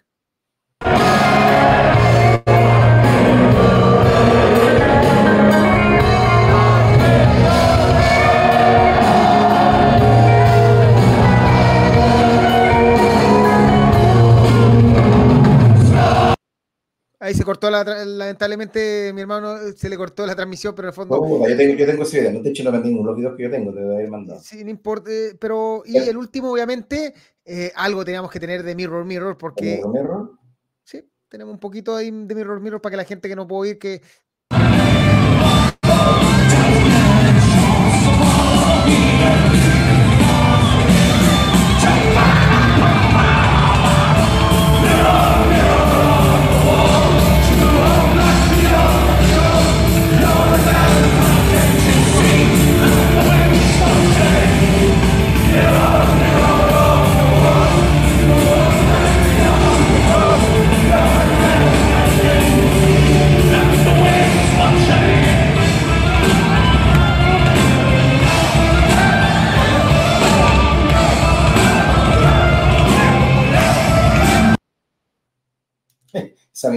Ahí 17.28 17.34
se 17.34 17.44
cortó 17.44 17.70
la, 17.70 17.84
lamentablemente 17.84 19.12
mi 19.14 19.20
hermano 19.20 19.58
se 19.76 19.90
le 19.90 19.98
cortó 19.98 20.26
la 20.26 20.34
transmisión, 20.34 20.74
pero 20.74 20.88
en 20.88 20.92
el 20.92 20.94
fondo. 20.94 21.46
yo, 21.46 21.56
tengo, 21.58 21.74
yo 21.74 21.84
tengo 21.84 22.02
ese 22.04 22.20
video, 22.20 22.32
no 22.32 22.40
te 22.40 22.48
echo 22.48 22.64
los 22.64 23.16
videos 23.16 23.36
que 23.36 23.42
yo 23.42 23.50
tengo, 23.50 23.74
te 23.74 23.84
voy 23.84 24.02
a 24.02 24.08
mandar. 24.08 24.38
Sí, 24.40 24.64
no 24.64 24.70
importa, 24.70 25.10
eh, 25.10 25.36
pero 25.38 25.82
y 25.84 25.98
el 25.98 26.16
último, 26.16 26.50
obviamente, 26.50 27.12
eh, 27.44 27.70
algo 27.76 28.02
teníamos 28.02 28.30
que 28.30 28.40
tener 28.40 28.62
de 28.62 28.74
Mirror 28.74 29.04
Mirror, 29.04 29.36
porque. 29.36 29.76
¿Mirror 29.76 29.92
Mirror? 29.92 30.38
Sí, 30.84 31.06
tenemos 31.28 31.52
un 31.52 31.60
poquito 31.60 31.94
ahí 31.94 32.10
de 32.10 32.34
Mirror 32.34 32.60
Mirror 32.60 32.80
para 32.80 32.92
que 32.92 32.96
la 32.96 33.04
gente 33.04 33.28
que 33.28 33.36
no 33.36 33.46
puede 33.46 33.72
ir 33.72 33.78
que 33.78 34.00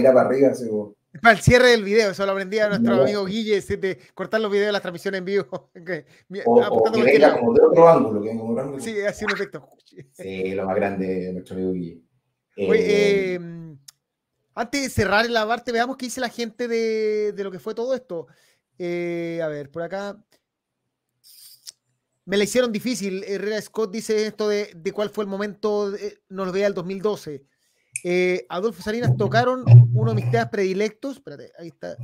Esa 0.02 0.10
mira 0.10 0.12
para 0.14 0.28
arriba, 0.28 0.48
así 0.50 0.68
como- 0.68 0.94
Para 1.20 1.34
el 1.36 1.42
cierre 1.42 1.68
del 1.68 1.84
video, 1.84 2.10
eso 2.10 2.24
lo 2.26 2.32
aprendí 2.32 2.58
a 2.58 2.68
nuestro 2.68 2.94
amigo 3.02 3.24
Guille, 3.26 3.60
de 3.60 3.98
cortar 4.14 4.40
los 4.40 4.50
videos 4.50 4.66
de 4.68 4.72
las 4.72 4.80
transmisiones 4.82 5.18
en 5.18 5.24
vivo. 5.24 5.70
O, 6.46 6.54
o 6.54 6.62
apuntando 6.64 6.92
que 6.98 7.02
cualquier 7.02 7.04
venga 7.14 7.28
lado. 7.28 7.38
como 7.40 7.52
de 7.54 7.60
otro 7.66 7.88
ángulo, 7.88 8.22
que 8.22 8.28
venga 8.28 8.40
como 8.40 8.54
de 8.54 8.60
otro 8.60 8.64
ángulo. 8.74 8.82
Sí, 8.84 9.00
así 9.02 9.24
un 9.24 9.30
efecto. 9.32 9.68
Sí, 10.12 10.54
lo 10.54 10.64
más 10.66 10.76
grande 10.76 11.06
de 11.06 11.32
nuestro 11.34 11.56
amigo 11.56 11.72
Guille. 11.72 12.00
Oye, 12.56 12.80
Eh, 12.80 13.34
eh, 13.34 13.76
antes 14.54 14.82
de 14.82 14.88
cerrar 14.90 15.28
la 15.30 15.46
parte, 15.46 15.70
veamos 15.72 15.96
qué 15.96 16.06
dice 16.06 16.20
la 16.20 16.28
gente 16.28 16.68
de, 16.68 17.32
de 17.32 17.44
lo 17.44 17.50
que 17.50 17.58
fue 17.58 17.74
todo 17.74 17.94
esto. 17.94 18.26
Eh, 18.78 19.40
a 19.42 19.48
ver, 19.48 19.70
por 19.70 19.82
acá. 19.82 20.22
Me 22.24 22.36
la 22.36 22.44
hicieron 22.44 22.70
difícil. 22.72 23.24
Herrera 23.26 23.60
Scott 23.60 23.90
dice 23.92 24.26
esto 24.26 24.48
de, 24.48 24.70
de 24.76 24.92
cuál 24.92 25.10
fue 25.10 25.24
el 25.24 25.30
momento, 25.30 25.90
de- 25.90 26.20
nos 26.28 26.46
lo 26.46 26.52
veía 26.52 26.66
el 26.68 26.74
2012. 26.74 27.44
Eh, 28.04 28.46
Adolfo 28.48 28.82
Salinas 28.82 29.16
tocaron 29.16 29.64
uno 29.94 30.10
de 30.10 30.16
mis 30.16 30.30
temas 30.30 30.48
predilectos. 30.48 31.16
Espérate, 31.16 31.52
ahí 31.58 31.68
está. 31.68 31.96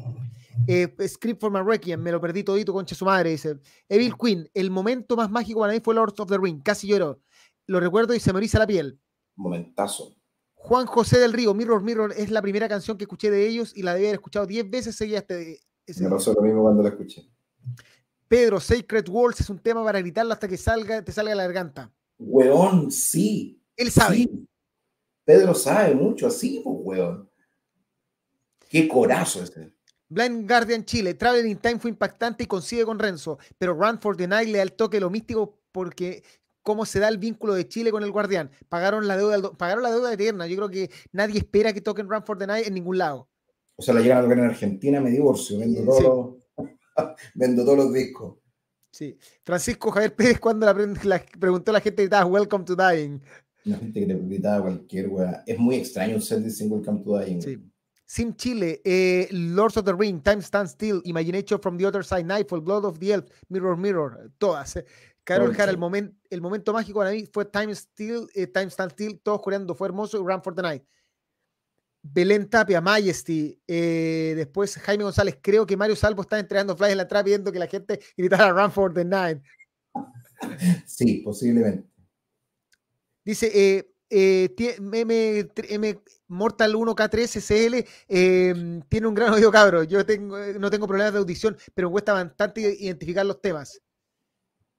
Eh, 0.66 0.94
Script 1.06 1.40
for 1.40 1.50
my 1.50 1.60
Requiem, 1.60 2.00
me 2.00 2.12
lo 2.12 2.20
perdí 2.20 2.44
todito, 2.44 2.72
concha 2.72 2.94
su 2.94 3.04
madre. 3.04 3.30
Dice 3.30 3.58
Evil 3.88 4.14
Queen, 4.16 4.48
el 4.54 4.70
momento 4.70 5.16
más 5.16 5.30
mágico 5.30 5.60
para 5.60 5.72
mí 5.72 5.80
fue 5.80 5.94
Lords 5.94 6.18
of 6.20 6.28
the 6.28 6.38
Ring, 6.38 6.62
casi 6.62 6.86
lloró. 6.86 7.20
Lo 7.66 7.80
recuerdo 7.80 8.14
y 8.14 8.20
se 8.20 8.32
me 8.32 8.38
eriza 8.38 8.58
la 8.58 8.66
piel. 8.66 8.98
momentazo. 9.36 10.14
Juan 10.54 10.86
José 10.86 11.18
del 11.18 11.32
Río, 11.32 11.54
Mirror 11.54 11.82
Mirror, 11.82 12.14
es 12.16 12.30
la 12.30 12.42
primera 12.42 12.68
canción 12.68 12.98
que 12.98 13.04
escuché 13.04 13.30
de 13.30 13.46
ellos 13.46 13.76
y 13.76 13.82
la 13.82 13.94
debí 13.94 14.06
haber 14.06 14.16
escuchado 14.16 14.46
10 14.46 14.68
veces 14.70 14.96
seguía 14.96 15.18
este. 15.18 15.60
ese 15.86 16.04
Me 16.04 16.10
pasó 16.10 16.32
lo 16.34 16.42
mismo 16.42 16.62
cuando 16.62 16.82
lo 16.82 16.88
escuché. 16.88 17.30
Pedro, 18.26 18.60
Sacred 18.60 19.08
Walls 19.08 19.40
es 19.40 19.48
un 19.48 19.58
tema 19.58 19.82
para 19.84 20.00
gritarlo 20.00 20.32
hasta 20.32 20.48
que 20.48 20.56
salga, 20.56 21.02
te 21.02 21.12
salga 21.12 21.34
la 21.34 21.44
garganta. 21.44 21.90
Weón, 22.18 22.90
sí. 22.90 23.62
Él 23.76 23.90
sabe. 23.90 24.16
sí. 24.16 24.48
Pedro 25.28 25.54
sabe 25.54 25.94
mucho 25.94 26.26
así, 26.26 26.62
pues, 26.64 26.76
weón. 26.80 27.28
Qué 28.70 28.88
corazo 28.88 29.42
ese. 29.42 29.74
Blind 30.08 30.48
Guardian 30.48 30.86
Chile, 30.86 31.12
Traveling 31.12 31.50
in 31.50 31.58
Time 31.58 31.78
fue 31.78 31.90
impactante 31.90 32.44
y 32.44 32.46
consigue 32.46 32.86
con 32.86 32.98
Renzo, 32.98 33.38
pero 33.58 33.74
Run 33.74 34.00
for 34.00 34.16
the 34.16 34.26
Night 34.26 34.48
le 34.48 34.56
da 34.56 34.62
el 34.62 34.72
toque 34.72 34.98
lo 34.98 35.10
místico 35.10 35.58
porque 35.70 36.22
cómo 36.62 36.86
se 36.86 36.98
da 36.98 37.08
el 37.08 37.18
vínculo 37.18 37.52
de 37.52 37.68
Chile 37.68 37.90
con 37.90 38.02
el 38.02 38.10
Guardián. 38.10 38.50
Pagaron 38.70 39.06
la 39.06 39.18
deuda, 39.18 39.50
pagaron 39.52 39.82
la 39.82 39.90
deuda 39.90 40.14
eterna. 40.14 40.46
Yo 40.46 40.56
creo 40.56 40.70
que 40.70 40.90
nadie 41.12 41.36
espera 41.40 41.74
que 41.74 41.82
toquen 41.82 42.08
Run 42.08 42.24
for 42.24 42.38
the 42.38 42.46
Night 42.46 42.66
en 42.66 42.72
ningún 42.72 42.96
lado. 42.96 43.28
O 43.76 43.82
sea, 43.82 43.92
la 43.92 44.00
llegan 44.00 44.16
a 44.18 44.22
tocar 44.22 44.38
en 44.38 44.44
Argentina, 44.46 44.98
me 44.98 45.10
divorcio, 45.10 45.58
vendo 45.58 45.80
Sí. 45.94 46.02
todos, 46.02 46.36
los, 46.56 46.66
vendo 47.34 47.64
todos 47.66 47.76
los 47.76 47.92
discos. 47.92 48.38
Sí. 48.90 49.18
Francisco 49.44 49.90
Javier 49.90 50.16
Pérez, 50.16 50.40
cuando 50.40 50.64
la, 50.64 50.72
pre- 50.72 51.04
la- 51.04 51.22
preguntó 51.38 51.70
a 51.70 51.74
la 51.74 51.80
gente, 51.80 52.08
Welcome 52.08 52.64
to 52.64 52.74
Dying. 52.74 53.20
La 53.64 53.76
gente 53.76 54.00
que 54.00 54.06
te 54.06 54.14
gritaba 54.14 54.62
cualquier 54.62 55.08
weá. 55.08 55.42
Es 55.46 55.58
muy 55.58 55.76
extraño 55.76 56.16
un 56.16 56.22
set 56.22 56.40
de 56.40 56.50
single 56.50 56.82
Come 56.84 57.00
to 57.04 57.18
Dying. 57.18 57.42
Sí. 57.42 57.58
Sim 58.06 58.34
Chile, 58.36 58.80
eh, 58.84 59.28
Lords 59.32 59.76
of 59.76 59.84
the 59.84 59.92
Ring, 59.92 60.22
Time 60.22 60.40
Stand 60.40 60.68
Still, 60.68 61.02
Imagination 61.04 61.60
from 61.60 61.76
the 61.76 61.84
Other 61.84 62.02
Side, 62.02 62.24
Nightfall, 62.24 62.62
Blood 62.62 62.86
of 62.86 62.98
the 62.98 63.12
Elf, 63.12 63.26
Mirror 63.50 63.76
Mirror, 63.76 64.32
todas. 64.38 64.76
eh. 64.76 64.84
Carol 65.24 65.54
Jara, 65.54 65.72
el, 65.72 65.78
el 66.30 66.40
momento 66.40 66.72
mágico 66.72 67.00
para 67.00 67.10
mí 67.10 67.26
fue 67.30 67.44
Time 67.44 67.74
Still, 67.74 68.26
eh, 68.34 68.46
Time 68.46 68.70
Stand 68.70 68.92
Still, 68.92 69.20
todos 69.22 69.42
coreando, 69.42 69.74
fue 69.74 69.88
hermoso, 69.88 70.16
y 70.18 70.20
Run 70.24 70.42
for 70.42 70.54
the 70.54 70.62
Night. 70.62 70.82
Belén 72.00 72.48
Tapia, 72.48 72.80
Majesty, 72.80 73.60
eh, 73.66 74.32
después 74.36 74.76
Jaime 74.78 75.04
González, 75.04 75.36
creo 75.42 75.66
que 75.66 75.76
Mario 75.76 75.96
Salvo 75.96 76.22
está 76.22 76.38
entregando 76.38 76.74
flyers 76.74 76.92
en 76.92 76.98
la 76.98 77.08
trap 77.08 77.26
viendo 77.26 77.52
que 77.52 77.58
la 77.58 77.66
gente 77.66 78.00
gritara 78.16 78.50
Run 78.52 78.72
for 78.72 78.94
the 78.94 79.04
Night. 79.04 79.42
Sí, 80.86 81.20
posiblemente. 81.24 81.88
Dice, 83.28 83.50
eh, 83.52 83.92
eh, 84.08 84.54
M, 84.78 85.48
M- 85.68 86.00
Mortal 86.28 86.74
1K3 86.74 87.36
SL 87.36 87.84
eh, 88.08 88.80
tiene 88.88 89.06
un 89.06 89.14
gran 89.14 89.34
oído 89.34 89.50
cabro. 89.52 89.82
Yo 89.82 90.06
tengo, 90.06 90.38
eh, 90.38 90.58
no 90.58 90.70
tengo 90.70 90.86
problemas 90.86 91.12
de 91.12 91.18
audición, 91.18 91.54
pero 91.74 91.88
me 91.88 91.92
cuesta 91.92 92.14
bastante 92.14 92.62
identificar 92.80 93.26
los 93.26 93.38
temas. 93.42 93.82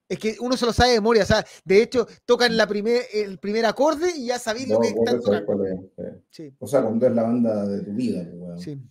Es 0.09 0.17
que 0.17 0.35
uno 0.39 0.57
se 0.57 0.65
lo 0.65 0.73
sabe 0.73 0.89
de 0.93 0.95
memoria, 0.97 1.21
o 1.21 1.25
sea, 1.27 1.45
de 1.63 1.83
hecho, 1.83 2.07
tocan 2.25 2.57
la 2.57 2.65
primer, 2.65 3.03
el 3.13 3.37
primer 3.37 3.67
acorde 3.67 4.11
y 4.17 4.25
ya 4.25 4.39
sabéis 4.39 4.67
lo 4.67 4.79
que 4.79 4.87
están 4.87 5.21
tocando. 5.21 5.63
es, 5.65 5.79
eh. 5.97 6.21
Sí, 6.31 6.55
O 6.57 6.65
sea, 6.65 6.81
cuando 6.81 7.05
es 7.05 7.13
la 7.13 7.21
banda 7.21 7.67
de 7.67 7.83
tu 7.83 7.91
vida, 7.93 8.27
pues, 8.39 8.63
sí. 8.63 8.81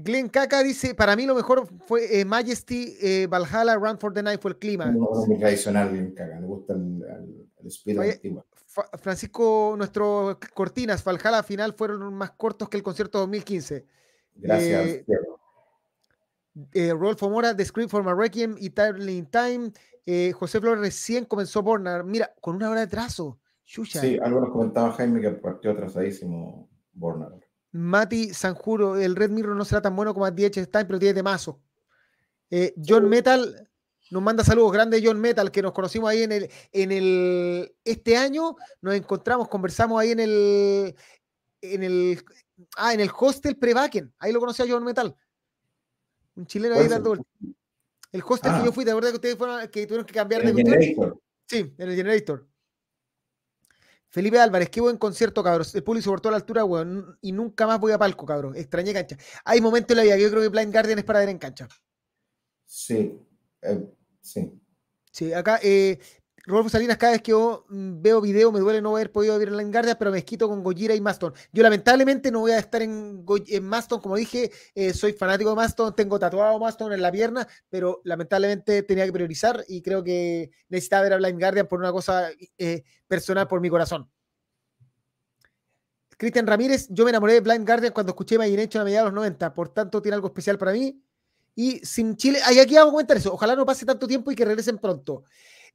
Glenn 0.00 0.28
Kaka 0.28 0.62
dice, 0.62 0.94
para 0.94 1.16
mí 1.16 1.26
lo 1.26 1.34
mejor 1.34 1.66
fue 1.86 2.20
eh, 2.20 2.24
Majesty, 2.24 2.96
eh, 3.00 3.26
Valhalla, 3.28 3.74
Run 3.74 3.98
for 3.98 4.14
the 4.14 4.22
Night 4.22 4.40
fue 4.40 4.52
el 4.52 4.56
clima. 4.58 4.86
Uno, 4.86 5.08
uno 5.08 5.26
muy 5.26 5.38
tradicional, 5.38 5.90
bien 5.90 6.12
caga. 6.14 6.38
Le 6.38 6.46
gusta 6.46 6.74
el, 6.74 7.02
el, 7.02 7.48
el 7.58 7.66
espíritu 7.66 8.02
antiguo. 8.02 8.46
Francisco, 9.00 9.74
nuestros 9.76 10.36
cortinas, 10.54 11.02
Valhalla 11.02 11.42
final 11.42 11.72
fueron 11.74 12.14
más 12.14 12.30
cortos 12.30 12.68
que 12.68 12.76
el 12.76 12.84
concierto 12.84 13.18
2015. 13.18 13.84
Gracias. 14.36 14.86
eh, 14.86 15.04
eh, 16.74 16.92
Rodolfo 16.92 17.28
Mora, 17.28 17.56
The 17.56 17.64
Script 17.64 17.90
for 17.90 18.04
My 18.04 18.12
Requiem 18.12 18.54
y 18.56 18.70
Traveling 18.70 19.26
Time. 19.26 19.72
Eh, 20.06 20.32
José 20.32 20.60
Flores 20.60 20.80
recién 20.80 21.24
comenzó 21.24 21.60
Borna. 21.62 22.04
Mira, 22.04 22.32
con 22.40 22.54
una 22.54 22.70
hora 22.70 22.80
de 22.80 22.86
trazo. 22.86 23.40
Chucha. 23.64 24.00
Sí, 24.00 24.16
algo 24.22 24.40
nos 24.40 24.50
comentaba 24.50 24.92
Jaime 24.92 25.20
que 25.20 25.30
partió 25.30 25.72
atrasadísimo 25.72 26.68
Borna. 26.92 27.28
Mati 27.72 28.32
Sanjuro, 28.32 28.96
el 28.96 29.14
Red 29.16 29.30
Mirror 29.30 29.56
no 29.56 29.64
será 29.64 29.82
tan 29.82 29.94
bueno 29.94 30.14
como 30.14 30.30
DH 30.30 30.66
Time, 30.70 30.84
pero 30.86 30.98
tiene 30.98 31.14
temazo. 31.14 31.60
Eh, 32.50 32.74
John 32.84 33.08
Metal 33.08 33.68
nos 34.10 34.22
manda 34.22 34.42
saludos 34.42 34.72
grandes, 34.72 35.02
John 35.04 35.20
Metal, 35.20 35.50
que 35.50 35.60
nos 35.60 35.72
conocimos 35.72 36.08
ahí 36.08 36.22
en 36.22 36.32
el, 36.32 36.50
en 36.72 36.92
el, 36.92 37.74
este 37.84 38.16
año, 38.16 38.56
nos 38.80 38.94
encontramos, 38.94 39.48
conversamos 39.48 40.00
ahí 40.00 40.12
en 40.12 40.20
el, 40.20 40.96
en 41.60 41.82
el, 41.82 42.24
ah, 42.76 42.94
en 42.94 43.00
el 43.00 43.10
hostel 43.16 43.56
Prevaken, 43.56 44.14
ahí 44.18 44.32
lo 44.32 44.40
conocí 44.40 44.62
a 44.62 44.66
John 44.68 44.82
Metal. 44.84 45.14
Un 46.36 46.46
chileno 46.46 46.74
ahí 46.74 46.86
¿Cuál 46.86 46.86
es 46.86 46.90
dando 46.92 47.12
el-. 47.14 47.54
El 48.12 48.22
hostel 48.26 48.52
que 48.52 48.58
Ah. 48.58 48.64
yo 48.64 48.72
fui, 48.72 48.84
¿te 48.86 48.90
acuerdas 48.92 49.10
que 49.12 49.16
ustedes 49.16 49.36
fueron, 49.36 49.68
que 49.68 49.86
tuvieron 49.86 50.06
que 50.06 50.14
cambiar 50.14 50.40
de 50.40 50.48
El 50.48 50.54
cuestión? 50.54 50.80
Generator. 50.80 51.20
Sí, 51.46 51.74
en 51.76 51.88
el 51.90 51.96
Generator. 51.96 52.46
Felipe 54.10 54.38
Álvarez, 54.38 54.70
qué 54.70 54.80
buen 54.80 54.96
concierto, 54.96 55.42
cabros. 55.42 55.74
El 55.74 55.82
público 55.82 56.10
por 56.10 56.20
toda 56.20 56.32
la 56.32 56.38
altura, 56.38 56.64
weón. 56.64 57.18
Y 57.20 57.32
nunca 57.32 57.66
más 57.66 57.78
voy 57.78 57.92
a 57.92 57.98
palco, 57.98 58.24
cabrón. 58.24 58.56
Extrañé 58.56 58.92
cancha. 58.92 59.16
Hay 59.44 59.60
momentos 59.60 59.90
en 59.90 59.98
la 59.98 60.02
vida 60.04 60.16
que 60.16 60.22
yo 60.22 60.30
creo 60.30 60.42
que 60.42 60.48
Blind 60.48 60.72
Guardian 60.72 60.98
es 60.98 61.04
para 61.04 61.20
ver 61.20 61.28
en 61.28 61.38
cancha. 61.38 61.68
Sí, 62.64 63.18
eh, 63.62 63.94
sí. 64.20 64.52
Sí, 65.10 65.32
acá, 65.32 65.58
eh, 65.62 65.98
Rodolfo 66.48 66.70
Salinas, 66.70 66.96
cada 66.96 67.12
vez 67.12 67.20
que 67.20 67.32
yo 67.32 67.66
mm, 67.68 68.00
veo 68.00 68.22
video 68.22 68.50
me 68.50 68.58
duele 68.58 68.80
no 68.80 68.96
haber 68.96 69.12
podido 69.12 69.38
ver 69.38 69.50
Blind 69.50 69.70
Guardian, 69.70 69.96
pero 69.98 70.10
me 70.10 70.24
quito 70.24 70.48
con 70.48 70.62
Gojira 70.62 70.94
y 70.94 71.00
Maston. 71.00 71.34
Yo 71.52 71.62
lamentablemente 71.62 72.30
no 72.30 72.40
voy 72.40 72.52
a 72.52 72.58
estar 72.58 72.80
en, 72.80 73.22
en 73.48 73.64
Maston, 73.64 74.00
como 74.00 74.16
dije, 74.16 74.50
eh, 74.74 74.94
soy 74.94 75.12
fanático 75.12 75.50
de 75.50 75.56
Maston, 75.56 75.94
tengo 75.94 76.18
tatuado 76.18 76.58
Maston 76.58 76.94
en 76.94 77.02
la 77.02 77.12
pierna, 77.12 77.46
pero 77.68 78.00
lamentablemente 78.04 78.82
tenía 78.82 79.04
que 79.04 79.12
priorizar 79.12 79.62
y 79.68 79.82
creo 79.82 80.02
que 80.02 80.50
necesitaba 80.70 81.02
ver 81.02 81.12
a 81.12 81.16
Blind 81.18 81.38
Guardian 81.38 81.68
por 81.68 81.80
una 81.80 81.92
cosa 81.92 82.30
eh, 82.56 82.82
personal, 83.06 83.46
por 83.46 83.60
mi 83.60 83.68
corazón. 83.68 84.10
Cristian 86.16 86.46
Ramírez, 86.46 86.88
yo 86.88 87.04
me 87.04 87.10
enamoré 87.10 87.34
de 87.34 87.40
Blind 87.40 87.66
Guardian 87.66 87.92
cuando 87.92 88.12
escuché 88.12 88.36
Imagination 88.36 88.80
a 88.80 88.84
mediados 88.86 89.10
de 89.10 89.14
los 89.14 89.20
90, 89.22 89.52
por 89.52 89.68
tanto 89.68 90.00
tiene 90.00 90.14
algo 90.14 90.28
especial 90.28 90.56
para 90.56 90.72
mí. 90.72 90.98
Y 91.54 91.80
sin 91.84 92.16
Chile, 92.16 92.38
ahí 92.46 92.58
aquí 92.58 92.74
vamos 92.74 92.88
a 92.88 92.92
comentar 92.92 93.16
eso. 93.18 93.34
Ojalá 93.34 93.54
no 93.54 93.66
pase 93.66 93.84
tanto 93.84 94.06
tiempo 94.06 94.30
y 94.30 94.36
que 94.36 94.44
regresen 94.44 94.78
pronto. 94.78 95.24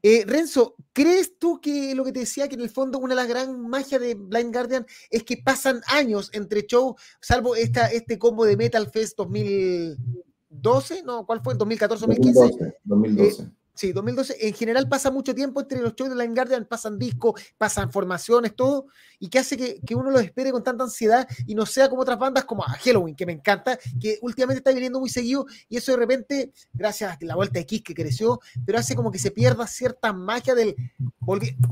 Eh, 0.06 0.26
Renzo, 0.28 0.76
¿crees 0.92 1.40
tú 1.40 1.62
que 1.62 1.96
lo 1.96 2.04
que 2.04 2.12
te 2.12 2.20
decía, 2.20 2.50
que 2.50 2.56
en 2.56 2.62
el 2.62 2.70
fondo 2.70 3.00
una 3.00 3.16
de 3.16 3.22
las 3.22 3.28
gran 3.30 3.68
magias 3.70 4.02
de 4.02 4.16
Blind 4.16 4.54
Guardian 4.54 4.86
es 5.10 5.24
que 5.24 5.38
pasan 5.38 5.82
años 5.88 6.30
entre 6.34 6.64
shows, 6.68 7.02
salvo 7.22 7.56
esta, 7.56 7.88
este 7.88 8.20
combo 8.20 8.44
de 8.44 8.58
Metal 8.58 8.90
Fest 8.92 9.16
2012, 9.18 11.04
¿no? 11.04 11.26
¿Cuál 11.26 11.42
fue? 11.42 11.56
¿2014, 11.56 11.88
2015? 11.88 12.42
2012. 12.42 12.76
2012. 12.84 13.63
Sí, 13.76 13.92
2012. 13.92 14.48
En 14.48 14.54
general 14.54 14.88
pasa 14.88 15.10
mucho 15.10 15.34
tiempo 15.34 15.62
entre 15.62 15.80
los 15.80 15.96
shows 15.96 16.10
de 16.12 16.16
Blind 16.16 16.36
Guardian, 16.36 16.66
pasan 16.66 17.00
discos, 17.00 17.42
pasan 17.58 17.92
formaciones, 17.92 18.56
todo, 18.56 18.86
y 19.18 19.30
que 19.30 19.40
hace 19.40 19.58
que, 19.58 19.82
que, 19.82 19.96
uno 19.96 20.12
los 20.12 20.22
espere 20.22 20.52
con 20.52 20.64
tanta 20.64 20.84
ansiedad 20.84 21.28
y 21.48 21.56
no 21.56 21.66
sea 21.66 21.90
como 21.90 22.04
otras 22.04 22.20
bandas 22.20 22.46
como 22.46 22.62
Halloween, 22.62 23.16
que 23.16 23.26
me 23.26 23.34
encanta, 23.34 23.80
que 24.00 24.20
últimamente 24.22 24.60
está 24.60 24.72
viniendo 24.72 25.00
muy 25.00 25.10
seguido, 25.10 25.48
y 25.70 25.78
eso 25.78 25.92
de 25.92 25.98
repente, 25.98 26.54
gracias 26.72 27.14
a 27.14 27.18
la 27.22 27.36
vuelta 27.36 27.60
X 27.62 27.82
que 27.84 27.96
creció, 27.96 28.40
pero 28.64 28.78
hace 28.78 28.96
como 28.96 29.12
que 29.12 29.18
se 29.18 29.32
pierda 29.32 29.66
cierta 29.66 30.14
magia 30.14 30.54
del. 30.54 30.76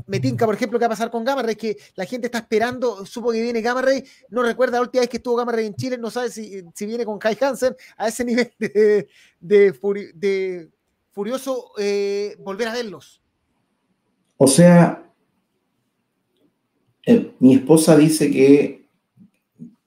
Me 0.06 0.18
tinca, 0.18 0.44
por 0.44 0.56
ejemplo, 0.56 0.80
que 0.80 0.82
va 0.82 0.86
a 0.86 0.96
pasar 0.96 1.10
con 1.10 1.24
Gamma 1.24 1.42
Ray, 1.42 1.54
que 1.54 1.76
la 1.94 2.04
gente 2.04 2.26
está 2.26 2.38
esperando, 2.38 3.06
supo 3.06 3.30
que 3.30 3.40
viene 3.40 3.60
Gamma 3.60 3.82
Ray, 3.82 4.04
no 4.28 4.42
recuerda 4.42 4.78
la 4.78 4.82
última 4.82 5.02
vez 5.02 5.08
que 5.08 5.18
estuvo 5.18 5.36
Gamma 5.36 5.52
Ray 5.52 5.66
en 5.66 5.76
Chile, 5.76 5.98
no 5.98 6.10
sabe 6.10 6.30
si, 6.30 6.64
si 6.74 6.86
viene 6.86 7.04
con 7.04 7.20
Kai 7.20 7.38
Hansen 7.40 7.76
a 7.96 8.08
ese 8.08 8.24
nivel 8.24 8.52
de, 8.58 9.06
de 9.38 9.72
furioso 11.12 11.72
eh, 11.78 12.36
volver 12.40 12.68
a 12.68 12.72
verlos. 12.72 13.22
O 14.36 14.46
sea, 14.46 15.08
eh, 17.06 17.34
mi 17.38 17.54
esposa 17.54 17.96
dice 17.96 18.30
que, 18.30 18.88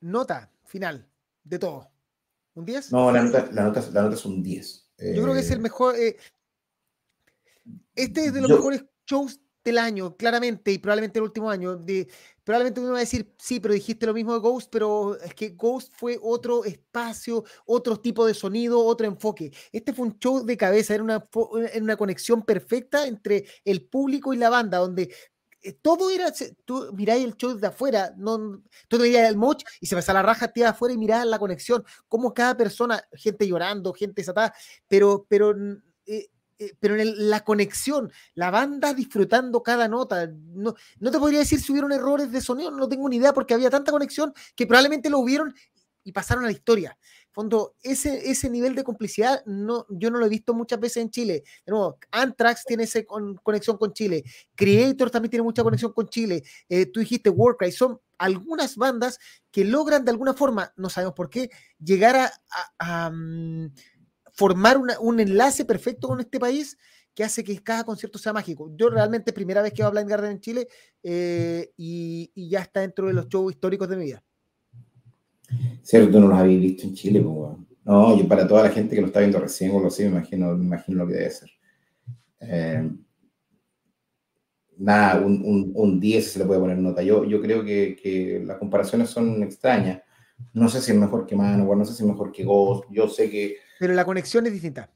Nota 0.00 0.50
final 0.64 1.06
de 1.42 1.58
todo. 1.58 1.90
¿Un 2.54 2.64
10? 2.64 2.92
No, 2.92 3.10
la 3.10 3.22
nota, 3.22 3.48
la 3.52 3.64
nota, 3.64 3.82
la 3.92 4.02
nota 4.02 4.14
es 4.14 4.24
un 4.24 4.42
10. 4.42 4.90
Yo 5.14 5.22
creo 5.22 5.34
que 5.34 5.40
es 5.40 5.50
el 5.50 5.60
mejor. 5.60 5.94
este 7.94 8.24
es 8.26 8.32
de 8.32 8.40
los 8.40 8.50
mejores 8.50 8.84
shows 9.06 9.40
del 9.70 9.78
año, 9.78 10.16
claramente, 10.16 10.72
y 10.72 10.78
probablemente 10.78 11.18
el 11.18 11.24
último 11.24 11.50
año. 11.50 11.76
De, 11.76 12.08
probablemente 12.44 12.80
uno 12.80 12.92
va 12.92 12.98
a 12.98 13.00
decir, 13.00 13.34
sí, 13.38 13.60
pero 13.60 13.74
dijiste 13.74 14.06
lo 14.06 14.14
mismo 14.14 14.32
de 14.32 14.40
Ghost, 14.40 14.68
pero 14.70 15.18
es 15.20 15.34
que 15.34 15.50
Ghost 15.50 15.92
fue 15.96 16.18
otro 16.22 16.64
espacio, 16.64 17.44
otro 17.66 17.98
tipo 18.00 18.26
de 18.26 18.34
sonido, 18.34 18.84
otro 18.84 19.06
enfoque. 19.06 19.52
Este 19.72 19.92
fue 19.92 20.06
un 20.06 20.18
show 20.18 20.44
de 20.44 20.56
cabeza, 20.56 20.94
era 20.94 21.02
una, 21.02 21.28
una 21.80 21.96
conexión 21.96 22.42
perfecta 22.42 23.06
entre 23.06 23.46
el 23.64 23.82
público 23.82 24.32
y 24.32 24.38
la 24.38 24.50
banda, 24.50 24.78
donde 24.78 25.12
eh, 25.62 25.72
todo 25.82 26.10
era, 26.10 26.32
tú 26.64 26.92
miráis 26.94 27.24
el 27.24 27.36
show 27.36 27.56
de 27.58 27.66
afuera, 27.66 28.14
no, 28.16 28.62
tú 28.88 28.98
veías 28.98 29.28
el 29.28 29.36
moch 29.36 29.62
y 29.80 29.86
se 29.86 29.96
pasaba 29.96 30.20
la 30.20 30.28
raja 30.28 30.48
tía 30.48 30.70
afuera 30.70 30.94
y 30.94 30.98
mirabas 30.98 31.26
la 31.26 31.40
conexión, 31.40 31.84
como 32.08 32.32
cada 32.32 32.56
persona, 32.56 33.02
gente 33.12 33.48
llorando, 33.48 33.92
gente 33.92 34.22
desatada, 34.22 34.54
pero, 34.86 35.26
pero 35.28 35.52
eh, 36.06 36.28
eh, 36.58 36.74
pero 36.80 36.96
en 36.96 37.30
la 37.30 37.44
conexión, 37.44 38.10
la 38.34 38.50
banda 38.50 38.94
disfrutando 38.94 39.62
cada 39.62 39.88
nota. 39.88 40.26
No, 40.26 40.74
no 40.98 41.10
te 41.10 41.18
podría 41.18 41.40
decir 41.40 41.60
si 41.60 41.72
hubieron 41.72 41.92
errores 41.92 42.32
de 42.32 42.40
sonido, 42.40 42.70
no 42.70 42.88
tengo 42.88 43.08
ni 43.08 43.16
idea 43.16 43.32
porque 43.32 43.54
había 43.54 43.70
tanta 43.70 43.92
conexión 43.92 44.32
que 44.54 44.66
probablemente 44.66 45.10
lo 45.10 45.18
hubieron 45.18 45.54
y 46.06 46.12
pasaron 46.12 46.44
a 46.44 46.46
la 46.46 46.52
historia. 46.52 46.96
Fondo, 47.32 47.74
ese, 47.82 48.30
ese 48.30 48.48
nivel 48.48 48.74
de 48.74 48.84
complicidad 48.84 49.44
no, 49.44 49.84
yo 49.90 50.10
no 50.10 50.18
lo 50.18 50.24
he 50.24 50.28
visto 50.30 50.54
muchas 50.54 50.80
veces 50.80 51.02
en 51.02 51.10
Chile. 51.10 51.42
De 51.66 51.72
nuevo, 51.72 51.98
Anthrax 52.12 52.64
tiene 52.64 52.84
esa 52.84 53.00
conexión 53.42 53.76
con 53.76 53.92
Chile, 53.92 54.24
Creator 54.54 55.10
también 55.10 55.30
tiene 55.30 55.42
mucha 55.42 55.62
conexión 55.62 55.92
con 55.92 56.08
Chile, 56.08 56.44
eh, 56.68 56.86
tú 56.86 57.00
dijiste 57.00 57.28
Warcry, 57.28 57.72
son 57.72 58.00
algunas 58.18 58.76
bandas 58.76 59.18
que 59.50 59.64
logran 59.64 60.04
de 60.04 60.12
alguna 60.12 60.32
forma, 60.32 60.72
no 60.76 60.88
sabemos 60.88 61.14
por 61.14 61.28
qué, 61.28 61.50
llegar 61.78 62.30
a, 62.78 63.10
mm, 63.10 63.66
formar 64.36 64.78
un 65.00 65.20
enlace 65.20 65.64
perfecto 65.64 66.08
con 66.08 66.20
este 66.20 66.38
país 66.38 66.76
que 67.14 67.24
hace 67.24 67.42
que 67.42 67.58
cada 67.62 67.82
concierto 67.82 68.18
sea 68.18 68.34
mágico. 68.34 68.70
Yo 68.76 68.90
realmente 68.90 69.32
primera 69.32 69.62
vez 69.62 69.72
que 69.72 69.82
voy 69.82 69.88
a 69.88 69.90
Blind 69.90 70.10
Garden 70.10 70.32
en 70.32 70.40
Chile 70.40 70.68
eh, 71.02 71.72
y, 71.78 72.30
ya 72.50 72.60
está 72.60 72.80
dentro 72.80 73.06
de 73.06 73.14
los 73.14 73.26
shows 73.28 73.54
históricos 73.54 73.88
de 73.88 73.96
mi 73.96 74.04
vida. 74.04 74.22
Cierto, 75.82 76.20
no 76.20 76.28
los 76.28 76.38
habéis 76.38 76.60
visto 76.60 76.86
en 76.86 76.94
Chile, 76.94 77.24
no, 77.84 78.18
yo 78.18 78.26
para 78.26 78.46
toda 78.48 78.64
la 78.64 78.70
gente 78.70 78.96
que 78.96 79.00
lo 79.00 79.06
está 79.06 79.20
viendo 79.20 79.38
recién 79.38 79.70
o 79.70 79.80
lo 79.80 79.88
sé, 79.90 80.04
me 80.04 80.16
imagino, 80.16 80.54
me 80.56 80.64
imagino 80.64 80.98
lo 80.98 81.06
que 81.06 81.14
debe 81.14 81.30
ser. 81.30 81.48
Eh, 82.40 82.90
nada, 84.76 85.24
un, 85.24 85.72
un, 85.72 86.00
10 86.00 86.32
se 86.32 86.38
le 86.40 86.44
puede 86.44 86.60
poner 86.60 86.78
nota. 86.78 87.02
Yo, 87.02 87.24
yo 87.24 87.40
creo 87.40 87.64
que, 87.64 87.96
que 87.96 88.42
las 88.44 88.58
comparaciones 88.58 89.08
son 89.08 89.40
extrañas. 89.42 90.02
No 90.52 90.68
sé 90.68 90.82
si 90.82 90.90
es 90.90 90.98
mejor 90.98 91.26
que 91.26 91.36
Manowar, 91.36 91.78
no 91.78 91.84
sé 91.84 91.94
si 91.94 92.02
es 92.02 92.08
mejor 92.08 92.32
que 92.32 92.44
Ghost. 92.44 92.84
Yo 92.90 93.08
sé 93.08 93.30
que 93.30 93.56
pero 93.78 93.94
la 93.94 94.04
conexión 94.04 94.46
es 94.46 94.52
distinta. 94.52 94.90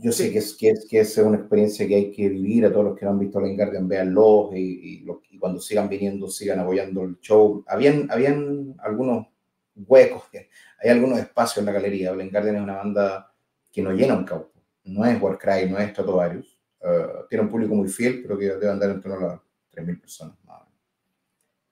Yo 0.00 0.12
sé 0.12 0.30
que 0.30 0.38
es, 0.38 0.54
que, 0.54 0.70
es, 0.70 0.86
que 0.88 1.00
es 1.00 1.18
una 1.18 1.38
experiencia 1.38 1.86
que 1.86 1.96
hay 1.96 2.12
que 2.12 2.28
vivir, 2.28 2.64
a 2.64 2.72
todos 2.72 2.84
los 2.84 2.96
que 2.96 3.04
no 3.04 3.12
han 3.12 3.18
visto 3.18 3.40
la 3.40 3.48
Guardian, 3.48 3.88
véanlo 3.88 4.50
y, 4.54 5.04
y, 5.30 5.38
cuando 5.38 5.60
sigan 5.60 5.88
viniendo, 5.88 6.28
sigan 6.28 6.60
apoyando 6.60 7.02
el 7.02 7.18
show. 7.20 7.64
Habían, 7.66 8.08
habían 8.10 8.76
algunos 8.78 9.26
huecos, 9.74 10.24
hay 10.32 10.90
algunos 10.90 11.18
espacios 11.18 11.58
en 11.58 11.66
la 11.66 11.72
galería. 11.72 12.12
Blind 12.12 12.30
Guardian 12.30 12.56
es 12.56 12.62
una 12.62 12.76
banda 12.76 13.32
que 13.72 13.82
no 13.82 13.92
llena 13.92 14.14
un 14.14 14.24
campo, 14.24 14.52
no 14.84 15.04
es 15.04 15.20
Warcry, 15.20 15.68
no 15.68 15.78
es 15.78 15.90
Stratovarius. 15.90 16.60
Uh, 16.80 17.26
tiene 17.28 17.42
un 17.42 17.50
público 17.50 17.74
muy 17.74 17.88
fiel, 17.88 18.22
pero 18.22 18.38
que 18.38 18.46
debe 18.46 18.70
andar 18.70 18.90
en 18.90 19.00
torno 19.00 19.16
a 19.16 19.32
las 19.32 19.40
3.000 19.74 20.00
personas. 20.00 20.36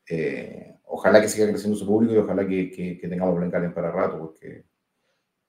Eh, 0.09 0.79
ojalá 0.85 1.21
que 1.21 1.29
siga 1.29 1.49
creciendo 1.49 1.77
su 1.77 1.87
público 1.87 2.15
y 2.15 2.19
ojalá 2.19 2.47
que, 2.47 2.71
que, 2.71 2.99
que 2.99 3.09
tengamos 3.09 3.37
para 3.75 3.91
rato, 3.91 4.19
porque 4.19 4.65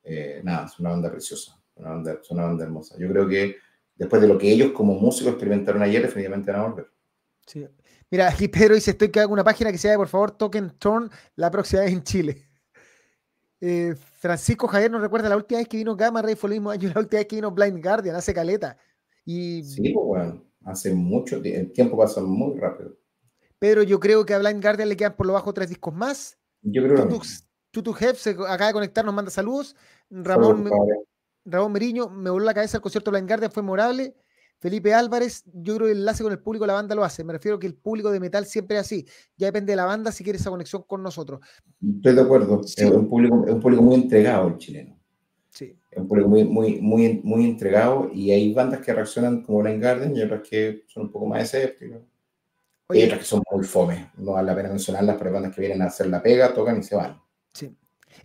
eh, 0.10 0.42
nada, 0.44 0.66
es 0.66 0.80
una 0.80 0.92
banda 0.92 1.12
preciosa, 1.12 1.62
una 1.76 1.90
banda, 1.90 2.14
es 2.14 2.32
una 2.32 2.44
banda 2.44 2.64
hermosa. 2.64 2.96
Yo 2.98 3.10
creo 3.10 3.28
que 3.28 3.58
después 3.96 4.22
de 4.22 4.28
lo 4.28 4.38
que 4.38 4.52
ellos 4.52 4.72
como 4.72 4.94
músicos 4.94 5.34
experimentaron 5.34 5.82
ayer, 5.82 6.02
definitivamente 6.02 6.52
van 6.52 6.62
a 6.62 6.68
volver. 6.68 6.88
Sí. 7.46 7.68
Mira, 8.10 8.30
aquí 8.30 8.48
Pedro 8.48 8.76
dice, 8.76 8.92
estoy 8.92 9.10
que 9.10 9.20
hago 9.20 9.34
una 9.34 9.44
página 9.44 9.72
que 9.72 9.78
se 9.78 9.90
llame, 9.90 9.98
por 9.98 10.08
favor, 10.08 10.32
Token 10.32 10.72
Turn 10.80 11.10
la 11.36 11.52
próxima 11.52 11.82
vez 11.82 11.92
en 11.92 12.04
Chile. 12.04 12.48
Eh, 13.60 13.96
Francisco 14.20 14.68
Javier 14.68 14.92
nos 14.92 15.02
recuerda 15.02 15.28
la 15.28 15.36
última 15.36 15.60
vez 15.60 15.68
que 15.68 15.78
vino 15.78 15.96
Gamma 15.96 16.22
Ray 16.22 16.36
fue 16.36 16.50
el 16.50 16.56
mismo 16.56 16.70
año, 16.70 16.90
la 16.94 17.02
última 17.02 17.20
vez 17.20 17.28
que 17.28 17.36
vino 17.36 17.52
Blind 17.52 17.84
Guardian, 17.84 18.16
hace 18.16 18.34
caleta. 18.34 18.78
Y... 19.26 19.64
Sí, 19.64 19.92
pues 19.94 20.06
bueno, 20.06 20.46
hace 20.64 20.94
mucho 20.94 21.42
tiempo, 21.42 21.60
el 21.60 21.74
tiempo 21.74 21.98
pasa 21.98 22.22
muy 22.22 22.58
rápido. 22.58 22.98
Pedro, 23.60 23.84
yo 23.84 24.00
creo 24.00 24.26
que 24.26 24.34
a 24.34 24.40
Blind 24.40 24.62
Guardian 24.62 24.88
le 24.88 24.96
quedan 24.96 25.16
por 25.18 25.26
lo 25.26 25.34
bajo 25.34 25.54
tres 25.54 25.68
discos 25.68 25.94
más. 25.94 26.38
Yo 26.62 26.84
creo 26.84 27.08
que 27.10 27.18
Tutu 27.78 27.96
Hef 28.00 28.18
se 28.18 28.32
acaba 28.32 28.68
de 28.68 28.74
conectar, 28.74 29.06
nos 29.06 29.14
manda 29.14 29.30
saludos. 29.30 29.76
Ramón, 30.10 30.68
Ramón 31.46 31.72
Meriño, 31.72 32.10
me 32.10 32.32
voló 32.32 32.44
la 32.44 32.56
cabeza 32.56 32.78
el 32.78 32.82
concierto 32.82 33.12
Blind 33.12 33.28
Guardian, 33.28 33.52
fue 33.52 33.62
memorable. 33.62 34.16
Felipe 34.58 34.96
Álvarez, 34.96 35.44
yo 35.54 35.76
creo 35.76 35.86
que 35.86 35.92
el 35.92 36.00
enlace 36.00 36.24
con 36.24 36.32
el 36.32 36.40
público 36.40 36.66
la 36.66 36.74
banda 36.74 36.96
lo 36.96 37.04
hace. 37.04 37.24
Me 37.24 37.34
refiero 37.34 37.60
que 37.60 37.68
el 37.68 37.76
público 37.76 38.10
de 38.10 38.20
metal 38.20 38.48
siempre 38.48 38.78
es 38.78 38.82
así. 38.82 39.06
Ya 39.38 39.46
depende 39.46 39.74
de 39.74 39.76
la 39.76 39.86
banda 39.86 40.12
si 40.12 40.24
quiere 40.24 40.40
esa 40.40 40.50
conexión 40.50 40.86
con 40.88 41.04
nosotros. 41.04 41.40
Estoy 41.98 42.16
de 42.16 42.22
acuerdo. 42.22 42.62
Es, 42.66 42.76
un 42.90 43.08
público, 43.08 43.36
un 43.36 43.60
público 43.60 43.84
muy 43.84 43.94
entregado 43.94 44.48
el 44.48 44.58
chileno. 44.58 45.00
Sí. 45.52 45.78
Es 45.92 46.00
un 46.00 46.08
público 46.08 46.30
muy, 46.30 46.46
muy, 46.46 46.82
muy, 46.82 47.22
muy 47.24 47.46
entregado 47.46 48.10
y 48.12 48.32
hay 48.32 48.52
bandas 48.56 48.82
que 48.82 48.92
reaccionan 48.92 49.44
como 49.44 49.62
Blind 49.62 49.84
Garden 49.84 50.18
y 50.18 50.24
otras 50.24 50.42
que 50.50 50.84
son 50.88 51.04
un 51.04 51.12
poco 51.12 51.28
más 51.28 51.44
escépticas. 51.44 52.02
Y 52.90 53.04
otras 53.04 53.20
que 53.20 53.26
son 53.26 53.44
muy 53.52 53.64
fome. 53.64 54.10
No 54.18 54.32
vale 54.32 54.48
la 54.48 54.56
pena 54.56 54.70
mencionarlas, 54.70 55.16
pero 55.18 55.30
hay 55.30 55.34
bandas 55.36 55.54
que 55.54 55.62
vienen 55.62 55.84
a 55.84 55.86
hacer 55.86 56.08
la 56.08 56.24
pega, 56.24 56.52
tocan 56.52 56.80
y 56.80 56.84
se 56.84 56.96
van. 56.96 57.22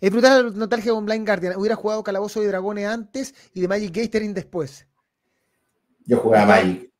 Es 0.01 0.11
brutal 0.11 0.51
la 0.51 0.57
nostalgia 0.57 0.91
con 0.91 1.05
Blind 1.05 1.25
Guardian. 1.25 1.57
Hubiera 1.57 1.75
jugado 1.75 2.03
Calabozo 2.03 2.41
de 2.41 2.47
Dragones 2.47 2.87
antes 2.87 3.33
y 3.53 3.61
de 3.61 3.67
Magic 3.67 3.95
Gathering 3.95 4.33
después. 4.33 4.87
Yo 6.05 6.17
jugaba 6.17 6.45
Magic. 6.47 6.91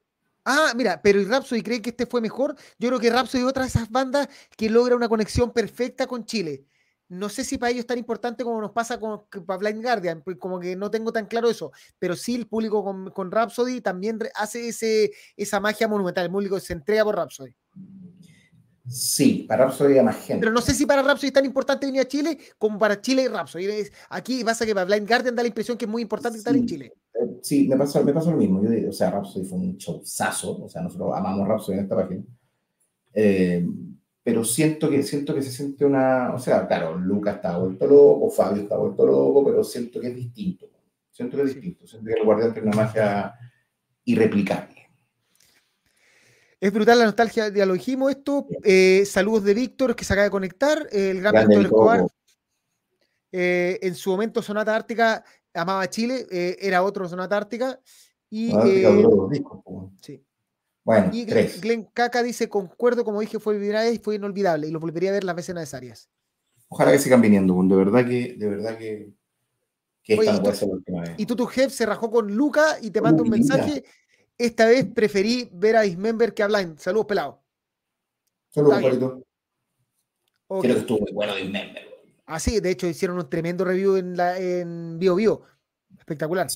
Ah, 0.46 0.74
mira, 0.76 1.02
pero 1.02 1.20
el 1.20 1.30
Rhapsody 1.30 1.62
cree 1.62 1.82
que 1.82 1.92
este 1.92 2.06
fue 2.06 2.20
mejor. 2.20 2.56
Yo 2.78 2.90
creo 2.90 3.00
que 3.00 3.10
Rhapsody 3.10 3.44
es 3.44 3.48
otra 3.48 3.64
de 3.64 3.70
esas 3.70 3.90
bandas 3.90 4.28
que 4.58 4.70
logra 4.70 4.96
una 4.96 5.08
conexión 5.08 5.52
perfecta 5.52 6.06
con 6.06 6.26
Chile. 6.26 6.66
No 7.08 7.30
sé 7.30 7.44
si 7.44 7.58
para 7.58 7.70
ellos 7.70 7.82
es 7.82 7.88
tan 7.88 7.98
importante 7.98 8.44
como 8.44 8.60
nos 8.60 8.72
pasa 8.72 9.00
con, 9.00 9.26
para 9.46 9.58
Blind 9.58 9.84
Guardian, 9.84 10.22
pues 10.22 10.38
como 10.38 10.60
que 10.60 10.76
no 10.76 10.90
tengo 10.90 11.14
tan 11.14 11.28
claro 11.28 11.50
eso, 11.50 11.72
pero 12.00 12.16
sí 12.16 12.36
el 12.36 12.48
público 12.48 12.84
con, 12.84 13.12
con 13.12 13.32
Rhapsody 13.32 13.82
también 13.82 14.20
hace 14.36 14.70
ese, 14.70 15.12
esa 15.38 15.60
magia 15.60 15.88
monumental, 15.88 16.26
el 16.26 16.32
público 16.32 16.60
se 16.60 16.74
entrega 16.74 17.04
por 17.04 17.16
Rhapsody. 17.16 17.56
Sí, 18.86 19.46
para 19.48 19.66
Rhapsody 19.66 19.98
hay 19.98 20.04
más 20.04 20.18
gente. 20.18 20.42
Pero 20.42 20.52
no 20.52 20.62
sé 20.62 20.74
si 20.74 20.86
para 20.86 21.02
Rhapsody 21.02 21.28
es 21.28 21.34
tan 21.34 21.46
importante 21.46 21.86
venir 21.86 22.02
a 22.02 22.08
Chile 22.08 22.38
como 22.58 22.78
para 22.78 23.00
Chile 23.00 23.24
y 23.24 23.28
Rhapsody. 23.28 23.68
Aquí 24.10 24.44
pasa 24.44 24.66
que 24.66 24.74
para 24.74 24.86
Blind 24.86 25.08
Guardian 25.08 25.36
da 25.36 25.42
la 25.42 25.48
impresión 25.48 25.78
que 25.78 25.86
es 25.86 25.92
muy 25.92 26.02
importante 26.02 26.38
estar 26.38 26.54
en 26.54 26.66
Chile. 26.66 26.94
Eh, 27.14 27.40
sí, 27.42 27.68
me 27.68 27.78
pasó, 27.78 28.04
me 28.04 28.14
pasó 28.14 28.32
lo 28.32 28.38
mismo. 28.38 28.62
Yo 28.62 28.90
o 28.90 28.92
sea, 28.92 29.10
Rhapsody 29.12 29.46
fue 29.46 29.58
un 29.58 29.78
showzazo. 29.78 30.64
O 30.64 30.70
sea, 30.70 30.82
nosotros 30.82 31.12
amamos 31.16 31.48
Rhapsody 31.48 31.78
en 31.78 31.84
esta 31.84 31.96
página. 31.96 32.24
Eh, 33.14 33.66
pero 34.22 34.44
siento 34.44 34.90
que, 34.90 35.02
siento 35.02 35.34
que 35.34 35.42
se 35.42 35.52
siente 35.52 35.86
una. 35.86 36.34
O 36.34 36.40
sea, 36.40 36.68
claro, 36.68 36.98
Lucas 36.98 37.36
está 37.36 37.58
vuelto 37.58 37.88
loco, 37.88 38.30
Fabio 38.30 38.64
está 38.64 38.78
vuelto 38.78 39.06
loco, 39.06 39.46
pero 39.46 39.64
siento 39.64 40.02
que 40.02 40.08
es 40.08 40.16
distinto. 40.16 40.70
Siento 41.10 41.38
que 41.38 41.44
es 41.44 41.54
distinto. 41.54 41.88
Siento 41.88 42.08
que 42.08 42.20
el 42.20 42.26
Guardián 42.26 42.54
tiene 42.54 42.68
una 42.68 42.84
magia 42.84 43.34
irreplicable. 44.04 44.83
Es 46.64 46.72
brutal 46.72 46.98
la 46.98 47.04
nostalgia, 47.04 47.50
ya 47.50 47.66
lo 47.66 47.74
dijimos 47.74 48.10
esto. 48.10 48.48
Eh, 48.64 49.04
saludos 49.06 49.44
de 49.44 49.54
Víctor, 49.54 49.98
que 49.98 50.06
se 50.06 50.14
acaba 50.14 50.24
de 50.24 50.32
conectar. 50.32 50.88
El 50.94 51.20
gran 51.20 51.34
Grande 51.34 51.58
Víctor 51.58 51.66
Escobar. 51.66 52.08
Eh, 53.34 53.80
en 53.82 53.94
su 53.96 54.12
momento, 54.12 54.42
Sonata 54.42 54.74
Ártica 54.74 55.26
amaba 55.54 55.90
Chile, 55.90 56.26
eh, 56.32 56.56
era 56.62 56.82
otro 56.84 57.10
Sonata 57.10 57.36
Ártica. 57.36 57.82
Y, 58.30 58.54
sí. 60.00 60.24
Bueno, 60.86 61.10
y 61.12 61.26
Glenn, 61.26 61.90
Caca 61.94 62.24
dice: 62.24 62.48
Concuerdo, 62.48 63.04
como 63.04 63.20
dije, 63.20 63.40
fue 63.40 63.58
y 63.92 63.98
fue 63.98 64.16
inolvidable 64.16 64.70
y 64.70 64.72
lo 64.72 64.80
volvería 64.80 65.10
a 65.10 65.14
ver 65.14 65.26
las 65.26 65.36
veces 65.36 65.56
necesarias. 65.56 66.10
Ojalá 66.70 66.94
que 66.94 67.00
sigan 67.00 67.20
viniendo, 67.20 67.62
de 67.62 67.76
verdad 67.76 68.08
que, 68.08 68.36
de 68.38 68.48
verdad 68.48 68.78
que, 68.78 69.12
que 70.02 70.14
esta 70.14 70.32
no 70.32 70.42
puede 70.42 70.56
ser 70.56 70.70
la 70.70 70.76
última 70.76 71.02
vez. 71.02 71.12
Y 71.18 71.26
tú, 71.26 71.36
tu 71.36 71.46
jefe, 71.46 71.72
se 71.72 71.86
rajó 71.86 72.10
con 72.10 72.34
Luca 72.34 72.78
y 72.82 72.90
te 72.90 73.02
manda 73.02 73.22
un 73.22 73.30
mensaje 73.30 73.84
esta 74.46 74.66
vez 74.66 74.86
preferí 74.94 75.50
ver 75.54 75.76
a 75.78 75.82
Dismember 75.82 76.34
que 76.34 76.44
a 76.44 76.48
Blind. 76.48 76.78
Saludos, 76.78 77.06
pelado. 77.06 77.42
Saludos, 78.50 78.82
Palito. 78.82 79.24
Creo 80.48 80.62
que 80.62 80.80
estuvo 80.80 81.00
muy 81.00 81.12
bueno 81.12 81.36
Dismember. 81.36 81.84
Ah, 82.26 82.40
sí, 82.40 82.60
de 82.60 82.72
hecho 82.72 82.88
hicieron 82.88 83.18
un 83.18 83.30
tremendo 83.30 83.66
review 83.66 83.98
en, 83.98 84.16
la, 84.16 84.38
en 84.38 84.98
Bio 85.00 85.16
Bio. 85.16 85.42
Espectacular. 85.98 86.48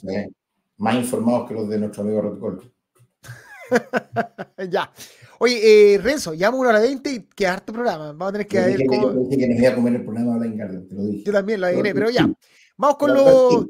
Más 0.77 0.95
informados 0.95 1.47
que 1.47 1.53
los 1.53 1.69
de 1.69 1.79
nuestro 1.79 2.03
amigo 2.03 2.21
Rotocol. 2.21 2.71
ya. 4.69 4.91
Oye, 5.39 5.93
eh, 5.93 5.97
Renzo, 5.99 6.33
llamo 6.33 6.57
una 6.57 6.69
hora 6.69 6.79
veinte 6.79 7.11
y 7.11 7.19
que 7.23 7.47
harto 7.47 7.73
programa. 7.73 8.07
Vamos 8.07 8.29
a 8.29 8.31
tener 8.33 8.47
que 8.47 8.59
ver 8.59 8.85
cómo. 8.87 9.13
Yo 9.13 9.19
dije 9.29 9.37
que 9.37 9.47
me 9.47 9.57
iba 9.57 9.69
a 9.69 9.75
comer 9.75 9.95
el 9.95 10.03
programa 10.03 10.39
de 10.39 10.49
la 10.49 10.67
te 10.67 10.95
lo 10.95 11.03
dije. 11.03 11.23
Yo 11.23 11.31
también 11.31 11.61
lo 11.61 11.67
adiviné, 11.67 11.93
pero 11.93 12.09
ya. 12.09 12.29
Vamos 12.77 12.97
con 12.97 13.13
lo. 13.13 13.69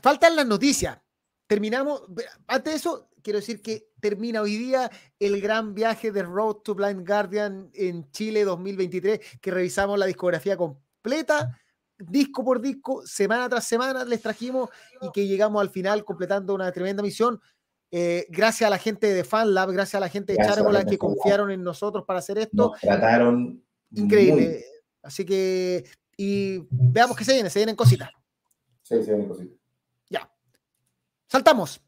Faltan 0.00 0.36
las 0.36 0.46
noticias. 0.46 0.98
Terminamos. 1.46 2.02
Antes 2.46 2.72
de 2.72 2.76
eso, 2.76 3.08
quiero 3.22 3.38
decir 3.38 3.62
que 3.62 3.88
termina 4.00 4.42
hoy 4.42 4.56
día 4.56 4.90
el 5.18 5.40
gran 5.40 5.74
viaje 5.74 6.12
de 6.12 6.22
Road 6.22 6.56
to 6.56 6.74
Blind 6.74 7.06
Guardian 7.06 7.70
en 7.72 8.10
Chile 8.10 8.44
2023, 8.44 9.20
que 9.40 9.50
revisamos 9.50 9.98
la 9.98 10.06
discografía 10.06 10.56
completa, 10.56 11.58
disco 11.98 12.44
por 12.44 12.60
disco, 12.60 13.06
semana 13.06 13.48
tras 13.48 13.64
semana 13.64 14.04
les 14.04 14.20
trajimos 14.20 14.70
y 15.00 15.10
que 15.12 15.26
llegamos 15.26 15.60
al 15.62 15.70
final 15.70 16.04
completando 16.04 16.54
una 16.54 16.70
tremenda 16.72 17.02
misión. 17.02 17.40
Eh, 17.90 18.26
gracias 18.30 18.66
a 18.66 18.70
la 18.70 18.78
gente 18.78 19.12
de 19.12 19.22
FanLab, 19.22 19.70
gracias 19.70 19.96
a 19.96 20.00
la 20.00 20.08
gente 20.08 20.32
de 20.32 20.38
Charabola 20.38 20.84
que 20.84 20.98
confiaron 20.98 21.50
en 21.50 21.62
nosotros 21.62 22.04
para 22.06 22.18
hacer 22.20 22.38
esto. 22.38 22.70
Nos 22.70 22.80
trataron 22.80 23.62
increíble. 23.90 24.64
Así 25.02 25.24
que, 25.24 25.84
y 26.16 26.66
veamos 26.70 27.16
qué 27.16 27.24
se 27.24 27.34
viene, 27.34 27.50
se 27.50 27.58
vienen 27.58 27.76
cositas. 27.76 28.10
Sí, 28.82 29.02
se 29.02 29.10
vienen 29.12 29.28
cositas. 29.28 29.58
Ya. 30.08 30.30
Saltamos. 31.28 31.82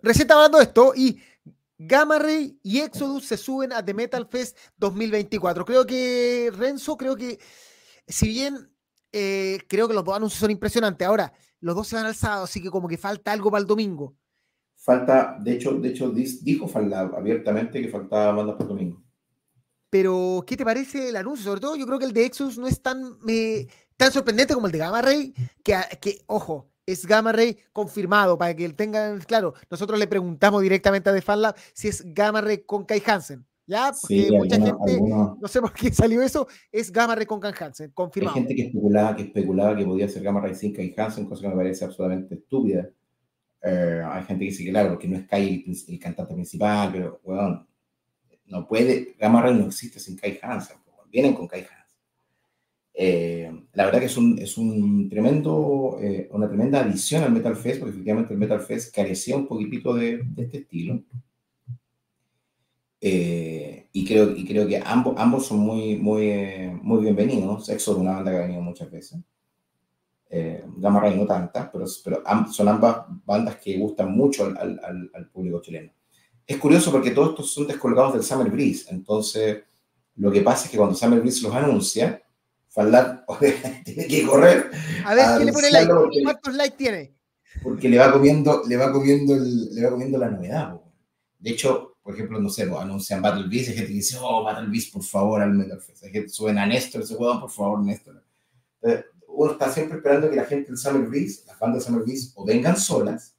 Recién 0.00 0.30
hablando 0.30 0.58
de 0.58 0.64
esto 0.64 0.92
y 0.94 1.20
Gamma 1.76 2.18
Ray 2.18 2.58
y 2.62 2.80
Exodus 2.80 3.26
se 3.26 3.36
suben 3.36 3.72
a 3.72 3.84
The 3.84 3.94
Metal 3.94 4.26
Fest 4.26 4.56
2024. 4.76 5.64
Creo 5.64 5.86
que, 5.86 6.52
Renzo, 6.56 6.96
creo 6.96 7.16
que, 7.16 7.38
si 8.06 8.28
bien 8.28 8.70
eh, 9.12 9.58
creo 9.68 9.88
que 9.88 9.94
los 9.94 10.04
dos 10.04 10.16
anuncios 10.16 10.40
son 10.40 10.50
impresionantes, 10.50 11.06
ahora 11.06 11.32
los 11.60 11.74
dos 11.74 11.86
se 11.88 11.96
van 11.96 12.06
al 12.06 12.14
sábado, 12.14 12.44
así 12.44 12.62
que 12.62 12.70
como 12.70 12.88
que 12.88 12.98
falta 12.98 13.32
algo 13.32 13.50
para 13.50 13.60
el 13.60 13.66
domingo. 13.66 14.16
Falta, 14.74 15.36
de 15.40 15.52
hecho, 15.52 15.72
de 15.74 15.88
hecho 15.88 16.10
dijo 16.10 16.70
abiertamente 16.74 17.80
que 17.80 17.88
faltaba 17.88 18.32
bandas 18.32 18.54
para 18.56 18.64
el 18.64 18.68
domingo. 18.68 19.02
Pero, 19.90 20.44
¿qué 20.46 20.56
te 20.56 20.64
parece 20.64 21.08
el 21.08 21.16
anuncio? 21.16 21.44
Sobre 21.44 21.60
todo, 21.60 21.76
yo 21.76 21.86
creo 21.86 21.98
que 21.98 22.04
el 22.04 22.12
de 22.12 22.26
Exodus 22.26 22.58
no 22.58 22.66
es 22.66 22.82
tan, 22.82 23.18
tan 23.96 24.12
sorprendente 24.12 24.54
como 24.54 24.66
el 24.66 24.72
de 24.72 24.78
Gamma 24.78 25.00
Ray, 25.00 25.32
que, 25.62 25.76
que 26.00 26.22
ojo, 26.26 26.67
es 26.88 27.04
Gamma 27.04 27.32
Ray 27.32 27.54
confirmado, 27.70 28.38
para 28.38 28.54
que 28.56 28.66
tengan 28.70 29.18
claro. 29.20 29.52
Nosotros 29.70 29.98
le 29.98 30.06
preguntamos 30.06 30.62
directamente 30.62 31.10
a 31.10 31.14
The 31.14 31.20
Fan 31.20 31.42
Lab 31.42 31.54
si 31.74 31.88
es 31.88 32.02
Gamma 32.14 32.40
Ray 32.40 32.58
con 32.64 32.86
Kai 32.86 33.02
Hansen. 33.06 33.44
¿Ya? 33.66 33.92
Porque 34.00 34.30
mucha 34.32 34.56
gente, 34.56 34.98
no 34.98 35.48
sé 35.48 35.60
por 35.60 35.74
qué 35.74 35.92
salió 35.92 36.22
eso, 36.22 36.48
es 36.72 36.90
Gamma 36.90 37.14
Ray 37.14 37.26
con 37.26 37.40
Kai 37.40 37.52
Hansen, 37.60 37.90
confirmado. 37.90 38.34
Hay 38.34 38.40
gente 38.40 38.54
que 38.54 38.62
especulaba, 38.68 39.14
que 39.14 39.22
especulaba 39.24 39.76
que 39.76 39.84
podía 39.84 40.08
ser 40.08 40.22
Gamma 40.22 40.40
Ray 40.40 40.54
sin 40.54 40.72
Kai 40.72 40.94
Hansen, 40.96 41.26
cosa 41.26 41.42
que 41.42 41.48
me 41.48 41.56
parece 41.56 41.84
absolutamente 41.84 42.36
estúpida. 42.36 42.88
Eh, 43.62 44.02
hay 44.02 44.24
gente 44.24 44.46
que 44.46 44.50
dice 44.50 44.64
que 44.64 44.70
claro, 44.70 44.88
porque 44.88 45.08
no 45.08 45.18
es 45.18 45.26
Kai 45.26 45.66
el, 45.88 45.98
cantante 45.98 46.32
principal, 46.32 46.90
pero, 46.90 47.20
bueno, 47.22 47.66
no 48.46 48.66
puede, 48.66 49.14
Gamma 49.18 49.42
Ray 49.42 49.56
no 49.56 49.66
existe 49.66 50.00
sin 50.00 50.16
Kai 50.16 50.38
Hansen, 50.40 50.78
vienen 51.10 51.34
con 51.34 51.46
Kai 51.46 51.60
Hansen. 51.60 51.77
Eh, 53.00 53.48
la 53.74 53.84
verdad 53.84 54.00
que 54.00 54.06
es, 54.06 54.16
un, 54.16 54.40
es 54.40 54.58
un 54.58 55.08
tremendo, 55.08 55.98
eh, 56.00 56.28
una 56.32 56.48
tremenda 56.48 56.80
adición 56.80 57.22
al 57.22 57.30
Metal 57.30 57.54
Fest, 57.54 57.78
porque 57.78 57.92
efectivamente 57.92 58.32
el 58.32 58.40
Metal 58.40 58.58
Fest 58.58 58.92
carecía 58.92 59.36
un 59.36 59.46
poquitito 59.46 59.94
de, 59.94 60.18
de 60.24 60.42
este 60.42 60.58
estilo. 60.58 61.00
Eh, 63.00 63.88
y, 63.92 64.04
creo, 64.04 64.34
y 64.36 64.44
creo 64.44 64.66
que 64.66 64.82
ambos, 64.84 65.14
ambos 65.16 65.46
son 65.46 65.60
muy, 65.60 65.96
muy, 65.96 66.72
muy 66.82 67.02
bienvenidos. 67.02 67.68
Exo 67.68 67.92
es 67.92 67.98
una 67.98 68.16
banda 68.16 68.32
que 68.32 68.36
ha 68.36 68.40
venido 68.40 68.62
muchas 68.62 68.90
veces. 68.90 69.20
Gamma 70.78 70.98
Ray 70.98 71.16
no 71.16 71.24
tantas, 71.24 71.70
pero, 71.72 71.84
pero 72.04 72.22
son 72.50 72.66
ambas 72.66 73.04
bandas 73.24 73.56
que 73.58 73.78
gustan 73.78 74.10
mucho 74.10 74.44
al, 74.44 74.58
al, 74.58 75.10
al, 75.14 75.28
público 75.30 75.62
chileno. 75.62 75.92
Es 76.44 76.56
curioso 76.56 76.90
porque 76.90 77.12
todos 77.12 77.30
estos 77.30 77.52
son 77.52 77.68
descolgados 77.68 78.14
del 78.14 78.24
Summer 78.24 78.50
Breeze. 78.50 78.92
Entonces, 78.92 79.62
lo 80.16 80.32
que 80.32 80.40
pasa 80.40 80.64
es 80.64 80.72
que 80.72 80.76
cuando 80.76 80.96
Summer 80.96 81.20
Breeze 81.20 81.44
los 81.44 81.54
anuncia, 81.54 82.22
Faldar 82.78 83.24
tiene 83.84 84.06
que 84.06 84.24
correr. 84.24 84.70
A 85.04 85.12
ver, 85.12 85.26
¿quién 85.34 85.46
le 85.46 85.52
pone 85.52 85.70
like? 85.72 85.92
¿Cuántos 86.22 86.54
likes 86.54 86.76
tiene? 86.76 87.12
Porque 87.60 87.88
le 87.88 87.98
va 87.98 88.12
comiendo, 88.12 88.62
le 88.68 88.76
va 88.76 88.92
comiendo, 88.92 89.34
el, 89.34 89.74
le 89.74 89.82
va 89.82 89.90
comiendo 89.90 90.16
la 90.16 90.30
novedad. 90.30 90.80
De 91.40 91.50
hecho, 91.50 91.96
por 92.00 92.14
ejemplo, 92.14 92.38
no 92.38 92.48
sé, 92.48 92.70
anuncian 92.70 93.20
Battle 93.20 93.48
Beast, 93.48 93.70
hay 93.70 93.74
gente 93.74 93.88
que 93.88 93.94
dice, 93.94 94.16
oh, 94.20 94.44
Battle 94.44 94.68
Beast, 94.70 94.92
por 94.92 95.02
favor, 95.02 95.42
al 95.42 95.54
Metal 95.54 95.80
Fest. 95.80 96.04
Hay 96.04 96.12
gente 96.12 96.28
suben 96.28 96.56
a 96.56 96.66
Néstor, 96.66 97.02
ese 97.02 97.16
juego, 97.16 97.40
por 97.40 97.50
favor, 97.50 97.84
Néstor. 97.84 98.22
Entonces, 98.80 99.06
uno 99.26 99.50
está 99.50 99.72
siempre 99.72 99.96
esperando 99.96 100.30
que 100.30 100.36
la 100.36 100.44
gente 100.44 100.68
del 100.68 100.78
Summer 100.78 101.08
Beast, 101.08 101.48
las 101.48 101.58
bandas 101.58 101.82
Summer 101.82 102.04
Beast, 102.06 102.32
o 102.36 102.44
vengan 102.44 102.76
solas, 102.76 103.34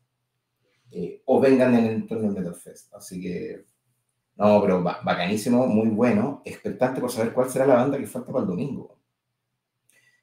eh, 0.91 1.21
o 1.23 1.39
vengan 1.39 1.75
en 1.75 1.85
el 1.85 1.91
entorno 1.93 2.29
del 2.29 2.43
Metal 2.43 2.59
Fest. 2.59 2.93
Así 2.93 3.21
que, 3.21 3.65
no, 4.35 4.61
pero 4.61 4.83
bacanísimo, 4.83 5.65
muy 5.65 5.87
bueno. 5.87 6.41
Expectante 6.43 6.99
por 6.99 7.09
saber 7.09 7.31
cuál 7.31 7.49
será 7.49 7.65
la 7.65 7.75
banda 7.75 7.97
que 7.97 8.05
falta 8.05 8.33
para 8.33 8.41
el 8.41 8.49
domingo 8.49 8.98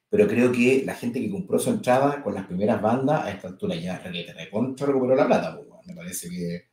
pero 0.09 0.27
creo 0.27 0.51
que 0.51 0.83
la 0.85 0.95
gente 0.95 1.19
que 1.19 1.29
compró 1.29 1.59
su 1.59 1.69
entrada 1.69 2.23
con 2.23 2.33
las 2.33 2.45
primeras 2.45 2.81
bandas, 2.81 3.25
a 3.25 3.31
esta 3.31 3.49
altura 3.49 3.75
ya 3.75 3.99
recontra 3.99 4.87
recuperó 4.87 5.15
la 5.15 5.27
plata. 5.27 5.55
Pues, 5.55 5.67
me 5.85 5.95
parece 5.95 6.29
que 6.29 6.69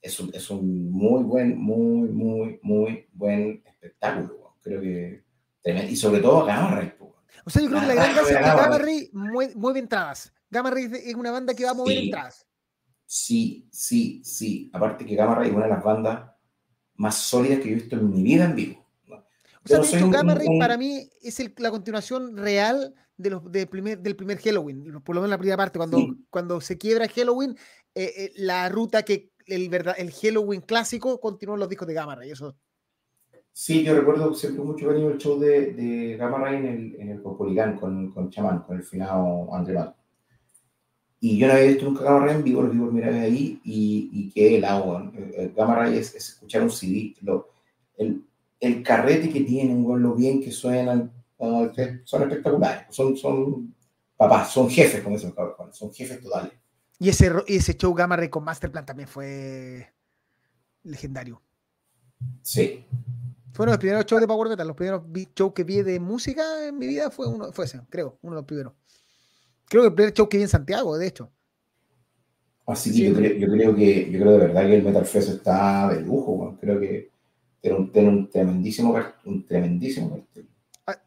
es 0.00 0.20
un, 0.20 0.30
es 0.34 0.50
un, 0.50 0.90
muy 0.90 1.22
buen, 1.22 1.56
muy, 1.58 2.08
muy, 2.08 2.58
muy 2.62 3.06
buen 3.12 3.62
espectáculo. 3.66 4.56
Creo 4.62 4.80
que 4.80 5.26
y 5.88 5.96
sobre 5.96 6.20
todo 6.20 6.44
Gamma. 6.44 6.92
Pues, 6.98 7.12
o 7.44 7.50
sea, 7.50 7.62
yo 7.62 7.68
creo 7.68 7.80
que 7.80 7.86
la 7.86 7.94
gran 7.94 8.14
gracia 8.14 8.32
es 8.32 8.38
que 8.38 8.44
Gamma 8.44 8.78
Ray 8.78 9.10
mueve, 9.12 9.80
entradas. 9.80 10.32
Gamma 10.50 10.70
Ray 10.70 10.90
es 10.92 11.14
una 11.14 11.30
banda 11.30 11.54
que 11.54 11.64
va 11.64 11.70
a 11.70 11.74
mover 11.74 11.98
entradas. 11.98 12.46
Sí, 13.04 13.68
sí, 13.72 14.22
sí. 14.24 14.70
Aparte 14.72 15.04
que 15.04 15.16
Gamma 15.16 15.34
Ray 15.34 15.48
es 15.48 15.54
una 15.54 15.64
de 15.64 15.70
las 15.70 15.82
bandas 15.82 16.30
más 16.94 17.16
sólidas 17.16 17.60
que 17.60 17.70
he 17.70 17.74
visto 17.74 17.96
en 17.96 18.10
mi 18.10 18.22
vida 18.22 18.44
en 18.44 18.54
vivo. 18.54 18.85
O 19.66 19.68
sea, 19.68 19.80
de 19.80 19.96
hecho, 19.96 20.10
Gamma 20.10 20.34
Ray 20.34 20.58
para 20.58 20.78
mí 20.78 21.08
es 21.20 21.42
la 21.58 21.70
continuación 21.70 22.36
real 22.36 22.94
de 23.16 23.30
los, 23.30 23.42
primer, 23.68 23.98
del 23.98 24.14
primer 24.14 24.38
Halloween, 24.38 25.00
por 25.02 25.14
lo 25.14 25.22
menos 25.22 25.30
la 25.30 25.38
primera 25.38 25.56
parte, 25.56 25.78
cuando, 25.78 25.98
cuando 26.30 26.60
se 26.60 26.78
quiebra 26.78 27.08
Halloween, 27.08 27.56
eh, 27.94 28.12
eh, 28.16 28.32
la 28.36 28.68
ruta 28.68 29.02
que 29.02 29.30
el, 29.46 29.68
verdad, 29.68 29.94
el 29.98 30.12
Halloween 30.12 30.60
clásico 30.60 31.18
continuó 31.20 31.54
en 31.56 31.60
los 31.60 31.68
discos 31.68 31.88
de 31.88 31.94
Gamma 31.94 32.14
Ray. 32.14 32.30
Eso. 32.30 32.54
Sí, 33.52 33.82
yo 33.82 33.94
recuerdo 33.94 34.34
siempre 34.34 34.62
mucho 34.62 34.86
cariño 34.86 35.08
el 35.08 35.18
show 35.18 35.38
de, 35.38 35.72
de 35.72 36.16
Gamma 36.16 36.38
Ray 36.38 36.56
en 36.58 36.66
el, 36.66 37.00
en 37.00 37.08
el 37.10 37.22
con, 37.22 38.12
con 38.12 38.30
Chamán, 38.30 38.62
con 38.64 38.76
el 38.76 38.82
finado 38.82 39.52
André 39.54 39.78
Y 41.20 41.38
yo 41.38 41.46
no 41.46 41.54
había 41.54 41.68
visto 41.68 41.86
nunca 41.86 42.04
Gamma 42.04 42.26
Ray 42.26 42.36
en 42.36 42.44
vivo, 42.44 42.62
los 42.62 42.72
vivos 42.72 42.92
miraba 42.92 43.16
ahí 43.16 43.60
y, 43.64 44.32
y 44.34 44.56
el 44.56 44.64
agua. 44.64 45.10
Gamma 45.56 45.74
Ray 45.76 45.96
es, 45.96 46.14
escuchar 46.14 46.62
un 46.62 46.70
CD. 46.70 47.14
Lo, 47.22 47.48
el, 47.96 48.25
el 48.60 48.82
carrete 48.82 49.30
que 49.30 49.40
tienen, 49.42 49.84
lo 49.86 50.14
bien 50.14 50.40
que 50.40 50.50
suenan, 50.50 51.12
son 52.04 52.22
espectaculares. 52.22 52.86
Son, 52.90 53.16
son 53.16 53.74
papás, 54.16 54.50
son 54.50 54.68
jefes, 54.70 55.02
como 55.02 55.16
dicen 55.16 55.34
son 55.72 55.92
jefes 55.92 56.20
totales. 56.20 56.52
Y 56.98 57.10
ese, 57.10 57.30
ese 57.46 57.76
show 57.76 57.92
Gamma 57.92 58.16
Ray 58.16 58.30
con 58.30 58.44
Masterplan 58.44 58.86
también 58.86 59.08
fue 59.08 59.92
legendario. 60.82 61.42
Sí. 62.42 62.86
Fueron 63.52 63.72
los 63.72 63.78
primeros 63.78 64.06
shows 64.06 64.20
de 64.20 64.26
Power 64.26 64.48
Metal, 64.48 64.66
los 64.66 64.76
primeros 64.76 65.02
shows 65.34 65.52
que 65.52 65.64
vi 65.64 65.82
de 65.82 66.00
música 66.00 66.66
en 66.66 66.78
mi 66.78 66.86
vida 66.86 67.10
fue 67.10 67.26
uno, 67.26 67.52
fue 67.52 67.66
ese, 67.66 67.80
creo, 67.88 68.18
uno 68.22 68.36
de 68.36 68.40
los 68.40 68.46
primeros. 68.46 68.72
Creo 69.66 69.82
que 69.82 69.88
el 69.88 69.94
primer 69.94 70.14
show 70.14 70.28
que 70.28 70.36
vi 70.38 70.44
en 70.44 70.48
Santiago, 70.48 70.96
de 70.96 71.06
hecho. 71.06 71.32
Así 72.66 72.92
que 72.92 73.08
yo, 73.08 73.14
creo, 73.14 73.74
que 73.74 74.10
yo 74.10 74.18
creo 74.18 74.32
de 74.32 74.38
verdad 74.38 74.62
que 74.62 74.76
el 74.76 74.82
Metal 74.82 75.06
Fest 75.06 75.28
está 75.28 75.88
de 75.92 76.00
lujo, 76.00 76.56
creo 76.60 76.80
que 76.80 77.10
tiene 77.92 78.08
un, 78.08 78.30
tremendísimo 78.30 78.96
un 79.24 79.46
tremendísimo 79.46 80.10
cartel. 80.10 80.48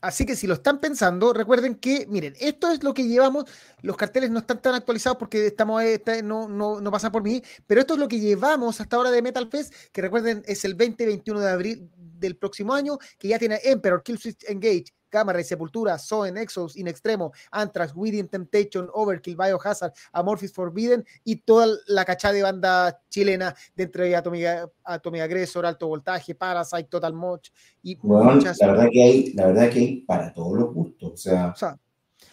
Así 0.02 0.26
que 0.26 0.36
si 0.36 0.46
lo 0.46 0.56
están 0.56 0.82
pensando, 0.82 1.32
recuerden 1.32 1.76
que, 1.76 2.06
miren, 2.10 2.34
esto 2.42 2.70
es 2.70 2.84
lo 2.84 2.94
que 2.94 3.08
llevamos. 3.08 3.46
Los 3.82 3.96
carteles 3.96 4.30
no 4.30 4.40
están 4.40 4.62
tan 4.62 4.76
actualizados 4.76 5.18
porque 5.18 5.48
estamos 5.48 5.82
eh, 5.82 6.02
no, 6.22 6.50
no, 6.50 6.82
no 6.82 6.92
pasan 6.92 7.14
por 7.14 7.24
mí, 7.24 7.42
pero 7.66 7.80
esto 7.80 7.94
es 7.94 8.00
lo 8.00 8.10
que 8.10 8.20
llevamos 8.20 8.82
hasta 8.82 8.98
ahora 8.98 9.10
de 9.10 9.22
Metal 9.22 9.48
Fest, 9.50 9.74
que 9.94 10.02
recuerden 10.02 10.44
es 10.48 10.66
el 10.66 10.76
20-21 10.76 11.40
de 11.40 11.50
abril 11.50 11.90
del 11.96 12.36
próximo 12.36 12.74
año, 12.74 12.98
que 13.18 13.30
ya 13.30 13.40
tiene 13.40 13.62
Emperor, 13.64 14.04
Killswitch 14.04 14.50
Engage, 14.50 14.88
Cámara 15.10 15.42
y 15.42 15.44
Sepultura, 15.44 15.98
Soen, 15.98 16.38
Exos, 16.38 16.78
In 16.78 16.88
Extremo, 16.88 17.32
Anthrax, 17.52 17.94
Within 17.96 18.28
Temptation, 18.28 18.88
Overkill, 18.94 19.36
Biohazard, 19.36 19.94
Amorphis 20.14 20.54
Forbidden 20.54 21.06
y 21.24 21.38
toda 21.38 21.68
la 21.88 22.06
cachada 22.06 22.34
de 22.34 22.44
banda 22.44 23.02
chilena 23.10 23.56
dentro 23.76 24.04
de 24.04 24.16
Atomic, 24.16 24.46
Atomic 24.84 25.22
Aggressor, 25.22 25.66
Alto 25.66 25.88
Voltaje, 25.88 26.36
Parasite, 26.36 26.84
Total 26.84 27.14
Moch 27.14 27.48
y 27.84 27.98
muchas. 28.02 28.58
La 28.60 28.68
verdad, 28.68 28.88
que 28.92 29.04
hay, 29.04 29.34
la 29.34 29.48
verdad 29.48 29.70
que 29.70 29.80
hay 29.80 29.96
para 30.02 30.34
todos 30.34 30.58
los 30.58 30.74
gustos. 30.74 31.12
O 31.12 31.18
sea, 31.18 31.54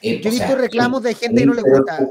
eh, 0.02 0.20
yo 0.20 0.28
he 0.28 0.32
visto 0.32 0.56
reclamos 0.56 1.02
de 1.02 1.14
gente 1.14 1.40
que 1.40 1.46
no 1.46 1.54
le 1.54 1.62
gusta. 1.62 2.06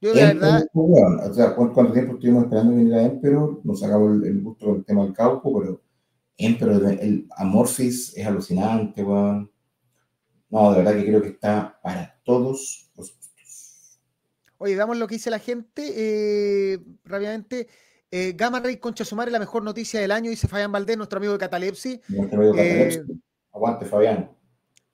Yo 0.00 0.12
de 0.12 0.20
verdad. 0.20 0.66
O 0.74 1.32
sea, 1.32 1.54
¿cuánto 1.54 1.92
tiempo 1.92 2.14
estuvimos 2.14 2.44
esperando 2.44 2.74
venir 2.74 2.94
a 2.94 3.02
Emperor? 3.04 3.60
Nos 3.62 3.80
sacamos 3.80 4.22
el, 4.24 4.42
gusto 4.42 4.74
del 4.74 4.84
tema 4.84 5.04
del 5.04 5.12
cauco, 5.12 5.60
pero 5.60 5.80
Emperor, 6.36 6.98
el 7.00 7.28
Amorphis 7.36 8.16
es 8.16 8.26
alucinante, 8.26 9.04
weón. 9.04 9.51
No, 10.52 10.70
de 10.70 10.82
verdad 10.82 10.94
que 11.00 11.06
creo 11.06 11.22
que 11.22 11.28
está 11.28 11.80
para 11.82 12.20
todos 12.24 12.90
los 12.94 13.12
gustos. 13.16 13.98
Oye, 14.58 14.76
veamos 14.76 14.98
lo 14.98 15.08
que 15.08 15.14
dice 15.14 15.30
la 15.30 15.38
gente 15.38 15.82
eh, 15.96 16.78
rápidamente. 17.06 17.68
Eh, 18.10 18.34
Gamma 18.36 18.60
Ray 18.60 18.76
Concha 18.76 19.02
Sumar 19.02 19.28
es 19.28 19.32
la 19.32 19.38
mejor 19.38 19.62
noticia 19.62 19.98
del 19.98 20.12
año, 20.12 20.28
dice 20.28 20.48
Fabián 20.48 20.70
Valdés, 20.70 20.98
nuestro 20.98 21.16
amigo 21.16 21.32
de 21.32 21.38
Catalepsi. 21.38 22.02
Eh, 22.58 23.02
Aguante, 23.50 23.86
Fabián. 23.86 24.30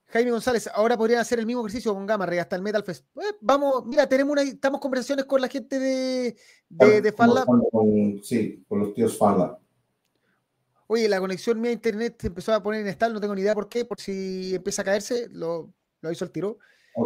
Jaime 0.07 0.31
González, 0.31 0.71
ahora 0.73 0.97
podrían 0.97 1.21
hacer 1.21 1.41
el 1.41 1.47
mismo 1.47 1.63
ejercicio 1.63 1.93
con 1.93 2.07
Gamma 2.07 2.25
Ray 2.25 2.39
hasta 2.39 2.55
el 2.55 2.63
Metal 2.63 2.85
Fest. 2.85 3.05
Eh, 3.17 3.35
vamos, 3.41 3.85
mira, 3.85 4.09
tenemos 4.09 4.31
una, 4.31 4.43
estamos 4.43 4.81
conversaciones 4.81 5.25
con 5.25 5.41
la 5.41 5.49
gente 5.49 5.81
de, 5.81 6.37
de, 6.69 7.01
de 7.03 8.21
sí, 8.23 8.65
con 8.69 8.79
los 8.79 8.95
tíos 8.95 9.19
Fan 9.19 9.57
Oye, 10.91 11.07
la 11.07 11.21
conexión 11.21 11.61
mía 11.61 11.71
a 11.71 11.75
internet 11.75 12.17
se 12.19 12.29
empezó 12.29 12.55
a 12.55 12.63
poner 12.63 12.81
inestable, 12.81 13.15
no 13.15 13.21
tengo 13.21 13.35
ni 13.35 13.43
idea 13.43 13.55
por 13.55 13.69
qué, 13.69 13.85
por 13.85 14.01
si 14.01 14.55
empieza 14.55 14.81
a 14.83 14.87
caerse, 14.87 15.29
lo, 15.31 15.73
lo 16.01 16.11
hizo 16.11 16.25
el 16.25 16.31
tiro. 16.31 16.59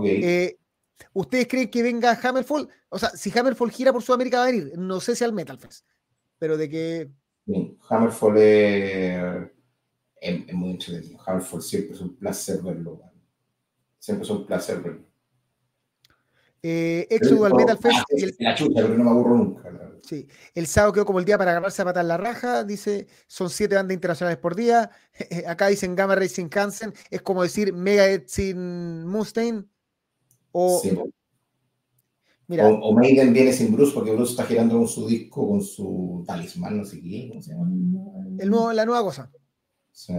Eh, 0.04 0.56
¿Ustedes 1.12 1.48
creen 1.48 1.68
que 1.68 1.82
venga 1.82 2.18
Hammerfall? 2.22 2.68
O 2.88 2.98
sea, 2.98 3.10
si 3.10 3.36
Hammerfall 3.36 3.72
gira 3.72 3.92
por 3.92 4.02
Sudamérica 4.02 4.38
va 4.38 4.44
a 4.44 4.52
venir, 4.52 4.72
no 4.78 5.00
sé 5.00 5.16
si 5.16 5.24
al 5.24 5.32
Metal 5.32 5.58
Fest, 5.58 5.84
pero 6.38 6.56
de 6.56 6.70
que... 6.70 7.10
Hammerfall 7.88 8.36
es, 8.38 9.50
es, 10.20 10.54
muy 10.54 10.70
entretenido. 10.70 11.20
Hammerfall 11.26 11.60
siempre 11.60 11.96
es 11.96 12.00
un 12.00 12.16
placer 12.16 12.62
verlo. 12.62 13.00
Siempre 13.98 14.22
es 14.22 14.30
un 14.30 14.46
placer 14.46 14.80
verlo. 14.80 15.04
Eh, 16.62 17.08
Éxodo 17.10 17.46
al 17.46 17.54
Metal 17.54 17.78
Fest. 17.78 18.04
el, 18.10 18.36
la 18.38 18.54
chucha, 18.54 18.80
pero 18.80 18.96
no 18.96 19.02
me 19.02 19.10
aburro 19.10 19.36
nunca. 19.36 19.81
Sí, 20.02 20.26
el 20.54 20.66
sábado 20.66 20.92
quedó 20.92 21.06
como 21.06 21.20
el 21.20 21.24
día 21.24 21.38
para 21.38 21.52
agarrarse 21.52 21.82
a 21.82 21.84
patar 21.84 22.04
la 22.04 22.16
raja. 22.16 22.64
Dice, 22.64 23.06
son 23.26 23.50
siete 23.50 23.76
bandas 23.76 23.94
internacionales 23.94 24.38
por 24.38 24.56
día. 24.56 24.90
Acá 25.46 25.68
dicen 25.68 25.94
Gamma 25.94 26.16
Ray 26.16 26.28
sin 26.28 26.50
Hansen. 26.52 26.92
Es 27.10 27.22
como 27.22 27.42
decir 27.42 27.72
Megadeth 27.72 28.28
sin 28.28 29.06
Mustaine. 29.06 29.64
O, 30.50 30.82
Mira, 32.48 32.68
o, 32.68 32.92
Maiden 32.92 33.32
viene 33.32 33.52
sin 33.52 33.72
Bruce 33.72 33.92
porque 33.94 34.10
Bruce 34.10 34.32
está 34.32 34.44
girando 34.44 34.76
con 34.76 34.86
su 34.86 35.06
disco, 35.06 35.48
con 35.48 35.62
su 35.62 36.22
talismán, 36.26 36.78
no 36.78 36.84
sé 36.84 37.00
qué. 37.00 37.28
¿cómo 37.28 37.40
se 37.40 37.52
llama? 37.52 37.70
El 38.38 38.50
nuevo, 38.50 38.72
la 38.72 38.84
nueva 38.84 39.02
cosa. 39.02 39.30
Sí. 39.90 40.14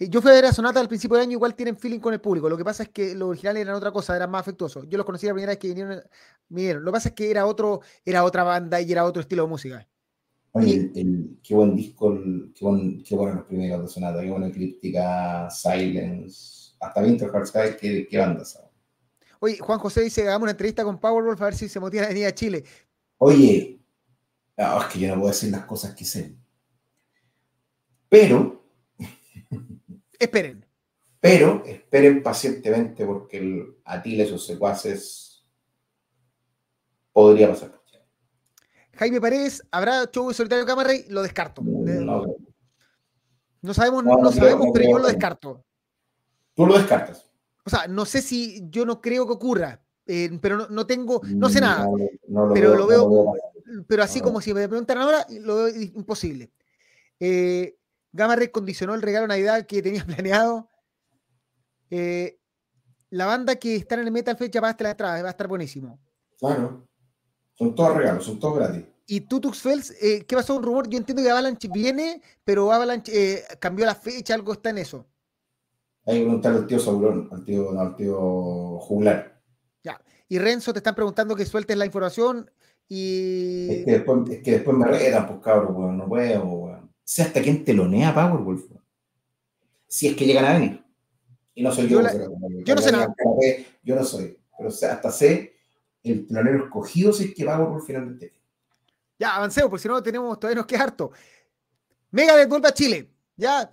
Eh, 0.00 0.08
yo 0.08 0.22
fui 0.22 0.30
a 0.30 0.34
ver 0.34 0.46
a 0.46 0.52
Sonata 0.52 0.80
al 0.80 0.88
principio 0.88 1.16
del 1.16 1.26
año, 1.26 1.32
igual 1.32 1.54
tienen 1.54 1.76
feeling 1.76 2.00
con 2.00 2.14
el 2.14 2.20
público. 2.20 2.48
Lo 2.48 2.56
que 2.56 2.64
pasa 2.64 2.84
es 2.84 2.88
que 2.88 3.14
los 3.14 3.28
originales 3.28 3.62
eran 3.62 3.76
otra 3.76 3.92
cosa, 3.92 4.16
eran 4.16 4.30
más 4.30 4.40
afectuosos. 4.40 4.86
Yo 4.88 4.96
los 4.96 5.04
conocí 5.04 5.26
la 5.26 5.34
primera 5.34 5.50
vez 5.50 5.58
que 5.58 5.68
vinieron, 5.68 6.02
vinieron. 6.48 6.82
Lo 6.82 6.90
que 6.90 6.96
pasa 6.96 7.08
es 7.10 7.14
que 7.14 7.30
era 7.30 7.46
otro, 7.46 7.82
era 8.04 8.24
otra 8.24 8.42
banda 8.42 8.80
y 8.80 8.90
era 8.90 9.04
otro 9.04 9.20
estilo 9.20 9.42
de 9.42 9.48
música. 9.48 9.86
Oye, 10.52 10.90
el, 10.96 11.38
qué 11.42 11.54
buen 11.54 11.76
disco, 11.76 12.18
qué, 12.54 12.64
buen, 12.64 13.04
qué 13.04 13.14
bueno 13.14 13.34
los 13.36 13.44
primeros 13.44 13.82
de 13.82 13.88
Sonata, 13.88 14.20
qué 14.20 14.30
buena 14.30 14.48
Eclíptica, 14.48 15.48
Silence, 15.50 16.74
hasta 16.80 17.02
Winter 17.02 17.30
Sky, 17.46 17.76
qué, 17.78 18.08
qué 18.10 18.18
bandas. 18.18 18.58
Oye, 19.38 19.58
Juan 19.58 19.78
José 19.78 20.00
dice, 20.00 20.22
hagamos 20.22 20.42
una 20.42 20.50
entrevista 20.52 20.82
con 20.82 20.98
Powerwolf 20.98 21.40
a 21.40 21.44
ver 21.44 21.54
si 21.54 21.68
se 21.68 21.78
motiva 21.78 22.04
a 22.04 22.08
venir 22.08 22.26
a 22.26 22.34
Chile. 22.34 22.64
Oye, 23.18 23.80
es 24.56 24.84
que 24.92 24.98
yo 24.98 25.08
no 25.08 25.20
puedo 25.20 25.28
decir 25.28 25.50
las 25.50 25.66
cosas 25.66 25.94
que 25.94 26.04
sé. 26.04 26.34
Pero 28.08 28.59
Esperen. 30.20 30.64
Pero 31.18 31.64
esperen 31.66 32.22
pacientemente 32.22 33.04
porque 33.04 33.38
el 33.38 33.76
Atiles 33.84 34.30
o 34.30 34.38
secuaces 34.38 35.44
podría 37.12 37.48
pasar. 37.48 37.80
Jaime 39.00 39.18
Paredes, 39.18 39.66
¿habrá 39.70 40.10
show 40.12 40.28
de 40.28 40.34
solitario 40.34 40.66
Camarrey? 40.66 41.06
Lo 41.08 41.22
descarto. 41.22 41.62
No, 41.64 42.26
no 43.62 43.74
sabemos, 43.74 44.04
no, 44.04 44.30
sabemos, 44.30 44.68
pero 44.74 44.90
yo 44.90 44.98
lo 44.98 45.06
descarto. 45.06 45.64
Tú 46.54 46.66
lo 46.66 46.76
descartas. 46.76 47.26
O 47.64 47.70
sea, 47.70 47.86
no 47.86 48.04
sé 48.04 48.20
si 48.20 48.68
yo 48.68 48.84
no 48.84 49.00
creo 49.00 49.26
que 49.26 49.32
ocurra, 49.32 49.80
eh, 50.04 50.38
pero 50.42 50.68
no, 50.68 50.86
tengo, 50.86 51.22
no 51.24 51.48
sé 51.48 51.62
nada. 51.62 51.88
pero 52.52 52.76
lo 52.76 52.86
veo, 52.86 53.32
pero 53.86 54.02
así 54.02 54.20
como 54.20 54.42
si 54.42 54.52
me 54.52 54.68
preguntan 54.68 54.98
ahora, 54.98 55.26
lo 55.30 55.56
veo 55.56 55.68
imposible. 55.68 56.50
Eh, 57.18 57.78
Gamma 58.12 58.36
Ray 58.36 58.48
condicionó 58.48 58.94
el 58.94 59.02
regalo 59.02 59.26
Navidad 59.26 59.66
que 59.66 59.82
tenía 59.82 60.04
planeado. 60.06 60.68
Eh, 61.90 62.38
la 63.10 63.26
banda 63.26 63.56
que 63.56 63.76
está 63.76 63.96
en 63.96 64.02
el 64.02 64.12
Metal 64.12 64.36
Fest 64.36 64.54
ya 64.54 64.60
pagaste 64.60 64.84
la 64.84 64.90
entrada, 64.90 65.22
va 65.22 65.28
a 65.28 65.32
estar 65.32 65.48
buenísimo. 65.48 66.00
Claro. 66.38 66.86
Son 67.54 67.74
todos 67.74 67.96
regalos, 67.96 68.24
son 68.24 68.38
todos 68.38 68.56
gratis. 68.56 68.84
Y 69.06 69.22
Tutux 69.22 69.60
Fels, 69.60 69.90
eh, 70.00 70.24
¿qué 70.24 70.36
pasó? 70.36 70.56
Un 70.56 70.62
rumor. 70.62 70.88
Yo 70.88 70.96
entiendo 70.96 71.22
que 71.22 71.30
Avalanche 71.30 71.68
viene, 71.72 72.22
pero 72.44 72.70
Avalanche 72.72 73.12
eh, 73.12 73.44
cambió 73.58 73.84
la 73.84 73.96
fecha, 73.96 74.34
algo 74.34 74.52
está 74.52 74.70
en 74.70 74.78
eso. 74.78 75.04
Hay 76.06 76.18
que 76.18 76.24
preguntarle 76.24 76.58
al 76.60 76.66
tío 76.66 76.78
Saurón, 76.78 77.28
al 77.32 77.44
tío, 77.44 77.78
al 77.78 77.96
tío 77.96 78.78
Juglar. 78.78 79.42
Ya. 79.82 80.00
Y 80.28 80.38
Renzo, 80.38 80.72
te 80.72 80.78
están 80.78 80.94
preguntando 80.94 81.34
que 81.34 81.44
sueltes 81.44 81.76
la 81.76 81.86
información 81.86 82.50
y. 82.88 83.68
Es 83.70 83.84
que 83.84 83.92
después, 83.92 84.30
es 84.30 84.42
que 84.42 84.50
después 84.52 84.76
me 84.76 84.86
retan, 84.86 85.26
pues 85.26 85.40
cabrón, 85.40 85.98
no 85.98 86.08
puedo, 86.08 86.69
sé 87.10 87.22
hasta 87.22 87.42
quién 87.42 87.64
telonea 87.64 88.14
Powerwolf. 88.14 88.70
Si 89.88 90.06
es 90.06 90.14
que 90.14 90.24
llegan 90.24 90.44
a 90.44 90.52
venir. 90.52 90.84
Y 91.56 91.62
no 91.64 91.72
soy 91.72 91.88
yo. 91.88 92.00
Yo, 92.64 92.74
no 92.76 92.80
sé 92.80 92.92
nada. 92.92 93.12
Yo 93.82 93.96
no 93.96 94.04
soy. 94.04 94.38
Pero 94.56 94.70
hasta 94.70 95.10
sé 95.10 95.56
el 96.04 96.24
telonero 96.28 96.66
escogido 96.66 97.12
si 97.12 97.24
es 97.24 97.34
que 97.34 97.44
Powerwolf 97.44 97.84
finalmente. 97.84 98.32
Ya, 99.18 99.34
avancemos, 99.34 99.70
porque 99.70 99.82
si 99.82 99.88
no 99.88 100.00
tenemos, 100.00 100.38
todavía 100.38 100.60
nos 100.60 100.66
queda 100.66 100.84
harto. 100.84 101.10
Mega 102.12 102.46
vuelve 102.46 102.68
a 102.68 102.74
Chile. 102.74 103.10
Ya. 103.36 103.72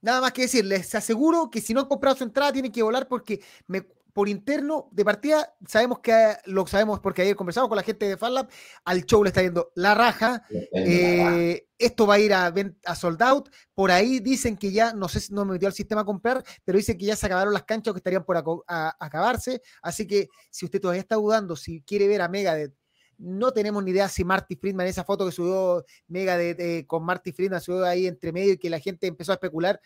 Nada 0.00 0.20
más 0.20 0.32
que 0.32 0.42
decir, 0.42 0.64
les 0.64 0.92
aseguro 0.96 1.48
que 1.48 1.60
si 1.60 1.74
no 1.74 1.80
han 1.82 1.86
comprado 1.86 2.16
su 2.16 2.24
entrada 2.24 2.52
tienen 2.52 2.72
que 2.72 2.82
volar 2.82 3.06
porque 3.06 3.40
me, 3.68 3.86
por 4.16 4.30
interno, 4.30 4.88
de 4.92 5.04
partida, 5.04 5.54
sabemos 5.68 5.98
que 5.98 6.36
lo 6.46 6.66
sabemos 6.66 7.00
porque 7.00 7.20
ayer 7.20 7.36
conversamos 7.36 7.68
con 7.68 7.76
la 7.76 7.82
gente 7.82 8.08
de 8.08 8.16
FanLab, 8.16 8.48
al 8.86 9.04
show 9.04 9.22
le 9.22 9.28
está 9.28 9.42
yendo 9.42 9.72
la 9.74 9.94
raja. 9.94 10.42
Eh, 10.72 11.68
esto 11.76 12.06
va 12.06 12.14
a 12.14 12.18
ir 12.18 12.32
a, 12.32 12.50
a, 12.86 12.94
sold 12.94 13.22
out. 13.22 13.50
Por 13.74 13.90
ahí 13.90 14.20
dicen 14.20 14.56
que 14.56 14.72
ya, 14.72 14.94
no 14.94 15.10
sé 15.10 15.20
si 15.20 15.34
no 15.34 15.44
me 15.44 15.52
metió 15.52 15.68
al 15.68 15.74
sistema 15.74 16.00
a 16.00 16.06
comprar, 16.06 16.42
pero 16.64 16.78
dicen 16.78 16.96
que 16.96 17.04
ya 17.04 17.14
se 17.14 17.26
acabaron 17.26 17.52
las 17.52 17.64
canchas 17.64 17.92
que 17.92 17.98
estarían 17.98 18.24
por 18.24 18.38
acabarse. 18.66 19.60
Así 19.82 20.06
que 20.06 20.30
si 20.48 20.64
usted 20.64 20.80
todavía 20.80 21.02
está 21.02 21.16
dudando, 21.16 21.54
si 21.54 21.82
quiere 21.82 22.08
ver 22.08 22.22
a 22.22 22.28
Megadeth, 22.28 22.72
no 23.18 23.52
tenemos 23.52 23.84
ni 23.84 23.90
idea 23.90 24.08
si 24.08 24.24
Marty 24.24 24.56
Friedman, 24.56 24.86
esa 24.86 25.04
foto 25.04 25.26
que 25.26 25.32
subió 25.32 25.84
Megadeth 26.08 26.58
eh, 26.58 26.86
con 26.86 27.04
Marty 27.04 27.32
Friedman, 27.32 27.60
subió 27.60 27.84
ahí 27.84 28.06
entre 28.06 28.32
medio 28.32 28.54
y 28.54 28.58
que 28.58 28.70
la 28.70 28.80
gente 28.80 29.08
empezó 29.08 29.32
a 29.32 29.34
especular 29.34 29.78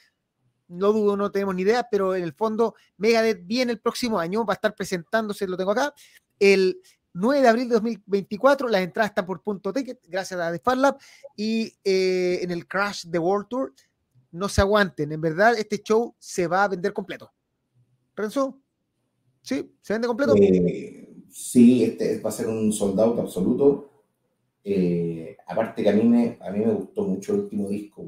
no 0.71 0.93
dudo, 0.93 1.17
no 1.17 1.31
tenemos 1.31 1.55
ni 1.55 1.63
idea, 1.63 1.87
pero 1.91 2.15
en 2.15 2.23
el 2.23 2.33
fondo 2.33 2.75
Megadeth 2.97 3.45
viene 3.45 3.73
el 3.73 3.81
próximo 3.81 4.19
año, 4.19 4.45
va 4.45 4.55
a 4.55 4.57
estar 4.57 4.75
presentándose, 4.75 5.47
lo 5.47 5.57
tengo 5.57 5.73
acá, 5.73 5.93
el 6.39 6.81
9 7.13 7.43
de 7.43 7.49
abril 7.49 7.69
de 7.69 7.75
2024, 7.75 8.69
las 8.69 8.83
entradas 8.83 9.11
están 9.11 9.27
por 9.27 9.43
punto 9.43 9.73
ticket, 9.73 10.01
gracias 10.07 10.41
a 10.41 10.57
The 10.57 10.77
Lab, 10.77 10.97
y 11.37 11.75
eh, 11.85 12.39
en 12.43 12.53
el 12.53 12.67
Crash 12.67 13.07
The 13.11 13.19
World 13.19 13.49
Tour, 13.49 13.75
no 14.33 14.49
se 14.49 14.61
aguanten, 14.61 15.11
en 15.11 15.21
verdad 15.21 15.59
este 15.59 15.83
show 15.83 16.15
se 16.19 16.47
va 16.47 16.65
a 16.65 16.69
vender 16.69 16.93
completo. 16.93 17.33
¿Renzo? 18.15 18.61
¿Sí? 19.43 19.75
¿Se 19.81 19.93
vende 19.93 20.07
completo? 20.07 20.35
Eh, 20.37 21.25
sí, 21.31 21.85
este 21.85 22.21
va 22.21 22.31
a 22.31 22.33
ser 22.33 22.47
un 22.47 22.73
soldado 22.73 23.21
absoluto. 23.21 23.91
Eh, 24.63 25.37
aparte 25.47 25.83
que 25.83 25.89
a 25.89 25.93
mí, 25.93 26.05
me, 26.05 26.39
a 26.41 26.51
mí 26.51 26.61
me 26.61 26.73
gustó 26.73 27.03
mucho 27.03 27.35
el 27.35 27.41
último 27.41 27.69
disco, 27.69 28.05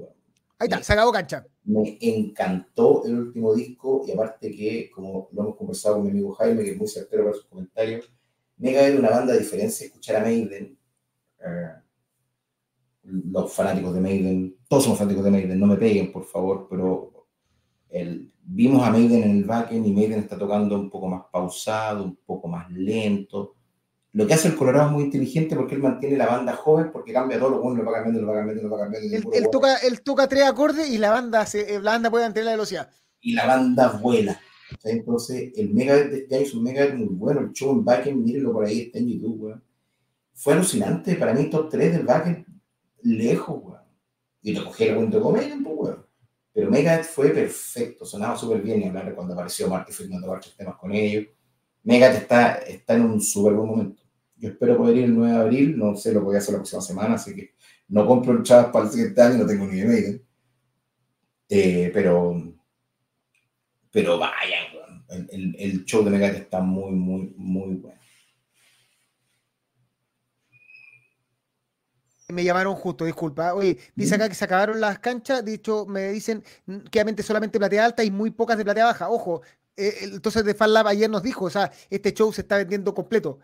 Ahí 0.59 0.69
está, 0.69 0.81
se 0.81 0.93
acabó 0.93 1.11
cancha. 1.11 1.45
Me 1.65 1.97
encantó 2.01 3.05
el 3.05 3.19
último 3.19 3.55
disco 3.55 4.05
y 4.07 4.13
aparte 4.13 4.51
que, 4.51 4.91
como 4.91 5.29
lo 5.33 5.43
hemos 5.43 5.57
conversado 5.57 5.97
con 5.97 6.05
mi 6.05 6.11
amigo 6.11 6.33
Jaime, 6.33 6.65
que 6.65 6.73
es 6.73 6.77
muy 6.77 6.89
certero 6.89 7.25
para 7.25 7.37
sus 7.37 7.47
comentarios, 7.47 8.13
Mega 8.57 8.83
era 8.83 8.99
una 8.99 9.11
banda 9.11 9.33
de 9.33 9.41
diferencia 9.41 9.87
escuchar 9.87 10.17
a 10.17 10.21
Maiden. 10.21 10.79
Eh, 11.45 11.73
los 13.05 13.53
fanáticos 13.53 13.95
de 13.95 14.01
Maiden, 14.01 14.57
todos 14.69 14.85
somos 14.85 14.99
fanáticos 14.99 15.25
de 15.25 15.31
Maiden, 15.31 15.59
no 15.59 15.67
me 15.67 15.77
peguen 15.77 16.13
por 16.13 16.25
favor, 16.25 16.67
pero 16.71 17.13
vimos 18.45 18.83
a 18.87 18.91
Maiden 18.91 19.23
en 19.25 19.31
el 19.39 19.45
backend 19.45 19.87
y 19.87 19.93
Maiden 19.93 20.21
está 20.21 20.39
tocando 20.39 20.79
un 20.79 20.91
poco 20.91 21.09
más 21.09 21.25
pausado, 21.31 22.05
un 22.05 22.17
poco 22.17 22.49
más 22.49 22.71
lento, 22.71 23.57
lo 24.15 24.27
que 24.27 24.35
hace 24.35 24.49
el 24.49 24.57
Colorado 24.57 24.89
es 24.89 24.93
muy 24.93 25.05
inteligente 25.05 25.57
porque 25.57 25.75
él 25.75 25.81
mantiene 25.81 26.19
la 26.19 26.27
banda 26.27 26.55
joven, 26.55 26.91
porque 26.93 27.13
cambia 27.13 27.39
todo, 27.39 27.51
lo 27.51 27.61
bueno, 27.61 27.83
lo 27.83 27.91
va 27.91 27.97
cambiando, 27.97 28.21
lo 28.21 28.27
va 28.29 28.35
cambiando, 28.35 28.63
lo 28.63 28.71
va 28.71 28.83
cambiando. 28.83 29.17
Él, 29.33 29.49
toca, 29.51 29.77
él 29.79 30.03
toca 30.03 30.29
tres 30.29 30.45
acordes 30.45 30.91
y 30.91 30.99
la 30.99 31.11
banda, 31.11 31.47
se, 31.47 31.81
la 31.81 31.93
banda 31.93 32.11
puede 32.11 32.25
mantener 32.25 32.47
la 32.47 32.53
velocidad. 32.53 32.91
Y 33.21 33.33
la 33.33 33.47
banda 33.47 33.89
vuela. 33.89 34.39
Entonces, 34.85 35.53
el 35.57 35.73
mega 35.73 35.97
de 35.97 36.19
este 36.19 36.35
año 36.35 36.45
es 36.45 36.55
un 36.55 36.63
mega 36.63 36.95
muy 36.95 37.09
bueno. 37.09 37.41
El 37.41 37.53
show 37.53 37.73
en 37.73 37.85
backend, 37.85 38.23
mírenlo 38.23 38.53
por 38.53 38.67
ahí, 38.67 38.81
está 38.83 38.99
en 38.99 39.09
YouTube, 39.09 39.61
Fue 40.35 40.55
alucinante. 40.55 41.15
Para 41.15 41.33
mí, 41.33 41.49
top 41.49 41.71
3 41.71 41.93
del 41.93 42.05
backend, 42.05 42.45
lejos, 43.03 43.61
weón. 43.63 43.81
Y 44.43 44.53
lo 44.53 44.65
cogí 44.65 44.85
el 44.85 44.97
cuento 44.97 45.17
de 45.17 45.23
comedia, 45.23 45.59
pues, 45.63 45.77
weón. 45.79 46.07
Pero 46.53 46.71
Megadeth 46.71 47.07
fue 47.07 47.31
perfecto, 47.31 48.05
sonaba 48.05 48.37
súper 48.37 48.61
bien 48.61 48.83
y 48.83 48.89
hablar 48.89 49.15
cuando 49.15 49.33
apareció 49.33 49.69
Marty 49.69 49.91
Friedman 49.91 50.23
a 50.23 50.41
temas 50.55 50.77
con 50.77 50.93
ellos. 50.93 51.27
Megadeth 51.83 52.23
está, 52.23 52.55
está 52.57 52.95
en 52.95 53.03
un 53.07 53.21
súper 53.23 53.55
buen 53.55 53.69
momento. 53.69 54.02
Yo 54.43 54.49
espero 54.49 54.77
poder 54.77 54.97
ir 54.97 55.05
el 55.05 55.15
9 55.15 55.33
de 55.33 55.41
abril, 55.41 55.79
no 55.79 55.95
sé, 55.95 56.13
lo 56.13 56.23
voy 56.23 56.35
a 56.35 56.39
hacer 56.39 56.55
la 56.55 56.59
próxima 56.59 56.83
semana, 56.83 57.15
así 57.15 57.33
que 57.33 57.55
no 57.87 58.05
compro 58.05 58.33
el 58.33 58.43
chat 58.43 58.73
para 58.73 58.87
el 58.87 58.91
siguiente 58.91 59.23
año, 59.23 59.39
no 59.39 59.47
tengo 59.47 59.67
ni 59.69 59.79
idea. 59.79 60.19
Eh, 61.49 61.93
pero, 61.95 62.43
pero 63.93 64.19
vaya, 64.19 64.57
el, 65.31 65.55
el, 65.57 65.85
show 65.85 66.03
de 66.03 66.11
Megadeth 66.11 66.43
está 66.43 66.61
muy, 66.61 66.91
muy, 66.91 67.33
muy 67.37 67.77
bueno. 67.77 68.01
Me 72.31 72.43
llamaron 72.43 72.75
justo, 72.75 73.05
disculpa. 73.05 73.55
Oye, 73.55 73.79
dice 73.95 74.17
acá 74.17 74.29
que 74.29 74.35
se 74.35 74.45
acabaron 74.45 74.81
las 74.81 74.99
canchas. 74.99 75.45
Dicho, 75.45 75.87
me 75.87 76.11
dicen 76.11 76.43
que 76.91 77.23
solamente 77.23 77.61
platea 77.61 77.85
alta 77.85 78.03
y 78.03 78.11
muy 78.11 78.31
pocas 78.31 78.59
de 78.59 78.65
platea 78.65 78.87
baja. 78.87 79.09
Ojo, 79.09 79.43
eh, 79.77 79.99
entonces 80.03 80.45
de 80.45 80.55
Fan 80.55 80.73
Lab 80.73 80.89
ayer 80.89 81.09
nos 81.09 81.23
dijo, 81.23 81.45
o 81.45 81.51
sea, 81.51 81.71
este 81.91 82.13
show 82.13 82.33
se 82.33 82.41
está 82.41 82.57
vendiendo 82.57 82.93
completo. 82.93 83.39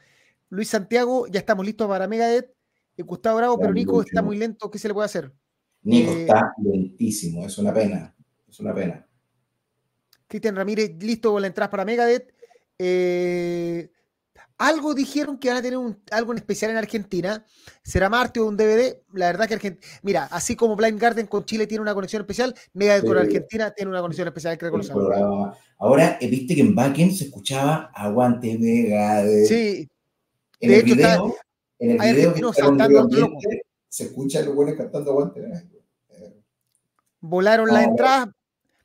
Luis 0.51 0.69
Santiago, 0.69 1.27
ya 1.27 1.41
estamos 1.41 1.65
listos 1.65 1.89
para 1.89 2.09
Megadeth. 2.09 2.51
Eh, 2.97 3.03
Gustavo 3.03 3.39
Bravo, 3.39 3.59
pero 3.59 3.73
Nico 3.73 4.03
está 4.03 4.23
muy 4.23 4.37
lento. 4.37 4.71
¿Qué 4.71 4.79
se 4.79 4.89
le 4.89 4.95
puede 4.95 5.07
hacer? 5.07 5.33
Nico 5.83 6.11
eh, 6.11 6.23
está 6.23 6.53
lentísimo, 6.63 7.47
es 7.47 7.57
una 7.59 7.73
pena. 7.73 8.15
Es 8.49 8.59
una 8.61 8.75
pena. 8.75 9.07
Cristian 10.27 10.57
Ramírez, 10.57 10.97
listo 11.01 11.33
con 11.33 11.41
la 11.41 11.49
entrada 11.49 11.71
para 11.71 11.85
Megadeth. 11.85 12.33
Eh, 12.79 13.91
algo 14.59 14.93
dijeron 14.93 15.39
que 15.39 15.49
van 15.49 15.59
a 15.59 15.63
tener 15.63 15.79
algo 16.11 16.33
en 16.33 16.39
especial 16.39 16.73
en 16.73 16.77
Argentina. 16.77 17.45
¿Será 17.83 18.09
Marte 18.09 18.41
o 18.41 18.47
un 18.47 18.57
DVD? 18.57 18.99
La 19.13 19.27
verdad 19.27 19.47
que 19.47 19.55
Argentina. 19.55 19.87
Mira, 20.03 20.25
así 20.25 20.57
como 20.57 20.75
Blind 20.75 21.01
Garden 21.01 21.27
con 21.29 21.45
Chile 21.45 21.67
tiene 21.67 21.83
una 21.83 21.95
conexión 21.95 22.23
especial, 22.23 22.55
Megadeth 22.73 23.07
con 23.07 23.19
Argentina 23.19 23.71
tiene 23.71 23.91
una 23.91 24.01
conexión 24.01 24.27
especial. 24.27 24.59
Que 24.59 24.69
Ahora, 25.79 26.19
viste 26.21 26.57
que 26.57 26.61
en 26.61 26.75
Backend 26.75 27.13
se 27.13 27.25
escuchaba 27.25 27.93
Aguante 27.95 28.59
Megadeth. 28.59 29.47
Sí, 29.47 29.89
en 30.61 30.73
el 30.73 30.83
video, 30.83 31.37
en 31.79 32.01
el 32.01 32.15
video 32.15 32.35
que 32.35 33.63
se 33.89 34.05
escucha 34.05 34.43
los 34.43 34.55
buenos 34.55 34.77
cantando 34.77 35.11
aguante. 35.11 35.43
Volaron 37.21 37.69
la 37.69 37.83
entrada, 37.83 38.33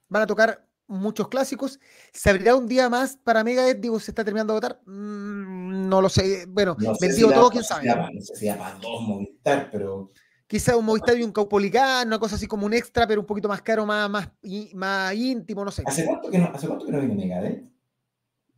van 0.07 0.23
a 0.23 0.27
tocar 0.27 0.65
muchos 0.87 1.27
clásicos. 1.27 1.79
¿Se 2.11 2.29
abrirá 2.29 2.55
un 2.55 2.67
día 2.67 2.89
más 2.89 3.17
para 3.17 3.43
Megadeth? 3.43 3.79
Digo, 3.79 3.99
¿se 3.99 4.11
está 4.11 4.23
terminando 4.23 4.53
de 4.53 4.57
votar? 4.57 4.81
Mm, 4.85 5.87
no 5.87 6.01
lo 6.01 6.09
sé. 6.09 6.45
Bueno, 6.47 6.75
no 6.79 6.93
vendido 6.99 7.31
todo, 7.31 7.49
quién 7.49 7.63
sabe. 7.63 7.85
no 7.87 8.21
sé 8.21 8.35
si 8.35 8.47
para 8.47 8.75
dos 8.75 9.01
Movistar, 9.01 9.69
pero. 9.71 10.11
Quizá 10.47 10.77
un 10.77 10.85
Movistar 10.85 11.17
y 11.17 11.23
un 11.23 11.31
Caupolicán, 11.31 12.07
una 12.07 12.19
cosa 12.19 12.35
así 12.35 12.47
como 12.47 12.65
un 12.65 12.73
extra, 12.73 13.07
pero 13.07 13.21
un 13.21 13.27
poquito 13.27 13.47
más 13.47 13.61
caro, 13.61 13.85
más, 13.85 14.09
más, 14.09 14.29
más 14.73 15.15
íntimo, 15.15 15.65
no 15.65 15.71
sé. 15.71 15.83
¿Hace 15.85 16.05
cuánto 16.05 16.29
que 16.29 16.37
no, 16.37 16.51
¿hace 16.53 16.67
cuánto 16.67 16.85
que 16.85 16.91
no 16.91 16.99
viene 16.99 17.15
Megadeth? 17.15 17.72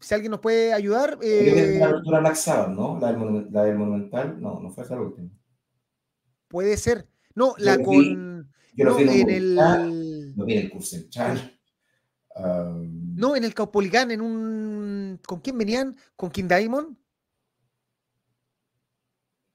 Si 0.05 0.13
alguien 0.13 0.29
nos 0.29 0.39
puede 0.39 0.71
ayudar. 0.71 1.17
Eh, 1.23 1.77
la 1.79 1.87
apertura 1.87 2.21
¿no? 2.67 2.99
La 2.99 3.11
del, 3.11 3.47
la 3.51 3.63
del, 3.63 3.75
Monumental, 3.75 4.39
no, 4.39 4.59
no 4.59 4.69
fue 4.69 4.83
esa 4.83 4.95
la 4.95 5.01
última. 5.01 5.31
Puede 6.47 6.77
ser. 6.77 7.07
No, 7.33 7.55
la 7.57 7.81
con. 7.81 8.47
yo 8.75 8.85
no, 8.85 8.99
en 8.99 9.29
el. 9.31 9.55
No 10.35 10.45
viene 10.45 10.61
el 10.61 10.69
curso 10.69 10.97
um, 12.35 13.15
no, 13.15 13.35
en 13.35 13.45
el 13.45 13.55
Caupolicán, 13.55 14.11
en 14.11 14.21
un. 14.21 15.19
¿Con 15.25 15.39
quién 15.39 15.57
venían? 15.57 15.95
¿Con 16.15 16.29
King 16.29 16.47
Diamond? 16.49 16.95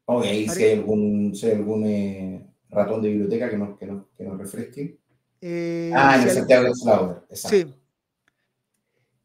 Ok, 0.07 0.25
ahí 0.25 0.49
si 0.49 0.65
hay 0.65 0.79
algún, 0.79 1.33
si 1.33 1.47
hay 1.47 1.53
algún 1.53 1.87
eh, 1.87 2.53
ratón 2.71 3.03
de 3.03 3.11
biblioteca 3.11 3.49
que 3.49 3.57
nos, 3.57 3.79
que 3.79 3.87
nos, 3.87 4.07
que 4.17 4.25
nos 4.25 4.37
refresque. 4.37 4.99
Eh, 5.41 5.93
ah, 5.95 6.17
en 6.17 6.29
el 6.29 6.31
Santiago 6.35 6.65
de 6.65 6.75
Slaughter, 6.75 7.23
exacto. 7.31 7.57
Sí. 7.57 7.80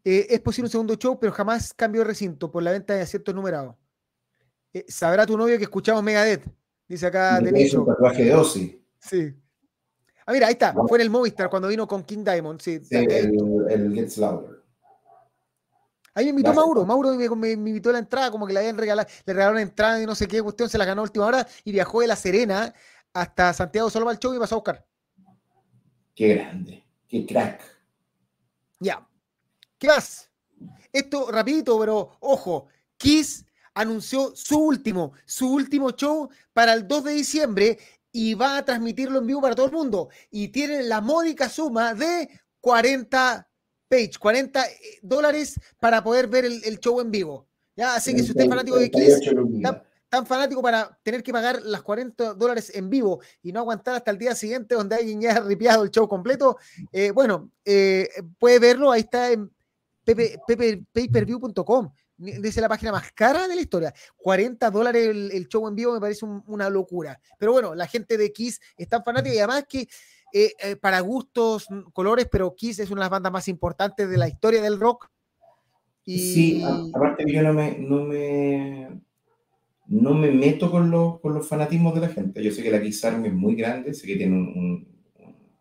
Eh, 0.07 0.27
es 0.29 0.39
posible 0.39 0.67
un 0.67 0.71
segundo 0.71 0.95
show, 0.95 1.19
pero 1.19 1.33
jamás 1.33 1.73
cambio 1.73 2.01
de 2.01 2.07
recinto 2.07 2.51
por 2.51 2.61
la 2.61 2.71
venta 2.71 2.93
de 2.93 3.01
asientos 3.01 3.33
numerados. 3.33 3.75
Eh, 4.71 4.85
sabrá 4.87 5.25
tu 5.25 5.35
novio 5.35 5.57
que 5.57 5.63
escuchamos 5.63 6.03
Megadeth, 6.03 6.45
dice 6.87 7.07
acá 7.07 7.39
Es 7.39 7.73
un 7.73 7.87
tatuaje 7.87 8.23
de 8.25 8.35
Ozzy. 8.35 8.85
Sí. 8.99 9.33
Ah, 10.27 10.31
mira, 10.31 10.47
ahí 10.47 10.53
está. 10.53 10.73
Fue 10.87 10.99
en 10.99 11.01
el 11.01 11.09
Movistar 11.09 11.49
cuando 11.49 11.67
vino 11.67 11.87
con 11.87 12.03
King 12.03 12.23
Diamond. 12.23 12.59
Sí, 12.59 12.79
el, 12.91 13.67
el 13.69 13.93
Gets 13.93 14.17
Louder. 14.19 14.55
Ahí 16.13 16.25
me 16.25 16.29
invitó 16.29 16.53
Mauro. 16.53 16.85
Mauro 16.85 17.13
me, 17.35 17.51
invitó 17.51 17.89
a 17.89 17.93
la 17.93 17.99
entrada, 17.99 18.31
como 18.31 18.47
que 18.47 18.53
le 18.53 18.59
habían 18.59 18.77
regalado, 18.77 19.07
le 19.25 19.33
regalaron 19.33 19.57
la 19.57 19.63
entrada 19.63 20.01
y 20.01 20.05
no 20.05 20.15
sé 20.15 20.27
qué 20.27 20.41
cuestión, 20.41 20.69
se 20.69 20.77
la 20.77 20.85
ganó 20.85 21.01
a 21.01 21.03
última 21.03 21.25
hora 21.25 21.45
y 21.65 21.71
viajó 21.73 21.99
de 21.99 22.07
La 22.07 22.15
Serena 22.15 22.73
hasta 23.11 23.53
Santiago 23.53 23.89
solo 23.89 24.09
el 24.09 24.17
show 24.17 24.33
y 24.33 24.39
pasó 24.39 24.55
a 24.55 24.57
buscar. 24.59 24.85
Qué 26.13 26.35
grande, 26.35 26.85
qué 27.09 27.25
crack. 27.25 27.61
Ya. 28.79 29.05
¿Qué 29.85 29.91
más? 29.91 30.31
Esto 30.91 31.29
rapidito, 31.31 31.79
pero 31.79 32.17
ojo, 32.19 32.65
Kiss 32.97 33.45
anunció 33.75 34.35
su 34.35 34.57
último, 34.57 35.13
su 35.25 35.53
último 35.53 35.91
show 35.91 36.27
para 36.53 36.73
el 36.73 36.87
2 36.87 37.03
de 37.03 37.13
diciembre 37.13 37.77
y 38.11 38.33
va 38.33 38.57
a 38.57 38.65
transmitirlo 38.65 39.19
en 39.19 39.27
vivo 39.27 39.41
para 39.43 39.53
todo 39.53 39.67
el 39.67 39.71
mundo. 39.71 40.09
Y 40.31 40.47
tiene 40.47 40.81
la 40.81 41.01
módica 41.01 41.49
suma 41.49 41.93
de 41.93 42.27
40 42.61 43.47
page, 43.87 44.13
40 44.19 44.65
eh, 44.65 44.75
dólares 45.03 45.59
para 45.79 46.03
poder 46.03 46.29
ver 46.29 46.45
el, 46.45 46.79
show 46.79 46.99
en 46.99 47.11
vivo. 47.11 47.47
¿Ya? 47.75 47.93
Así 47.93 48.15
que 48.15 48.23
si 48.23 48.31
usted 48.31 48.45
es 48.45 48.49
fanático 48.49 48.79
de 48.79 48.89
Kiss, 48.89 49.19
tan, 50.09 50.25
fanático 50.25 50.63
para 50.63 50.97
tener 51.03 51.21
que 51.21 51.31
pagar 51.31 51.61
las 51.61 51.83
40 51.83 52.33
dólares 52.33 52.71
en 52.73 52.89
vivo 52.89 53.19
y 53.43 53.51
no 53.51 53.59
aguantar 53.59 53.93
hasta 53.97 54.09
el 54.09 54.17
día 54.17 54.33
siguiente 54.33 54.73
donde 54.73 54.95
alguien 54.95 55.21
ya 55.21 55.33
ha 55.33 55.41
ripiado 55.41 55.83
el 55.83 55.91
show 55.91 56.07
completo, 56.07 56.57
eh, 56.91 57.11
bueno, 57.11 57.51
eh, 57.65 58.09
puede 58.39 58.57
verlo, 58.57 58.91
ahí 58.91 59.01
está 59.01 59.31
en 59.31 59.54
payperview.com. 60.05 61.91
Dice 62.17 62.61
la 62.61 62.69
página 62.69 62.93
más 62.93 63.11
cara 63.11 63.47
de 63.47 63.55
la 63.55 63.61
historia. 63.61 63.93
40 64.17 64.71
dólares 64.71 65.07
el, 65.07 65.47
show 65.47 65.67
en 65.67 65.75
vivo 65.75 65.93
me 65.93 65.99
parece 65.99 66.25
una 66.25 66.69
locura. 66.69 67.19
Pero 67.37 67.51
bueno, 67.51 67.75
la 67.75 67.87
gente 67.87 68.17
de 68.17 68.31
Kiss 68.31 68.61
es 68.77 68.87
tan 68.87 69.03
fanática 69.03 69.35
y 69.35 69.39
además 69.39 69.65
que 69.67 69.87
eh, 70.33 70.53
eh, 70.59 70.75
para 70.75 70.99
gustos, 71.01 71.67
colores, 71.93 72.27
pero 72.31 72.55
Kiss 72.55 72.79
es 72.79 72.89
una 72.89 73.01
de 73.01 73.05
las 73.05 73.09
bandas 73.09 73.31
más 73.31 73.47
importantes 73.47 74.09
de 74.09 74.17
la 74.17 74.27
historia 74.27 74.61
del 74.61 74.79
rock. 74.79 75.09
Sí, 76.05 76.63
aparte 76.93 77.25
que 77.25 77.33
yo 77.33 77.41
no 77.41 77.53
me, 77.53 77.77
no 77.79 78.03
me, 78.03 79.01
no 79.87 80.13
me 80.13 80.31
meto 80.31 80.69
con 80.69 80.91
los, 80.91 81.19
con 81.19 81.33
los 81.33 81.47
fanatismos 81.47 81.95
de 81.95 82.01
la 82.01 82.09
gente. 82.09 82.43
Yo 82.43 82.51
sé 82.51 82.61
que 82.61 82.69
la 82.69 82.81
Kiss 82.81 83.03
Army 83.05 83.29
es 83.29 83.33
muy 83.33 83.55
grande, 83.55 83.93
sé 83.93 84.05
que 84.05 84.15
tiene 84.15 84.35
un, 84.35 84.87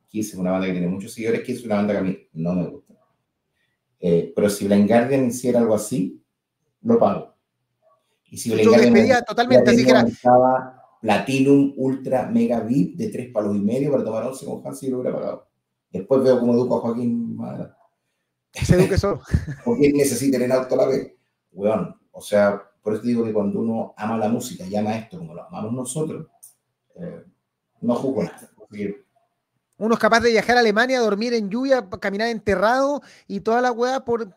Kiss 0.09 0.35
es 0.35 0.39
una 0.39 0.51
banda 0.51 0.67
que 0.67 0.75
tiene 0.75 0.89
muchos 0.89 1.13
seguidores, 1.13 1.43
Kiss 1.43 1.61
es 1.61 1.65
una 1.65 1.77
banda 1.77 1.95
que 1.95 1.99
a 1.99 2.03
mí 2.03 2.19
no 2.35 2.55
me 2.55 2.67
gusta. 2.67 2.84
Eh, 4.07 4.35
pero 4.37 4.51
si 4.51 4.67
Blind 4.67 4.87
Guardian 4.87 5.29
hiciera 5.29 5.61
algo 5.61 5.75
así, 5.75 6.23
lo 6.83 6.99
pago. 6.99 7.35
Y 8.27 8.37
si 8.37 8.51
Blind 8.51 8.69
Guardian 8.69 9.25
totalmente, 9.25 9.71
así 9.71 9.83
que 9.83 9.91
era... 9.91 10.07
Platinum 11.01 11.73
Ultra 11.77 12.27
Mega 12.31 12.61
VIP 12.61 12.97
de 12.97 13.09
tres 13.09 13.33
palos 13.33 13.57
y 13.57 13.61
medio 13.61 13.91
para 13.91 14.05
tomar 14.05 14.25
once 14.25 14.45
con 14.45 14.67
Hans 14.67 14.83
y 14.83 14.91
lo 14.91 15.01
hubiera 15.01 15.17
pagado. 15.17 15.49
Después 15.91 16.23
veo 16.23 16.39
cómo 16.39 16.53
educo 16.53 16.77
a 16.77 16.81
Joaquín 16.81 17.39
Se 18.53 18.75
eduque 18.75 18.99
solo. 18.99 19.23
Porque 19.65 19.87
él 19.87 19.95
necesita 19.95 20.37
el 20.37 20.53
auto 20.53 20.77
la 20.77 20.87
vez. 20.87 21.15
Weón, 21.53 21.95
o 22.13 22.21
sea, 22.21 22.63
por 22.83 22.95
eso 22.95 23.03
digo 23.03 23.25
que 23.25 23.33
cuando 23.33 23.61
uno 23.61 23.95
ama 23.97 24.19
la 24.19 24.29
música 24.29 24.67
y 24.67 24.77
ama 24.77 24.97
esto 24.99 25.19
como 25.19 25.35
lo 25.35 25.45
amamos 25.45 25.73
nosotros, 25.73 26.27
eh, 26.97 27.23
no 27.81 27.95
juzgo 27.95 28.23
nada. 28.25 28.51
Uno 29.77 29.95
es 29.95 30.01
capaz 30.01 30.21
de 30.21 30.31
viajar 30.31 30.57
a 30.57 30.61
Alemania, 30.61 31.01
dormir 31.01 31.35
en 31.35 31.51
lluvia, 31.51 31.89
caminar 32.01 32.29
enterrado 32.29 33.03
y 33.27 33.41
toda 33.41 33.61
la 33.61 33.73
weá 33.73 34.05
por. 34.05 34.37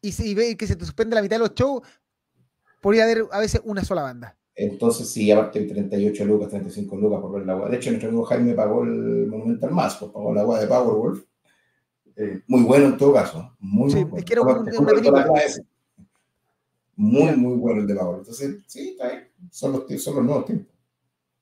Y, 0.00 0.12
si 0.12 0.34
ve 0.34 0.56
que 0.56 0.66
se 0.66 0.76
te 0.76 0.84
suspende 0.84 1.14
la 1.14 1.22
mitad 1.22 1.36
de 1.36 1.40
los 1.40 1.54
shows, 1.54 1.82
por 2.80 2.94
ir 2.94 3.02
a 3.02 3.06
ver 3.06 3.26
a 3.30 3.40
veces 3.40 3.60
una 3.64 3.84
sola 3.84 4.02
banda. 4.02 4.36
Entonces, 4.54 5.08
sí, 5.08 5.30
aparte 5.30 5.60
de 5.60 5.66
38 5.66 6.24
lucas, 6.24 6.48
35 6.48 6.96
lucas 6.96 7.20
por 7.20 7.32
ver 7.32 7.46
la 7.46 7.52
agua. 7.52 7.68
De 7.68 7.76
hecho, 7.76 7.90
nuestro 7.90 8.08
amigo 8.08 8.24
Jaime 8.24 8.54
pagó 8.54 8.82
el 8.82 9.26
Monumental 9.28 9.70
Más, 9.70 9.96
pues 9.96 10.10
pagó 10.10 10.34
la 10.34 10.40
agua 10.40 10.58
de 10.58 10.66
Powerwolf. 10.66 11.24
Eh, 12.16 12.42
muy 12.48 12.62
bueno 12.62 12.86
en 12.86 12.96
todo 12.96 13.12
caso. 13.12 13.54
Muy, 13.60 13.90
sí, 13.90 14.02
bueno. 14.02 14.16
Es 14.16 14.24
que 14.24 14.32
era 14.32 14.42
un, 14.42 14.68
Muy, 16.96 17.36
muy 17.36 17.56
bueno 17.56 17.82
el 17.82 17.86
de 17.86 17.94
Powerwolf. 17.94 18.20
Entonces, 18.20 18.56
sí, 18.66 18.90
está 18.90 19.08
ahí. 19.08 19.18
Son 19.50 19.72
los, 19.72 20.02
son 20.02 20.16
los 20.16 20.24
nuevos 20.24 20.46
tiempos. 20.46 20.77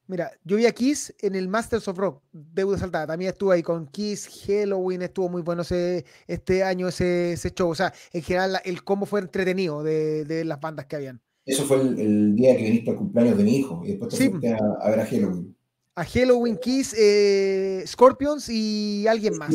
Mira, 0.08 0.30
yo 0.44 0.56
vi 0.56 0.66
a 0.66 0.72
Kiss 0.72 1.14
en 1.20 1.34
el 1.34 1.48
Masters 1.48 1.88
of 1.88 1.98
Rock, 1.98 2.22
deuda 2.32 2.78
saltada. 2.78 3.08
También 3.08 3.32
estuve 3.32 3.56
ahí 3.56 3.62
con 3.62 3.86
Kiss, 3.88 4.28
Halloween, 4.46 5.02
estuvo 5.02 5.28
muy 5.28 5.42
bueno 5.42 5.62
ese, 5.62 6.04
este 6.26 6.62
año 6.62 6.88
ese, 6.88 7.32
ese 7.32 7.50
show. 7.50 7.70
O 7.70 7.74
sea, 7.74 7.92
en 8.12 8.22
general, 8.22 8.60
el 8.64 8.84
combo 8.84 9.06
fue 9.06 9.20
entretenido 9.20 9.82
de, 9.82 10.24
de 10.24 10.44
las 10.44 10.60
bandas 10.60 10.86
que 10.86 10.96
habían. 10.96 11.20
Eso 11.44 11.64
fue 11.64 11.80
el, 11.80 12.34
día 12.34 12.56
que 12.56 12.62
viniste 12.62 12.90
al 12.90 12.96
cumpleaños 12.96 13.38
de 13.38 13.44
mi 13.44 13.56
hijo 13.56 13.82
y 13.84 13.88
después 13.88 14.10
te 14.10 14.30
fuiste 14.30 14.52
a, 14.52 14.90
ver 14.90 15.00
a 15.00 15.06
Halloween. 15.06 15.56
A 15.94 16.04
Halloween 16.04 16.58
Kiss, 16.58 16.94
eh, 16.98 17.82
Scorpions 17.86 18.48
y 18.48 19.06
alguien 19.08 19.36
más. 19.38 19.54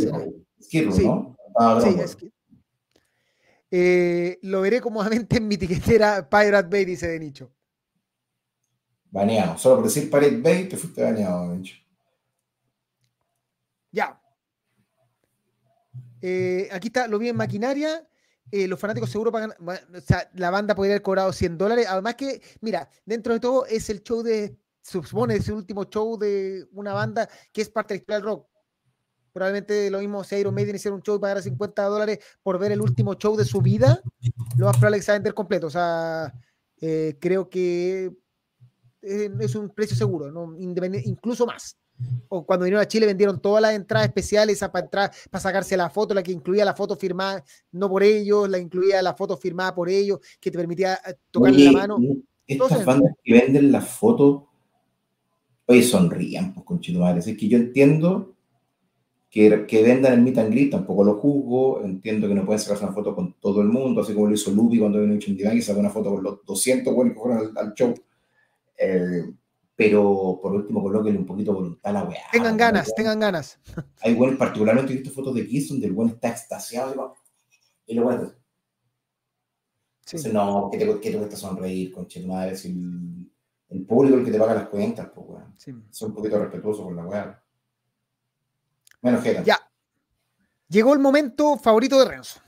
Sí. 0.60 0.86
¿no? 1.06 1.38
Ah, 1.58 1.82
sí, 1.84 1.96
es 2.00 2.16
que, 2.16 2.32
eh, 3.72 4.38
lo 4.42 4.62
veré 4.62 4.82
cómodamente 4.82 5.38
en 5.38 5.48
mi 5.48 5.58
tiquetera 5.58 6.30
Pirate 6.30 6.70
Bay, 6.70 6.86
dice 6.86 7.08
de 7.08 7.20
nicho. 7.20 7.52
Baneado. 9.12 9.58
Solo 9.58 9.76
por 9.76 9.86
decir 9.86 10.10
Pirate 10.10 10.38
Bay 10.38 10.70
te 10.70 10.78
fuiste 10.78 11.04
baneado, 11.04 11.50
de 11.50 11.58
nicho. 11.58 11.76
Ya. 13.92 14.20
Eh, 16.22 16.70
aquí 16.72 16.88
está, 16.88 17.08
lo 17.08 17.20
vi 17.20 17.30
en 17.30 17.36
maquinaria. 17.36 18.08
Eh, 18.52 18.68
los 18.68 18.80
fanáticos 18.80 19.10
seguro 19.10 19.32
pagan, 19.32 19.54
o 19.60 20.02
sea, 20.02 20.30
la 20.34 20.50
banda 20.50 20.76
podría 20.76 20.96
haber 20.96 21.02
cobrado 21.02 21.32
100 21.34 21.58
dólares. 21.58 21.88
Además 21.90 22.16
que, 22.16 22.42
mira, 22.62 22.90
dentro 23.06 23.34
de 23.34 23.40
todo 23.40 23.66
es 23.66 23.90
el 23.90 24.02
show 24.02 24.24
de, 24.24 24.58
se 24.82 25.02
supone, 25.04 25.36
es 25.36 25.48
el 25.48 25.56
último 25.56 25.86
show 25.86 26.18
de 26.18 26.68
una 26.72 26.94
banda 26.94 27.30
que 27.52 27.62
es 27.62 27.70
parte 27.70 27.94
del 27.94 28.06
del 28.06 28.22
rock. 28.24 28.48
Probablemente 29.32 29.90
lo 29.90 30.00
mismo 30.00 30.24
si 30.26 30.36
Iron 30.36 30.54
Maiden 30.54 30.76
hiciera 30.76 30.96
un 30.96 31.02
show 31.02 31.16
y 31.16 31.20
pagara 31.20 31.42
50 31.42 31.84
dólares 31.84 32.20
por 32.44 32.60
ver 32.60 32.74
el 32.74 32.82
último 32.82 33.14
show 33.16 33.38
de 33.38 33.46
su 33.46 33.62
vida, 33.62 34.02
lo 34.58 34.66
más 34.66 34.76
probable 34.76 34.98
es 34.98 35.06
que 35.06 35.24
se 35.24 35.34
completo. 35.34 35.68
O 35.68 35.70
sea, 35.70 36.34
eh, 36.82 37.18
creo 37.22 37.50
que 37.50 38.12
es 39.02 39.56
un 39.56 39.70
precio 39.70 39.96
seguro, 39.96 40.32
¿no? 40.32 40.56
incluso 40.58 41.46
más 41.46 41.78
o 42.30 42.46
cuando 42.46 42.66
vinieron 42.66 42.82
a 42.82 42.88
Chile 42.88 43.06
vendieron 43.06 43.42
todas 43.42 43.62
las 43.62 43.74
entradas 43.74 44.08
especiales 44.08 44.60
para 44.60 44.86
entrar, 44.86 45.12
para 45.30 45.42
sacarse 45.42 45.78
la 45.78 45.90
foto, 45.90 46.14
la 46.14 46.24
que 46.24 46.32
incluía 46.32 46.66
la 46.66 46.74
foto 46.74 46.96
firmada 46.96 47.44
no 47.72 47.90
por 47.90 48.04
ellos, 48.04 48.50
la 48.50 48.58
incluía 48.58 49.02
la 49.02 49.14
foto 49.14 49.38
firmada 49.38 49.76
por 49.76 49.90
ellos, 49.90 50.20
que 50.40 50.52
te 50.52 50.58
permitía 50.58 50.96
eh, 50.96 51.16
tocarle 51.30 51.66
la 51.66 51.72
mano. 51.72 51.98
Estas 52.48 52.86
bandas 52.86 53.14
que 53.24 53.34
venden 53.34 53.72
las 53.72 53.88
fotos, 53.88 54.44
oye, 55.66 55.84
sonrían, 55.84 56.54
pues 56.54 56.66
con 56.66 56.82
madre. 57.00 57.20
Es 57.20 57.38
que 57.38 57.48
yo 57.48 57.58
entiendo 57.58 58.36
que, 59.30 59.66
que 59.66 59.84
vendan 59.84 60.14
el 60.14 60.22
meet 60.22 60.38
and 60.38 60.52
greet, 60.52 60.72
tampoco 60.72 61.04
lo 61.04 61.16
juzgo, 61.16 61.82
entiendo 61.84 62.28
que 62.28 62.36
no 62.36 62.46
pueden 62.46 62.60
sacarse 62.60 62.84
una 62.84 62.94
foto 62.94 63.16
con 63.16 63.36
todo 63.40 63.62
el 63.62 63.68
mundo, 63.68 64.02
así 64.02 64.14
como 64.14 64.28
lo 64.28 64.34
hizo 64.34 64.52
Lupi 64.52 64.80
cuando 64.80 65.00
vino 65.02 65.14
a 65.14 65.54
y 65.54 65.62
sacó 65.62 65.80
una 65.80 65.90
foto 65.90 66.12
con 66.12 66.24
los 66.24 66.46
200 66.46 66.94
buenos 66.94 67.14
que 67.14 67.20
fueron 67.20 67.58
al, 67.58 67.74
show. 67.74 67.94
Eh, 68.82 69.32
pero 69.76 70.40
por 70.42 70.54
último 70.54 70.82
colóquenle 70.82 71.20
un 71.20 71.26
poquito 71.26 71.54
voluntad 71.54 71.92
a 71.92 71.94
la 71.94 72.04
weá. 72.04 72.24
Tengan 72.32 72.58
ganas, 72.58 72.94
tengan 72.96 73.20
ganas. 73.20 73.60
Hay 74.02 74.16
buenos, 74.16 74.38
particularmente 74.38 74.92
he 74.92 74.98
visto 74.98 75.12
fotos 75.12 75.36
de 75.36 75.48
Kiss 75.48 75.70
donde 75.70 75.88
el 75.88 75.94
buen 75.94 76.10
está 76.10 76.30
extasiado 76.30 77.16
y 77.86 77.94
lo 77.94 78.04
bueno. 78.04 78.34
Sí. 80.06 80.18
Entonces, 80.18 80.34
no, 80.34 80.70
¿qué 80.72 80.78
te, 80.80 81.18
cuesta 81.18 81.36
sonreír, 81.36 81.92
con 81.92 82.08
madre? 82.28 82.56
Si 82.56 82.70
el, 82.70 83.32
el, 83.70 83.86
público 83.86 84.18
el 84.18 84.26
que 84.26 84.32
te 84.32 84.40
paga 84.40 84.56
las 84.56 84.68
cuentas, 84.68 85.10
pues 85.14 85.28
weón. 85.30 85.54
Sí. 85.58 85.74
Son 85.92 86.10
un 86.10 86.16
poquito 86.16 86.40
respetuosos 86.40 86.84
con 86.84 86.96
la 86.96 87.06
weá. 87.06 87.44
Bueno, 89.02 89.22
Jera. 89.22 89.44
Ya. 89.44 89.60
Llegó 90.68 90.94
el 90.94 91.00
momento 91.00 91.58
favorito 91.58 92.00
de 92.00 92.06
Renzo. 92.06 92.40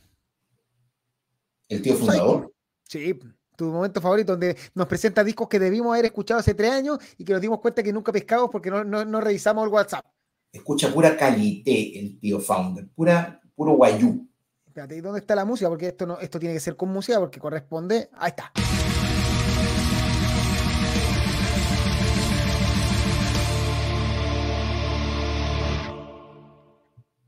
¿El 1.70 1.82
tío 1.82 1.96
fundador? 1.96 2.54
Sí 2.84 3.20
tu 3.56 3.66
momento 3.66 4.02
favorito, 4.02 4.34
donde 4.34 4.58
nos 4.74 4.88
presenta 4.88 5.24
discos 5.24 5.48
que 5.48 5.60
debimos 5.60 5.94
haber 5.94 6.06
escuchado 6.06 6.40
hace 6.40 6.54
tres 6.54 6.72
años 6.72 6.98
y 7.18 7.24
que 7.24 7.34
nos 7.34 7.42
dimos 7.42 7.60
cuenta 7.60 7.84
que 7.84 7.94
nunca 7.94 8.12
pescamos 8.12 8.50
porque 8.52 8.70
no, 8.70 8.84
no, 8.84 9.22
revisamos 9.22 9.66
el 9.66 9.74
WhatsApp. 9.74 10.06
Escucha 10.52 10.94
pura 10.94 11.18
calité 11.18 12.00
el 12.00 12.20
tío 12.20 12.40
Founder, 12.40 12.88
pura, 12.94 13.42
puro 13.56 13.74
guayú. 13.74 14.28
Espérate, 14.66 14.98
¿y 14.98 15.02
dónde 15.02 15.20
está 15.20 15.36
la 15.36 15.46
música? 15.46 15.70
Porque 15.70 15.88
esto, 15.88 16.06
no, 16.06 16.20
esto 16.20 16.40
tiene 16.40 16.56
que 16.56 16.60
ser 16.60 16.76
con 16.76 16.90
música 16.90 17.20
porque 17.20 17.40
corresponde. 17.40 18.10
Ahí 18.14 18.30
está. 18.30 18.52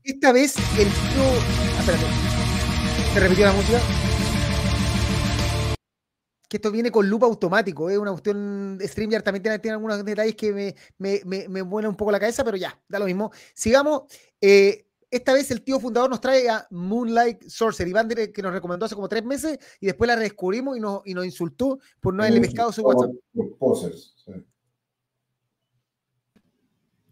Esta 0.02 0.32
vez 0.32 0.56
el 0.56 0.86
tío. 0.86 1.22
Ah, 1.76 1.80
espérate. 1.80 2.04
¿Se 3.12 3.20
repitió 3.20 3.46
la 3.46 3.52
música? 3.52 3.80
Que 6.48 6.58
esto 6.58 6.70
viene 6.70 6.90
con 6.90 7.08
loop 7.08 7.24
automático, 7.24 7.90
es 7.90 7.98
una 7.98 8.12
cuestión, 8.12 8.78
StreamYard 8.80 9.22
también 9.22 9.42
tiene, 9.42 9.58
tiene, 9.58 9.74
algunos 9.74 10.04
detalles 10.04 10.36
que 10.36 10.52
me, 10.52 10.74
me, 10.98 11.20
me, 11.24 11.48
me 11.48 11.62
vuelan 11.62 11.90
un 11.90 11.96
poco 11.96 12.12
la 12.12 12.20
cabeza, 12.20 12.44
pero 12.44 12.56
ya, 12.56 12.80
da 12.88 12.98
lo 12.98 13.06
mismo. 13.06 13.32
Sigamos, 13.54 14.02
eh, 14.40 14.86
esta 15.10 15.32
vez 15.32 15.50
el 15.50 15.62
tío 15.62 15.80
fundador 15.80 16.10
nos 16.10 16.20
trae 16.20 16.48
a 16.48 16.66
Moonlight 16.70 17.44
Sorcery, 17.48 17.92
banda 17.92 18.14
que 18.32 18.42
nos 18.42 18.52
recomendó 18.52 18.86
hace 18.86 18.94
como 18.94 19.08
tres 19.08 19.24
meses 19.24 19.58
y 19.80 19.86
después 19.86 20.06
la 20.08 20.16
redescubrimos 20.16 20.76
y 20.76 20.80
nos, 20.80 21.02
y 21.04 21.14
nos 21.14 21.24
insultó 21.24 21.78
por 22.00 22.14
no 22.14 22.22
haberle 22.22 22.40
pescado 22.40 22.72
su 22.72 22.82
WhatsApp. 22.82 23.12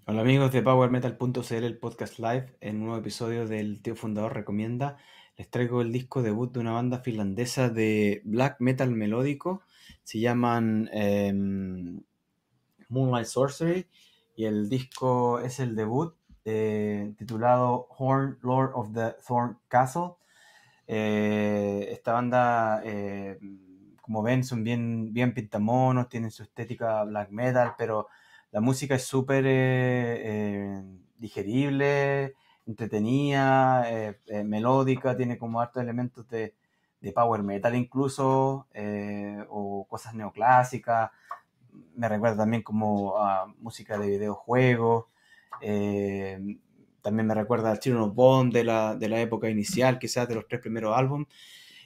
Hola 0.06 0.20
amigos 0.20 0.52
de 0.52 0.62
PowerMetal.cl, 0.62 1.54
el 1.54 1.78
podcast 1.78 2.18
live, 2.18 2.56
en 2.60 2.76
un 2.76 2.84
nuevo 2.86 2.98
episodio 2.98 3.46
del 3.46 3.80
Tío 3.80 3.96
Fundador 3.96 4.34
Recomienda 4.34 4.98
les 5.36 5.50
traigo 5.50 5.80
el 5.80 5.92
disco 5.92 6.22
debut 6.22 6.52
de 6.52 6.60
una 6.60 6.72
banda 6.72 7.00
finlandesa 7.00 7.68
de 7.68 8.22
black 8.24 8.56
metal 8.60 8.90
melódico. 8.92 9.62
Se 10.02 10.20
llaman 10.20 10.88
em, 10.92 12.02
Moonlight 12.88 13.26
Sorcery 13.26 13.86
y 14.36 14.44
el 14.44 14.68
disco 14.68 15.40
es 15.40 15.60
el 15.60 15.74
debut 15.74 16.14
eh, 16.44 17.14
titulado 17.18 17.88
Horn 17.96 18.38
Lord 18.42 18.72
of 18.74 18.92
the 18.92 19.16
Thorn 19.26 19.58
Castle. 19.68 20.12
Eh, 20.86 21.88
esta 21.90 22.12
banda, 22.12 22.82
eh, 22.84 23.38
como 24.02 24.22
ven, 24.22 24.44
son 24.44 24.62
bien, 24.62 25.12
bien 25.12 25.34
pintamonos, 25.34 26.08
tienen 26.08 26.30
su 26.30 26.42
estética 26.42 27.02
black 27.04 27.30
metal, 27.30 27.74
pero 27.76 28.08
la 28.52 28.60
música 28.60 28.94
es 28.94 29.04
súper 29.04 29.44
digerible 31.18 32.34
entretenida, 32.66 33.90
eh, 33.90 34.18
eh, 34.26 34.44
melódica, 34.44 35.16
tiene 35.16 35.38
como 35.38 35.60
hartos 35.60 35.82
elementos 35.82 36.28
de, 36.28 36.54
power 37.14 37.42
metal 37.42 37.74
incluso, 37.74 38.66
eh, 38.72 39.44
o 39.50 39.86
cosas 39.88 40.14
neoclásicas. 40.14 41.10
Me 41.96 42.08
recuerda 42.08 42.38
también 42.38 42.62
como 42.62 43.14
música 43.58 43.98
de 43.98 44.08
videojuegos. 44.08 45.06
también 47.02 47.26
me 47.26 47.34
recuerda 47.34 47.70
al 47.70 47.78
Children 47.78 48.04
of 48.04 48.14
Bond 48.14 48.52
de 48.54 48.64
la, 48.64 48.94
de 48.96 49.08
la 49.08 49.20
época 49.20 49.50
inicial, 49.50 49.98
quizás 49.98 50.26
de 50.28 50.34
los 50.34 50.46
tres 50.48 50.60
primeros 50.62 50.96
álbumes. 50.96 51.28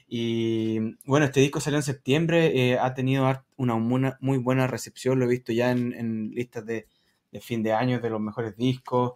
Y 0.07 0.79
bueno, 1.05 1.25
este 1.25 1.41
disco 1.41 1.59
salió 1.59 1.77
en 1.79 1.83
septiembre, 1.83 2.79
ha 2.79 2.93
tenido 2.93 3.27
una, 3.57 4.17
muy 4.21 4.37
buena 4.37 4.67
recepción, 4.67 5.19
lo 5.19 5.25
he 5.25 5.27
visto 5.27 5.51
ya 5.51 5.71
en, 5.71 6.31
listas 6.33 6.65
de, 6.65 6.87
fin 7.41 7.61
de 7.61 7.73
año 7.73 7.99
de 7.99 8.09
los 8.09 8.21
mejores 8.21 8.55
discos 8.55 9.13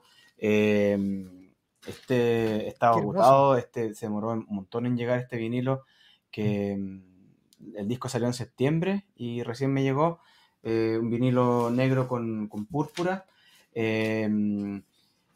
Este 1.88 2.68
estaba 2.68 2.98
agotado, 2.98 3.58
este 3.58 3.94
se 3.94 4.06
demoró 4.06 4.32
un 4.32 4.46
montón 4.50 4.86
en 4.86 4.98
llegar 4.98 5.20
este 5.20 5.38
vinilo, 5.38 5.84
que 6.32 6.78
mm, 6.78 7.78
el 7.78 7.88
disco 7.88 8.10
salió 8.10 8.28
en 8.28 8.34
septiembre 8.34 9.06
y 9.16 9.44
recién 9.44 9.74
me 9.74 9.84
llegó 9.84 10.20
eh, 10.64 10.98
un 11.00 11.10
vinilo 11.10 11.70
negro 11.72 12.08
con, 12.08 12.48
púrpura. 12.70 13.26
Em, 13.74 14.84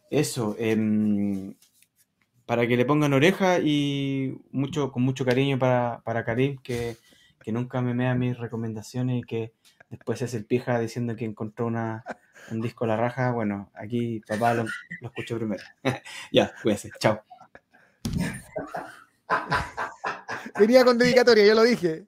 eso, 0.10 0.56
em, 0.58 1.56
para 2.46 2.66
que 2.68 2.78
le 2.78 2.86
pongan 2.86 3.14
oreja 3.14 3.60
y 3.60 4.38
mucho, 4.52 4.92
con 4.92 5.04
mucho 5.04 5.26
cariño 5.26 5.60
para, 5.60 6.02
para 6.06 6.24
Karim, 6.24 6.58
que, 6.64 6.96
que 7.44 7.52
nunca 7.52 7.82
me 7.82 7.94
mea 7.94 8.16
mis 8.16 8.38
recomendaciones 8.38 9.20
y 9.20 9.24
que 9.24 9.54
después 9.90 10.22
es 10.22 10.34
el 10.34 10.46
pija 10.46 10.80
diciendo 10.80 11.16
que 11.16 11.26
encontró 11.26 11.68
una, 11.68 12.04
un 12.52 12.62
disco 12.62 12.86
a 12.86 12.88
la 12.88 12.98
raja. 12.98 13.32
Bueno, 13.32 13.72
aquí 13.74 14.22
papá 14.28 14.54
lo, 14.54 14.66
lo 15.02 15.08
escuchó 15.08 15.38
primero. 15.38 15.64
ya, 16.32 16.54
cuídese, 16.62 16.92
chao. 17.00 17.22
Venía 20.60 20.86
con 20.86 20.98
dedicatoria, 20.98 21.46
yo 21.46 21.56
lo 21.56 21.64
dije. 21.64 22.06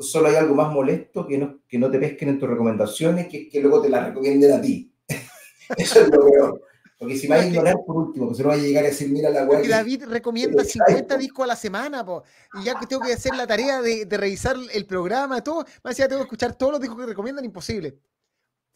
solo 0.00 0.28
hay 0.28 0.36
algo 0.36 0.54
más 0.54 0.72
molesto 0.72 1.26
que 1.26 1.38
no, 1.38 1.60
que 1.68 1.78
no 1.78 1.90
te 1.90 1.98
pesquen 1.98 2.30
en 2.30 2.38
tus 2.38 2.48
recomendaciones, 2.48 3.28
que 3.28 3.48
que 3.48 3.60
luego 3.60 3.82
te 3.82 3.88
las 3.88 4.06
recomienden 4.06 4.52
a 4.52 4.60
ti. 4.60 4.92
Eso 5.76 6.00
es 6.00 6.08
lo 6.08 6.24
peor. 6.24 6.62
Porque 6.96 7.16
si 7.16 7.28
me 7.28 7.36
vas 7.36 7.44
a 7.44 7.48
ignorar 7.48 7.74
por 7.86 7.96
último, 7.96 8.28
que 8.28 8.36
se 8.36 8.42
no 8.42 8.50
vaya 8.50 8.62
a 8.62 8.66
llegar 8.66 8.84
a 8.84 8.88
decir, 8.88 9.10
mira 9.10 9.28
la 9.28 9.44
web. 9.44 9.66
David 9.68 10.04
recomienda 10.04 10.64
50 10.64 11.18
discos 11.18 11.44
a 11.44 11.48
la 11.48 11.56
semana, 11.56 12.04
po, 12.04 12.22
y 12.60 12.64
ya 12.64 12.78
que 12.78 12.86
tengo 12.86 13.02
que 13.02 13.12
hacer 13.12 13.34
la 13.34 13.46
tarea 13.46 13.82
de, 13.82 14.06
de 14.06 14.16
revisar 14.16 14.56
el 14.72 14.86
programa, 14.86 15.42
todo, 15.42 15.66
más 15.82 15.98
allá 15.98 16.08
tengo 16.08 16.20
que 16.20 16.26
escuchar 16.26 16.56
todos 16.56 16.72
los 16.72 16.80
discos 16.80 16.98
que 16.98 17.06
recomiendan, 17.06 17.44
imposible. 17.44 17.98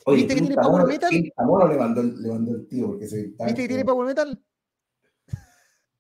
Oye, 0.05 0.19
¿Viste 0.19 0.35
que 0.35 0.41
tiene 0.41 0.57
Power 0.57 0.87
Metal? 0.87 1.11
le 1.13 1.33
mandó, 1.77 2.03
le 2.03 2.29
mandó 2.29 2.53
el 2.53 2.67
tío. 2.67 2.87
Porque 2.89 3.07
se 3.07 3.23
¿Viste 3.27 3.63
que 3.63 3.69
tiene 3.69 3.85
Power 3.85 4.07
Metal? 4.07 4.41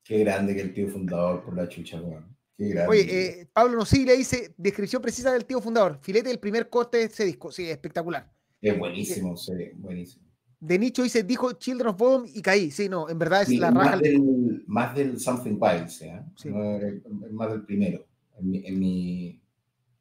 Qué 0.03 0.21
grande 0.21 0.55
que 0.55 0.63
el 0.63 0.73
tío 0.73 0.89
fundador 0.89 1.45
por 1.45 1.55
la 1.55 1.69
chucha, 1.69 2.01
weón. 2.01 2.35
Qué 2.57 2.69
grande. 2.69 2.91
Oye, 2.91 3.41
eh, 3.41 3.51
Pablo 3.53 3.85
le 3.93 4.17
dice, 4.17 4.55
descripción 4.57 5.03
precisa 5.03 5.33
del 5.33 5.45
tío 5.45 5.61
fundador. 5.61 5.99
Filete 6.01 6.29
del 6.29 6.39
primer 6.39 6.71
corte 6.71 6.99
de 6.99 7.05
ese 7.05 7.25
disco. 7.25 7.53
Sí, 7.53 7.69
espectacular. 7.69 8.33
Es 8.61 8.79
buenísimo, 8.79 9.37
sí, 9.37 9.53
buenísimo. 9.77 10.27
De 10.61 10.79
nicho 10.79 11.03
dice, 11.03 11.23
dijo 11.23 11.53
Children 11.53 11.89
of 11.89 11.99
Bodom 11.99 12.27
y 12.27 12.43
caí. 12.43 12.71
Sí, 12.71 12.89
no, 12.89 13.09
en 13.09 13.19
verdad 13.19 13.43
es 13.43 13.51
la 13.59 13.71
raja. 13.71 13.91
Más 13.91 14.01
del, 14.01 14.65
más 14.67 14.95
del 14.95 15.21
Something 15.21 15.57
Wild, 15.61 15.89
¿sí? 15.89 16.07
sí. 16.37 16.49
más 16.49 17.51
del 17.51 17.65
primero, 17.65 18.05
en 18.39 18.51
mi, 18.51 18.67
en 18.67 18.79
mi, 18.79 19.43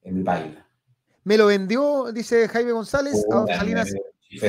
en 0.02 0.16
mi 0.16 0.24
baila. 0.24 0.67
Me 1.28 1.38
lo 1.38 1.48
vendió, 1.48 2.10
dice 2.14 2.48
Jaime 2.48 2.72
González, 2.72 3.26
a 3.30 3.46
Salinas, 3.58 3.94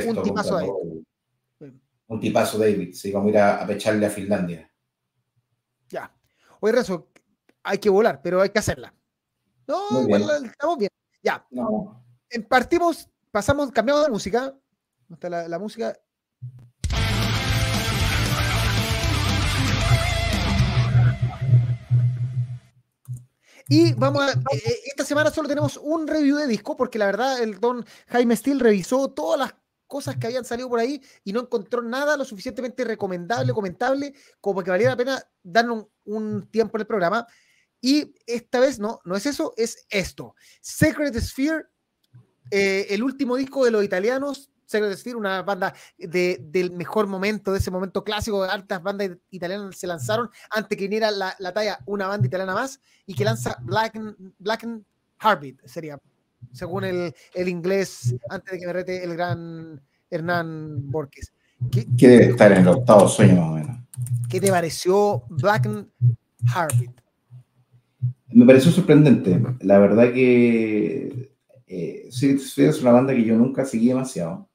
un 0.06 0.22
tipazo 0.22 0.56
ahí. 0.56 0.68
Un 2.06 2.20
tipazo 2.20 2.56
David, 2.56 2.94
sí, 2.94 3.10
vamos 3.10 3.26
a 3.26 3.30
ir 3.30 3.38
a, 3.38 3.66
pecharle 3.66 4.06
a 4.06 4.10
Finlandia. 4.10 4.70
Ya. 5.88 6.14
Oye, 6.60 6.72
Rezo, 6.72 7.08
hay 7.64 7.78
que 7.78 7.90
volar, 7.90 8.22
pero 8.22 8.40
hay 8.40 8.50
que 8.50 8.60
hacerla. 8.60 8.94
No, 9.66 10.06
estamos 10.06 10.78
bien. 10.78 10.90
Ya. 11.20 11.44
No. 11.50 12.00
Partimos, 12.48 13.10
pasamos, 13.32 13.72
cambiamos 13.72 14.04
de 14.04 14.12
música 14.12 14.54
está 15.12 15.48
la, 15.48 15.58
música? 15.58 15.98
Y 23.68 23.92
vamos 23.92 24.22
a, 24.22 24.32
eh, 24.32 24.62
eh, 24.64 24.80
esta 24.86 25.04
semana 25.04 25.30
solo 25.30 25.46
tenemos 25.46 25.76
un 25.76 26.06
review 26.06 26.38
de 26.38 26.46
disco, 26.46 26.74
porque 26.74 26.98
la 26.98 27.06
verdad 27.06 27.42
el 27.42 27.60
don 27.60 27.84
Jaime 28.08 28.34
Steele 28.34 28.62
revisó 28.62 29.10
todas 29.10 29.38
las 29.38 29.54
cosas 29.86 30.16
que 30.16 30.26
habían 30.26 30.44
salido 30.44 30.68
por 30.70 30.80
ahí 30.80 31.02
y 31.24 31.32
no 31.32 31.40
encontró 31.40 31.82
nada 31.82 32.16
lo 32.16 32.24
suficientemente 32.24 32.84
recomendable, 32.84 33.52
comentable, 33.52 34.14
como 34.40 34.62
que 34.62 34.70
valiera 34.70 34.92
la 34.92 34.96
pena 34.96 35.22
darnos 35.42 35.86
un, 36.04 36.48
tiempo 36.50 36.78
en 36.78 36.80
el 36.80 36.86
programa. 36.86 37.26
Y 37.80 38.14
esta 38.26 38.58
vez 38.58 38.78
no, 38.78 39.00
no 39.04 39.16
es 39.16 39.26
eso, 39.26 39.52
es 39.56 39.86
esto. 39.90 40.34
Secret 40.62 41.18
Sphere, 41.20 41.66
eh, 42.50 42.86
el 42.90 43.02
último 43.02 43.36
disco 43.36 43.64
de 43.64 43.70
los 43.70 43.84
italianos, 43.84 44.50
Secret 44.68 44.90
decir, 44.90 45.16
una 45.16 45.40
banda 45.40 45.72
de, 45.96 46.38
del 46.42 46.72
mejor 46.72 47.06
momento, 47.06 47.52
de 47.52 47.58
ese 47.58 47.70
momento 47.70 48.04
clásico, 48.04 48.44
altas 48.44 48.82
bandas 48.82 49.10
italianas 49.30 49.74
se 49.78 49.86
lanzaron 49.86 50.28
antes 50.50 50.76
que 50.76 50.84
viniera 50.84 51.10
la, 51.10 51.34
la 51.38 51.54
talla 51.54 51.78
una 51.86 52.06
banda 52.06 52.26
italiana 52.26 52.52
más 52.52 52.78
y 53.06 53.14
que 53.14 53.24
lanza 53.24 53.56
Black, 53.62 53.98
Black 54.38 54.68
Heartbeat, 55.20 55.56
sería, 55.64 55.98
según 56.52 56.84
el, 56.84 57.14
el, 57.32 57.48
inglés, 57.48 58.14
antes 58.28 58.52
de 58.52 58.58
que 58.58 58.66
me 58.66 58.72
rete 58.74 59.02
el 59.02 59.14
gran 59.14 59.80
Hernán 60.10 60.90
Borges. 60.90 61.32
¿Qué, 61.70 61.86
debe 62.06 62.24
estar 62.26 62.52
en 62.52 62.58
el 62.58 62.68
octavo 62.68 63.08
sueño 63.08 63.36
más 63.36 63.50
o 63.50 63.54
menos? 63.54 63.76
¿Qué 64.28 64.38
te 64.38 64.50
pareció 64.50 65.24
Black 65.30 65.66
Heartbeat? 66.54 67.00
Me 68.28 68.44
pareció 68.44 68.70
sorprendente. 68.70 69.40
La 69.60 69.78
verdad 69.78 70.12
que 70.12 71.32
eh, 71.66 72.08
sí, 72.10 72.36
es 72.58 72.82
una 72.82 72.92
banda 72.92 73.14
que 73.14 73.24
yo 73.24 73.34
nunca 73.34 73.64
seguí 73.64 73.88
demasiado 73.88 74.47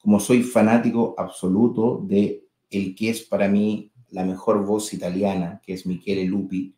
como 0.00 0.18
soy 0.18 0.42
fanático 0.42 1.14
absoluto 1.16 2.02
de 2.04 2.44
el 2.70 2.94
que 2.94 3.10
es 3.10 3.22
para 3.22 3.48
mí 3.48 3.92
la 4.10 4.24
mejor 4.24 4.64
voz 4.64 4.92
italiana, 4.92 5.60
que 5.64 5.74
es 5.74 5.86
Michele 5.86 6.24
Lupi, 6.24 6.74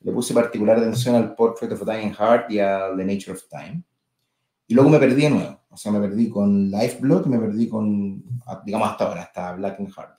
le 0.00 0.12
puse 0.12 0.34
particular 0.34 0.78
atención 0.78 1.16
al 1.16 1.34
Portrait 1.34 1.72
of 1.72 1.82
a 1.82 1.96
Dying 1.96 2.12
Heart 2.12 2.50
y 2.50 2.58
a 2.60 2.90
The 2.96 3.04
Nature 3.04 3.32
of 3.32 3.48
Time. 3.48 3.82
Y 4.68 4.74
luego 4.74 4.90
me 4.90 4.98
perdí 4.98 5.22
de 5.22 5.30
nuevo. 5.30 5.60
O 5.70 5.76
sea, 5.76 5.92
me 5.92 6.00
perdí 6.00 6.28
con 6.28 6.70
Lifeblood, 6.70 7.26
me 7.26 7.38
perdí 7.38 7.68
con, 7.68 8.22
digamos, 8.64 8.88
hasta 8.88 9.04
ahora, 9.04 9.22
hasta 9.22 9.52
Black 9.52 9.80
and 9.80 9.92
Heart. 9.92 10.16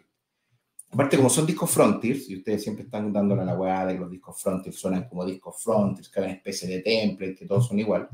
Aparte, 0.92 1.18
como 1.18 1.30
son 1.30 1.46
discos 1.46 1.70
Frontiers, 1.70 2.30
y 2.30 2.38
ustedes 2.38 2.64
siempre 2.64 2.86
están 2.86 3.12
dándole 3.12 3.44
la 3.44 3.58
hueá 3.58 3.86
de 3.86 3.94
que 3.94 4.00
los 4.00 4.12
discos 4.12 4.42
Frontiers 4.42 4.80
suenan 4.80 5.08
como 5.08 5.26
discos 5.26 5.62
Frontiers, 5.62 6.10
que 6.10 6.20
hay 6.20 6.26
una 6.26 6.36
especie 6.36 6.70
de 6.70 6.82
template, 6.82 7.36
que 7.36 7.46
todos 7.46 7.68
son 7.68 7.80
igual. 7.80 8.10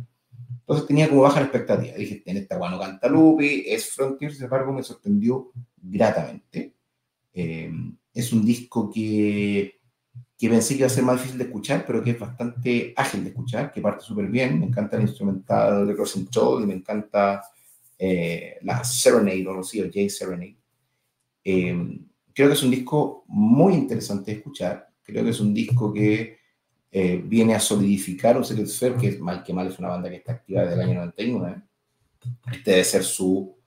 Entonces 0.64 0.88
tenía 0.88 1.10
como 1.10 1.23
baja 1.23 1.41
la 1.41 1.48
expectativa. 1.48 1.94
Dije, 1.95 2.23
en 2.26 2.38
esta 2.38 2.57
guano 2.57 2.80
canta 2.80 3.10
Lupi, 3.10 3.65
es 3.68 3.91
Frontier, 3.91 4.34
sin 4.34 4.45
embargo 4.45 4.72
me 4.72 4.81
sorprendió 4.81 5.52
gratamente. 5.76 6.73
Eh, 7.34 7.69
es 8.14 8.31
un 8.31 8.45
disco 8.45 8.90
que, 8.90 9.81
que 10.38 10.49
pensé 10.49 10.76
que 10.76 10.80
iba 10.80 10.88
a 10.88 10.90
ser 10.90 11.03
más 11.03 11.18
difícil 11.18 11.38
de 11.38 11.45
escuchar, 11.45 11.84
pero 11.85 12.02
que 12.02 12.11
es 12.11 12.19
bastante 12.19 12.94
ágil 12.95 13.23
de 13.23 13.31
escuchar, 13.31 13.73
que 13.73 13.81
parte 13.81 14.06
súper 14.06 14.27
bien. 14.27 14.57
Me 14.57 14.68
encanta 14.68 14.95
el 14.95 15.03
instrumental 15.03 15.85
de 15.85 15.95
Crossing 15.95 16.27
Toad 16.27 16.64
y 16.64 16.68
me 16.68 16.76
encanta 16.76 17.41
eh, 17.99 18.57
la 18.61 18.85
Serenade, 18.85 19.45
o 19.45 19.64
sí, 19.64 19.81
o 19.81 19.85
J 19.85 20.07
Serenade. 20.07 20.57
Eh, 21.44 21.99
creo 22.34 22.48
que 22.48 22.53
es 22.53 22.64
un 22.64 22.72
disco 22.72 23.26
muy 23.27 23.73
interesante 23.73 24.31
de 24.31 24.38
escuchar. 24.38 24.90
Creo 25.03 25.26
que 25.26 25.31
es 25.31 25.41
un 25.41 25.53
disco 25.53 25.91
que 25.91 26.38
eh, 26.95 27.20
viene 27.26 27.56
a 27.56 27.60
solidificar 27.60 28.38
un 28.38 28.45
Secret 28.45 28.68
Sphere, 28.68 28.98
que 28.98 29.18
mal 29.18 29.44
que 29.44 29.52
mal 29.52 29.65
es 29.65 29.80
una 29.80 29.88
banda 29.88 30.11
que 30.11 30.18
está 30.18 30.34
activa 30.34 30.61
desde 30.61 30.76
el 30.76 30.82
año 30.82 30.94
99. 30.99 31.64
Este 32.52 32.70
debe 32.70 32.84
ser 32.84 33.03
su 33.03 33.57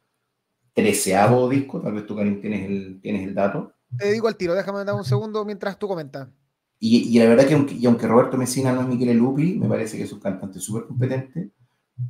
treceavo 0.73 1.49
disco, 1.49 1.81
tal 1.81 1.95
vez 1.95 2.07
tú, 2.07 2.15
Karim, 2.15 2.41
tienes 2.41 2.71
el, 2.71 3.01
tienes 3.01 3.27
el 3.27 3.35
dato. 3.35 3.73
Te 3.99 4.13
digo 4.13 4.29
al 4.29 4.37
tiro, 4.37 4.55
déjame 4.55 4.85
dar 4.85 4.95
un 4.95 5.05
segundo 5.05 5.45
mientras 5.45 5.77
tú 5.77 5.89
comentas. 5.89 6.29
Y, 6.79 7.17
y, 7.17 7.19
la 7.19 7.29
verdad 7.29 7.49
que 7.49 7.55
aunque, 7.55 7.75
y 7.75 7.85
aunque 7.87 8.07
Roberto 8.07 8.37
Messina 8.37 8.73
no 8.73 8.83
es 8.83 8.87
Michele 8.87 9.15
Lupi, 9.15 9.55
me 9.59 9.67
parece 9.67 9.97
que 9.97 10.05
es 10.05 10.13
un 10.13 10.21
cantante 10.21 10.61
súper 10.61 10.85
competente, 10.85 11.51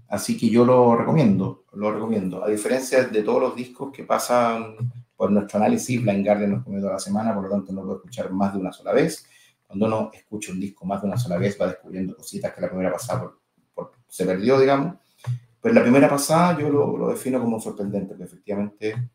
así 0.09 0.37
que 0.37 0.51
yo 0.51 0.67
lo 0.67 0.97
recomiendo, 0.97 1.65
lo 1.73 1.93
recomiendo. 1.93 2.45
A 2.45 2.49
diferencia 2.49 3.05
de 3.05 3.23
todos 3.23 3.41
los 3.41 3.57
discos 3.57 3.91
que 3.91 4.05
pasan 4.05 4.77
por 5.17 5.31
nuestro 5.31 5.61
análisis, 5.61 6.03
Blind 6.03 6.27
Guardian 6.27 6.51
nos 6.51 6.65
comió 6.65 6.81
toda 6.81 6.93
la 6.93 6.99
semana, 6.99 7.35
por 7.35 7.45
lo 7.45 7.49
tanto 7.49 7.73
no 7.73 7.81
lo 7.81 7.87
puedo 7.87 7.99
escuchar 8.01 8.31
más 8.33 8.53
de 8.53 8.61
una 8.61 8.71
sola 8.71 8.93
vez 8.93 9.27
cuando 9.67 9.87
uno 9.87 10.11
escucha 10.15 10.53
un 10.53 10.61
disco 10.61 10.87
más 10.87 11.03
de 11.03 11.09
una 11.09 11.17
sola 11.17 11.39
vez, 11.39 11.59
va 11.61 11.69
descubriendo 11.69 12.17
cositas 12.17 12.55
que 12.55 12.61
la 12.61 12.69
primera 12.69 12.93
pasada 12.93 13.33
se 14.09 14.25
perdió, 14.25 14.59
digamos. 14.61 14.97
Pero 15.61 15.75
la 15.75 15.83
primera 15.83 16.09
pasada 16.09 16.59
yo 16.61 16.69
lo, 16.71 17.09
defino 17.09 17.41
como 17.41 17.61
sorprendente, 17.61 18.09
porque 18.09 18.25
efectivamente 18.25 19.11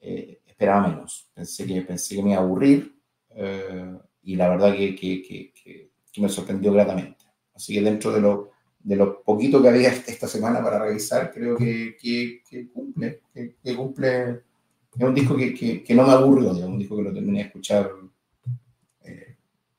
eh, 0.00 0.40
esperaba 0.44 0.88
menos. 0.88 1.30
Pensé 1.32 1.64
que, 1.66 1.82
pensé 1.82 2.16
que 2.16 2.22
me 2.22 2.30
iba 2.30 2.40
a 2.40 2.42
aburrir 2.42 3.00
eh, 3.30 3.96
y 4.22 4.36
la 4.36 4.48
verdad 4.48 4.74
que, 4.74 4.94
que, 4.94 5.22
que, 5.22 5.90
me 6.20 6.28
sorprendió 6.28 6.72
gratamente. 6.72 7.24
Así 7.54 7.74
que 7.74 7.82
dentro 7.82 8.12
de 8.12 8.20
lo, 8.20 8.50
de 8.80 8.96
lo 8.96 9.22
poquito 9.22 9.62
que 9.62 9.68
había 9.68 9.90
esta 9.90 10.26
semana 10.26 10.62
para 10.62 10.78
revisar, 10.78 11.30
creo 11.32 11.56
que, 11.56 11.96
cumple, 12.72 13.20
que, 13.32 13.76
cumple. 13.76 14.42
Es 14.98 15.04
un 15.04 15.14
disco 15.14 15.36
que, 15.36 15.94
no 15.94 16.06
me 16.06 16.12
aburrió, 16.12 16.50
es 16.50 16.58
un 16.64 16.78
disco 16.78 16.96
que 16.96 17.04
lo 17.04 17.12
terminé 17.12 17.38
de 17.38 17.44
escuchar 17.46 17.90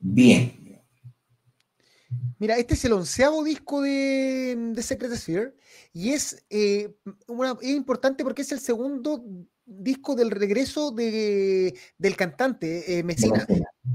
bien. 0.01 0.61
Mira, 2.39 2.57
este 2.57 2.73
es 2.73 2.83
el 2.85 2.93
onceavo 2.93 3.43
disco 3.43 3.81
de, 3.81 4.55
de 4.73 4.83
Secret 4.83 5.13
Sphere 5.15 5.53
y 5.93 6.09
es, 6.09 6.43
eh, 6.49 6.95
es 7.61 7.69
importante 7.69 8.23
porque 8.23 8.41
es 8.41 8.51
el 8.51 8.59
segundo 8.59 9.23
disco 9.63 10.15
del 10.15 10.31
regreso 10.31 10.91
de, 10.91 11.77
del 11.97 12.15
cantante 12.15 12.99
eh, 12.99 13.03
Messina. 13.03 13.45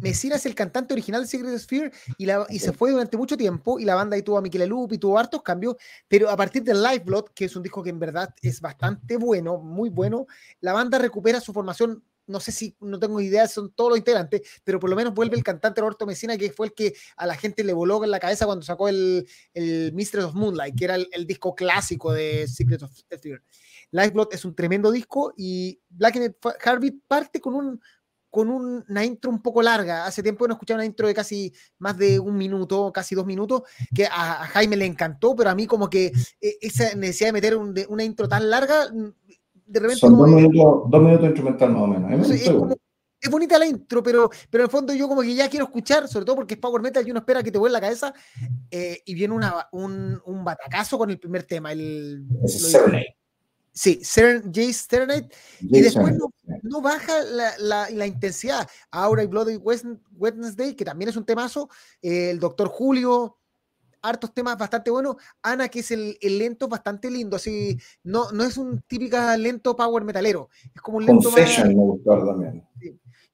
Messina 0.01 0.37
es 0.37 0.47
el 0.47 0.55
cantante 0.55 0.95
original 0.95 1.23
de 1.23 1.29
Secret 1.29 1.59
Sphere 1.59 1.93
y, 2.19 2.27
la, 2.27 2.47
y 2.49 2.59
se 2.59 2.73
fue 2.73 2.93
durante 2.93 3.17
mucho 3.17 3.37
tiempo 3.37 3.79
y 3.79 3.85
la 3.85 3.95
banda 3.95 4.17
ahí 4.17 4.23
tuvo 4.23 4.39
a 4.39 4.43
Michele 4.43 4.67
Lupi, 4.67 4.99
tuvo 4.99 5.19
hartos 5.19 5.43
cambios, 5.43 5.77
pero 6.09 6.31
a 6.31 6.37
partir 6.37 6.63
de 6.63 6.75
Live 6.75 7.03
Blood, 7.05 7.31
que 7.35 7.47
es 7.47 7.57
un 7.57 7.63
disco 7.63 7.83
que 7.83 7.91
en 7.91 7.99
verdad 7.99 8.35
es 8.43 8.61
bastante 8.61 9.17
bueno, 9.17 9.59
muy 9.59 9.91
bueno, 9.91 10.27
la 10.61 10.73
banda 10.73 10.99
recupera 10.99 11.41
su 11.41 11.53
formación 11.53 12.03
no 12.27 12.41
sé 12.41 12.53
si, 12.53 12.77
no 12.81 12.99
tengo 12.99 13.21
idea, 13.21 13.47
son 13.49 13.73
todos 13.73 13.91
los 13.91 13.99
integrantes, 13.99 14.43
pero 14.65 14.81
por 14.81 14.91
lo 14.91 14.97
menos 14.97 15.15
vuelve 15.15 15.37
el 15.37 15.45
cantante 15.45 15.81
Roberto 15.81 16.07
Messina, 16.07 16.37
que 16.37 16.51
fue 16.51 16.67
el 16.67 16.75
que 16.75 16.95
a 17.17 17.27
la 17.27 17.37
gente 17.37 17.65
le 17.65 17.73
voló 17.73 18.03
en 18.05 18.11
la 18.11 18.21
cabeza 18.21 18.47
cuando 18.47 18.65
sacó 18.65 18.89
el, 18.89 19.27
el 19.55 19.93
Mistress 19.93 20.27
of 20.27 20.35
Moonlight, 20.35 20.77
que 20.77 20.85
era 20.85 20.97
el, 20.97 21.27
disco 21.27 21.55
clásico 21.55 22.13
de 22.13 22.47
Secret 22.47 22.83
of 22.83 22.93
Fear. 23.21 23.43
Lifeblood 23.91 24.29
es 24.33 24.45
un 24.45 24.55
tremendo 24.55 24.91
disco 24.91 25.33
y 25.37 25.81
Black 25.89 26.17
Heartbeat 26.65 26.95
parte 27.09 27.41
con 27.41 27.55
un 27.55 27.81
con 28.37 28.51
una 28.51 29.03
intro 29.03 29.31
un 29.31 29.41
poco 29.41 29.63
larga. 29.63 30.05
Hace 30.05 30.23
tiempo 30.23 30.47
no 30.47 30.53
escuchaba 30.53 30.77
una 30.77 30.85
intro 30.85 31.09
de 31.09 31.15
casi 31.15 31.55
más 31.79 31.97
de 31.97 32.21
un 32.21 32.37
minuto, 32.37 32.93
casi 32.93 33.15
dos 33.15 33.25
minutos, 33.25 33.63
que 33.95 34.05
a, 34.05 34.47
Jaime 34.49 34.77
le 34.77 34.85
encantó, 34.85 35.35
pero 35.35 35.49
a 35.49 35.55
mí 35.55 35.67
como 35.67 35.89
que 35.89 36.13
eh, 36.43 36.59
esa 36.61 36.95
necesidad 36.97 37.29
de 37.29 37.33
meter 37.33 37.57
una 37.57 38.05
intro 38.05 38.29
tan 38.29 38.51
larga, 38.51 38.93
de 39.67 39.81
repente... 39.81 40.01
Son 40.01 40.17
dos, 40.17 40.29
minutos, 40.29 40.91
dos 40.91 41.03
minutos 41.03 41.27
instrumental 41.27 41.71
más 41.73 41.83
o 41.83 41.87
menos. 41.87 42.31
es, 42.31 43.31
bonita 43.31 43.59
la 43.59 43.67
intro, 43.67 44.03
pero, 44.03 44.31
pero 44.51 44.63
en 44.63 44.67
el 44.67 44.71
fondo 44.71 44.95
yo 44.95 45.09
como 45.09 45.23
que 45.23 45.35
ya 45.35 45.49
quiero 45.49 45.67
escuchar, 45.67 46.07
sobre 46.07 46.25
todo 46.25 46.37
porque 46.37 46.55
es 46.55 46.61
Power 46.61 46.81
Metal 46.81 47.07
y 47.07 47.11
uno 47.11 47.21
espera 47.21 47.43
que 47.43 47.51
te 47.51 47.59
vuelva 47.59 47.79
la 47.79 47.87
cabeza, 47.87 48.15
eh, 48.71 49.03
y 49.05 49.15
viene 49.15 49.35
una, 49.35 49.69
un, 49.73 50.21
un, 50.25 50.45
batacazo 50.45 50.97
con 50.97 51.11
el 51.11 51.19
primer 51.19 51.43
tema, 51.43 51.73
el... 51.73 52.25
Sí, 53.77 54.01
Jay 54.03 54.73
Serenade. 54.73 55.29
Y 55.61 55.83
después 55.83 56.15
no, 56.63 56.81
baja 56.81 57.23
la, 57.59 57.91
la, 57.91 58.07
intensidad. 58.07 58.67
Aura 58.91 59.23
y 59.23 59.27
Bloody 59.27 59.57
Wednesday, 59.57 60.75
que 60.75 60.85
también 60.87 61.11
es 61.11 61.17
un 61.17 61.27
temazo. 61.27 61.69
Eh, 62.01 62.31
el 62.31 62.41
Doctor 62.41 62.69
Julio, 62.69 63.37
hartos 64.09 64.33
temas 64.33 64.57
bastante 64.57 64.91
buenos. 64.91 65.17
Ana, 65.43 65.69
que 65.69 65.81
es 65.81 65.91
el, 65.91 66.17
lento 66.21 66.69
bastante 66.69 67.11
lindo. 67.11 67.37
Así, 67.37 67.79
no, 68.03 68.31
no 68.33 68.45
es 68.45 68.57
un 68.57 68.83
típica 68.83 69.37
lento 69.37 69.77
power 69.77 70.05
metalero. 70.05 70.49
Es 70.75 70.81
como 70.81 70.99
un 70.99 71.07
lento 71.07 71.31
Confession 71.31 71.69
me 71.69 71.75
gustó 71.75 72.27
también. 72.27 72.65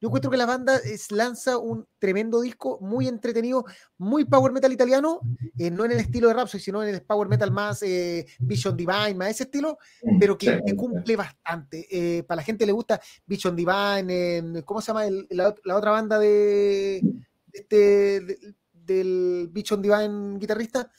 Yo 0.02 0.08
encuentro 0.08 0.32
que 0.32 0.36
la 0.36 0.46
banda 0.46 0.80
lanza 1.10 1.58
un 1.58 1.86
tremendo 2.00 2.40
disco, 2.40 2.76
muy 2.80 3.06
entretenido, 3.06 3.64
muy 3.98 4.24
power 4.24 4.50
metal 4.50 4.72
italiano, 4.72 5.20
eh, 5.56 5.70
no 5.70 5.84
en 5.84 5.92
el 5.92 6.00
estilo 6.00 6.26
de 6.26 6.34
Rhapsody, 6.34 6.60
sino 6.60 6.82
en 6.82 6.92
el 6.92 7.02
power 7.02 7.28
metal 7.28 7.52
más 7.52 7.84
eh, 7.84 8.26
Vision 8.40 8.76
Divine, 8.76 9.14
más 9.14 9.30
ese 9.30 9.44
estilo, 9.44 9.78
mm, 10.02 10.18
pero 10.18 10.36
que, 10.36 10.60
cumple 10.76 11.14
bastante. 11.14 11.86
Eh, 11.88 12.24
para 12.24 12.40
la 12.40 12.42
gente 12.42 12.66
le 12.66 12.72
gusta 12.72 13.00
Vision 13.24 13.54
Divine, 13.54 14.64
¿cómo 14.64 14.80
se 14.80 14.88
llama 14.88 15.04
la, 15.30 15.76
otra 15.76 15.92
banda 15.92 16.18
de, 16.18 17.00
este, 17.52 18.56
del 18.84 19.48
Vision 19.50 19.80
Divine 19.80 20.38
guitarrista? 20.38 20.90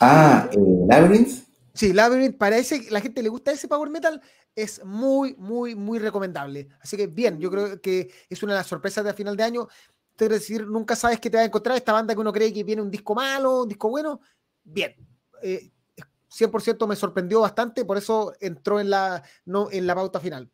Ah, 0.00 0.48
Labyrinth. 0.88 1.44
Sí, 1.72 1.92
Labyrinth, 1.92 2.36
para 2.38 2.56
ese, 2.56 2.90
la 2.90 3.00
gente 3.00 3.22
le 3.22 3.28
gusta 3.28 3.50
ese 3.50 3.66
power 3.66 3.90
metal, 3.90 4.20
es 4.54 4.84
muy, 4.84 5.34
muy, 5.34 5.74
muy 5.74 5.98
recomendable. 5.98 6.68
Así 6.80 6.96
que 6.96 7.08
bien, 7.08 7.38
yo 7.40 7.50
creo 7.50 7.80
que 7.80 8.10
es 8.28 8.42
una 8.42 8.52
de 8.52 8.58
las 8.58 8.66
sorpresas 8.66 9.04
de 9.04 9.12
final 9.12 9.36
de 9.36 9.42
año. 9.42 9.68
Es 10.16 10.28
decir, 10.28 10.66
nunca 10.66 10.94
sabes 10.94 11.18
qué 11.18 11.28
te 11.28 11.36
va 11.36 11.42
a 11.42 11.46
encontrar 11.46 11.76
esta 11.76 11.92
banda 11.92 12.14
que 12.14 12.20
uno 12.20 12.32
cree 12.32 12.52
que 12.52 12.62
viene 12.62 12.80
un 12.80 12.90
disco 12.90 13.14
malo, 13.14 13.62
un 13.62 13.68
disco 13.68 13.90
bueno. 13.90 14.20
Bien, 14.62 14.94
100% 15.42 16.84
eh, 16.84 16.88
me 16.88 16.96
sorprendió 16.96 17.40
bastante, 17.40 17.84
por 17.84 17.96
eso 17.96 18.32
entró 18.40 18.78
en 18.78 18.90
la, 18.90 19.22
no, 19.44 19.68
en 19.70 19.86
la 19.86 19.94
pauta 19.96 20.20
final. 20.20 20.48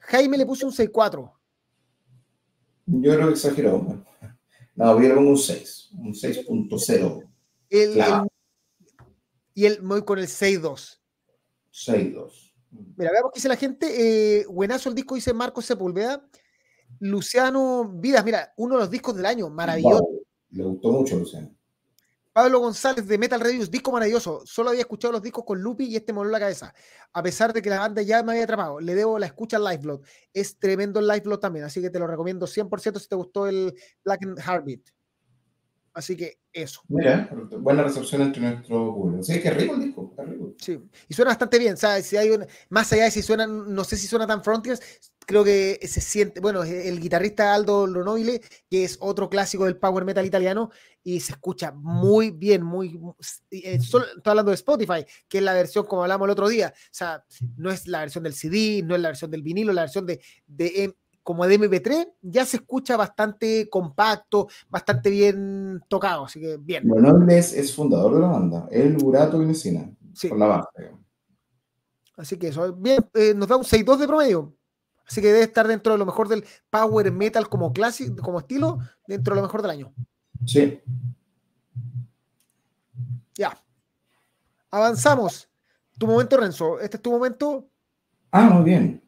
Jaime 0.00 0.36
le 0.36 0.46
puse 0.46 0.66
un 0.66 0.72
6-4. 0.72 1.32
Yo 2.86 3.14
creo 3.14 3.28
que 3.28 3.32
exageró. 3.32 4.04
No, 4.76 5.00
yo 5.00 5.18
un 5.18 5.36
6, 5.36 5.90
un 5.98 6.12
6.0. 6.12 7.30
Y 9.54 9.66
él 9.66 9.78
voy 9.82 10.02
con 10.02 10.18
el 10.18 10.26
6-2. 10.26 10.98
6-2. 11.72 12.52
Mira, 12.96 13.12
veamos 13.12 13.30
qué 13.32 13.38
dice 13.38 13.48
la 13.48 13.56
gente. 13.56 14.40
Eh, 14.40 14.46
buenazo 14.46 14.88
el 14.88 14.94
disco, 14.94 15.14
dice 15.14 15.32
Marcos 15.32 15.66
Sepúlveda. 15.66 16.28
Luciano 17.00 17.92
Vidas, 17.96 18.24
mira, 18.24 18.52
uno 18.56 18.74
de 18.74 18.80
los 18.80 18.90
discos 18.90 19.16
del 19.16 19.26
año, 19.26 19.48
maravilloso. 19.50 20.06
le 20.50 20.64
gustó 20.64 20.92
mucho, 20.92 21.16
Luciano. 21.16 21.54
Pablo 22.34 22.58
González 22.58 23.06
de 23.06 23.16
Metal 23.16 23.38
Reviews, 23.38 23.70
disco 23.70 23.92
maravilloso. 23.92 24.42
Solo 24.44 24.70
había 24.70 24.80
escuchado 24.80 25.12
los 25.12 25.22
discos 25.22 25.44
con 25.44 25.60
Lupi 25.62 25.84
y 25.84 25.94
este 25.94 26.12
moló 26.12 26.30
la 26.30 26.40
cabeza. 26.40 26.74
A 27.12 27.22
pesar 27.22 27.52
de 27.52 27.62
que 27.62 27.70
la 27.70 27.78
banda 27.78 28.02
ya 28.02 28.24
me 28.24 28.32
había 28.32 28.42
atrapado, 28.42 28.80
le 28.80 28.96
debo 28.96 29.20
la 29.20 29.26
escucha 29.26 29.56
al 29.56 29.62
Lifeblood. 29.62 30.00
Es 30.32 30.58
tremendo 30.58 30.98
el 30.98 31.06
Lifeblood 31.06 31.38
también, 31.38 31.64
así 31.64 31.80
que 31.80 31.90
te 31.90 32.00
lo 32.00 32.08
recomiendo 32.08 32.48
100% 32.48 32.98
si 32.98 33.06
te 33.06 33.14
gustó 33.14 33.46
el 33.46 33.72
Black 34.04 34.22
Heartbeat. 34.44 34.80
Así 35.94 36.16
que 36.16 36.40
eso. 36.52 36.82
Mira, 36.88 37.30
buena 37.58 37.84
recepción 37.84 38.22
entre 38.22 38.42
nuestro 38.42 38.92
público. 38.92 39.22
Sí, 39.22 39.40
que 39.40 39.50
rico 39.50 39.74
el 39.74 39.80
disco, 39.80 40.12
rico. 40.18 40.54
Sí, 40.58 40.78
y 41.08 41.14
suena 41.14 41.30
bastante 41.30 41.56
bien, 41.56 41.76
¿sabes? 41.76 42.06
Si 42.06 42.16
hay 42.16 42.30
un, 42.30 42.44
más 42.68 42.92
allá 42.92 43.04
de 43.04 43.12
si 43.12 43.22
suena, 43.22 43.46
no 43.46 43.84
sé 43.84 43.96
si 43.96 44.08
suena 44.08 44.26
tan 44.26 44.42
Frontiers, 44.42 44.80
creo 45.24 45.44
que 45.44 45.78
se 45.86 46.00
siente, 46.00 46.40
bueno, 46.40 46.64
el 46.64 47.00
guitarrista 47.00 47.54
Aldo 47.54 47.86
Lonobile, 47.86 48.40
que 48.68 48.84
es 48.84 48.98
otro 49.00 49.30
clásico 49.30 49.66
del 49.66 49.76
power 49.76 50.04
metal 50.04 50.26
italiano, 50.26 50.70
y 51.04 51.20
se 51.20 51.32
escucha 51.32 51.70
muy 51.72 52.32
bien, 52.32 52.64
muy, 52.64 53.00
eh, 53.50 53.78
estoy 53.80 54.02
hablando 54.24 54.50
de 54.50 54.56
Spotify, 54.56 55.04
que 55.28 55.38
es 55.38 55.44
la 55.44 55.54
versión 55.54 55.86
como 55.86 56.02
hablamos 56.02 56.26
el 56.26 56.32
otro 56.32 56.48
día, 56.48 56.74
o 56.74 56.88
sea, 56.90 57.24
no 57.56 57.70
es 57.70 57.86
la 57.86 58.00
versión 58.00 58.24
del 58.24 58.34
CD, 58.34 58.82
no 58.82 58.96
es 58.96 59.00
la 59.00 59.10
versión 59.10 59.30
del 59.30 59.42
vinilo, 59.42 59.72
la 59.72 59.82
versión 59.82 60.06
de, 60.06 60.20
de 60.46 60.96
como 61.24 61.46
de 61.46 61.58
MP3, 61.58 62.12
ya 62.20 62.44
se 62.44 62.58
escucha 62.58 62.96
bastante 62.96 63.68
compacto, 63.70 64.46
bastante 64.68 65.08
bien 65.08 65.82
tocado, 65.88 66.26
así 66.26 66.38
que 66.38 66.58
bien. 66.58 66.86
Bueno, 66.86 67.26
es, 67.28 67.54
es 67.54 67.74
fundador 67.74 68.14
de 68.14 68.20
la 68.20 68.28
banda, 68.28 68.68
el 68.70 68.96
Burato 68.98 69.38
Vecina, 69.38 69.90
sí. 70.12 70.28
con 70.28 70.38
la 70.38 70.46
base. 70.46 70.92
Así 72.16 72.36
que 72.36 72.48
eso, 72.48 72.72
bien, 72.74 73.04
eh, 73.14 73.32
nos 73.34 73.48
da 73.48 73.56
un 73.56 73.64
6-2 73.64 73.96
de 73.96 74.06
promedio. 74.06 74.54
Así 75.06 75.20
que 75.20 75.28
debe 75.28 75.42
estar 75.42 75.66
dentro 75.66 75.92
de 75.92 75.98
lo 75.98 76.06
mejor 76.06 76.28
del 76.28 76.44
power 76.70 77.10
metal 77.10 77.48
como 77.48 77.72
clásico, 77.72 78.22
como 78.22 78.38
estilo, 78.38 78.78
dentro 79.06 79.34
de 79.34 79.40
lo 79.40 79.46
mejor 79.46 79.62
del 79.62 79.70
año. 79.70 79.94
Sí. 80.46 80.80
Ya. 83.34 83.58
Avanzamos. 84.70 85.48
Tu 85.98 86.06
momento, 86.06 86.36
Renzo. 86.36 86.80
Este 86.80 86.96
es 86.96 87.02
tu 87.02 87.10
momento. 87.10 87.66
Ah, 88.30 88.48
muy 88.48 88.64
bien. 88.64 89.03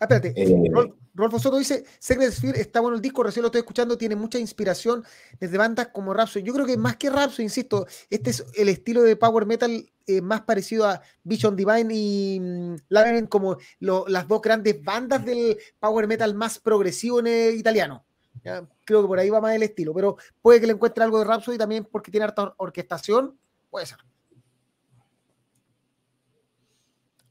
Ah, 0.00 0.06
espérate. 0.06 0.32
Eh, 0.34 0.72
Rolfo 1.12 1.38
Soto 1.38 1.58
dice, 1.58 1.84
Secret 1.98 2.32
Sphere 2.32 2.58
está 2.58 2.80
bueno 2.80 2.96
el 2.96 3.02
disco, 3.02 3.22
recién 3.22 3.42
lo 3.42 3.48
estoy 3.48 3.58
escuchando, 3.58 3.98
tiene 3.98 4.16
mucha 4.16 4.38
inspiración 4.38 5.04
desde 5.38 5.58
bandas 5.58 5.88
como 5.88 6.14
Rhapsody. 6.14 6.42
Yo 6.42 6.54
creo 6.54 6.64
que 6.64 6.78
más 6.78 6.96
que 6.96 7.10
Rhapsody, 7.10 7.42
insisto, 7.42 7.86
este 8.08 8.30
es 8.30 8.46
el 8.56 8.70
estilo 8.70 9.02
de 9.02 9.16
power 9.16 9.44
metal 9.44 9.92
eh, 10.06 10.22
más 10.22 10.40
parecido 10.40 10.86
a 10.86 11.02
Vision 11.22 11.54
Divine 11.54 11.94
y 11.94 12.40
mm, 12.40 12.76
Labyrinth 12.88 13.28
como 13.28 13.58
las 13.80 14.26
dos 14.26 14.40
grandes 14.40 14.82
bandas 14.82 15.22
del 15.22 15.58
power 15.78 16.06
metal 16.06 16.34
más 16.34 16.58
progresivo 16.58 17.20
en 17.20 17.26
el 17.26 17.56
italiano. 17.56 18.06
Creo 18.42 19.02
que 19.02 19.08
por 19.08 19.18
ahí 19.18 19.28
va 19.28 19.42
más 19.42 19.54
el 19.54 19.64
estilo, 19.64 19.92
pero 19.92 20.16
puede 20.40 20.60
que 20.60 20.66
le 20.66 20.72
encuentre 20.72 21.04
algo 21.04 21.18
de 21.18 21.26
Rhapsody 21.26 21.58
también 21.58 21.84
porque 21.84 22.10
tiene 22.10 22.24
harta 22.24 22.54
orquestación, 22.56 23.38
puede 23.68 23.84
ser. 23.84 23.98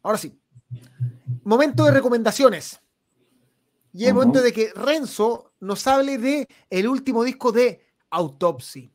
Ahora 0.04 0.20
sí, 0.20 0.40
momento 1.44 1.86
de 1.86 1.91
recomendaciones. 1.91 2.80
Y 3.91 4.06
el 4.06 4.14
momento 4.14 4.41
de 4.41 4.54
que 4.54 4.72
Renzo 4.76 5.54
nos 5.60 5.86
hable 5.88 6.18
de 6.18 6.48
el 6.70 6.88
último 6.88 7.24
disco 7.24 7.52
de 7.52 7.82
Autopsy. 8.12 8.91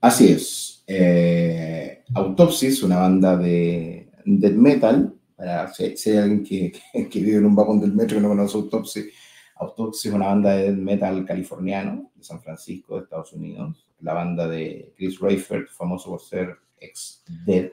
Así 0.00 0.32
es. 0.32 0.82
Eh, 0.86 2.02
Autopsy 2.14 2.66
es 2.68 2.82
una 2.82 3.00
banda 3.00 3.36
de 3.36 4.10
death 4.24 4.54
metal. 4.54 5.14
Para, 5.36 5.72
si, 5.72 6.10
hay 6.10 6.16
alguien 6.16 6.44
que, 6.44 6.72
que, 7.10 7.20
vive 7.20 7.38
en 7.38 7.46
un 7.46 7.56
vagón 7.56 7.80
del 7.80 7.92
metro 7.92 8.18
y 8.18 8.20
no 8.20 8.28
conoce 8.28 8.56
Autopsy, 8.56 9.10
Autopsy 9.56 10.08
es 10.08 10.14
una 10.14 10.26
banda 10.26 10.56
de 10.56 10.72
metal 10.72 11.24
californiano 11.24 12.10
de 12.14 12.24
San 12.24 12.40
Francisco, 12.40 12.96
de 12.96 13.04
Estados 13.04 13.32
Unidos. 13.32 13.86
La 14.00 14.12
banda 14.12 14.48
de 14.48 14.92
Chris 14.96 15.20
Rayford, 15.20 15.68
famoso 15.68 16.10
por 16.10 16.20
ser 16.20 16.56
ex 16.78 17.22
Dead. 17.46 17.70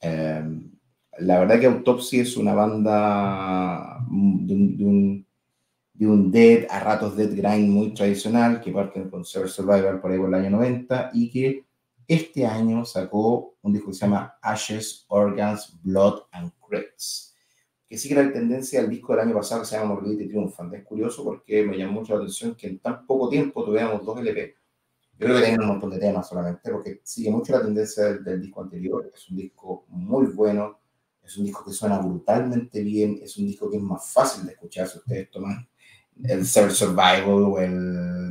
Em, 0.00 0.71
la 1.18 1.40
verdad 1.40 1.60
que 1.60 1.66
Autopsy 1.66 2.20
es 2.20 2.36
una 2.36 2.54
banda 2.54 3.98
de 4.08 4.54
un, 4.54 5.26
de 5.92 6.06
un, 6.06 6.32
dead, 6.32 6.66
a 6.70 6.80
ratos 6.80 7.16
dead 7.16 7.30
grind 7.30 7.68
muy 7.68 7.92
tradicional, 7.94 8.60
que 8.60 8.72
parte 8.72 9.08
con 9.08 9.24
Server 9.24 9.50
Survival 9.50 10.00
por 10.00 10.10
ahí 10.10 10.18
por 10.18 10.28
el 10.28 10.34
año 10.34 10.50
90 10.50 11.10
y 11.12 11.30
que 11.30 11.66
este 12.08 12.46
año 12.46 12.84
sacó 12.84 13.54
un 13.62 13.72
disco 13.72 13.88
que 13.88 13.94
se 13.94 14.06
llama 14.06 14.36
Ashes, 14.42 15.04
Organs, 15.08 15.78
Blood 15.82 16.22
and 16.32 16.52
Crits, 16.66 17.36
que 17.86 17.98
sigue 17.98 18.14
la 18.14 18.32
tendencia 18.32 18.80
al 18.80 18.90
disco 18.90 19.12
del 19.12 19.26
año 19.26 19.34
pasado 19.34 19.60
que 19.60 19.68
se 19.68 19.76
llama 19.76 19.94
Morbidity 19.94 20.28
Triumphant. 20.28 20.74
Es 20.74 20.84
curioso 20.84 21.22
porque 21.22 21.62
me 21.64 21.76
llamó 21.76 22.00
mucho 22.00 22.14
la 22.14 22.20
atención 22.20 22.54
que 22.54 22.68
en 22.68 22.78
tan 22.78 23.06
poco 23.06 23.28
tiempo 23.28 23.64
tuviéramos 23.64 24.04
dos 24.04 24.18
LP. 24.18 24.56
Yo 25.18 25.26
creo 25.26 25.36
que 25.36 25.42
tienen 25.42 25.60
un 25.60 25.68
montón 25.68 25.90
de 25.90 25.98
temas 25.98 26.28
solamente, 26.28 26.72
porque 26.72 27.00
sigue 27.04 27.30
mucho 27.30 27.52
la 27.52 27.62
tendencia 27.62 28.04
del, 28.04 28.24
del 28.24 28.40
disco 28.40 28.62
anterior. 28.62 29.10
Es 29.14 29.28
un 29.30 29.36
disco 29.36 29.84
muy 29.88 30.26
bueno, 30.26 30.81
es 31.24 31.36
un 31.36 31.44
disco 31.44 31.64
que 31.64 31.72
suena 31.72 31.98
brutalmente 31.98 32.82
bien, 32.82 33.20
es 33.22 33.36
un 33.36 33.46
disco 33.46 33.70
que 33.70 33.76
es 33.76 33.82
más 33.82 34.12
fácil 34.12 34.44
de 34.46 34.52
escuchar 34.52 34.88
si 34.88 34.98
ustedes 34.98 35.30
toman 35.30 35.68
el 36.24 36.46
Survival 36.46 37.28
o 37.28 37.58
el 37.58 37.72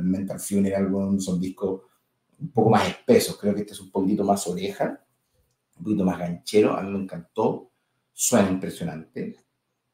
Mental 0.04 0.38
Funeral, 0.38 0.90
son 1.20 1.40
discos 1.40 1.82
un 2.38 2.50
poco 2.50 2.70
más 2.70 2.88
espesos, 2.88 3.38
creo 3.38 3.54
que 3.54 3.60
este 3.60 3.72
es 3.72 3.80
un 3.80 3.90
poquito 3.90 4.24
más 4.24 4.46
oreja, 4.46 5.04
un 5.78 5.84
poquito 5.84 6.04
más 6.04 6.18
ganchero, 6.18 6.76
a 6.76 6.82
mí 6.82 6.90
me 6.90 7.04
encantó, 7.04 7.72
suena 8.12 8.50
impresionante. 8.50 9.36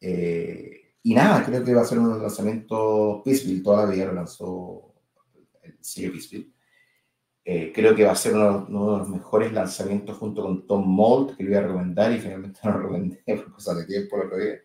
Eh, 0.01 0.95
y 1.03 1.15
nada, 1.15 1.45
creo 1.45 1.65
que 1.65 1.75
va 1.75 1.83
a 1.83 1.85
ser 1.85 1.99
uno 1.99 2.09
de 2.09 2.15
los 2.15 2.23
lanzamientos 2.23 3.23
Peaceville, 3.25 3.63
todavía 3.63 4.07
lo 4.07 4.15
lanzó 4.15 4.95
el 5.63 5.79
sello 5.81 6.13
Peaceville. 6.13 6.53
Eh, 7.51 7.73
creo 7.75 7.95
que 7.95 8.05
va 8.05 8.13
a 8.13 8.15
ser 8.15 8.35
uno, 8.35 8.67
uno, 8.69 8.93
de 8.93 8.99
los 8.99 9.09
mejores 9.09 9.55
lanzamientos 9.55 10.19
junto 10.19 10.43
con 10.43 10.67
Tom 10.67 10.87
Mold, 10.87 11.35
que 11.35 11.45
le 11.45 11.49
voy 11.49 11.59
a 11.59 11.63
recomendar 11.63 12.13
y 12.13 12.19
finalmente 12.19 12.61
no 12.65 12.73
lo 12.73 12.79
recomendé 12.81 13.23
por 13.25 13.53
cosas 13.53 13.79
de 13.79 13.87
tiempo 13.87 14.19
lo 14.19 14.29
que 14.29 14.65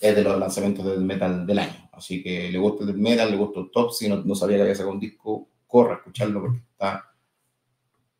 Es 0.00 0.16
de 0.16 0.24
los 0.24 0.36
lanzamientos 0.36 0.84
del 0.86 1.02
metal 1.02 1.46
del 1.46 1.60
año. 1.60 1.88
Así 1.92 2.24
que 2.24 2.50
le 2.50 2.58
gusta 2.58 2.82
el 2.82 2.98
metal, 2.98 3.30
le 3.30 3.36
gusta 3.36 3.60
el 3.60 3.70
top. 3.70 3.92
Si 3.92 4.08
no, 4.08 4.24
no 4.24 4.34
sabía 4.34 4.56
que 4.56 4.62
había 4.62 4.74
sacado 4.74 4.94
un 4.94 4.98
disco, 4.98 5.48
corra 5.68 5.94
a 5.94 5.96
escucharlo 5.98 6.40
porque 6.40 6.58
está 6.72 7.14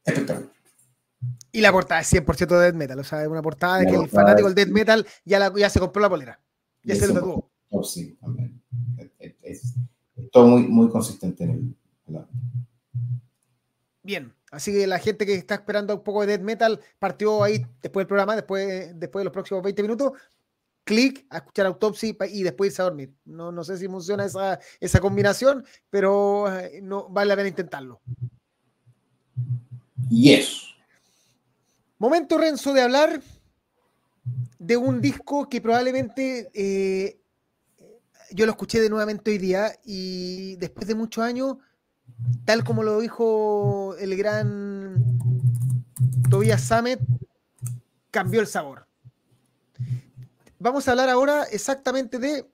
espectacular. 0.04 0.52
Y 1.50 1.60
la 1.60 1.72
portada 1.72 2.00
es 2.00 2.12
100% 2.12 2.46
de 2.46 2.58
death 2.58 2.74
metal, 2.76 2.98
o 3.00 3.04
sea, 3.04 3.22
es 3.22 3.28
una 3.28 3.42
portada 3.42 3.78
de 3.78 3.86
que 3.86 3.96
el 3.96 4.08
fanático 4.08 4.46
del 4.46 4.54
death 4.54 4.68
metal 4.68 5.04
ya, 5.24 5.40
la, 5.40 5.52
ya 5.56 5.68
se 5.68 5.80
compró 5.80 6.00
la 6.00 6.08
polera. 6.08 6.40
Ya 6.84 6.94
se 6.94 7.08
lo 7.08 7.14
tatuó. 7.14 7.50
Oh, 7.70 7.82
sí, 7.82 8.16
también. 8.20 8.62
Es, 9.18 9.34
es, 9.42 9.74
todo 10.30 10.46
muy, 10.46 10.62
muy 10.62 10.88
consistente 10.90 11.42
en 11.42 11.50
el. 11.50 11.76
La... 12.06 12.28
Bien, 14.06 14.32
así 14.52 14.72
que 14.72 14.86
la 14.86 15.00
gente 15.00 15.26
que 15.26 15.34
está 15.34 15.56
esperando 15.56 15.92
un 15.92 16.04
poco 16.04 16.20
de 16.20 16.28
death 16.28 16.40
metal 16.40 16.80
partió 17.00 17.42
ahí 17.42 17.66
después 17.82 18.02
del 18.02 18.06
programa, 18.06 18.36
después, 18.36 18.92
después 18.94 19.20
de 19.20 19.24
los 19.24 19.32
próximos 19.32 19.64
20 19.64 19.82
minutos. 19.82 20.12
Clic 20.84 21.26
a 21.28 21.38
escuchar 21.38 21.66
Autopsy 21.66 22.16
y 22.30 22.44
después 22.44 22.70
irse 22.70 22.82
a 22.82 22.84
dormir. 22.84 23.12
No, 23.24 23.50
no 23.50 23.64
sé 23.64 23.76
si 23.76 23.88
funciona 23.88 24.24
esa, 24.24 24.60
esa 24.78 25.00
combinación, 25.00 25.64
pero 25.90 26.56
eh, 26.56 26.78
no, 26.84 27.08
vale 27.08 27.30
la 27.30 27.34
pena 27.34 27.48
intentarlo. 27.48 28.00
Yes. 30.08 30.68
Momento, 31.98 32.38
Renzo, 32.38 32.72
de 32.74 32.82
hablar 32.82 33.20
de 34.60 34.76
un 34.76 35.00
disco 35.00 35.48
que 35.48 35.60
probablemente 35.60 36.48
eh, 36.54 37.18
yo 38.30 38.46
lo 38.46 38.52
escuché 38.52 38.80
de 38.80 38.88
nuevamente 38.88 39.32
hoy 39.32 39.38
día 39.38 39.72
y 39.84 40.54
después 40.58 40.86
de 40.86 40.94
muchos 40.94 41.24
años, 41.24 41.56
tal 42.44 42.64
como 42.64 42.82
lo 42.82 43.00
dijo 43.00 43.94
el 43.98 44.16
gran 44.16 45.18
Tobias 46.30 46.62
Samet, 46.62 47.00
cambió 48.10 48.40
el 48.40 48.46
sabor. 48.46 48.86
Vamos 50.58 50.88
a 50.88 50.92
hablar 50.92 51.08
ahora 51.08 51.44
exactamente 51.44 52.18
de 52.18 52.48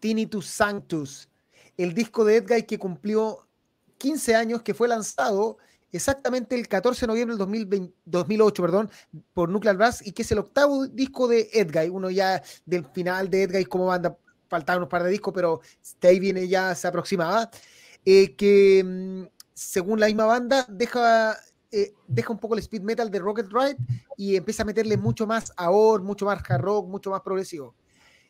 Tinnitus 0.00 0.46
Sanctus, 0.46 1.28
el 1.76 1.94
disco 1.94 2.24
de 2.24 2.36
Edguy 2.36 2.64
que 2.64 2.78
cumplió 2.78 3.48
15 3.98 4.36
años, 4.36 4.62
que 4.62 4.74
fue 4.74 4.88
lanzado 4.88 5.58
exactamente 5.90 6.54
el 6.54 6.68
14 6.68 7.00
de 7.00 7.06
noviembre 7.06 7.36
del 7.36 7.94
2008 8.04 8.62
perdón, 8.62 8.90
por 9.32 9.48
Nuclear 9.48 9.76
Blast 9.76 10.06
y 10.06 10.12
que 10.12 10.22
es 10.22 10.32
el 10.32 10.38
octavo 10.38 10.86
disco 10.86 11.28
de 11.28 11.48
Edguy, 11.52 11.88
uno 11.88 12.10
ya 12.10 12.42
del 12.64 12.84
final 12.84 13.30
de 13.30 13.44
Edguy 13.44 13.64
como 13.64 13.86
banda, 13.86 14.16
faltaban 14.48 14.78
unos 14.78 14.88
par 14.88 15.02
de 15.02 15.10
discos, 15.10 15.32
pero 15.34 15.60
de 16.00 16.08
ahí 16.08 16.20
viene 16.20 16.48
ya, 16.48 16.74
se 16.74 16.88
aproximaba, 16.88 17.50
eh, 18.04 18.34
que 18.34 18.82
mm, 18.84 19.24
según 19.54 20.00
la 20.00 20.06
misma 20.06 20.26
banda 20.26 20.66
deja, 20.68 21.36
eh, 21.70 21.94
deja 22.06 22.32
un 22.32 22.38
poco 22.38 22.54
el 22.54 22.60
speed 22.60 22.82
metal 22.82 23.10
de 23.10 23.18
Rocket 23.18 23.48
Ride 23.50 23.76
y 24.16 24.36
empieza 24.36 24.62
a 24.62 24.66
meterle 24.66 24.96
mucho 24.96 25.26
más 25.26 25.52
ahora, 25.56 26.02
mucho 26.02 26.26
más 26.26 26.42
hard 26.48 26.62
rock, 26.62 26.88
mucho 26.88 27.10
más 27.10 27.22
progresivo. 27.22 27.74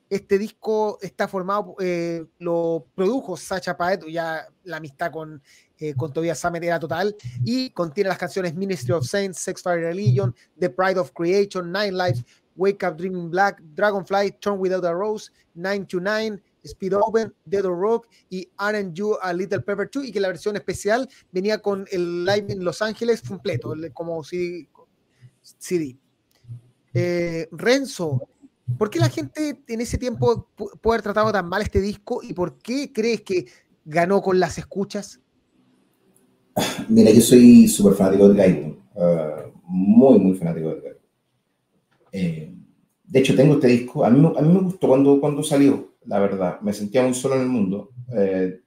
Este 0.08 0.38
disco 0.38 0.98
está 1.02 1.26
formado, 1.26 1.74
eh, 1.80 2.24
lo 2.38 2.86
produjo 2.94 3.36
Sacha 3.36 3.76
Paeto, 3.76 4.06
ya 4.06 4.46
la 4.62 4.76
amistad 4.76 5.10
con 5.10 5.42
eh, 5.78 5.94
con 5.94 6.10
Tobias 6.10 6.38
Sammet 6.38 6.64
era 6.64 6.80
total, 6.80 7.14
y 7.44 7.68
contiene 7.70 8.08
las 8.08 8.16
canciones 8.16 8.54
Ministry 8.54 8.92
of 8.92 9.04
Saints, 9.06 9.38
Sex 9.38 9.60
Fire 9.62 9.80
Religion, 9.80 10.34
The 10.58 10.70
Pride 10.70 10.98
of 10.98 11.12
Creation, 11.12 11.70
Nine 11.70 11.92
Lives, 11.92 12.24
Wake 12.56 12.86
Up 12.86 12.96
Dreaming 12.96 13.30
Black, 13.30 13.60
Dragonfly, 13.74 14.32
Turn 14.40 14.58
Without 14.58 14.84
a 14.84 14.94
Rose, 14.94 15.30
Nine 15.54 15.86
to 15.86 16.00
Nine, 16.00 16.40
Speed 16.64 16.94
Open, 16.94 17.32
Dead 17.44 17.64
or 17.64 17.76
Rock 17.76 18.08
y 18.30 18.48
Aren't 18.58 18.94
You 18.94 19.16
a 19.20 19.32
Little 19.32 19.60
Pepper 19.60 19.88
2 19.90 20.06
y 20.06 20.12
que 20.12 20.20
la 20.20 20.28
versión 20.28 20.56
especial 20.56 21.08
venía 21.30 21.58
con 21.58 21.86
el 21.90 22.24
live 22.24 22.52
en 22.52 22.64
Los 22.64 22.82
Ángeles 22.82 23.22
completo, 23.22 23.74
como 23.94 24.22
CD. 24.24 24.68
CD. 25.58 25.96
Eh, 26.92 27.48
Renzo, 27.52 28.28
¿por 28.78 28.90
qué 28.90 28.98
la 28.98 29.08
gente 29.08 29.62
en 29.68 29.80
ese 29.80 29.98
tiempo 29.98 30.48
puede 30.56 30.94
haber 30.94 31.02
tratado 31.02 31.30
tan 31.30 31.48
mal 31.48 31.62
este 31.62 31.80
disco 31.80 32.20
y 32.22 32.32
por 32.32 32.58
qué 32.58 32.92
crees 32.92 33.22
que 33.22 33.46
ganó 33.84 34.20
con 34.22 34.40
las 34.40 34.58
escuchas? 34.58 35.20
Mira, 36.88 37.10
yo 37.10 37.20
soy 37.20 37.68
súper 37.68 37.94
fanático 37.94 38.28
del 38.28 38.36
Gaito, 38.36 38.82
uh, 38.94 39.52
muy, 39.64 40.18
muy 40.18 40.36
fanático 40.36 40.70
del 40.70 40.80
Gaito. 40.80 40.95
Eh, 42.18 42.50
de 43.04 43.18
hecho, 43.20 43.36
tengo 43.36 43.54
este 43.54 43.66
disco, 43.66 44.02
a 44.02 44.08
mí, 44.08 44.32
a 44.36 44.40
mí 44.40 44.52
me 44.54 44.60
gustó 44.60 44.88
cuando, 44.88 45.20
cuando 45.20 45.42
salió, 45.42 45.96
la 46.06 46.18
verdad, 46.18 46.60
me 46.62 46.72
sentía 46.72 47.02
muy 47.02 47.12
solo 47.12 47.34
en 47.34 47.42
el 47.42 47.48
mundo. 47.48 47.90
Eh, 48.16 48.60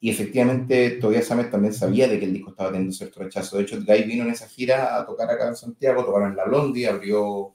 y 0.00 0.10
efectivamente, 0.10 0.90
todavía 1.00 1.22
también 1.48 1.72
sabía 1.72 2.08
de 2.08 2.18
que 2.18 2.24
el 2.24 2.32
disco 2.32 2.50
estaba 2.50 2.70
teniendo 2.70 2.92
cierto 2.92 3.20
rechazo. 3.20 3.56
De 3.56 3.62
hecho, 3.62 3.80
Guy 3.86 4.02
vino 4.02 4.24
en 4.24 4.30
esa 4.30 4.48
gira 4.48 4.98
a 4.98 5.06
tocar 5.06 5.30
acá 5.30 5.46
en 5.46 5.54
Santiago, 5.54 6.04
tocaron 6.04 6.30
en 6.30 6.36
La 6.36 6.44
Blondie, 6.44 6.88
abrió 6.88 7.54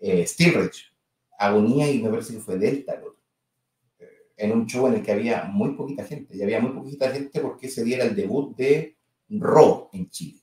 eh, 0.00 0.26
Steel 0.26 0.54
Ridge, 0.54 0.92
Agonía 1.38 1.88
y 1.88 2.02
me 2.02 2.10
parece 2.10 2.34
que 2.34 2.40
fue 2.40 2.58
Delta, 2.58 3.00
en 4.36 4.50
un 4.50 4.66
show 4.66 4.88
en 4.88 4.94
el 4.94 5.02
que 5.04 5.12
había 5.12 5.44
muy 5.44 5.74
poquita 5.76 6.04
gente. 6.04 6.36
Y 6.36 6.42
había 6.42 6.58
muy 6.58 6.72
poquita 6.72 7.12
gente 7.12 7.38
porque 7.38 7.68
se 7.68 7.84
diera 7.84 8.04
el 8.04 8.16
debut 8.16 8.56
de 8.56 8.96
Raw 9.28 9.88
en 9.92 10.10
Chile. 10.10 10.40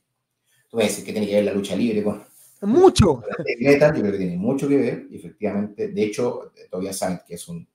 Tú 0.70 0.78
me 0.78 0.84
dices 0.84 1.04
que 1.04 1.12
tiene 1.12 1.28
que 1.28 1.36
ver 1.36 1.44
la 1.44 1.54
lucha 1.54 1.76
libre. 1.76 2.02
Mucho. 2.62 3.22
Metal, 3.60 3.96
yo 3.96 4.02
creo 4.02 4.12
que 4.12 4.18
tiene 4.18 4.38
mucho 4.38 4.68
que 4.68 4.78
ver, 4.78 5.08
y 5.10 5.18
efectivamente. 5.18 5.90
De 5.90 6.04
hecho, 6.04 6.52
todavía 6.70 6.94
saben 6.94 7.22
que 7.26 7.36
es 7.36 7.48
un 7.48 7.68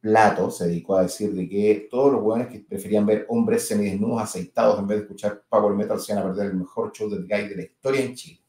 plato, 0.00 0.50
se 0.50 0.68
dedicó 0.68 0.96
a 0.96 1.02
decir 1.02 1.32
de 1.32 1.48
que 1.48 1.88
todos 1.90 2.12
los 2.12 2.22
jóvenes 2.22 2.48
que 2.48 2.60
preferían 2.60 3.04
ver 3.04 3.26
hombres 3.28 3.66
semidesnudos 3.66 4.22
aceitados 4.22 4.78
en 4.78 4.86
vez 4.86 4.98
de 4.98 5.02
escuchar 5.04 5.42
power 5.48 5.74
metal 5.74 5.98
se 5.98 6.12
iban 6.12 6.24
a 6.24 6.28
perder 6.28 6.52
el 6.52 6.56
mejor 6.58 6.92
show 6.92 7.10
del 7.10 7.26
guy 7.26 7.48
de 7.48 7.56
la 7.56 7.62
historia 7.62 8.00
en 8.02 8.14
Chile. 8.14 8.40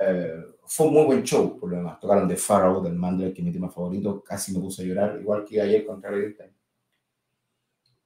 Eh, 0.00 0.44
fue 0.64 0.86
un 0.86 0.94
muy 0.94 1.04
buen 1.04 1.22
show, 1.24 1.58
por 1.58 1.70
lo 1.70 1.76
demás. 1.76 1.98
Tocaron 2.00 2.28
The 2.28 2.36
Pharaoh, 2.36 2.80
del 2.80 2.94
Mandel, 2.94 3.34
que 3.34 3.40
es 3.40 3.44
mi 3.44 3.52
tema 3.52 3.70
favorito. 3.70 4.22
Casi 4.22 4.52
me 4.52 4.60
puse 4.60 4.82
a 4.82 4.86
llorar, 4.86 5.18
igual 5.20 5.44
que 5.44 5.60
ayer 5.60 5.84
contra 5.84 6.10
el. 6.10 6.36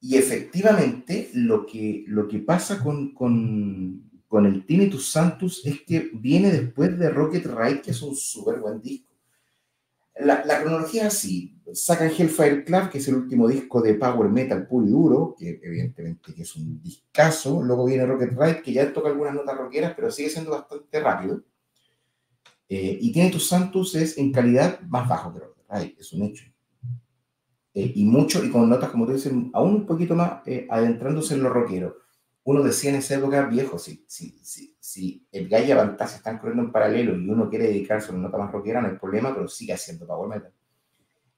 Y 0.01 0.17
efectivamente, 0.17 1.29
lo 1.33 1.65
que, 1.65 2.03
lo 2.07 2.27
que 2.27 2.39
pasa 2.39 2.83
con, 2.83 3.13
con, 3.13 4.11
con 4.35 4.45
el 4.45 4.65
Tinnitus 4.65 5.09
Santos 5.09 5.61
es 5.63 5.83
que 5.83 6.11
viene 6.13 6.51
después 6.51 6.99
de 6.99 7.09
Rocket 7.09 7.45
Ride, 7.45 7.81
que 7.81 7.91
es 7.91 8.01
un 8.01 8.17
súper 8.17 8.59
buen 8.59 8.81
disco. 8.81 9.15
La, 10.19 10.43
cronología 10.59 11.03
es 11.03 11.07
así. 11.07 11.57
Sacan 11.71 12.11
Hellfire 12.11 12.65
Club, 12.65 12.89
que 12.89 12.97
es 12.97 13.07
el 13.07 13.15
último 13.15 13.47
disco 13.47 13.81
de 13.81 13.93
Power 13.93 14.29
Metal 14.29 14.67
puro 14.67 14.85
y 14.85 14.89
duro, 14.89 15.35
que 15.39 15.61
evidentemente 15.63 16.33
que 16.33 16.41
es 16.41 16.53
un 16.57 16.81
discazo. 16.83 17.63
Luego 17.63 17.85
viene 17.85 18.05
Rocket 18.05 18.37
Ride, 18.37 18.61
que 18.61 18.73
ya 18.73 18.91
toca 18.91 19.07
algunas 19.07 19.35
notas 19.35 19.57
rockeras, 19.57 19.93
pero 19.95 20.11
sigue 20.11 20.29
siendo 20.29 20.51
bastante 20.51 20.99
rápido. 20.99 21.41
Eh, 22.67 22.97
y 22.99 23.13
tiene 23.13 23.31
tus 23.31 23.47
Santos 23.47 23.95
es 23.95 24.17
en 24.17 24.33
calidad 24.33 24.81
más 24.81 25.07
bajo 25.07 25.33
que 25.33 25.39
Rocket 25.39 25.97
es 25.97 26.11
un 26.11 26.23
hecho. 26.23 26.43
Eh, 27.73 27.89
y 27.95 28.03
mucho, 28.03 28.43
y 28.43 28.49
con 28.49 28.67
notas, 28.67 28.89
como 28.89 29.05
tú 29.05 29.13
dices, 29.13 29.31
aún 29.53 29.75
un 29.75 29.85
poquito 29.85 30.13
más 30.13 30.45
eh, 30.45 30.67
adentrándose 30.69 31.35
en 31.35 31.43
lo 31.43 31.47
rockero. 31.47 32.04
Uno 32.45 32.61
decía 32.61 32.91
en 32.91 32.97
esa 32.97 33.15
época, 33.15 33.47
viejo, 33.47 33.79
si, 33.79 34.05
si, 34.07 34.37
si, 34.43 34.75
si 34.79 35.27
el 35.31 35.49
Gaia 35.49 35.67
y 35.67 35.71
Avantas 35.71 36.15
están 36.15 36.37
corriendo 36.37 36.63
en 36.63 36.71
paralelo 36.71 37.17
y 37.17 37.27
uno 37.27 37.49
quiere 37.49 37.65
dedicarse 37.65 38.09
a 38.09 38.13
una 38.13 38.23
nota 38.23 38.37
más 38.37 38.51
rockera, 38.51 38.81
no 38.81 38.87
hay 38.87 38.95
problema, 38.97 39.33
pero 39.33 39.47
sigue 39.47 39.73
haciendo 39.73 40.05
Power 40.05 40.29
Metal. 40.29 40.53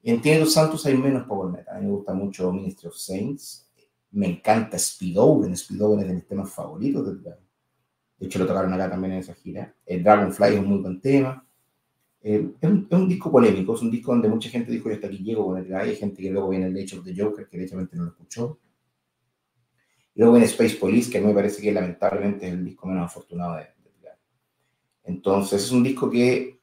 Y 0.03 0.11
en 0.11 0.45
Santos 0.45 0.85
hay 0.85 0.97
menos 0.97 1.25
Power 1.25 1.51
Metal. 1.51 1.75
A 1.75 1.79
mí 1.79 1.85
me 1.85 1.93
gusta 1.93 2.13
mucho 2.13 2.51
Ministry 2.51 2.89
of 2.89 2.95
Saints. 2.95 3.69
Me 4.11 4.27
encanta 4.27 4.75
Speed 4.75 5.17
Owen. 5.17 5.53
Speed 5.53 5.81
Owen 5.81 6.01
es 6.01 6.07
de 6.07 6.13
mis 6.13 6.27
temas 6.27 6.51
favoritos 6.51 7.05
Gaia. 7.23 7.39
De 8.19 8.25
hecho, 8.25 8.39
lo 8.39 8.47
tocaron 8.47 8.73
acá 8.73 8.89
también 8.89 9.13
en 9.13 9.19
esa 9.19 9.33
gira. 9.33 9.73
El 9.85 10.03
Dragonfly 10.03 10.53
es 10.55 10.59
un 10.59 10.65
muy 10.65 10.79
buen 10.79 10.99
tema. 10.99 11.45
Eh, 12.21 12.51
es, 12.59 12.69
un, 12.69 12.87
es, 12.89 12.97
un, 12.97 13.07
disco 13.07 13.31
polémico, 13.31 13.75
es 13.75 13.81
un 13.81 13.91
disco 13.91 14.11
donde 14.11 14.27
mucha 14.27 14.49
gente 14.49 14.71
dijo, 14.71 14.89
yo 14.89 14.95
hasta 14.95 15.07
aquí 15.07 15.19
llego 15.19 15.45
con 15.45 15.57
el 15.57 15.65
Guy, 15.65 15.75
hay 15.75 15.95
gente 15.95 16.21
que 16.21 16.31
luego 16.31 16.49
viene 16.49 16.65
el 16.65 16.75
Age 16.75 16.97
of 16.97 17.05
the 17.05 17.15
Joker, 17.15 17.47
que 17.47 17.57
derechamente 17.57 17.95
no 17.95 18.03
lo 18.03 18.09
escuchó. 18.09 18.59
Luego 20.17 20.33
viene 20.33 20.47
Space 20.47 20.75
Police, 20.75 21.09
que 21.09 21.19
a 21.19 21.21
mí 21.21 21.27
me 21.27 21.33
parece 21.33 21.61
que 21.61 21.71
lamentablemente 21.71 22.47
es 22.47 22.53
el 22.53 22.65
disco 22.65 22.87
menos 22.87 23.05
afortunado 23.05 23.55
de, 23.55 23.61
de 23.61 23.91
Guy. 24.01 24.09
Entonces, 25.05 25.63
es 25.63 25.71
un 25.71 25.83
disco 25.83 26.09
que 26.09 26.59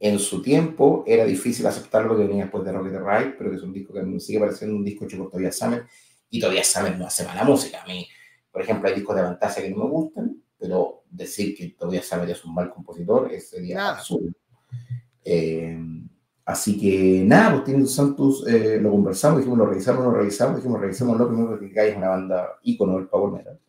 en 0.00 0.18
su 0.18 0.42
tiempo 0.42 1.04
era 1.06 1.24
difícil 1.24 1.66
aceptarlo 1.66 2.16
que 2.16 2.24
venía 2.24 2.44
después 2.44 2.64
de 2.64 2.72
Rocket 2.72 2.98
Ride, 2.98 3.34
pero 3.36 3.50
que 3.50 3.56
es 3.56 3.62
un 3.62 3.72
disco 3.72 3.92
que 3.92 4.02
me 4.02 4.18
sigue 4.18 4.40
pareciendo 4.40 4.74
un 4.74 4.84
disco 4.84 5.04
hecho 5.04 5.18
por 5.18 5.28
todavía 5.28 5.52
Summer, 5.52 5.86
y 6.30 6.40
todavía 6.40 6.64
Summer 6.64 6.98
no 6.98 7.06
hace 7.06 7.24
mala 7.24 7.44
música. 7.44 7.82
A 7.82 7.86
mí, 7.86 8.08
por 8.50 8.62
ejemplo, 8.62 8.88
hay 8.88 8.94
discos 8.94 9.16
de 9.16 9.22
Fantasia 9.22 9.62
que 9.62 9.70
no 9.70 9.84
me 9.84 9.90
gustan, 9.90 10.42
pero 10.58 11.04
decir 11.10 11.56
que 11.56 11.68
todavía 11.68 12.02
Samet 12.02 12.30
es 12.30 12.44
un 12.44 12.54
mal 12.54 12.70
compositor 12.70 13.30
sería 13.40 13.90
absurdo. 13.90 14.30
Eh, 15.24 15.78
así 16.48 16.78
que 16.80 17.22
nada, 17.26 17.52
pues 17.52 17.64
Tiene 17.64 17.86
Santos 17.86 18.46
eh, 18.48 18.78
lo 18.80 18.90
conversamos, 18.90 19.38
dijimos 19.38 19.58
lo 19.58 19.66
revisamos, 19.66 20.02
lo 20.02 20.10
revisamos, 20.12 20.56
dijimos 20.56 20.80
revisamos 20.80 21.18
lo 21.18 21.28
primero 21.28 21.58
que 21.58 21.88
es 21.88 21.96
una 21.96 22.08
banda 22.08 22.58
ícono 22.62 22.96
del 22.96 23.06
Power 23.06 23.32
Metal. 23.32 23.60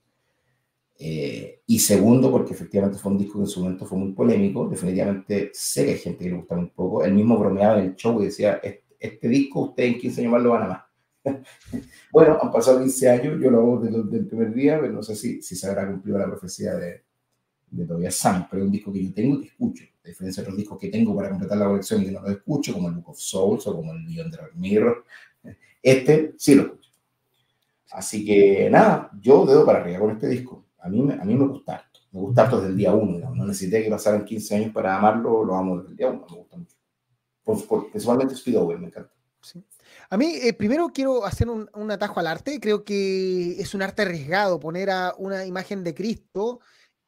Eh, 0.97 1.61
y 1.65 1.79
segundo, 1.79 2.31
porque 2.31 2.53
efectivamente 2.53 2.97
fue 2.97 3.11
un 3.11 3.17
disco 3.17 3.39
que 3.39 3.45
en 3.45 3.47
su 3.47 3.61
momento 3.61 3.85
fue 3.85 3.97
muy 3.97 4.13
polémico. 4.13 4.67
Definitivamente 4.69 5.51
sé 5.53 5.85
que 5.85 5.91
hay 5.91 5.97
gente 5.97 6.23
que 6.23 6.29
le 6.29 6.37
gusta 6.37 6.55
muy 6.55 6.67
poco. 6.67 7.03
Él 7.03 7.13
mismo 7.13 7.37
bromeaba 7.37 7.79
en 7.79 7.87
el 7.87 7.95
show 7.95 8.21
y 8.21 8.25
decía: 8.25 8.61
Este, 8.97 9.27
disco, 9.27 9.61
ustedes 9.61 9.93
en 9.95 9.99
15 9.99 10.21
años 10.21 10.31
más 10.31 10.41
lo 10.41 10.49
van 10.51 10.61
a 10.61 10.65
amar. 10.65 10.85
bueno, 12.13 12.37
han 12.41 12.51
pasado 12.51 12.79
15 12.79 13.09
años, 13.09 13.41
yo 13.41 13.51
lo 13.51 13.59
hago 13.59 13.79
desde, 13.79 14.17
el 14.17 14.25
primer 14.25 14.53
día, 14.53 14.79
pero 14.79 14.93
no 14.93 15.03
sé 15.03 15.15
si, 15.15 15.41
si 15.41 15.55
se 15.55 15.67
habrá 15.67 15.85
cumplido 15.85 16.17
la 16.17 16.27
profecía 16.27 16.75
de, 16.75 17.03
de 17.71 17.85
Tobias 17.85 18.15
Sam, 18.15 18.47
pero 18.49 18.63
es 18.63 18.67
un 18.67 18.71
disco 18.71 18.91
que 18.91 19.03
yo 19.03 19.13
tengo 19.13 19.35
y 19.35 19.41
que 19.41 19.47
escucho, 19.47 19.83
diferencia 20.09 20.41
de 20.41 20.47
otros 20.47 20.57
discos 20.57 20.79
que 20.79 20.89
tengo 20.89 21.15
para 21.15 21.29
completar 21.29 21.57
la 21.57 21.67
colección 21.67 22.01
y 22.01 22.05
que 22.05 22.11
no 22.11 22.21
lo 22.21 22.29
escucho, 22.29 22.73
como 22.73 22.87
el 22.89 22.95
Book 22.95 23.09
of 23.09 23.19
Souls 23.19 23.65
o 23.67 23.75
como 23.75 23.93
el 23.93 24.05
Beyond 24.05 24.35
the 24.35 24.41
Mirror. 24.55 25.05
Este 25.81 26.33
sí 26.37 26.55
lo 26.55 26.63
escucho. 26.63 26.89
Así 27.91 28.25
que 28.25 28.69
nada, 28.69 29.09
yo 29.19 29.45
dedo 29.45 29.65
para 29.65 29.79
arriba 29.79 29.99
con 29.99 30.11
este 30.11 30.27
disco. 30.27 30.65
A 30.79 30.89
mí, 30.89 30.99
a 31.11 31.25
mí 31.25 31.35
me 31.35 31.47
gusta 31.47 31.75
harto. 31.75 31.99
Me 32.11 32.19
gusta 32.19 32.43
harto 32.43 32.57
desde 32.57 32.71
el 32.71 32.77
día 32.77 32.93
uno. 32.93 33.33
No 33.33 33.45
necesité 33.45 33.83
que 33.83 33.89
pasaran 33.89 34.25
15 34.25 34.55
años 34.55 34.73
para 34.73 34.97
amarlo, 34.97 35.43
lo 35.43 35.55
amo 35.55 35.77
desde 35.77 35.91
el 35.91 35.97
día 35.97 36.09
uno. 36.09 36.25
Me 36.29 36.37
gusta 36.37 36.57
mucho. 36.57 36.75
Por, 37.43 37.89
principalmente 37.89 38.35
Speedway, 38.35 38.77
me 38.77 38.87
encanta. 38.87 39.11
A 40.09 40.17
mí, 40.17 40.33
eh, 40.41 40.53
primero 40.53 40.89
quiero 40.93 41.25
hacer 41.25 41.49
un, 41.49 41.69
un, 41.73 41.91
atajo 41.91 42.19
al 42.19 42.27
arte. 42.27 42.59
Creo 42.59 42.83
que 42.83 43.59
es 43.59 43.73
un 43.73 43.81
arte 43.81 44.03
arriesgado 44.03 44.59
poner 44.59 44.89
a 44.89 45.15
una 45.17 45.45
imagen 45.45 45.83
de 45.83 45.93
Cristo 45.93 46.59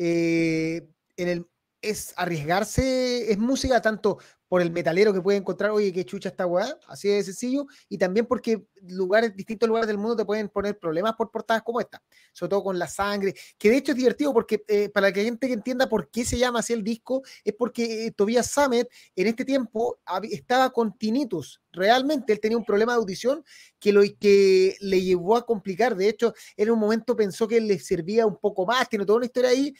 eh, 0.03 0.87
en 1.15 1.27
el, 1.27 1.47
es 1.81 2.13
arriesgarse, 2.15 3.31
es 3.31 3.37
música 3.37 3.81
tanto 3.81 4.19
por 4.51 4.61
el 4.61 4.69
metalero 4.69 5.13
que 5.13 5.21
puede 5.21 5.37
encontrar, 5.37 5.71
oye, 5.71 5.93
qué 5.93 6.03
chucha 6.03 6.27
esta 6.27 6.45
weá, 6.45 6.77
así 6.87 7.07
de 7.07 7.23
sencillo, 7.23 7.67
y 7.87 7.97
también 7.97 8.25
porque 8.25 8.61
lugares, 8.81 9.33
distintos 9.33 9.69
lugares 9.69 9.87
del 9.87 9.97
mundo 9.97 10.17
te 10.17 10.25
pueden 10.25 10.49
poner 10.49 10.77
problemas 10.77 11.13
por 11.13 11.31
portadas 11.31 11.63
como 11.63 11.79
esta, 11.79 12.03
sobre 12.33 12.49
todo 12.49 12.63
con 12.65 12.77
la 12.77 12.89
sangre, 12.89 13.33
que 13.57 13.69
de 13.69 13.77
hecho 13.77 13.93
es 13.93 13.97
divertido 13.97 14.33
porque 14.33 14.61
eh, 14.67 14.89
para 14.89 15.13
que 15.13 15.21
la 15.21 15.25
gente 15.25 15.47
que 15.47 15.53
entienda 15.53 15.87
por 15.87 16.09
qué 16.09 16.25
se 16.25 16.37
llama 16.37 16.59
así 16.59 16.73
el 16.73 16.83
disco, 16.83 17.21
es 17.45 17.53
porque 17.53 18.07
eh, 18.07 18.11
Tobias 18.11 18.51
Summit 18.51 18.87
en 19.15 19.27
este 19.27 19.45
tiempo 19.45 19.99
estaba 20.29 20.69
con 20.71 20.97
tinnitus, 20.97 21.61
realmente 21.71 22.33
él 22.33 22.41
tenía 22.41 22.57
un 22.57 22.65
problema 22.65 22.91
de 22.91 22.97
audición 22.97 23.45
que, 23.79 23.93
lo, 23.93 24.01
que 24.19 24.75
le 24.81 25.01
llevó 25.01 25.37
a 25.37 25.45
complicar, 25.45 25.95
de 25.95 26.09
hecho, 26.09 26.33
en 26.57 26.71
un 26.71 26.77
momento 26.77 27.15
pensó 27.15 27.47
que 27.47 27.61
le 27.61 27.79
servía 27.79 28.25
un 28.25 28.35
poco 28.35 28.65
más, 28.65 28.89
tiene 28.89 29.05
toda 29.05 29.15
una 29.15 29.27
historia 29.27 29.51
ahí, 29.51 29.73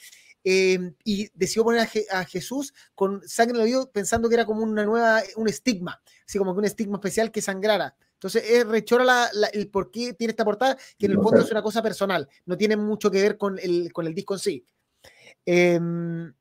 Em, 0.44 0.94
y 1.04 1.30
decidió 1.34 1.62
poner 1.62 1.88
a, 2.10 2.24
Jesús 2.24 2.74
con 2.96 3.22
sangre 3.28 3.54
en 3.54 3.60
el 3.60 3.66
oído 3.66 3.92
pensando 3.92 4.28
que 4.28 4.34
era 4.34 4.44
como 4.44 4.62
una 4.64 4.84
nueva, 4.84 5.22
un 5.36 5.48
estigma, 5.48 6.02
así 6.26 6.36
como 6.36 6.52
que 6.52 6.58
un 6.58 6.64
estigma 6.64 6.96
especial 6.96 7.30
que 7.30 7.40
sangrara. 7.40 7.96
Entonces 8.14 8.44
es 8.50 8.66
rechora 8.66 9.30
el 9.52 9.68
por 9.68 9.90
qué 9.90 10.14
tiene 10.14 10.32
esta 10.32 10.44
portada, 10.44 10.76
que 10.98 11.06
en 11.06 11.12
el 11.12 11.18
fondo 11.18 11.40
es 11.40 11.50
una 11.50 11.62
cosa 11.62 11.82
personal, 11.82 12.28
no 12.44 12.56
tiene 12.56 12.76
mucho 12.76 13.10
que 13.10 13.22
ver 13.22 13.36
con 13.36 13.58
el, 13.58 13.92
con 13.92 14.06
el 14.06 14.14
disco 14.14 14.34
en 14.34 14.40
sí. 14.40 14.66
Em, 15.44 16.32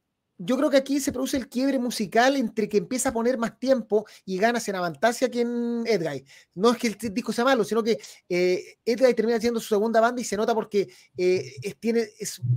yo 0.44 0.58
creo 0.58 0.70
que 0.72 0.78
aquí 0.78 1.00
se 1.00 1.12
produce 1.12 1.38
el 1.38 1.48
quiebre 1.48 1.78
musical 1.78 2.36
entre 2.36 2.68
que 2.68 2.78
empieza 2.78 3.10
a 3.10 3.14
poner 3.14 3.38
más 3.38 3.60
tiempo 3.60 4.06
y 4.26 4.40
ganas 4.40 4.68
en 4.68 4.76
Avantasia 4.76 5.30
que 5.30 5.42
en 5.42 5.84
Edguy. 5.86 6.26
No 6.56 6.72
es 6.72 6.78
que 6.78 6.88
el 6.88 7.14
disco 7.14 7.32
sea 7.32 7.46
malo, 7.46 7.64
sino 7.64 7.84
que 7.84 8.00
eh, 8.28 8.78
Edguy 8.84 9.14
termina 9.14 9.40
siendo 9.40 9.60
su 9.60 9.68
segunda 9.68 10.02
banda 10.02 10.20
y 10.20 10.26
se 10.26 10.36
nota 10.36 10.56
porque 10.56 10.88
eh, 11.16 11.76
tiene, 11.80 12.08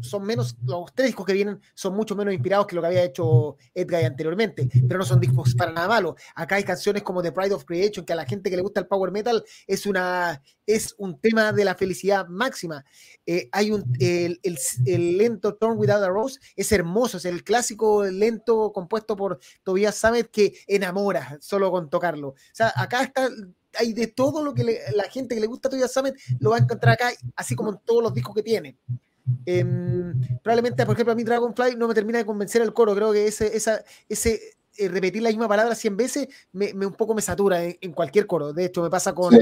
son 0.00 0.24
menos, 0.24 0.56
los 0.64 0.94
tres 0.94 1.08
discos 1.08 1.26
que 1.26 1.34
vienen 1.34 1.60
son 1.74 1.94
mucho 1.94 2.16
menos 2.16 2.32
inspirados 2.32 2.66
que 2.66 2.74
lo 2.74 2.80
que 2.80 2.88
había 2.88 3.04
hecho 3.04 3.56
Edguy 3.74 4.04
anteriormente, 4.04 4.68
pero 4.88 4.98
no 4.98 5.04
son 5.04 5.20
discos 5.20 5.54
para 5.54 5.72
nada 5.72 5.88
malos. 5.88 6.14
Acá 6.34 6.56
hay 6.56 6.64
canciones 6.64 7.02
como 7.02 7.22
The 7.22 7.32
Pride 7.32 7.54
of 7.54 7.64
Creation, 7.64 8.06
que 8.06 8.14
a 8.14 8.16
la 8.16 8.24
gente 8.24 8.48
que 8.48 8.56
le 8.56 8.62
gusta 8.62 8.80
el 8.80 8.86
power 8.86 9.10
metal 9.12 9.44
es, 9.66 9.84
una, 9.84 10.42
es 10.66 10.94
un 10.96 11.20
tema 11.20 11.52
de 11.52 11.64
la 11.66 11.74
felicidad 11.74 12.26
máxima. 12.28 12.82
Eh, 13.26 13.48
hay 13.52 13.70
un, 13.70 13.84
el, 14.00 14.40
el, 14.42 15.18
lento 15.18 15.54
Torn 15.54 15.78
Without 15.78 16.02
a 16.02 16.08
Rose 16.08 16.40
es 16.56 16.72
hermoso, 16.72 17.18
es 17.18 17.26
el 17.26 17.44
clásico 17.44 17.73
lento 18.10 18.72
compuesto 18.72 19.16
por 19.16 19.38
Tobias 19.62 19.94
Sammet 19.94 20.30
que 20.30 20.54
enamora 20.66 21.38
solo 21.40 21.70
con 21.70 21.88
tocarlo. 21.90 22.28
O 22.28 22.36
sea, 22.52 22.72
acá 22.76 23.02
está 23.02 23.28
hay 23.76 23.92
de 23.92 24.06
todo 24.06 24.44
lo 24.44 24.54
que 24.54 24.62
la 24.94 25.04
gente 25.04 25.34
que 25.34 25.40
le 25.40 25.46
gusta 25.46 25.68
a 25.68 25.70
Tobias 25.70 25.92
Sammet 25.92 26.16
lo 26.38 26.50
va 26.50 26.56
a 26.56 26.60
encontrar 26.60 26.94
acá, 26.94 27.10
así 27.36 27.54
como 27.54 27.70
en 27.70 27.78
todos 27.84 28.02
los 28.02 28.14
discos 28.14 28.34
que 28.34 28.42
tiene. 28.42 28.76
Em, 29.46 30.20
probablemente, 30.42 30.84
por 30.84 30.94
ejemplo, 30.94 31.12
a 31.12 31.16
mí 31.16 31.24
Dragonfly 31.24 31.76
no 31.76 31.88
me 31.88 31.94
termina 31.94 32.18
de 32.18 32.26
convencer 32.26 32.62
el 32.62 32.72
coro. 32.72 32.94
Creo 32.94 33.12
que 33.12 33.26
ese, 33.26 33.56
esa, 33.56 33.82
ese 34.08 34.40
eh, 34.76 34.88
repetir 34.88 35.22
la 35.22 35.30
misma 35.30 35.48
palabra 35.48 35.74
100 35.74 35.96
veces 35.96 36.28
me, 36.52 36.72
un 36.72 36.92
poco 36.92 37.14
me 37.14 37.22
satura 37.22 37.64
en, 37.64 37.92
cualquier 37.92 38.26
coro. 38.26 38.52
De 38.52 38.66
hecho, 38.66 38.82
me 38.82 38.90
pasa 38.90 39.14
con, 39.14 39.34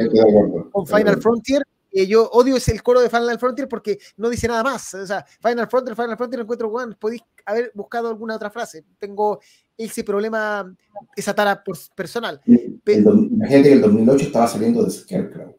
con 0.71 0.87
Final 0.87 1.21
Frontier 1.21 1.63
yo 1.93 2.29
odio 2.31 2.57
ese, 2.57 2.73
el 2.73 2.83
coro 2.83 3.01
de 3.01 3.11
Final 3.11 3.39
Frontier 3.39 3.69
porque 3.69 3.99
no 4.17 4.31
dice 4.31 4.49
nada 4.49 4.63
más. 4.63 4.95
O 4.95 5.07
sea, 5.07 5.25
Final 5.41 5.69
Frontier, 5.69 5.95
Final 5.95 6.17
Frontier, 6.17 6.41
encuentro, 6.41 6.71
bueno, 6.71 6.97
podéis 6.99 7.23
haber 7.45 7.71
buscado 7.75 8.09
alguna 8.09 8.37
otra 8.37 8.51
frase. 8.51 8.85
Tengo 8.99 9.41
ese 9.77 10.05
problema, 10.05 10.75
esa 11.17 11.35
tara 11.35 11.63
personal. 11.95 12.41
Imagínate 12.47 13.69
que 13.69 13.73
el 13.73 13.81
2008 13.81 14.25
estaba 14.27 14.47
saliendo 14.47 14.85
de 14.85 14.91
Scarecrow. 14.91 15.57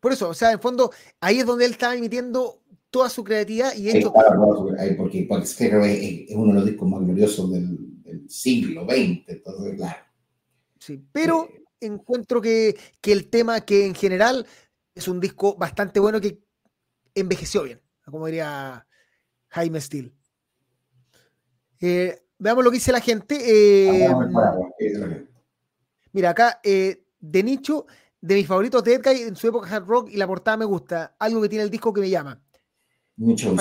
Por 0.00 0.12
eso, 0.12 0.28
o 0.28 0.34
sea, 0.34 0.52
en 0.52 0.60
fondo, 0.60 0.90
ahí 1.20 1.40
es 1.40 1.46
donde 1.46 1.64
él 1.64 1.72
estaba 1.72 1.94
emitiendo 1.94 2.62
toda 2.90 3.08
su 3.08 3.24
creatividad 3.24 3.74
y 3.74 3.90
hecho. 3.90 4.12
porque, 4.96 5.26
porque 5.28 5.46
Scarecrow 5.46 5.84
es, 5.84 6.30
uno 6.30 6.52
de 6.52 6.54
los 6.54 6.66
discos 6.66 6.88
más 6.88 7.00
gloriosos 7.00 7.50
del, 7.52 7.92
siglo 8.28 8.84
XX, 8.84 9.22
entonces, 9.28 9.74
claro. 9.76 9.96
Sí, 10.80 11.00
pero 11.12 11.48
eh, 11.48 11.66
encuentro 11.80 12.40
que, 12.40 12.76
que 13.00 13.12
el 13.12 13.28
tema 13.28 13.60
que 13.60 13.86
en 13.86 13.94
general 13.94 14.46
es 14.96 15.06
un 15.08 15.20
disco 15.20 15.54
bastante 15.56 16.00
bueno 16.00 16.20
que 16.20 16.42
envejeció 17.14 17.62
bien, 17.62 17.80
como 18.04 18.26
diría 18.26 18.86
Jaime 19.48 19.80
Steele. 19.80 20.12
Eh, 21.80 22.18
veamos 22.38 22.64
lo 22.64 22.70
que 22.70 22.78
dice 22.78 22.92
la 22.92 23.00
gente. 23.00 23.36
Eh, 23.38 24.08
mira, 26.12 26.30
acá, 26.30 26.60
eh, 26.64 27.04
de 27.20 27.42
nicho, 27.42 27.86
de 28.22 28.36
mis 28.36 28.46
favoritos 28.46 28.82
de 28.82 28.94
Edguy 28.94 29.22
en 29.22 29.36
su 29.36 29.46
época 29.46 29.68
hard 29.68 29.86
rock 29.86 30.08
y 30.10 30.16
la 30.16 30.26
portada 30.26 30.56
me 30.56 30.64
gusta. 30.64 31.14
Algo 31.18 31.42
que 31.42 31.50
tiene 31.50 31.64
el 31.64 31.70
disco 31.70 31.92
que 31.92 32.00
me 32.00 32.08
llama. 32.08 32.42
Nicho, 33.18 33.54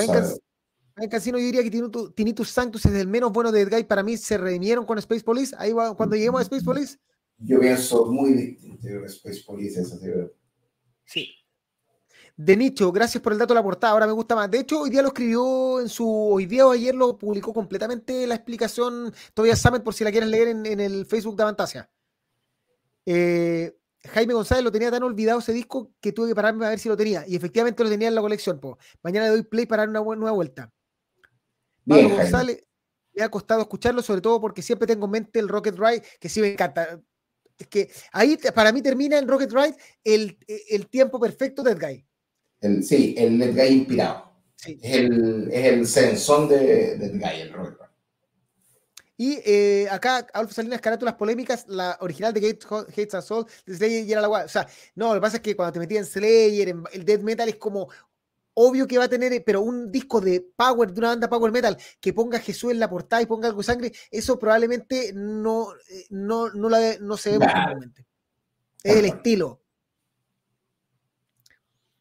en 0.98 1.10
Casino 1.10 1.38
yo 1.38 1.44
diría 1.44 1.62
que 1.62 1.70
Tinnitus 2.16 2.52
Sanctus 2.52 2.86
es 2.86 2.94
el 2.94 3.10
menos 3.10 3.34
bueno 3.34 3.52
de 3.52 3.60
Edguy. 3.60 3.84
Para 3.84 4.02
mí 4.02 4.16
se 4.16 4.38
redimieron 4.38 4.86
con 4.86 4.98
Space 5.00 5.26
Police. 5.26 5.54
Ahí 5.60 5.74
va, 5.74 5.94
cuando 5.94 6.16
lleguemos 6.16 6.40
a 6.40 6.44
Space 6.44 6.64
Police. 6.64 6.98
Yo 7.40 7.60
pienso 7.60 8.06
muy 8.06 8.32
distinto 8.32 8.88
de 8.88 9.06
Space 9.08 9.44
Police. 9.46 9.84
Sí. 9.84 10.02
De 12.38 12.58
nicho, 12.58 12.92
gracias 12.92 13.24
por 13.24 13.32
el 13.32 13.40
dato 13.40 13.54
de 13.54 13.60
la 13.60 13.64
portada, 13.64 13.94
ahora 13.94 14.08
me 14.08 14.12
gusta 14.12 14.36
más. 14.36 14.52
De 14.52 14.60
hecho, 14.60 14.82
hoy 14.82 14.90
día 14.90 15.02
lo 15.02 15.10
escribió 15.10 15.80
en 15.80 15.88
su, 15.88 16.08
hoy 16.08 16.46
día 16.46 16.68
o 16.68 16.72
ayer 16.72 16.94
lo 16.94 17.18
publicó 17.18 17.54
completamente 17.54 18.28
la 18.28 18.36
explicación, 18.36 19.14
todavía 19.34 19.56
Samet, 19.56 19.84
por 19.84 19.94
si 19.94 20.04
la 20.04 20.12
quieren 20.12 20.32
leer 20.32 20.50
en, 20.50 20.80
el 20.80 21.06
Facebook 21.06 21.38
de 21.38 21.44
Avantasia. 21.44 21.90
Eh, 23.06 23.78
Jaime 24.10 24.34
González 24.34 24.64
lo 24.64 24.72
tenía 24.72 24.92
tan 24.92 25.04
olvidado 25.04 25.40
ese 25.40 25.54
disco 25.54 25.94
que 26.02 26.12
tuve 26.12 26.28
que 26.30 26.36
pararme 26.36 26.66
a 26.66 26.70
ver 26.70 26.80
si 26.80 26.90
lo 26.90 26.98
tenía. 26.98 27.24
Y 27.28 27.36
efectivamente 27.36 27.84
lo 27.84 27.90
tenía 27.90 28.10
en 28.10 28.16
la 28.16 28.22
colección. 28.22 28.60
Mañana 29.02 29.28
le 29.28 29.32
doy 29.32 29.44
play 29.44 29.66
para 29.66 29.86
dar 29.86 29.90
una 29.90 30.02
nueva 30.02 30.32
vuelta. 30.32 30.72
Pablo 31.88 32.10
González, 32.10 32.66
me 33.14 33.24
ha 33.24 33.30
costado 33.30 33.62
escucharlo, 33.62 34.02
sobre 34.02 34.22
todo 34.22 34.42
porque 34.42 34.62
siempre 34.62 34.88
tengo 34.88 35.06
en 35.06 35.12
mente 35.12 35.40
el 35.40 35.48
Rocket 35.48 35.78
Ride, 35.78 36.04
que 36.20 36.30
sí 36.30 36.42
me 36.42 36.52
encanta. 36.52 37.00
Es 37.58 37.68
que 37.68 37.90
ahí 38.12 38.38
para 38.54 38.72
mí 38.72 38.82
termina 38.82 39.18
en 39.18 39.28
Rocket 39.28 39.52
Ride 39.52 39.76
el, 40.04 40.38
el 40.70 40.88
tiempo 40.88 41.20
perfecto 41.20 41.64
de 41.64 41.76
Guy. 41.76 42.06
El, 42.62 42.84
sí, 42.84 43.16
el 43.18 43.38
Led 43.38 43.56
Guy 43.56 43.68
inspirado. 43.68 44.34
Es 44.66 44.78
el, 44.82 45.50
es 45.52 45.66
el 45.66 45.88
sensón 45.88 46.50
de, 46.50 46.98
de 46.98 47.10
Guy, 47.10 47.42
el 47.42 47.54
Robert 47.54 47.80
Y 49.16 49.40
eh, 49.46 49.88
acá, 49.92 50.26
Adolfo 50.34 50.54
Salinas, 50.54 50.82
carátulas 50.82 51.16
polémicas, 51.16 51.66
la 51.68 51.98
original 52.02 52.34
de 52.34 52.42
Gates 52.42 52.66
Hates 52.66 53.14
and 53.14 53.24
Soul, 53.24 53.46
de 53.66 53.76
Slayer 53.76 54.06
y 54.06 54.12
era 54.12 54.22
la 54.22 54.30
O 54.30 54.48
sea, 54.48 54.68
no, 54.96 55.10
lo 55.10 55.16
que 55.16 55.22
pasa 55.22 55.38
es 55.38 55.44
que 55.44 55.56
cuando 55.56 55.74
te 55.74 55.80
metías 55.80 56.08
en 56.08 56.14
Slayer, 56.14 56.70
en 56.70 56.84
el 56.94 57.06
death 57.06 57.22
metal, 57.22 57.48
es 57.48 57.58
como 57.58 57.90
obvio 58.56 58.88
que 58.88 58.98
va 58.98 59.06
a 59.06 59.10
tener, 59.10 59.44
pero 59.46 59.62
un 59.62 59.92
disco 59.92 60.20
de 60.20 60.46
power, 60.56 60.92
de 60.92 61.00
una 61.00 61.10
banda 61.10 61.30
power 61.30 61.52
metal, 61.52 61.78
que 62.02 62.14
ponga 62.14 62.38
a 62.38 62.42
Jesús 62.42 62.72
en 62.72 62.80
la 62.80 62.90
portada 62.90 63.22
y 63.22 63.26
ponga 63.26 63.48
algo 63.48 63.60
de 63.60 63.66
sangre, 63.66 63.92
eso 64.10 64.40
probablemente 64.40 65.12
no, 65.14 65.72
eh, 65.90 66.06
no, 66.10 66.50
no, 66.52 66.70
la, 66.70 66.98
no 67.00 67.18
se 67.18 67.38
ve 67.38 67.40
normalmente. 67.40 68.06
Es 68.84 68.96
el 68.98 69.06
estilo. 69.06 69.62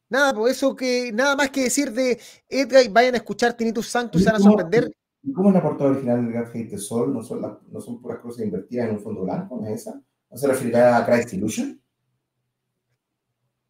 Nada, 0.09 0.32
por 0.32 0.43
pues 0.43 0.56
eso 0.56 0.76
que 0.76 1.10
nada 1.12 1.35
más 1.35 1.51
que 1.51 1.64
decir 1.64 1.90
de 1.93 2.20
Edgar, 2.48 2.89
vayan 2.90 3.14
a 3.14 3.18
escuchar 3.18 3.55
Tinitus 3.55 3.89
Sanctus, 3.89 4.22
se 4.22 4.31
van 4.31 4.40
a 4.40 4.44
sorprender. 4.44 4.90
¿Cómo 5.35 5.48
es 5.48 5.55
la 5.55 5.62
portada 5.62 5.90
original 5.90 6.26
de 6.26 6.39
God 6.39 6.48
Hate 6.55 6.78
Sol? 6.78 7.14
¿No 7.14 7.22
son, 7.22 7.40
¿No 7.68 7.81
son 7.81 8.01
puras 8.01 8.18
cosas 8.20 8.44
invertidas 8.44 8.89
en 8.89 8.97
un 8.97 9.01
fondo 9.01 9.22
blanco? 9.22 9.59
¿No 9.60 9.66
es 9.66 9.81
esa? 9.81 10.01
¿No 10.31 10.36
se 10.36 10.47
referirá 10.47 10.98
a 10.98 11.06
Christ 11.06 11.32
Illusion? 11.32 11.81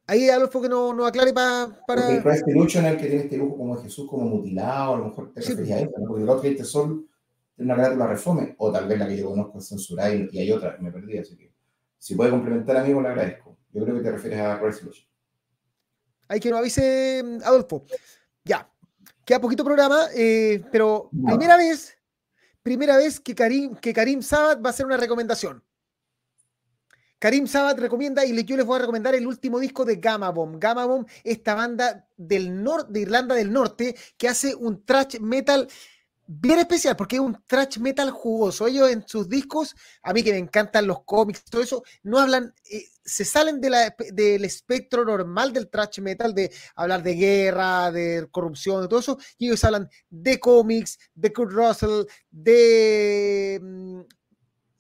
Ahí 0.06 0.28
Adolfo 0.28 0.60
que 0.60 0.68
no, 0.68 0.92
no 0.92 1.06
aclare 1.06 1.32
para... 1.32 1.68
Porque 1.86 2.20
Christ 2.22 2.48
Illusion 2.48 2.84
es 2.84 2.92
el 2.92 2.98
que 2.98 3.06
tiene 3.06 3.22
este 3.22 3.36
dibujo 3.36 3.56
como 3.56 3.76
Jesús 3.82 4.08
como 4.08 4.26
mutilado, 4.26 4.94
a 4.94 4.98
lo 4.98 5.04
mejor 5.06 5.32
te 5.32 5.40
sí. 5.40 5.50
referís 5.50 5.72
a 5.72 5.78
eso, 5.80 5.92
¿no? 5.98 6.06
Porque 6.08 6.24
God 6.24 6.44
Hate 6.44 6.64
Sol 6.64 7.08
tiene 7.56 7.72
una 7.72 7.82
carátula 7.82 8.06
reforme, 8.08 8.54
o 8.58 8.70
tal 8.70 8.86
vez 8.86 8.98
la 8.98 9.08
que 9.08 9.16
yo 9.16 9.30
conozco 9.30 9.58
es 9.58 9.68
censurada 9.68 10.14
y, 10.14 10.28
y 10.30 10.38
hay 10.40 10.52
otra 10.52 10.76
que 10.76 10.82
me 10.82 10.92
perdí, 10.92 11.18
así 11.18 11.36
que 11.36 11.54
si 11.98 12.14
puede 12.14 12.30
complementar 12.30 12.76
a 12.76 12.84
mí, 12.84 12.92
le 12.92 13.08
agradezco. 13.08 13.56
Yo 13.72 13.82
creo 13.82 13.96
que 13.96 14.02
te 14.02 14.12
refieres 14.12 14.40
a 14.40 14.60
Christ 14.60 14.82
Illusion. 14.82 15.08
Hay 16.28 16.40
que 16.40 16.50
nos 16.50 16.58
avise, 16.58 17.22
mm, 17.24 17.38
Adolfo. 17.42 17.86
Ya. 18.44 18.68
Queda 19.24 19.40
poquito 19.40 19.64
programa, 19.64 20.08
eh, 20.14 20.62
pero 20.70 21.08
No. 21.12 21.28
primera 21.28 21.56
vez, 21.56 21.96
primera 22.62 22.96
vez 22.98 23.20
que 23.20 23.34
Karim, 23.34 23.74
que 23.76 23.94
Karim 23.94 24.20
Sabat 24.20 24.62
va 24.62 24.68
a 24.68 24.70
hacer 24.70 24.84
una 24.84 24.98
recomendación. 24.98 25.62
Karim 27.18 27.46
Sabat 27.46 27.78
recomienda 27.78 28.24
y 28.24 28.44
yo 28.44 28.56
les 28.56 28.66
voy 28.66 28.76
a 28.76 28.80
recomendar 28.80 29.14
el 29.14 29.26
último 29.26 29.58
disco 29.58 29.84
de 29.84 29.96
Gamma 29.96 30.30
Bomb. 30.30 30.58
Gamma 30.58 30.84
Bomb, 30.84 31.06
esta 31.22 31.54
banda 31.54 32.06
del 32.16 32.62
norte, 32.62 32.92
de 32.92 33.00
Irlanda 33.00 33.34
del 33.34 33.52
Norte, 33.52 33.96
que 34.18 34.28
hace 34.28 34.54
un 34.54 34.84
thrash 34.84 35.18
metal 35.20 35.68
bien 36.26 36.58
especial, 36.58 36.96
porque 36.96 37.16
es 37.16 37.20
un 37.20 37.42
thrash 37.46 37.78
metal 37.78 38.10
jugoso. 38.10 38.66
Ellos 38.66 38.90
en 38.90 39.06
sus 39.06 39.28
discos, 39.28 39.74
a 40.02 40.12
mí 40.12 40.22
que 40.22 40.32
me 40.32 40.38
encantan 40.38 40.86
los 40.86 41.02
cómics, 41.04 41.44
todo 41.44 41.62
eso, 41.62 41.82
no 42.02 42.18
hablan, 42.18 42.54
eh, 42.70 42.84
se 43.04 43.24
salen 43.24 43.60
del 43.60 44.44
espectro 44.44 45.04
normal 45.04 45.52
del 45.52 45.68
thrash 45.68 46.00
metal, 46.00 46.34
de 46.34 46.50
hablar 46.76 47.02
de 47.02 47.14
guerra, 47.14 47.90
de 47.92 48.26
corrupción, 48.30 48.82
de 48.82 48.88
todo 48.88 49.00
eso, 49.00 49.18
y 49.38 49.46
ellos 49.46 49.62
hablan 49.64 49.88
de 50.08 50.40
cómics, 50.40 50.98
de 51.14 51.32
Kurt 51.32 51.52
Russell, 51.52 52.04
de 52.30 53.60
mm, 53.62 54.00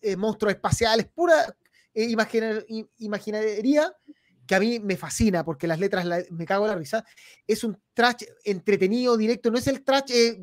eh, 0.02 0.16
monstruos 0.16 0.54
espaciales, 0.54 1.06
pura 1.06 1.54
eh, 1.94 2.04
imaginar- 2.04 2.64
i- 2.68 2.86
imaginería 2.98 3.92
que 4.46 4.54
a 4.54 4.60
mí 4.60 4.78
me 4.78 4.96
fascina 4.98 5.42
porque 5.42 5.66
las 5.66 5.78
letras 5.80 6.04
me 6.30 6.44
cago 6.44 6.66
en 6.66 6.72
la 6.72 6.76
risa. 6.76 7.04
Es 7.46 7.64
un 7.64 7.80
trash 7.94 8.24
entretenido, 8.44 9.16
directo, 9.16 9.50
no 9.50 9.56
es 9.56 9.66
el 9.68 9.82
trash 9.82 10.10
eh, 10.10 10.38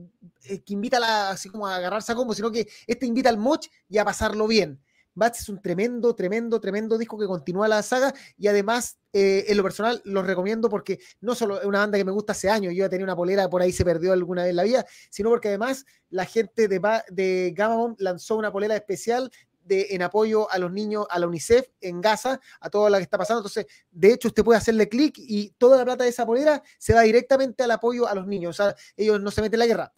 eh, 0.46 0.62
que 0.64 0.74
invita 0.74 0.98
a 0.98 1.00
la- 1.02 1.30
así 1.32 1.50
como 1.50 1.68
a 1.68 1.76
agarrarse 1.76 2.12
a 2.12 2.16
combo, 2.16 2.34
sino 2.34 2.52
que 2.52 2.68
este 2.88 3.06
invita 3.06 3.30
al 3.30 3.38
moch 3.38 3.66
y 3.88 4.00
a 4.00 4.06
pasarlo 4.06 4.48
bien. 4.48 4.82
Bats 5.14 5.42
es 5.42 5.50
un 5.50 5.62
tremendo, 5.62 6.16
tremendo, 6.16 6.60
tremendo 6.62 6.98
disco 6.98 7.20
que 7.20 7.26
continúa 7.28 7.68
la 7.68 7.84
saga 7.84 8.14
y 8.38 8.48
además, 8.48 8.98
en 9.12 9.58
lo 9.58 9.62
personal, 9.62 10.02
los 10.06 10.26
recomiendo 10.26 10.70
porque 10.70 11.00
no 11.20 11.36
solo 11.36 11.60
es 11.60 11.66
una 11.66 11.80
banda 11.80 11.98
que 11.98 12.06
me 12.06 12.14
gusta 12.14 12.32
hace 12.32 12.50
años, 12.50 12.74
yo 12.74 12.86
ya 12.86 12.90
tenía 12.90 13.04
una 13.04 13.16
polera, 13.16 13.50
por 13.50 13.62
ahí 13.62 13.74
se 13.74 13.84
perdió 13.84 14.14
alguna 14.14 14.44
vez 14.44 14.52
en 14.52 14.56
la 14.56 14.64
vida, 14.64 14.86
sino 15.10 15.30
porque 15.30 15.50
además 15.50 15.86
la 16.10 16.24
gente 16.26 16.70
de, 16.70 16.80
Ba- 16.80 17.04
de 17.10 17.52
Gamma 17.54 17.76
Bomb 17.76 17.98
lanzó 18.00 18.38
una 18.38 18.54
polera 18.54 18.74
especial 18.74 19.30
de, 19.64 19.88
en 19.92 20.02
apoyo 20.02 20.50
a 20.52 20.58
los 20.58 20.72
niños, 20.72 21.06
a 21.10 21.20
la 21.20 21.28
UNICEF 21.28 21.68
en 21.82 22.02
Gaza, 22.02 22.40
a 22.60 22.70
todo 22.70 22.90
lo 22.90 22.98
que 22.98 23.04
está 23.04 23.18
pasando. 23.18 23.40
Entonces, 23.40 23.66
de 23.92 24.14
hecho, 24.14 24.28
usted 24.28 24.44
puede 24.44 24.58
hacerle 24.58 24.90
clic 24.90 25.16
y 25.18 25.50
toda 25.58 25.78
la 25.78 25.86
plata 25.86 26.04
de 26.04 26.10
esa 26.10 26.26
polera 26.26 26.62
se 26.78 26.94
va 26.94 27.02
directamente 27.02 27.64
al 27.64 27.72
apoyo 27.72 28.08
a 28.08 28.16
los 28.16 28.28
niños. 28.28 28.60
O 28.60 28.64
sea, 28.64 28.76
ellos 28.98 29.22
no 29.22 29.32
se 29.32 29.42
meten 29.42 29.56
en 29.56 29.60
la 29.60 29.66
guerra. 29.68 29.94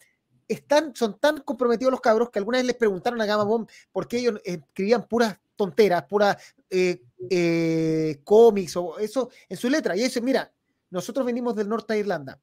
Están, 0.46 0.94
son 0.94 1.18
tan 1.18 1.40
comprometidos 1.40 1.90
los 1.90 2.00
cabros 2.00 2.30
que 2.30 2.38
alguna 2.38 2.58
vez 2.58 2.66
les 2.66 2.76
preguntaron 2.76 3.20
a 3.20 3.26
Gamma 3.26 3.44
Bomb 3.44 3.68
por 3.90 4.06
qué 4.06 4.18
ellos 4.18 4.40
eh, 4.44 4.60
escribían 4.66 5.08
puras 5.08 5.38
tonteras, 5.56 6.04
puras 6.04 6.36
eh, 6.68 7.02
eh, 7.30 8.20
cómics 8.24 8.76
o 8.76 8.98
eso 8.98 9.30
en 9.48 9.56
su 9.56 9.70
letra. 9.70 9.96
Y 9.96 10.02
eso, 10.02 10.20
mira, 10.20 10.52
nosotros 10.94 11.26
venimos 11.26 11.56
del 11.56 11.68
norte 11.68 11.94
de 11.94 11.98
Irlanda, 11.98 12.40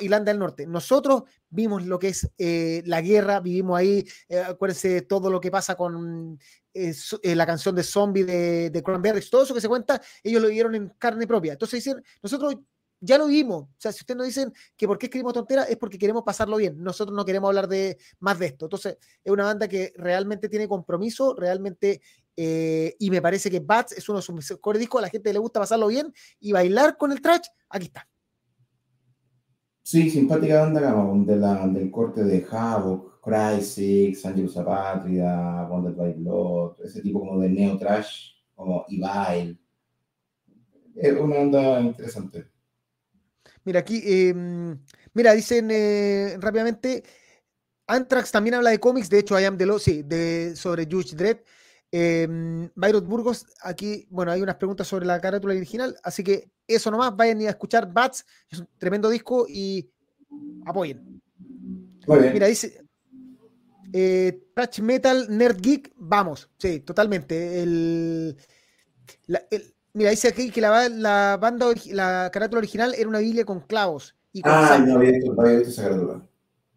Irlanda 0.00 0.30
del 0.30 0.38
Norte. 0.38 0.64
Nosotros 0.64 1.24
vimos 1.48 1.84
lo 1.84 1.98
que 1.98 2.08
es 2.08 2.30
eh, 2.38 2.84
la 2.86 3.00
guerra, 3.00 3.40
vivimos 3.40 3.76
ahí, 3.76 4.06
eh, 4.28 4.38
acuérdense 4.38 4.88
de 4.90 5.02
todo 5.02 5.28
lo 5.28 5.40
que 5.40 5.50
pasa 5.50 5.74
con 5.74 6.38
eh, 6.72 6.94
la 7.34 7.46
canción 7.46 7.74
de 7.74 7.82
Zombie 7.82 8.22
de, 8.22 8.70
de 8.70 8.82
Cranberries, 8.84 9.28
todo 9.28 9.42
eso 9.42 9.52
que 9.52 9.60
se 9.60 9.68
cuenta, 9.68 10.00
ellos 10.22 10.40
lo 10.40 10.46
vivieron 10.46 10.76
en 10.76 10.90
carne 10.98 11.26
propia. 11.26 11.54
Entonces 11.54 11.82
dicen, 11.84 12.00
nosotros 12.22 12.54
ya 13.00 13.18
lo 13.18 13.26
vimos. 13.26 13.62
O 13.62 13.74
sea, 13.78 13.92
si 13.92 14.00
ustedes 14.00 14.18
nos 14.18 14.26
dicen 14.26 14.52
que 14.76 14.86
por 14.86 14.98
qué 14.98 15.06
escribimos 15.06 15.32
tonteras, 15.32 15.68
es 15.68 15.76
porque 15.76 15.98
queremos 15.98 16.22
pasarlo 16.22 16.58
bien. 16.58 16.80
Nosotros 16.82 17.16
no 17.16 17.24
queremos 17.24 17.48
hablar 17.48 17.66
de 17.66 17.98
más 18.20 18.38
de 18.38 18.46
esto. 18.46 18.66
Entonces, 18.66 18.98
es 19.24 19.32
una 19.32 19.44
banda 19.44 19.66
que 19.66 19.92
realmente 19.96 20.48
tiene 20.48 20.68
compromiso, 20.68 21.34
realmente, 21.34 22.02
eh, 22.36 22.94
y 22.98 23.10
me 23.10 23.20
parece 23.20 23.50
que 23.50 23.60
Bats 23.60 23.92
es 23.92 24.08
uno 24.08 24.18
de 24.18 24.22
sus 24.22 24.34
mejores 24.34 24.80
discos, 24.80 24.98
a 25.00 25.02
la 25.02 25.10
gente 25.10 25.32
le 25.32 25.38
gusta 25.38 25.60
pasarlo 25.60 25.88
bien 25.88 26.12
y 26.38 26.52
bailar 26.52 26.96
con 26.96 27.12
el 27.12 27.20
trash, 27.20 27.46
aquí 27.68 27.86
está. 27.86 28.08
Sí, 29.82 30.08
simpática 30.08 30.60
banda 30.60 30.80
de 31.32 31.36
la, 31.36 31.66
del 31.66 31.90
corte 31.90 32.22
de 32.22 32.46
Havoc, 32.50 33.20
Crysis, 33.22 34.24
Angelus 34.24 34.56
Apatria, 34.56 35.66
Bonded 35.68 35.96
by 35.96 36.12
Blood, 36.14 36.76
ese 36.84 37.02
tipo 37.02 37.20
como 37.20 37.40
de 37.40 37.48
neo 37.48 37.76
trash, 37.76 38.34
como 38.54 38.86
Evil. 38.88 39.58
Es 40.94 41.12
una 41.18 41.36
banda 41.38 41.80
interesante. 41.80 42.46
Mira, 43.64 43.80
aquí, 43.80 44.00
eh, 44.04 44.34
mira, 45.12 45.32
dicen 45.32 45.68
eh, 45.70 46.36
rápidamente, 46.38 47.02
Anthrax 47.86 48.30
también 48.30 48.54
habla 48.54 48.70
de 48.70 48.78
cómics, 48.78 49.10
de 49.10 49.18
hecho, 49.18 49.38
I 49.40 49.44
Am 49.44 49.58
the 49.58 49.66
Law, 49.66 49.78
sí, 49.78 50.02
de, 50.02 50.54
sobre 50.54 50.86
Judge 50.90 51.16
Dredd. 51.16 51.38
Eh, 51.92 52.68
Byron 52.74 53.08
Burgos, 53.08 53.46
aquí, 53.62 54.06
bueno, 54.10 54.30
hay 54.30 54.40
unas 54.42 54.56
preguntas 54.56 54.86
sobre 54.86 55.06
la 55.06 55.20
carátula 55.20 55.54
original, 55.54 55.96
así 56.04 56.22
que 56.22 56.50
eso 56.66 56.90
nomás, 56.90 57.16
vayan 57.16 57.40
a 57.40 57.50
escuchar 57.50 57.92
Bats, 57.92 58.24
es 58.48 58.60
un 58.60 58.68
tremendo 58.78 59.08
disco 59.10 59.46
y 59.48 59.90
apoyen. 60.66 61.20
Muy 62.06 62.18
bien. 62.20 62.32
Mira, 62.32 62.46
dice 62.46 62.84
eh, 63.92 64.40
Thrash 64.54 64.80
Metal 64.80 65.26
Nerd 65.36 65.56
Geek, 65.60 65.92
vamos, 65.96 66.48
sí, 66.58 66.78
totalmente. 66.80 67.60
El, 67.62 68.36
la- 69.26 69.42
el- 69.50 69.74
mira, 69.92 70.10
dice 70.10 70.28
aquí 70.28 70.50
que 70.50 70.60
la, 70.60 70.88
la 70.88 71.38
banda, 71.40 71.66
la 71.86 72.30
carátula 72.32 72.58
original 72.60 72.94
era 72.96 73.08
una 73.08 73.18
Biblia 73.18 73.44
con 73.44 73.60
clavos 73.60 74.14
y 74.32 74.42
con 74.42 74.52
ah, 74.52 74.68
sangre. 74.68 74.92
no 74.92 74.98
había 74.98 75.10
visto, 75.12 75.34
no 75.34 75.42
había 75.42 75.58
visto 75.58 75.70
esa 75.72 75.82
carátula. 75.82 76.26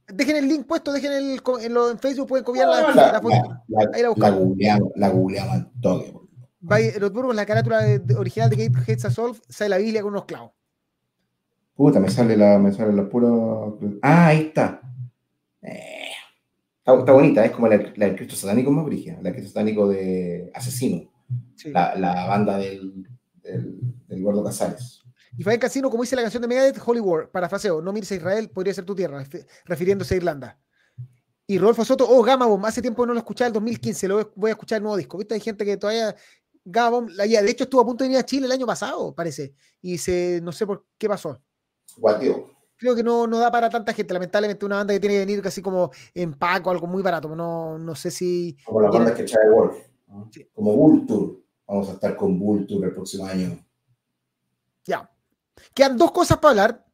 Dejen 0.07 0.35
el 0.35 0.47
link 0.47 0.65
puesto, 0.67 0.91
dejen 0.91 1.13
el, 1.13 1.41
en, 1.61 1.73
lo- 1.73 1.89
en 1.91 1.97
Facebook, 1.97 2.27
pueden 2.27 2.43
copiar 2.43 2.67
la, 2.67 2.81
la 2.93 3.11
la, 3.13 3.21
foto. 3.21 3.61
la, 3.67 3.89
Ahí 3.93 4.01
la 4.01 4.09
buscamos. 4.09 4.39
googleamos, 4.39 4.91
la 4.95 5.09
googleamos 5.09 5.53
al 5.53 5.71
toque. 5.81 6.13
Vaya- 6.59 6.99
Los 6.99 7.11
Burgos, 7.13 7.35
la 7.35 7.45
carátula 7.45 7.81
de- 7.81 7.99
de- 7.99 8.15
original 8.15 8.49
de 8.49 8.55
Gate 8.67 8.91
Heads 8.91 9.05
Assault, 9.05 9.41
sale 9.49 9.69
la 9.69 9.77
Biblia 9.77 10.01
con 10.01 10.11
unos 10.11 10.25
clavos. 10.25 10.51
Puta, 11.75 11.99
me 11.99 12.09
sale 12.09 12.37
la, 12.37 12.59
me 12.59 12.71
sale 12.71 12.93
la 12.93 13.07
pura. 13.09 13.27
Ah, 14.01 14.27
ahí 14.27 14.41
está. 14.47 14.81
Eh, 15.61 16.11
está, 16.79 16.99
está 16.99 17.11
bonita, 17.13 17.43
es 17.45 17.51
como 17.51 17.67
la, 17.67 17.77
la 17.95 18.05
del 18.05 18.15
Cristo 18.15 18.35
Satánico 18.35 18.69
más 18.71 18.85
brígida, 18.85 19.15
la 19.15 19.21
del 19.23 19.33
Cristo 19.33 19.51
Satánico 19.53 19.87
de 19.87 20.51
Asesino, 20.53 21.09
Sí. 21.55 21.71
la, 21.71 21.95
la 21.95 22.25
banda 22.27 22.57
del, 22.57 23.07
del, 23.41 23.79
del 24.07 24.21
Gordo 24.21 24.43
Casares. 24.43 25.01
Y 25.37 25.43
Fabián 25.43 25.59
Casino, 25.59 25.89
como 25.89 26.03
dice 26.03 26.15
la 26.15 26.21
canción 26.21 26.41
de 26.41 26.47
Megadeth, 26.47 26.79
Holy 26.85 26.99
War, 26.99 27.29
parafraseo, 27.31 27.81
no 27.81 27.91
mires 27.91 28.11
a 28.11 28.15
Israel, 28.15 28.49
podría 28.49 28.73
ser 28.73 28.85
tu 28.85 28.93
tierra, 28.95 29.23
ref- 29.23 29.45
refiriéndose 29.65 30.13
a 30.13 30.17
Irlanda. 30.17 30.59
Y 31.47 31.57
Rodolfo 31.57 31.83
Soto, 31.83 32.05
oh, 32.07 32.21
Gamma 32.23 32.45
Bomb, 32.45 32.65
hace 32.65 32.81
tiempo 32.81 33.05
no 33.05 33.13
lo 33.13 33.19
escuchaba, 33.19 33.47
el 33.47 33.53
2015, 33.53 34.07
lo 34.07 34.31
voy 34.35 34.49
a 34.49 34.53
escuchar 34.53 34.77
el 34.77 34.83
nuevo 34.83 34.95
disco. 34.97 35.17
¿Viste? 35.17 35.33
Hay 35.33 35.39
gente 35.41 35.65
que 35.65 35.75
todavía, 35.77 36.15
Gamma 36.63 36.89
Bomb, 36.89 37.09
la- 37.09 37.25
de 37.25 37.49
hecho 37.51 37.63
estuvo 37.65 37.81
a 37.81 37.85
punto 37.85 38.03
de 38.03 38.09
venir 38.09 38.19
a 38.19 38.25
Chile 38.25 38.45
el 38.45 38.51
año 38.51 38.65
pasado, 38.67 39.13
parece, 39.13 39.53
y 39.81 39.97
se, 39.97 40.39
no 40.43 40.51
sé 40.51 40.65
por 40.67 40.85
qué 40.97 41.07
pasó. 41.09 41.41
Guateo. 41.97 42.51
Creo 42.77 42.95
que 42.95 43.03
no, 43.03 43.27
no 43.27 43.39
da 43.39 43.51
para 43.51 43.69
tanta 43.69 43.93
gente, 43.93 44.13
lamentablemente 44.13 44.65
una 44.65 44.77
banda 44.77 44.93
que 44.93 44.99
tiene 44.99 45.15
que 45.15 45.19
venir 45.25 45.41
casi 45.41 45.61
como 45.61 45.91
en 46.13 46.33
Paco, 46.33 46.69
algo 46.69 46.85
muy 46.87 47.01
barato, 47.01 47.35
no, 47.35 47.77
no 47.79 47.95
sé 47.95 48.11
si... 48.11 48.57
Como 48.65 48.81
las 48.81 48.91
bandas 48.91 49.13
que 49.15 49.23
trae 49.23 49.49
Wolf. 49.49 49.77
¿no? 50.07 50.29
Sí. 50.31 50.47
Como 50.53 50.75
Vulture. 50.75 51.39
Vamos 51.67 51.89
a 51.89 51.93
estar 51.93 52.15
con 52.17 52.37
Vulture 52.37 52.87
el 52.87 52.93
próximo 52.93 53.25
año. 53.25 53.57
Quedan 55.73 55.97
dos 55.97 56.11
cosas 56.11 56.37
para 56.37 56.49
hablar. 56.51 56.85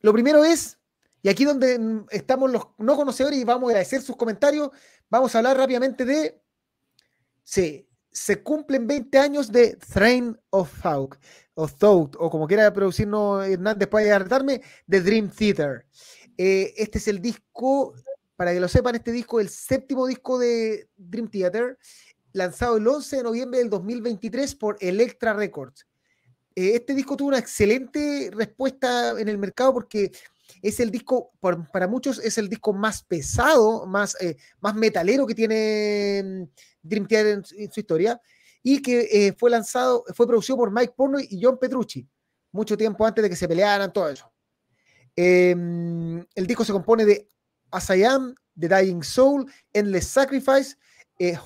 Lo 0.00 0.12
primero 0.12 0.44
es, 0.44 0.78
y 1.22 1.28
aquí 1.28 1.44
donde 1.44 1.78
mm, 1.78 2.06
estamos 2.10 2.50
los 2.50 2.68
no 2.78 2.96
conocedores 2.96 3.38
y 3.38 3.44
vamos 3.44 3.68
a 3.68 3.70
agradecer 3.70 4.02
sus 4.02 4.16
comentarios, 4.16 4.70
vamos 5.08 5.34
a 5.34 5.38
hablar 5.38 5.56
rápidamente 5.56 6.04
de. 6.04 6.40
Sí, 7.44 7.88
se 8.10 8.42
cumplen 8.42 8.86
20 8.86 9.18
años 9.18 9.52
de 9.52 9.76
Train 9.76 10.38
of 10.50 10.72
Thought, 10.82 11.16
o 11.54 11.68
Thought, 11.68 12.16
o 12.18 12.30
como 12.30 12.46
quiera 12.46 12.72
producirnos 12.72 13.46
Hernán 13.46 13.78
después 13.78 14.04
de 14.04 14.18
retarme, 14.18 14.62
de 14.86 15.00
Dream 15.00 15.30
Theater. 15.30 15.86
Eh, 16.38 16.72
este 16.76 16.98
es 16.98 17.08
el 17.08 17.20
disco, 17.20 17.94
para 18.36 18.52
que 18.52 18.60
lo 18.60 18.68
sepan, 18.68 18.94
este 18.94 19.12
disco 19.12 19.38
el 19.38 19.48
séptimo 19.48 20.06
disco 20.06 20.38
de 20.38 20.88
Dream 20.96 21.28
Theater, 21.28 21.78
lanzado 22.32 22.76
el 22.76 22.86
11 22.86 23.16
de 23.16 23.22
noviembre 23.22 23.58
del 23.58 23.70
2023 23.70 24.54
por 24.54 24.76
Electra 24.80 25.34
Records. 25.34 25.86
Eh, 26.56 26.76
este 26.76 26.94
disco 26.94 27.16
tuvo 27.16 27.28
una 27.28 27.38
excelente 27.38 28.30
respuesta 28.32 29.10
en 29.20 29.28
el 29.28 29.38
mercado 29.38 29.74
porque 29.74 30.10
es 30.62 30.80
el 30.80 30.90
disco, 30.90 31.32
para 31.40 31.86
muchos 31.86 32.18
es 32.18 32.38
el 32.38 32.48
disco 32.48 32.72
más 32.72 33.02
pesado, 33.02 33.84
más, 33.86 34.16
eh, 34.20 34.36
más 34.60 34.74
metalero 34.74 35.26
que 35.26 35.34
tiene 35.34 36.22
mm, 36.24 36.42
Dream 36.82 37.06
Theater 37.06 37.32
en, 37.34 37.44
su- 37.44 37.80
historia 37.80 38.20
y 38.62 38.80
que 38.80 39.08
eh, 39.12 39.34
fue 39.38 39.50
lanzado, 39.50 40.02
fue 40.14 40.26
producido 40.26 40.56
por 40.56 40.72
Mike 40.72 40.94
Pornoy 40.96 41.28
y 41.30 41.40
John 41.44 41.58
Petrucci, 41.58 42.08
mucho 42.52 42.76
tiempo 42.76 43.06
antes 43.06 43.22
de 43.22 43.28
que 43.30 43.36
se 43.36 43.46
pelearan, 43.46 43.92
todo 43.92 44.08
eso. 44.08 44.32
Em, 45.14 46.18
el 46.34 46.46
disco 46.46 46.64
se 46.64 46.72
compone 46.72 47.04
de 47.04 47.30
As 47.70 47.90
I 47.90 48.04
Am, 48.04 48.34
The 48.58 48.68
Dying 48.68 49.02
Soul, 49.02 49.50
Endless 49.72 50.06
Sacrifice, 50.08 50.76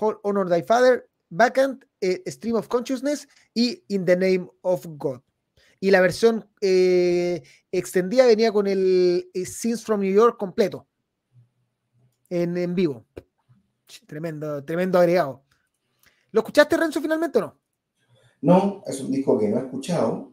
Hon- 0.01 0.19
Honor 0.23 0.49
Thy 0.49 0.63
Father, 0.63 1.10
Vacant, 1.31 1.85
eh, 2.01 2.23
Stream 2.27 2.57
of 2.57 2.69
Consciousness 2.69 3.29
y 3.55 3.85
In 3.89 4.05
the 4.05 4.17
Name 4.17 4.49
of 4.63 4.85
God. 4.97 5.21
Y 5.79 5.91
la 5.91 6.01
versión 6.01 6.47
eh, 6.61 7.43
extendida 7.73 8.27
venía 8.27 8.53
con 8.53 8.67
el 8.67 9.31
eh, 9.33 9.47
Scenes 9.47 9.83
from 9.85 10.01
New 10.01 10.13
York 10.13 10.37
completo. 10.39 10.87
En, 12.29 12.57
en 12.57 12.75
vivo. 12.75 13.07
Tremendo, 14.07 14.63
tremendo 14.65 14.99
agregado. 14.99 15.45
¿Lo 16.33 16.41
escuchaste, 16.41 16.77
Renzo, 16.77 17.01
finalmente 17.01 17.39
o 17.39 17.43
no? 17.43 17.61
No, 18.43 18.83
es 18.87 19.01
un 19.01 19.11
disco 19.11 19.39
que 19.39 19.49
no 19.49 19.59
he 19.59 19.63
escuchado. 19.63 20.33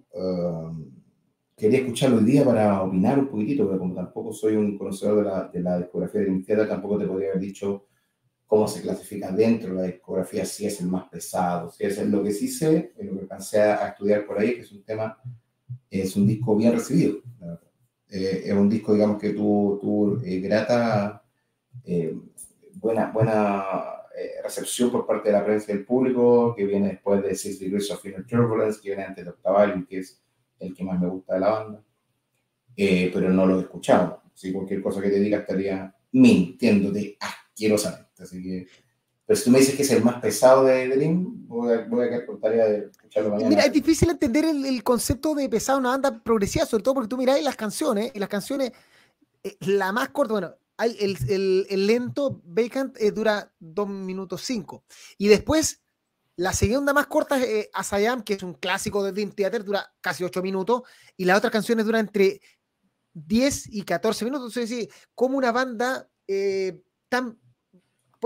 quería 1.56 1.80
escucharlo 1.80 2.18
hoy 2.18 2.26
día 2.26 2.44
para 2.44 2.84
opinar 2.84 3.18
un 3.18 3.30
poquitito, 3.30 3.66
pero 3.66 3.80
como 3.80 3.96
tampoco 3.96 4.32
soy 4.34 4.56
un 4.56 4.78
conocedor 4.78 5.18
de 5.18 5.24
la, 5.24 5.48
de 5.48 5.60
la 5.62 5.80
discografía 5.80 6.22
de 6.22 6.28
Dream 6.28 6.68
tampoco 6.68 6.98
te 6.98 7.08
podría 7.08 7.30
haber 7.30 7.42
dicho 7.42 7.88
cómo 8.48 8.68
se 8.68 8.82
clasifica 8.82 9.30
dentro 9.30 9.76
de 9.76 9.76
la 9.76 9.88
discografía, 9.88 10.46
si 10.46 10.66
es 10.66 10.80
el 10.80 10.88
más 10.88 11.08
pesado, 11.10 11.70
si 11.70 11.84
es 11.84 12.02
lo 12.08 12.24
que 12.24 12.32
sí 12.32 12.48
sé, 12.48 12.94
lo 12.98 13.14
que 13.14 13.20
alcancé 13.20 13.62
a 13.62 13.90
estudiar 13.90 14.26
por 14.26 14.40
ahí, 14.40 14.56
que 14.56 14.62
es 14.62 14.72
un 14.72 14.84
tema, 14.84 15.22
es 15.92 16.16
un 16.16 16.26
disco 16.26 16.56
bien 16.56 16.72
recibido. 16.74 17.18
Eh, 18.10 18.44
es 18.46 18.54
un 18.54 18.70
disco, 18.70 18.94
digamos, 18.94 19.20
que 19.20 19.32
tuvo, 19.32 19.78
tuvo 19.80 20.22
eh, 20.24 20.40
grata, 20.40 21.22
eh, 21.84 22.18
buena, 22.76 23.12
buena 23.12 23.74
recepción 24.44 24.90
por 24.90 25.06
parte 25.06 25.30
de 25.30 25.34
la 25.34 25.46
prensa 25.46 25.72
y 25.72 25.76
del 25.76 25.86
público, 25.86 26.56
que 26.56 26.66
viene 26.66 26.88
después 26.88 27.22
de 27.22 27.36
Six 27.36 27.60
Degrees 27.60 27.92
of 27.92 28.04
Inner 28.04 28.26
Turbulence, 28.26 28.80
que 28.82 28.90
viene 28.90 29.04
antes 29.04 29.24
de 29.24 29.30
Octavarium, 29.30 29.86
que 29.86 30.00
es 30.00 30.20
el 30.60 30.74
que 30.74 30.84
más 30.84 31.00
me 31.00 31.08
gusta 31.08 31.36
de 31.36 31.40
la 31.42 31.50
banda, 31.50 31.84
pero 32.76 33.30
no 33.30 33.46
lo 33.46 33.60
he 33.60 33.62
escuchado. 33.62 34.24
Si 34.34 34.52
cualquier 34.52 34.82
cosa 34.82 35.02
que 35.02 35.10
te 35.10 35.20
diga 35.20 35.40
estaría 35.40 35.94
mintiéndote 36.14 37.18
asquerosamente. 37.20 37.97
Así 38.20 38.42
que, 38.42 38.68
pero 39.26 39.38
si 39.38 39.46
tú 39.46 39.52
me 39.52 39.60
dices 39.60 39.76
que 39.76 39.84
es 39.84 39.92
el 39.92 40.04
más 40.04 40.22
pesado 40.22 40.64
de 40.64 40.88
Dream, 40.88 41.48
voy 41.48 41.74
a, 41.74 41.86
voy 41.86 42.06
a 42.06 42.10
quedar 42.10 42.26
con 42.26 42.40
tarea 42.40 42.66
de 42.66 42.88
escucharlo 42.92 43.32
mañana. 43.32 43.50
Mira, 43.50 43.64
es 43.64 43.74
difícil 43.74 44.10
entender 44.10 44.46
el, 44.46 44.84
concepto 44.84 45.36
de 45.36 45.50
pesado 45.50 45.80
una 45.80 45.90
banda 45.90 46.24
progresiva, 46.24 46.66
sobre 46.66 46.84
todo 46.84 46.96
porque 46.96 47.10
tú 47.10 47.18
miráis 47.18 47.44
las 47.44 47.56
canciones, 47.56 48.12
y 48.14 48.20
las 48.20 48.30
canciones, 48.30 48.72
eh, 49.44 49.58
la 49.62 49.92
más 49.92 50.10
corta, 50.10 50.34
bueno, 50.34 50.56
hay 50.78 50.96
el, 51.00 51.18
el, 51.28 51.68
el 51.70 51.88
lento 51.88 52.42
Vacant 52.46 52.96
eh, 53.00 53.12
dura 53.12 53.52
2 53.60 53.90
minutos 53.90 54.44
5. 54.44 54.84
Y 55.18 55.28
después, 55.28 55.82
la 56.36 56.54
segunda 56.54 56.94
más 56.94 57.08
corta 57.08 57.38
es 57.38 57.44
eh, 57.44 57.70
Asayam, 57.74 58.24
que 58.24 58.36
es 58.36 58.44
un 58.44 58.54
clásico 58.54 59.04
de 59.04 59.12
Dream 59.12 59.32
Theater, 59.32 59.64
dura 59.66 59.92
casi 60.02 60.24
8 60.24 60.42
minutos. 60.42 60.84
Y 61.18 61.26
las 61.26 61.38
otras 61.40 61.52
canciones 61.52 61.86
duran 61.86 62.06
entre 62.06 62.40
10 63.14 63.74
y 63.74 63.82
14 63.82 64.24
minutos. 64.26 64.56
Entonces, 64.56 64.70
sí, 64.70 64.90
como 65.16 65.38
una 65.38 65.52
banda 65.52 66.08
eh, 66.28 66.80
tan 67.10 67.40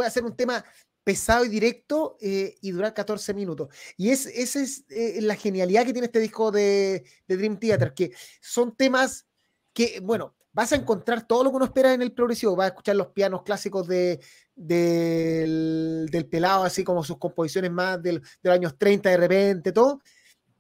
puede 0.02 0.08
hacer 0.08 0.26
un 0.26 0.36
tema 0.36 0.66
pesado 1.04 1.46
y 1.46 1.50
directo 1.50 2.18
eh, 2.22 2.58
y 2.60 2.72
durar 2.72 2.96
14 2.96 3.36
minutos. 3.36 3.70
Y 3.98 4.10
es, 4.10 4.26
esa 4.26 4.60
es 4.60 4.84
eh, 4.90 5.20
la 5.22 5.36
genialidad 5.36 5.86
que 5.86 5.94
tiene 5.94 6.08
este 6.08 6.20
disco 6.20 6.50
de, 6.50 7.06
Dream 7.28 7.60
Theater, 7.60 7.94
que 7.94 8.12
son 8.40 8.76
temas 8.76 9.28
que, 9.74 10.00
bueno, 10.02 10.36
vas 10.54 10.72
a 10.72 10.76
encontrar 10.76 11.28
todo 11.28 11.44
lo 11.44 11.52
que 11.52 11.58
uno 11.58 11.66
espera 11.66 11.94
en 11.94 12.02
el 12.02 12.14
progresivo, 12.14 12.56
vas 12.56 12.66
a 12.66 12.70
escuchar 12.70 12.96
los 12.96 13.10
pianos 13.10 13.44
clásicos 13.44 13.88
de, 13.88 14.20
del, 14.56 16.28
pelado, 16.32 16.64
así 16.64 16.84
como 16.84 17.04
sus 17.04 17.20
composiciones 17.20 17.72
más 17.72 18.02
del, 18.02 18.22
de 18.22 18.50
los 18.50 18.56
años 18.56 18.76
30 18.76 19.08
de 19.08 19.18
repente, 19.18 19.72
todo, 19.72 20.02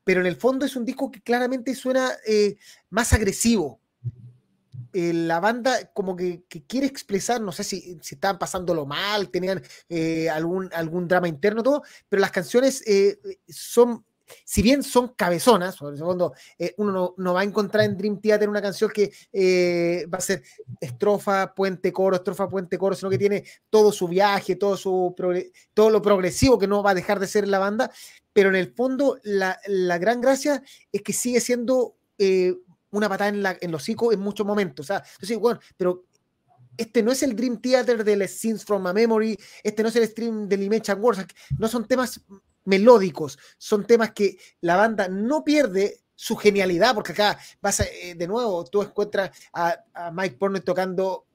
pero 0.04 0.22
en 0.22 0.28
el 0.28 0.36
fondo 0.36 0.68
es 0.68 0.76
un 0.76 0.86
disco 0.86 1.10
que 1.10 1.22
claramente 1.22 1.74
suena 1.74 2.12
eh, 2.28 2.58
más 2.92 3.12
agresivo, 3.14 3.81
eh, 4.94 5.14
la 5.14 5.40
banda 5.40 5.92
como 5.94 6.16
que, 6.16 6.44
quiere 6.68 6.88
expresar, 6.88 7.40
no 7.42 7.52
sé 7.52 7.64
si, 7.64 7.98
si 8.02 8.16
estaban 8.16 8.38
pasándolo 8.38 8.86
mal, 8.86 9.30
tenían 9.30 9.62
eh, 9.90 10.30
algún, 10.30 10.70
algún 10.74 11.08
drama 11.08 11.28
interno, 11.28 11.64
todo, 11.64 11.84
pero 12.10 12.20
las 12.20 12.32
canciones 12.32 12.84
eh, 12.86 13.20
son, 13.48 14.06
si 14.44 14.62
bien 14.62 14.84
son 14.84 15.10
cabezonas, 15.10 15.78
por 15.78 15.98
segundo, 15.98 16.34
uno 16.78 17.14
no, 17.18 17.34
va 17.34 17.42
a 17.42 17.44
encontrar 17.44 17.86
en 17.86 17.98
Dream 17.98 18.20
Theater 18.20 18.50
una 18.50 18.62
canción 18.62 18.92
que 18.92 19.12
va 20.12 20.18
a 20.18 20.22
ser 20.22 20.44
estrofa, 20.80 21.54
puente, 21.54 21.92
coro, 21.94 22.18
estrofa, 22.18 22.50
puente, 22.50 22.78
coro, 22.78 22.96
sino 22.96 23.10
que 23.10 23.18
tiene 23.18 23.44
todo 23.70 23.92
su 23.92 24.08
viaje, 24.08 24.56
todo, 24.56 24.78
su 24.78 25.16
todo 25.74 25.90
lo 25.90 26.02
progresivo 26.02 26.60
que 26.60 26.68
no 26.68 26.84
va 26.84 26.92
a 26.92 26.96
dejar 26.96 27.20
de 27.20 27.28
ser 27.28 27.48
la 27.48 27.60
banda, 27.60 27.92
pero 28.34 28.50
en 28.50 28.56
el 28.56 28.74
fondo 28.74 29.20
la, 29.24 29.60
la 29.68 29.98
gran 29.98 30.22
gracia 30.22 30.64
es 30.92 31.02
que 31.02 31.14
sigue 31.14 31.40
siendo 31.40 31.96
una 32.92 33.10
patada 33.10 33.30
en, 33.30 33.44
la, 33.44 33.58
los 33.62 33.82
hocico 33.82 34.14
en 34.14 34.20
muchos 34.20 34.46
momentos. 34.46 34.90
O 34.90 34.94
sea, 34.94 35.04
bueno, 35.40 35.60
pero 35.78 36.06
este 36.78 37.04
no 37.04 37.12
es 37.12 37.24
el 37.24 37.36
Dream 37.36 37.60
Theater 37.62 38.04
de 38.04 38.16
Les 38.16 38.38
Scenes 38.38 38.66
from 38.66 38.86
a 38.88 38.94
Memory, 38.94 39.38
este 39.64 39.84
no 39.84 39.90
es 39.90 39.96
el 39.96 40.08
stream 40.08 40.48
del 40.48 40.64
Image 40.64 40.94
Wars, 40.94 41.26
no 41.58 41.68
son 41.68 41.88
temas 41.88 42.22
melódicos, 42.66 43.38
son 43.58 43.86
temas 43.86 44.12
que 44.12 44.38
la 44.62 44.78
banda 44.78 45.08
no 45.08 45.44
pierde 45.44 46.02
su 46.16 46.36
genialidad, 46.36 46.94
porque 46.94 47.14
acá 47.14 47.40
vas 47.62 47.80
a, 47.80 47.86
eh, 47.86 48.16
de 48.16 48.28
nuevo, 48.28 48.64
tú 48.66 48.82
encuentras 48.82 49.32
a, 49.54 49.84
Mike 50.14 50.38
Portnoy 50.38 50.62
tocando 50.62 51.26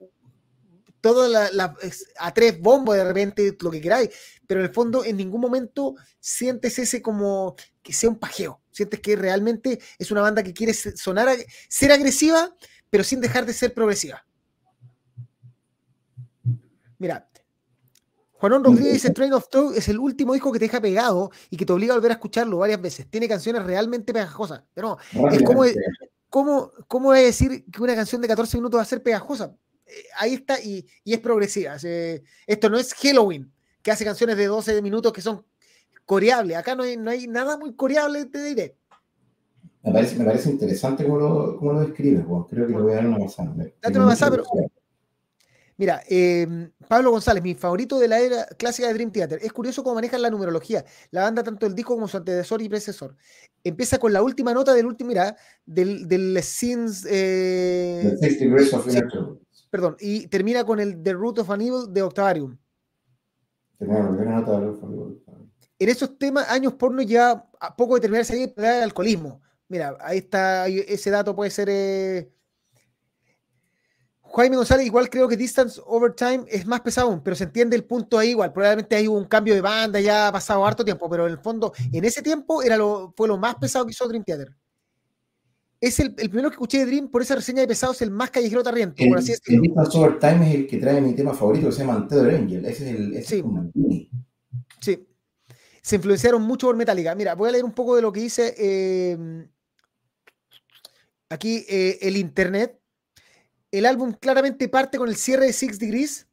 todo 1.00 1.28
la, 1.28 1.74
a 2.18 2.34
tres 2.34 2.60
bombos 2.60 2.96
de 2.96 3.04
repente, 3.04 3.56
lo 3.60 3.70
que 3.70 3.80
queráis, 3.80 4.10
pero 4.46 4.60
en 4.60 4.66
el 4.66 4.72
fondo 4.72 5.04
en 5.04 5.16
ningún 5.16 5.40
momento 5.40 5.94
sientes 6.20 6.78
ese 6.78 7.02
como 7.02 7.56
que 7.82 7.92
sea 7.92 8.10
un 8.10 8.18
pajeo, 8.18 8.60
sientes 8.76 9.00
que 9.00 9.16
realmente 9.16 9.80
es 9.98 10.10
una 10.10 10.20
banda 10.20 10.42
que 10.42 10.52
quiere 10.52 10.74
sonar, 10.74 11.28
ser 11.68 11.92
agresiva, 11.92 12.54
pero 12.90 13.02
sin 13.02 13.20
dejar 13.20 13.46
de 13.46 13.52
ser 13.52 13.72
progresiva. 13.72 14.24
Mira, 16.98 17.28
Juanón 18.38 18.64
Rodríguez 18.64 18.94
dice 18.94 19.10
Train 19.10 19.32
of 19.32 19.48
Thought 19.48 19.76
es 19.76 19.88
el 19.88 19.98
último 19.98 20.34
disco 20.34 20.52
que 20.52 20.58
te 20.58 20.66
deja 20.66 20.80
pegado 20.80 21.30
y 21.50 21.56
que 21.56 21.64
te 21.64 21.72
obliga 21.72 21.94
a 21.94 21.96
volver 21.96 22.12
a 22.12 22.14
escucharlo 22.14 22.58
varias 22.58 22.80
veces. 22.80 23.06
Tiene 23.08 23.28
canciones 23.28 23.64
realmente 23.64 24.12
pegajosas. 24.12 24.62
Pero 24.74 24.98
no, 25.12 25.28
es 25.30 25.42
como, 25.42 25.64
¿cómo, 26.28 26.70
¿cómo 26.86 27.14
es 27.14 27.24
decir 27.24 27.64
que 27.70 27.82
una 27.82 27.94
canción 27.94 28.20
de 28.20 28.28
14 28.28 28.58
minutos 28.58 28.78
va 28.78 28.82
a 28.82 28.86
ser 28.86 29.02
pegajosa? 29.02 29.54
Eh, 29.86 30.04
ahí 30.18 30.34
está 30.34 30.60
y, 30.60 30.86
es 31.04 31.18
progresiva. 31.18 31.76
esto 32.46 32.70
no 32.70 32.78
es 32.78 32.92
Halloween, 32.94 33.50
que 33.82 33.90
hace 33.90 34.04
canciones 34.04 34.36
de 34.36 34.46
12 34.46 34.82
minutos 34.82 35.12
que 35.12 35.22
son 35.22 35.44
coreables. 36.06 36.56
Acá 36.56 36.74
no 36.74 36.84
hay, 36.84 36.96
no 36.96 37.10
hay 37.10 37.26
nada 37.26 37.58
muy 37.58 37.74
coreable, 37.74 38.24
te 38.24 38.42
diré. 38.42 38.76
Me 39.82 39.92
parece, 39.92 40.16
me 40.16 40.24
parece 40.24 40.50
interesante 40.50 41.04
cómo 41.04 41.18
lo, 41.18 41.56
cómo 41.58 41.72
lo 41.74 41.80
describes, 41.80 42.24
Creo 42.48 42.66
que 42.66 42.72
le 42.72 42.80
voy 42.80 42.92
a 42.92 42.96
dar 42.96 43.06
una 43.06 43.18
pasada. 43.18 43.54
Date 43.54 43.98
una 43.98 44.08
pasada, 44.08 44.30
pero. 44.30 44.44
Mira, 45.78 46.02
em, 46.08 46.70
Pablo 46.88 47.10
González, 47.10 47.42
mi 47.42 47.54
favorito 47.54 47.98
de 47.98 48.08
la 48.08 48.18
era 48.18 48.46
clásica 48.46 48.88
de 48.88 48.94
Dream 48.94 49.12
Theater. 49.12 49.38
Es 49.42 49.52
curioso 49.52 49.84
cómo 49.84 49.96
manejan 49.96 50.22
la 50.22 50.30
numerología. 50.30 50.84
La 51.10 51.22
banda, 51.22 51.42
tanto 51.42 51.66
el 51.66 51.74
disco 51.74 51.94
como 51.94 52.08
su 52.08 52.16
antecesor 52.16 52.62
y 52.62 52.68
predecesor. 52.68 53.14
Empieza 53.62 53.98
con 53.98 54.12
la 54.12 54.22
última 54.22 54.54
nota 54.54 54.72
del 54.72 54.86
último, 54.86 55.08
mira, 55.08 55.36
del, 55.66 56.08
del 56.08 56.42
Scenes. 56.42 57.06
Eh, 57.08 58.16
perdón, 59.70 59.96
y 60.00 60.26
termina 60.28 60.64
con 60.64 60.80
el 60.80 61.02
The 61.02 61.12
Root 61.12 61.40
of 61.40 61.50
an 61.50 61.60
Evil 61.60 61.92
de 61.92 62.02
Octavarium. 62.02 62.56
En 65.78 65.88
esos 65.88 66.18
temas, 66.18 66.48
años 66.48 66.74
porno 66.74 67.02
ya 67.02 67.46
a 67.60 67.76
poco 67.76 67.94
de 67.94 68.00
terminar 68.00 68.22
de 68.22 68.24
salir 68.24 68.54
el 68.56 68.82
alcoholismo. 68.82 69.42
Mira, 69.68 69.96
ahí 70.00 70.18
está, 70.18 70.68
ese 70.68 71.10
dato 71.10 71.34
puede 71.34 71.50
ser. 71.50 71.68
Eh... 71.70 72.32
Jaime 74.34 74.56
González, 74.56 74.86
igual 74.86 75.08
creo 75.08 75.28
que 75.28 75.36
Distance 75.36 75.80
Over 75.86 76.12
Time 76.12 76.44
es 76.48 76.66
más 76.66 76.80
pesado 76.80 77.22
pero 77.22 77.34
se 77.36 77.44
entiende 77.44 77.76
el 77.76 77.84
punto 77.84 78.18
ahí 78.18 78.30
igual. 78.30 78.52
Probablemente 78.52 78.96
hay 78.96 79.06
un 79.06 79.24
cambio 79.24 79.54
de 79.54 79.60
banda, 79.60 80.00
ya 80.00 80.28
ha 80.28 80.32
pasado 80.32 80.66
harto 80.66 80.84
tiempo, 80.84 81.08
pero 81.08 81.26
en 81.26 81.32
el 81.32 81.38
fondo, 81.38 81.72
en 81.92 82.04
ese 82.04 82.22
tiempo 82.22 82.62
era 82.62 82.76
lo, 82.76 83.12
fue 83.16 83.28
lo 83.28 83.38
más 83.38 83.54
pesado 83.56 83.86
que 83.86 83.92
hizo 83.92 84.06
Dream 84.08 84.24
Theater 84.24 84.54
es 85.80 86.00
el, 86.00 86.14
el, 86.18 86.30
primero 86.30 86.48
que 86.48 86.54
escuché 86.54 86.78
de 86.78 86.86
Dream 86.86 87.08
por 87.08 87.22
esa 87.22 87.34
reseña 87.34 87.60
de 87.60 87.68
pesados, 87.68 88.00
el 88.02 88.10
más 88.10 88.30
callejero 88.30 88.62
tarriento, 88.62 89.02
el, 89.02 89.10
por 89.10 89.18
así 89.18 89.32
decirlo. 89.32 89.62
El 89.62 90.18
Time 90.18 90.48
es 90.48 90.54
el 90.54 90.66
que 90.66 90.78
trae 90.78 91.00
mi 91.00 91.14
tema 91.14 91.34
favorito, 91.34 91.66
que 91.66 91.72
se 91.72 91.80
llama 91.80 91.94
Antedo 91.94 92.28
Angel. 92.28 92.64
Ese 92.64 92.90
es 92.90 92.96
el. 92.96 93.14
Ese 93.14 93.36
sí. 93.36 94.10
sí. 94.80 95.06
Se 95.86 95.94
influenciaron 95.94 96.42
mucho 96.42 96.66
por 96.66 96.74
Metallica. 96.74 97.14
Mira, 97.14 97.36
voy 97.36 97.48
a 97.48 97.52
leer 97.52 97.64
un 97.64 97.70
poco 97.70 97.94
de 97.94 98.02
lo 98.02 98.12
que 98.12 98.18
dice 98.18 98.56
eh, 98.58 99.46
aquí 101.28 101.64
eh, 101.68 102.00
el 102.02 102.16
internet. 102.16 102.80
El 103.70 103.86
álbum 103.86 104.12
claramente 104.12 104.68
parte 104.68 104.98
con 104.98 105.08
el 105.08 105.14
cierre 105.14 105.46
de 105.46 105.52
Six 105.52 105.78
Degrees. 105.78 106.26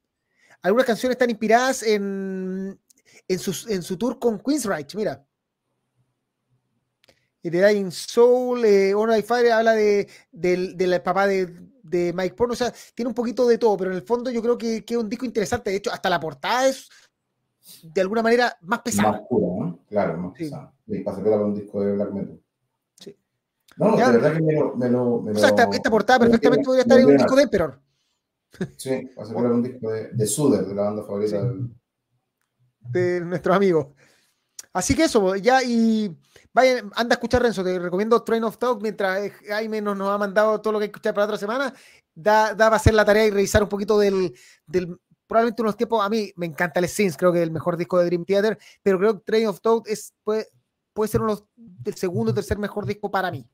Algunas 0.63 0.87
canciones 0.87 1.13
están 1.13 1.29
inspiradas 1.29 1.83
en, 1.83 2.81
en, 3.27 3.39
sus, 3.39 3.67
en 3.69 3.83
su 3.83 3.95
tour 3.95 4.17
con 4.17 4.39
Queensryche. 4.39 4.97
Mira 4.97 5.23
y 7.43 7.51
The 7.51 7.67
Dying 7.67 7.91
Soul, 7.91 8.65
eh, 8.65 8.95
Honor 8.95 9.21
Fire 9.21 9.51
habla 9.51 9.73
de, 9.73 10.09
del, 10.31 11.01
papá 11.03 11.27
de, 11.27 11.53
de, 11.83 12.11
Mike 12.11 12.35
Porno, 12.35 12.53
o 12.53 12.55
sea, 12.55 12.73
tiene 12.95 13.09
un 13.09 13.13
poquito 13.13 13.45
de 13.45 13.57
todo, 13.57 13.75
pero 13.75 13.91
en 13.91 13.97
el 13.97 14.03
fondo 14.03 14.31
yo 14.31 14.41
creo 14.41 14.57
que, 14.57 14.85
que, 14.85 14.93
es 14.93 14.99
un 14.99 15.09
disco 15.09 15.25
interesante, 15.25 15.69
de 15.69 15.75
hecho, 15.75 15.91
hasta 15.91 16.09
la 16.09 16.21
portada 16.21 16.69
es 16.69 16.89
de 17.81 18.01
alguna 18.01 18.21
manera 18.21 18.57
más 18.61 18.81
pesada. 18.81 19.21
Claro, 19.93 20.17
más 20.17 20.33
sí. 20.35 20.45
pesada. 20.45 20.73
Y 20.87 20.99
pasa 21.01 21.21
que 21.21 21.29
un 21.29 21.53
disco 21.53 21.81
de 21.81 21.93
black 21.93 22.11
metal. 22.11 22.41
Sí. 22.99 23.15
No, 23.77 23.95
de 23.95 24.03
verdad 24.03 24.33
que 24.33 24.41
me 24.41 24.53
lo... 24.53 24.75
Me 24.75 24.89
lo, 24.89 25.21
me 25.21 25.31
o 25.33 25.35
sea, 25.35 25.49
esta, 25.49 25.69
esta 25.71 25.91
portada 25.91 26.19
perfectamente 26.19 26.65
podría 26.65 26.81
estar 26.81 26.99
en 26.99 27.05
un 27.05 27.17
disco 27.17 27.35
de 27.35 27.43
Emperor. 27.43 27.79
Sí, 28.77 28.89
que 28.89 29.11
era 29.15 29.51
un 29.51 29.63
disco 29.63 29.91
de, 29.91 30.09
de 30.09 30.27
Suder, 30.27 30.65
de 30.65 30.75
la 30.75 30.83
banda 30.83 31.03
favorita 31.03 31.41
sí. 31.41 31.47
del... 31.47 31.75
de 32.91 33.25
nuestros 33.25 33.55
amigos. 33.55 33.87
Así 34.71 34.95
que 34.95 35.05
eso, 35.05 35.35
ya 35.35 35.63
y 35.63 36.15
Vayan, 36.53 36.91
anda 36.95 37.15
a 37.15 37.17
escuchar 37.17 37.41
Renzo, 37.41 37.63
te 37.63 37.79
recomiendo 37.79 38.21
Train 38.21 38.43
of 38.43 38.59
Talk 38.59 38.79
mientras 38.79 39.31
Jaime 39.47 39.81
nos, 39.81 39.97
nos 39.97 40.09
ha 40.09 40.19
mandado 40.19 40.61
todo 40.61 40.73
lo 40.73 40.79
que 40.79 40.83
hay 40.83 40.89
que 40.89 40.97
escuchar 40.97 41.15
para 41.15 41.25
otra 41.25 41.37
semana. 41.37 41.73
Da, 42.13 42.53
da 42.53 42.67
a 42.67 42.75
hacer 42.75 42.93
la 42.93 43.03
tarea 43.03 43.25
y 43.25 43.31
revisar 43.31 43.63
un 43.63 43.69
poquito 43.69 43.97
del, 43.97 44.35
del 44.67 44.99
probablemente 45.27 45.61
unos 45.61 45.77
tiempos. 45.77 46.05
A 46.05 46.09
mí 46.09 46.31
me 46.35 46.45
encanta 46.45 46.79
el 46.79 46.87
Sins, 46.87 47.17
creo 47.17 47.31
que 47.31 47.39
es 47.39 47.43
el 47.43 47.51
mejor 47.51 47.77
disco 47.77 47.97
de 47.99 48.05
Dream 48.05 48.25
Theater, 48.25 48.57
pero 48.81 48.97
creo 48.99 49.13
que 49.19 49.23
Train 49.25 49.47
of 49.47 49.61
Talk 49.61 49.87
es, 49.87 50.13
puede, 50.23 50.47
puede 50.93 51.09
ser 51.09 51.21
uno 51.21 51.47
del 51.55 51.95
segundo 51.95 52.31
o 52.31 52.35
tercer 52.35 52.57
mejor 52.57 52.85
disco 52.85 53.09
para 53.11 53.31
mí. 53.31 53.45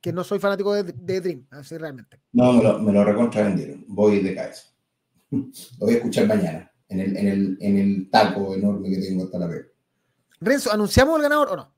que 0.00 0.12
no 0.12 0.24
soy 0.24 0.38
fanático 0.38 0.72
de, 0.74 0.84
de 0.94 1.20
Dream, 1.20 1.46
así 1.50 1.76
realmente. 1.76 2.20
No, 2.32 2.52
me 2.54 2.62
lo, 2.62 2.78
me 2.78 2.92
lo 2.92 3.04
recontra 3.04 3.42
vendieron. 3.44 3.84
Voy 3.88 4.20
de 4.20 4.34
cabeza. 4.34 4.64
Lo 5.30 5.46
voy 5.80 5.94
a 5.94 5.96
escuchar 5.98 6.26
mañana, 6.26 6.72
en 6.88 7.00
el, 7.00 7.16
en 7.16 7.28
el, 7.28 7.58
en 7.60 7.78
el 7.78 8.10
taco 8.10 8.54
enorme 8.54 8.90
que 8.90 8.96
tengo 8.98 9.24
hasta 9.24 9.38
la 9.38 9.46
vez. 9.46 9.66
Renzo, 10.40 10.72
¿anunciamos 10.72 11.16
el 11.16 11.22
ganador 11.22 11.50
o 11.50 11.56
no? 11.56 11.74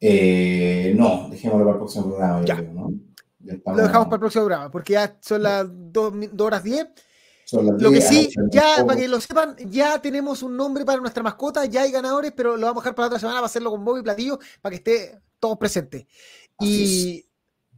Eh, 0.00 0.94
no, 0.96 1.28
dejémoslo 1.30 1.64
para 1.64 1.72
el 1.74 1.78
próximo 1.78 2.04
programa, 2.08 2.40
yo 2.40 2.46
Ya. 2.46 2.56
creo, 2.56 2.72
¿no? 2.72 2.92
Lo 3.40 3.76
dejamos 3.76 4.06
para 4.06 4.16
el 4.16 4.20
próximo 4.20 4.44
programa, 4.46 4.70
porque 4.70 4.94
ya 4.94 5.16
son 5.20 5.42
las 5.42 5.66
2 5.70 6.12
horas 6.40 6.62
10. 6.64 6.88
son 7.44 7.66
las 7.66 7.80
Lo 7.80 7.90
que 7.90 7.96
10, 7.98 8.08
sí, 8.08 8.30
ya 8.50 8.84
para 8.86 8.98
que 8.98 9.08
lo 9.08 9.20
sepan, 9.20 9.56
ya 9.70 10.00
tenemos 10.02 10.42
un 10.42 10.56
nombre 10.56 10.84
para 10.84 11.00
nuestra 11.00 11.22
mascota, 11.22 11.64
ya 11.64 11.82
hay 11.82 11.90
ganadores, 11.92 12.32
pero 12.36 12.56
lo 12.56 12.66
vamos 12.66 12.80
a 12.80 12.84
dejar 12.84 12.94
para 12.94 13.04
la 13.04 13.08
otra 13.08 13.20
semana, 13.20 13.40
va 13.40 13.44
a 13.44 13.46
hacerlo 13.46 13.70
con 13.70 13.84
Bobby 13.84 14.02
Platillo, 14.02 14.38
para 14.60 14.70
que 14.70 14.76
esté 14.76 15.20
todos 15.38 15.56
presentes. 15.56 16.04
Y 16.60 17.24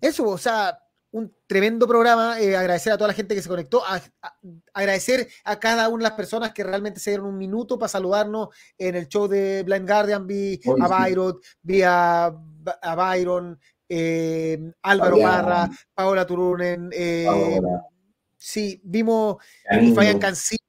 eso, 0.01 0.25
o 0.29 0.39
sea, 0.39 0.79
un 1.13 1.33
tremendo 1.47 1.87
programa, 1.87 2.41
eh, 2.41 2.57
agradecer 2.57 2.93
a 2.93 2.97
toda 2.97 3.09
la 3.09 3.15
gente 3.15 3.35
que 3.35 3.43
se 3.43 3.49
conectó, 3.49 3.85
a- 3.85 4.01
a- 4.23 4.37
agradecer 4.73 5.29
a 5.45 5.59
cada 5.59 5.89
una 5.89 6.05
de 6.05 6.09
las 6.11 6.17
personas 6.17 6.53
que 6.53 6.65
realmente 6.65 7.01
se 7.01 7.11
dieron 7.11 7.27
un 7.27 7.37
minuto 7.37 7.79
para 7.79 7.89
saludarnos 7.89 8.49
en 8.79 8.95
el 8.95 9.09
show 9.09 9.27
de 9.29 9.63
Blind 9.65 9.89
Guardian, 9.89 10.27
vi 10.27 10.61
Oye, 10.67 10.83
a 10.83 10.87
sí. 10.89 10.95
Byron, 10.95 11.41
vi 11.63 11.83
a, 11.83 12.27
a 12.27 12.95
Byron, 12.95 13.59
eh, 13.91 14.73
Álvaro 14.83 15.17
Fabián. 15.17 15.31
Parra, 15.31 15.71
Paola 15.93 16.27
Turunen, 16.27 16.91
eh, 16.93 17.25
Paola. 17.27 17.85
sí, 18.39 18.81
vimos. 18.85 19.37
Fabián 19.95 20.19
Cancino, 20.19 20.61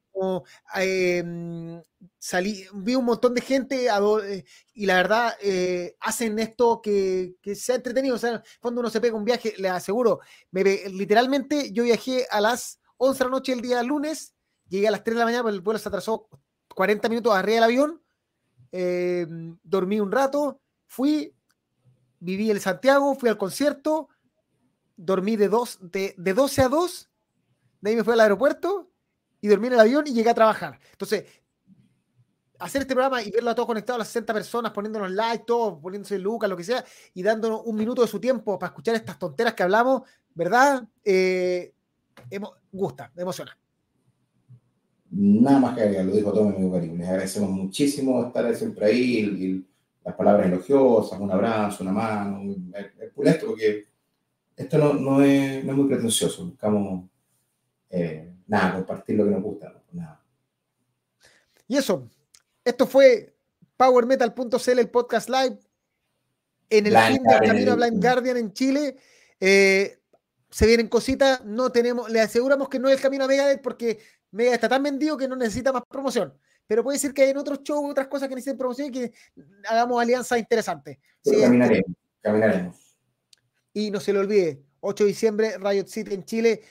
eh, 0.76 1.82
salí, 2.18 2.64
vi 2.74 2.94
un 2.94 3.04
montón 3.04 3.34
de 3.34 3.40
gente 3.40 3.86
eh, 3.88 4.44
y 4.74 4.86
la 4.86 4.96
verdad 4.96 5.34
eh, 5.40 5.96
hacen 6.00 6.38
esto 6.38 6.80
que, 6.82 7.36
que 7.40 7.54
sea 7.54 7.76
entretenido. 7.76 8.16
O 8.16 8.18
sea, 8.18 8.42
cuando 8.60 8.80
uno 8.80 8.90
se 8.90 9.00
pega 9.00 9.16
un 9.16 9.24
viaje, 9.24 9.54
le 9.58 9.68
aseguro, 9.68 10.20
me 10.50 10.62
literalmente 10.64 11.72
yo 11.72 11.84
viajé 11.84 12.26
a 12.30 12.40
las 12.40 12.80
11 12.98 13.18
de 13.18 13.24
la 13.24 13.30
noche 13.30 13.52
el 13.52 13.60
día 13.60 13.82
lunes, 13.82 14.34
llegué 14.68 14.88
a 14.88 14.92
las 14.92 15.04
3 15.04 15.14
de 15.14 15.18
la 15.18 15.24
mañana, 15.24 15.44
pero 15.44 15.54
el 15.54 15.60
vuelo 15.60 15.78
se 15.78 15.88
atrasó 15.88 16.28
40 16.74 17.08
minutos 17.08 17.34
arriba 17.34 17.54
del 17.56 17.64
avión, 17.64 18.02
dormí 19.62 20.00
un 20.00 20.12
rato, 20.12 20.60
fui, 20.86 21.34
viví 22.22 22.50
en 22.50 22.60
Santiago, 22.60 23.14
fui 23.16 23.28
al 23.28 23.36
concierto, 23.36 24.08
dormí 24.96 25.36
de, 25.36 25.48
dos, 25.48 25.78
de, 25.80 26.14
de 26.16 26.34
12 26.34 26.62
a 26.62 26.68
2, 26.68 27.10
de 27.80 27.90
ahí 27.90 27.96
me 27.96 28.04
fui 28.04 28.12
al 28.12 28.20
aeropuerto 28.20 28.90
y 29.40 29.48
dormí 29.48 29.66
en 29.66 29.72
el 29.72 29.80
avión 29.80 30.06
y 30.06 30.12
llegué 30.12 30.30
a 30.30 30.34
trabajar. 30.34 30.78
Entonces, 30.92 31.24
hacer 32.60 32.82
este 32.82 32.94
programa 32.94 33.22
y 33.22 33.30
verlo 33.32 33.50
a 33.50 33.54
todos 33.56 33.66
conectados, 33.66 33.98
las 33.98 34.06
60 34.08 34.32
personas, 34.34 34.70
poniéndonos 34.72 35.10
like, 35.10 35.42
todos, 35.44 35.80
poniéndose 35.82 36.16
Lucas, 36.18 36.48
lo 36.48 36.56
que 36.56 36.62
sea, 36.62 36.84
y 37.12 37.22
dándonos 37.24 37.62
un 37.64 37.74
minuto 37.74 38.02
de 38.02 38.08
su 38.08 38.20
tiempo 38.20 38.56
para 38.58 38.68
escuchar 38.70 38.94
estas 38.94 39.18
tonteras 39.18 39.54
que 39.54 39.64
hablamos, 39.64 40.02
¿verdad? 40.32 40.86
Eh, 41.04 41.74
emo- 42.30 42.54
gusta, 42.70 43.10
emociona. 43.16 43.58
Nada 45.10 45.58
más 45.58 45.74
que 45.74 45.82
agregar, 45.82 46.06
lo 46.06 46.12
dijo 46.12 46.32
todo 46.32 46.44
mi 46.44 46.54
amigo 46.54 46.72
Karim. 46.72 46.96
Les 46.98 47.08
agradecemos 47.08 47.50
muchísimo 47.50 48.24
estar 48.26 48.54
siempre 48.54 48.86
ahí, 48.86 49.66
las 50.04 50.14
palabras 50.14 50.46
elogiosas, 50.46 51.18
un 51.20 51.30
abrazo, 51.30 51.84
una 51.84 51.92
mano, 51.92 52.40
es, 52.74 52.86
es 53.00 53.12
pulesto 53.12 53.46
porque 53.46 53.86
esto 54.56 54.78
no, 54.78 54.94
no, 54.94 55.22
es, 55.22 55.64
no 55.64 55.72
es 55.72 55.78
muy 55.78 55.88
pretencioso, 55.88 56.46
buscamos 56.46 57.08
eh, 57.90 58.32
nada, 58.46 58.74
compartir 58.74 59.16
lo 59.16 59.24
que 59.24 59.30
nos 59.30 59.42
gusta, 59.42 59.82
nada. 59.92 60.22
Y 61.68 61.76
eso, 61.76 62.08
esto 62.64 62.86
fue 62.86 63.34
PowerMetal.cl, 63.76 64.78
el 64.78 64.90
podcast 64.90 65.28
live, 65.28 65.58
en 66.70 66.86
el 66.86 66.92
Blind 66.92 67.16
fin 67.16 67.22
del 67.24 67.40
camino 67.40 67.72
a 67.72 67.76
Blind 67.76 68.02
Guardian 68.02 68.36
en 68.36 68.52
Chile. 68.52 68.96
Eh, 69.40 69.98
se 70.50 70.66
vienen 70.66 70.88
cositas, 70.88 71.44
no 71.44 71.70
tenemos, 71.70 72.10
le 72.10 72.20
aseguramos 72.20 72.68
que 72.68 72.78
no 72.78 72.88
es 72.88 72.96
el 72.96 73.00
camino 73.00 73.24
a 73.24 73.28
Megadeth 73.28 73.62
porque 73.62 74.00
Megadeth 74.30 74.54
está 74.54 74.68
tan 74.68 74.82
vendido 74.82 75.16
que 75.16 75.28
no 75.28 75.36
necesita 75.36 75.72
más 75.72 75.82
promoción. 75.88 76.34
Pero 76.66 76.82
puede 76.84 76.98
ser 76.98 77.12
que 77.12 77.22
hay 77.22 77.30
en 77.30 77.36
otros 77.38 77.62
shows 77.62 77.90
otras 77.90 78.08
cosas 78.08 78.28
que 78.28 78.34
necesiten 78.34 78.58
promoción 78.58 78.88
y 78.88 78.90
que 78.92 79.12
hagamos 79.68 80.00
alianzas 80.00 80.38
interesantes. 80.38 80.98
Sí, 81.24 81.40
caminaremos, 81.40 81.90
caminaremos. 82.20 82.96
y 83.74 83.90
no 83.90 84.00
se 84.00 84.12
le 84.12 84.18
olvide, 84.20 84.62
8 84.80 85.04
de 85.04 85.08
diciembre, 85.08 85.58
Riot 85.58 85.86
City 85.86 86.14
en 86.14 86.24
Chile, 86.24 86.62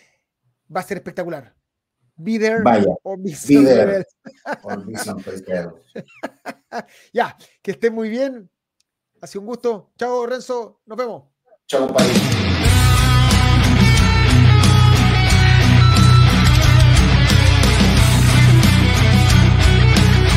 va 0.73 0.79
a 0.81 0.83
ser 0.83 0.97
espectacular. 0.97 1.55
Be 2.15 2.37
there 2.37 2.61
Vaya, 2.61 2.85
or 3.03 3.17
be 3.17 3.31
be 3.47 3.63
there. 3.65 4.05
or 4.63 4.85
be. 4.85 4.93
Ya, 7.13 7.35
que 7.61 7.71
estén 7.71 7.93
muy 7.93 8.09
bien. 8.09 8.49
Ha 9.21 9.27
sido 9.27 9.41
un 9.41 9.47
gusto. 9.47 9.91
Chao, 9.97 10.25
Renzo. 10.25 10.81
Nos 10.85 10.97
vemos. 10.97 11.23
Chao, 11.67 11.87
compadre. 11.87 12.50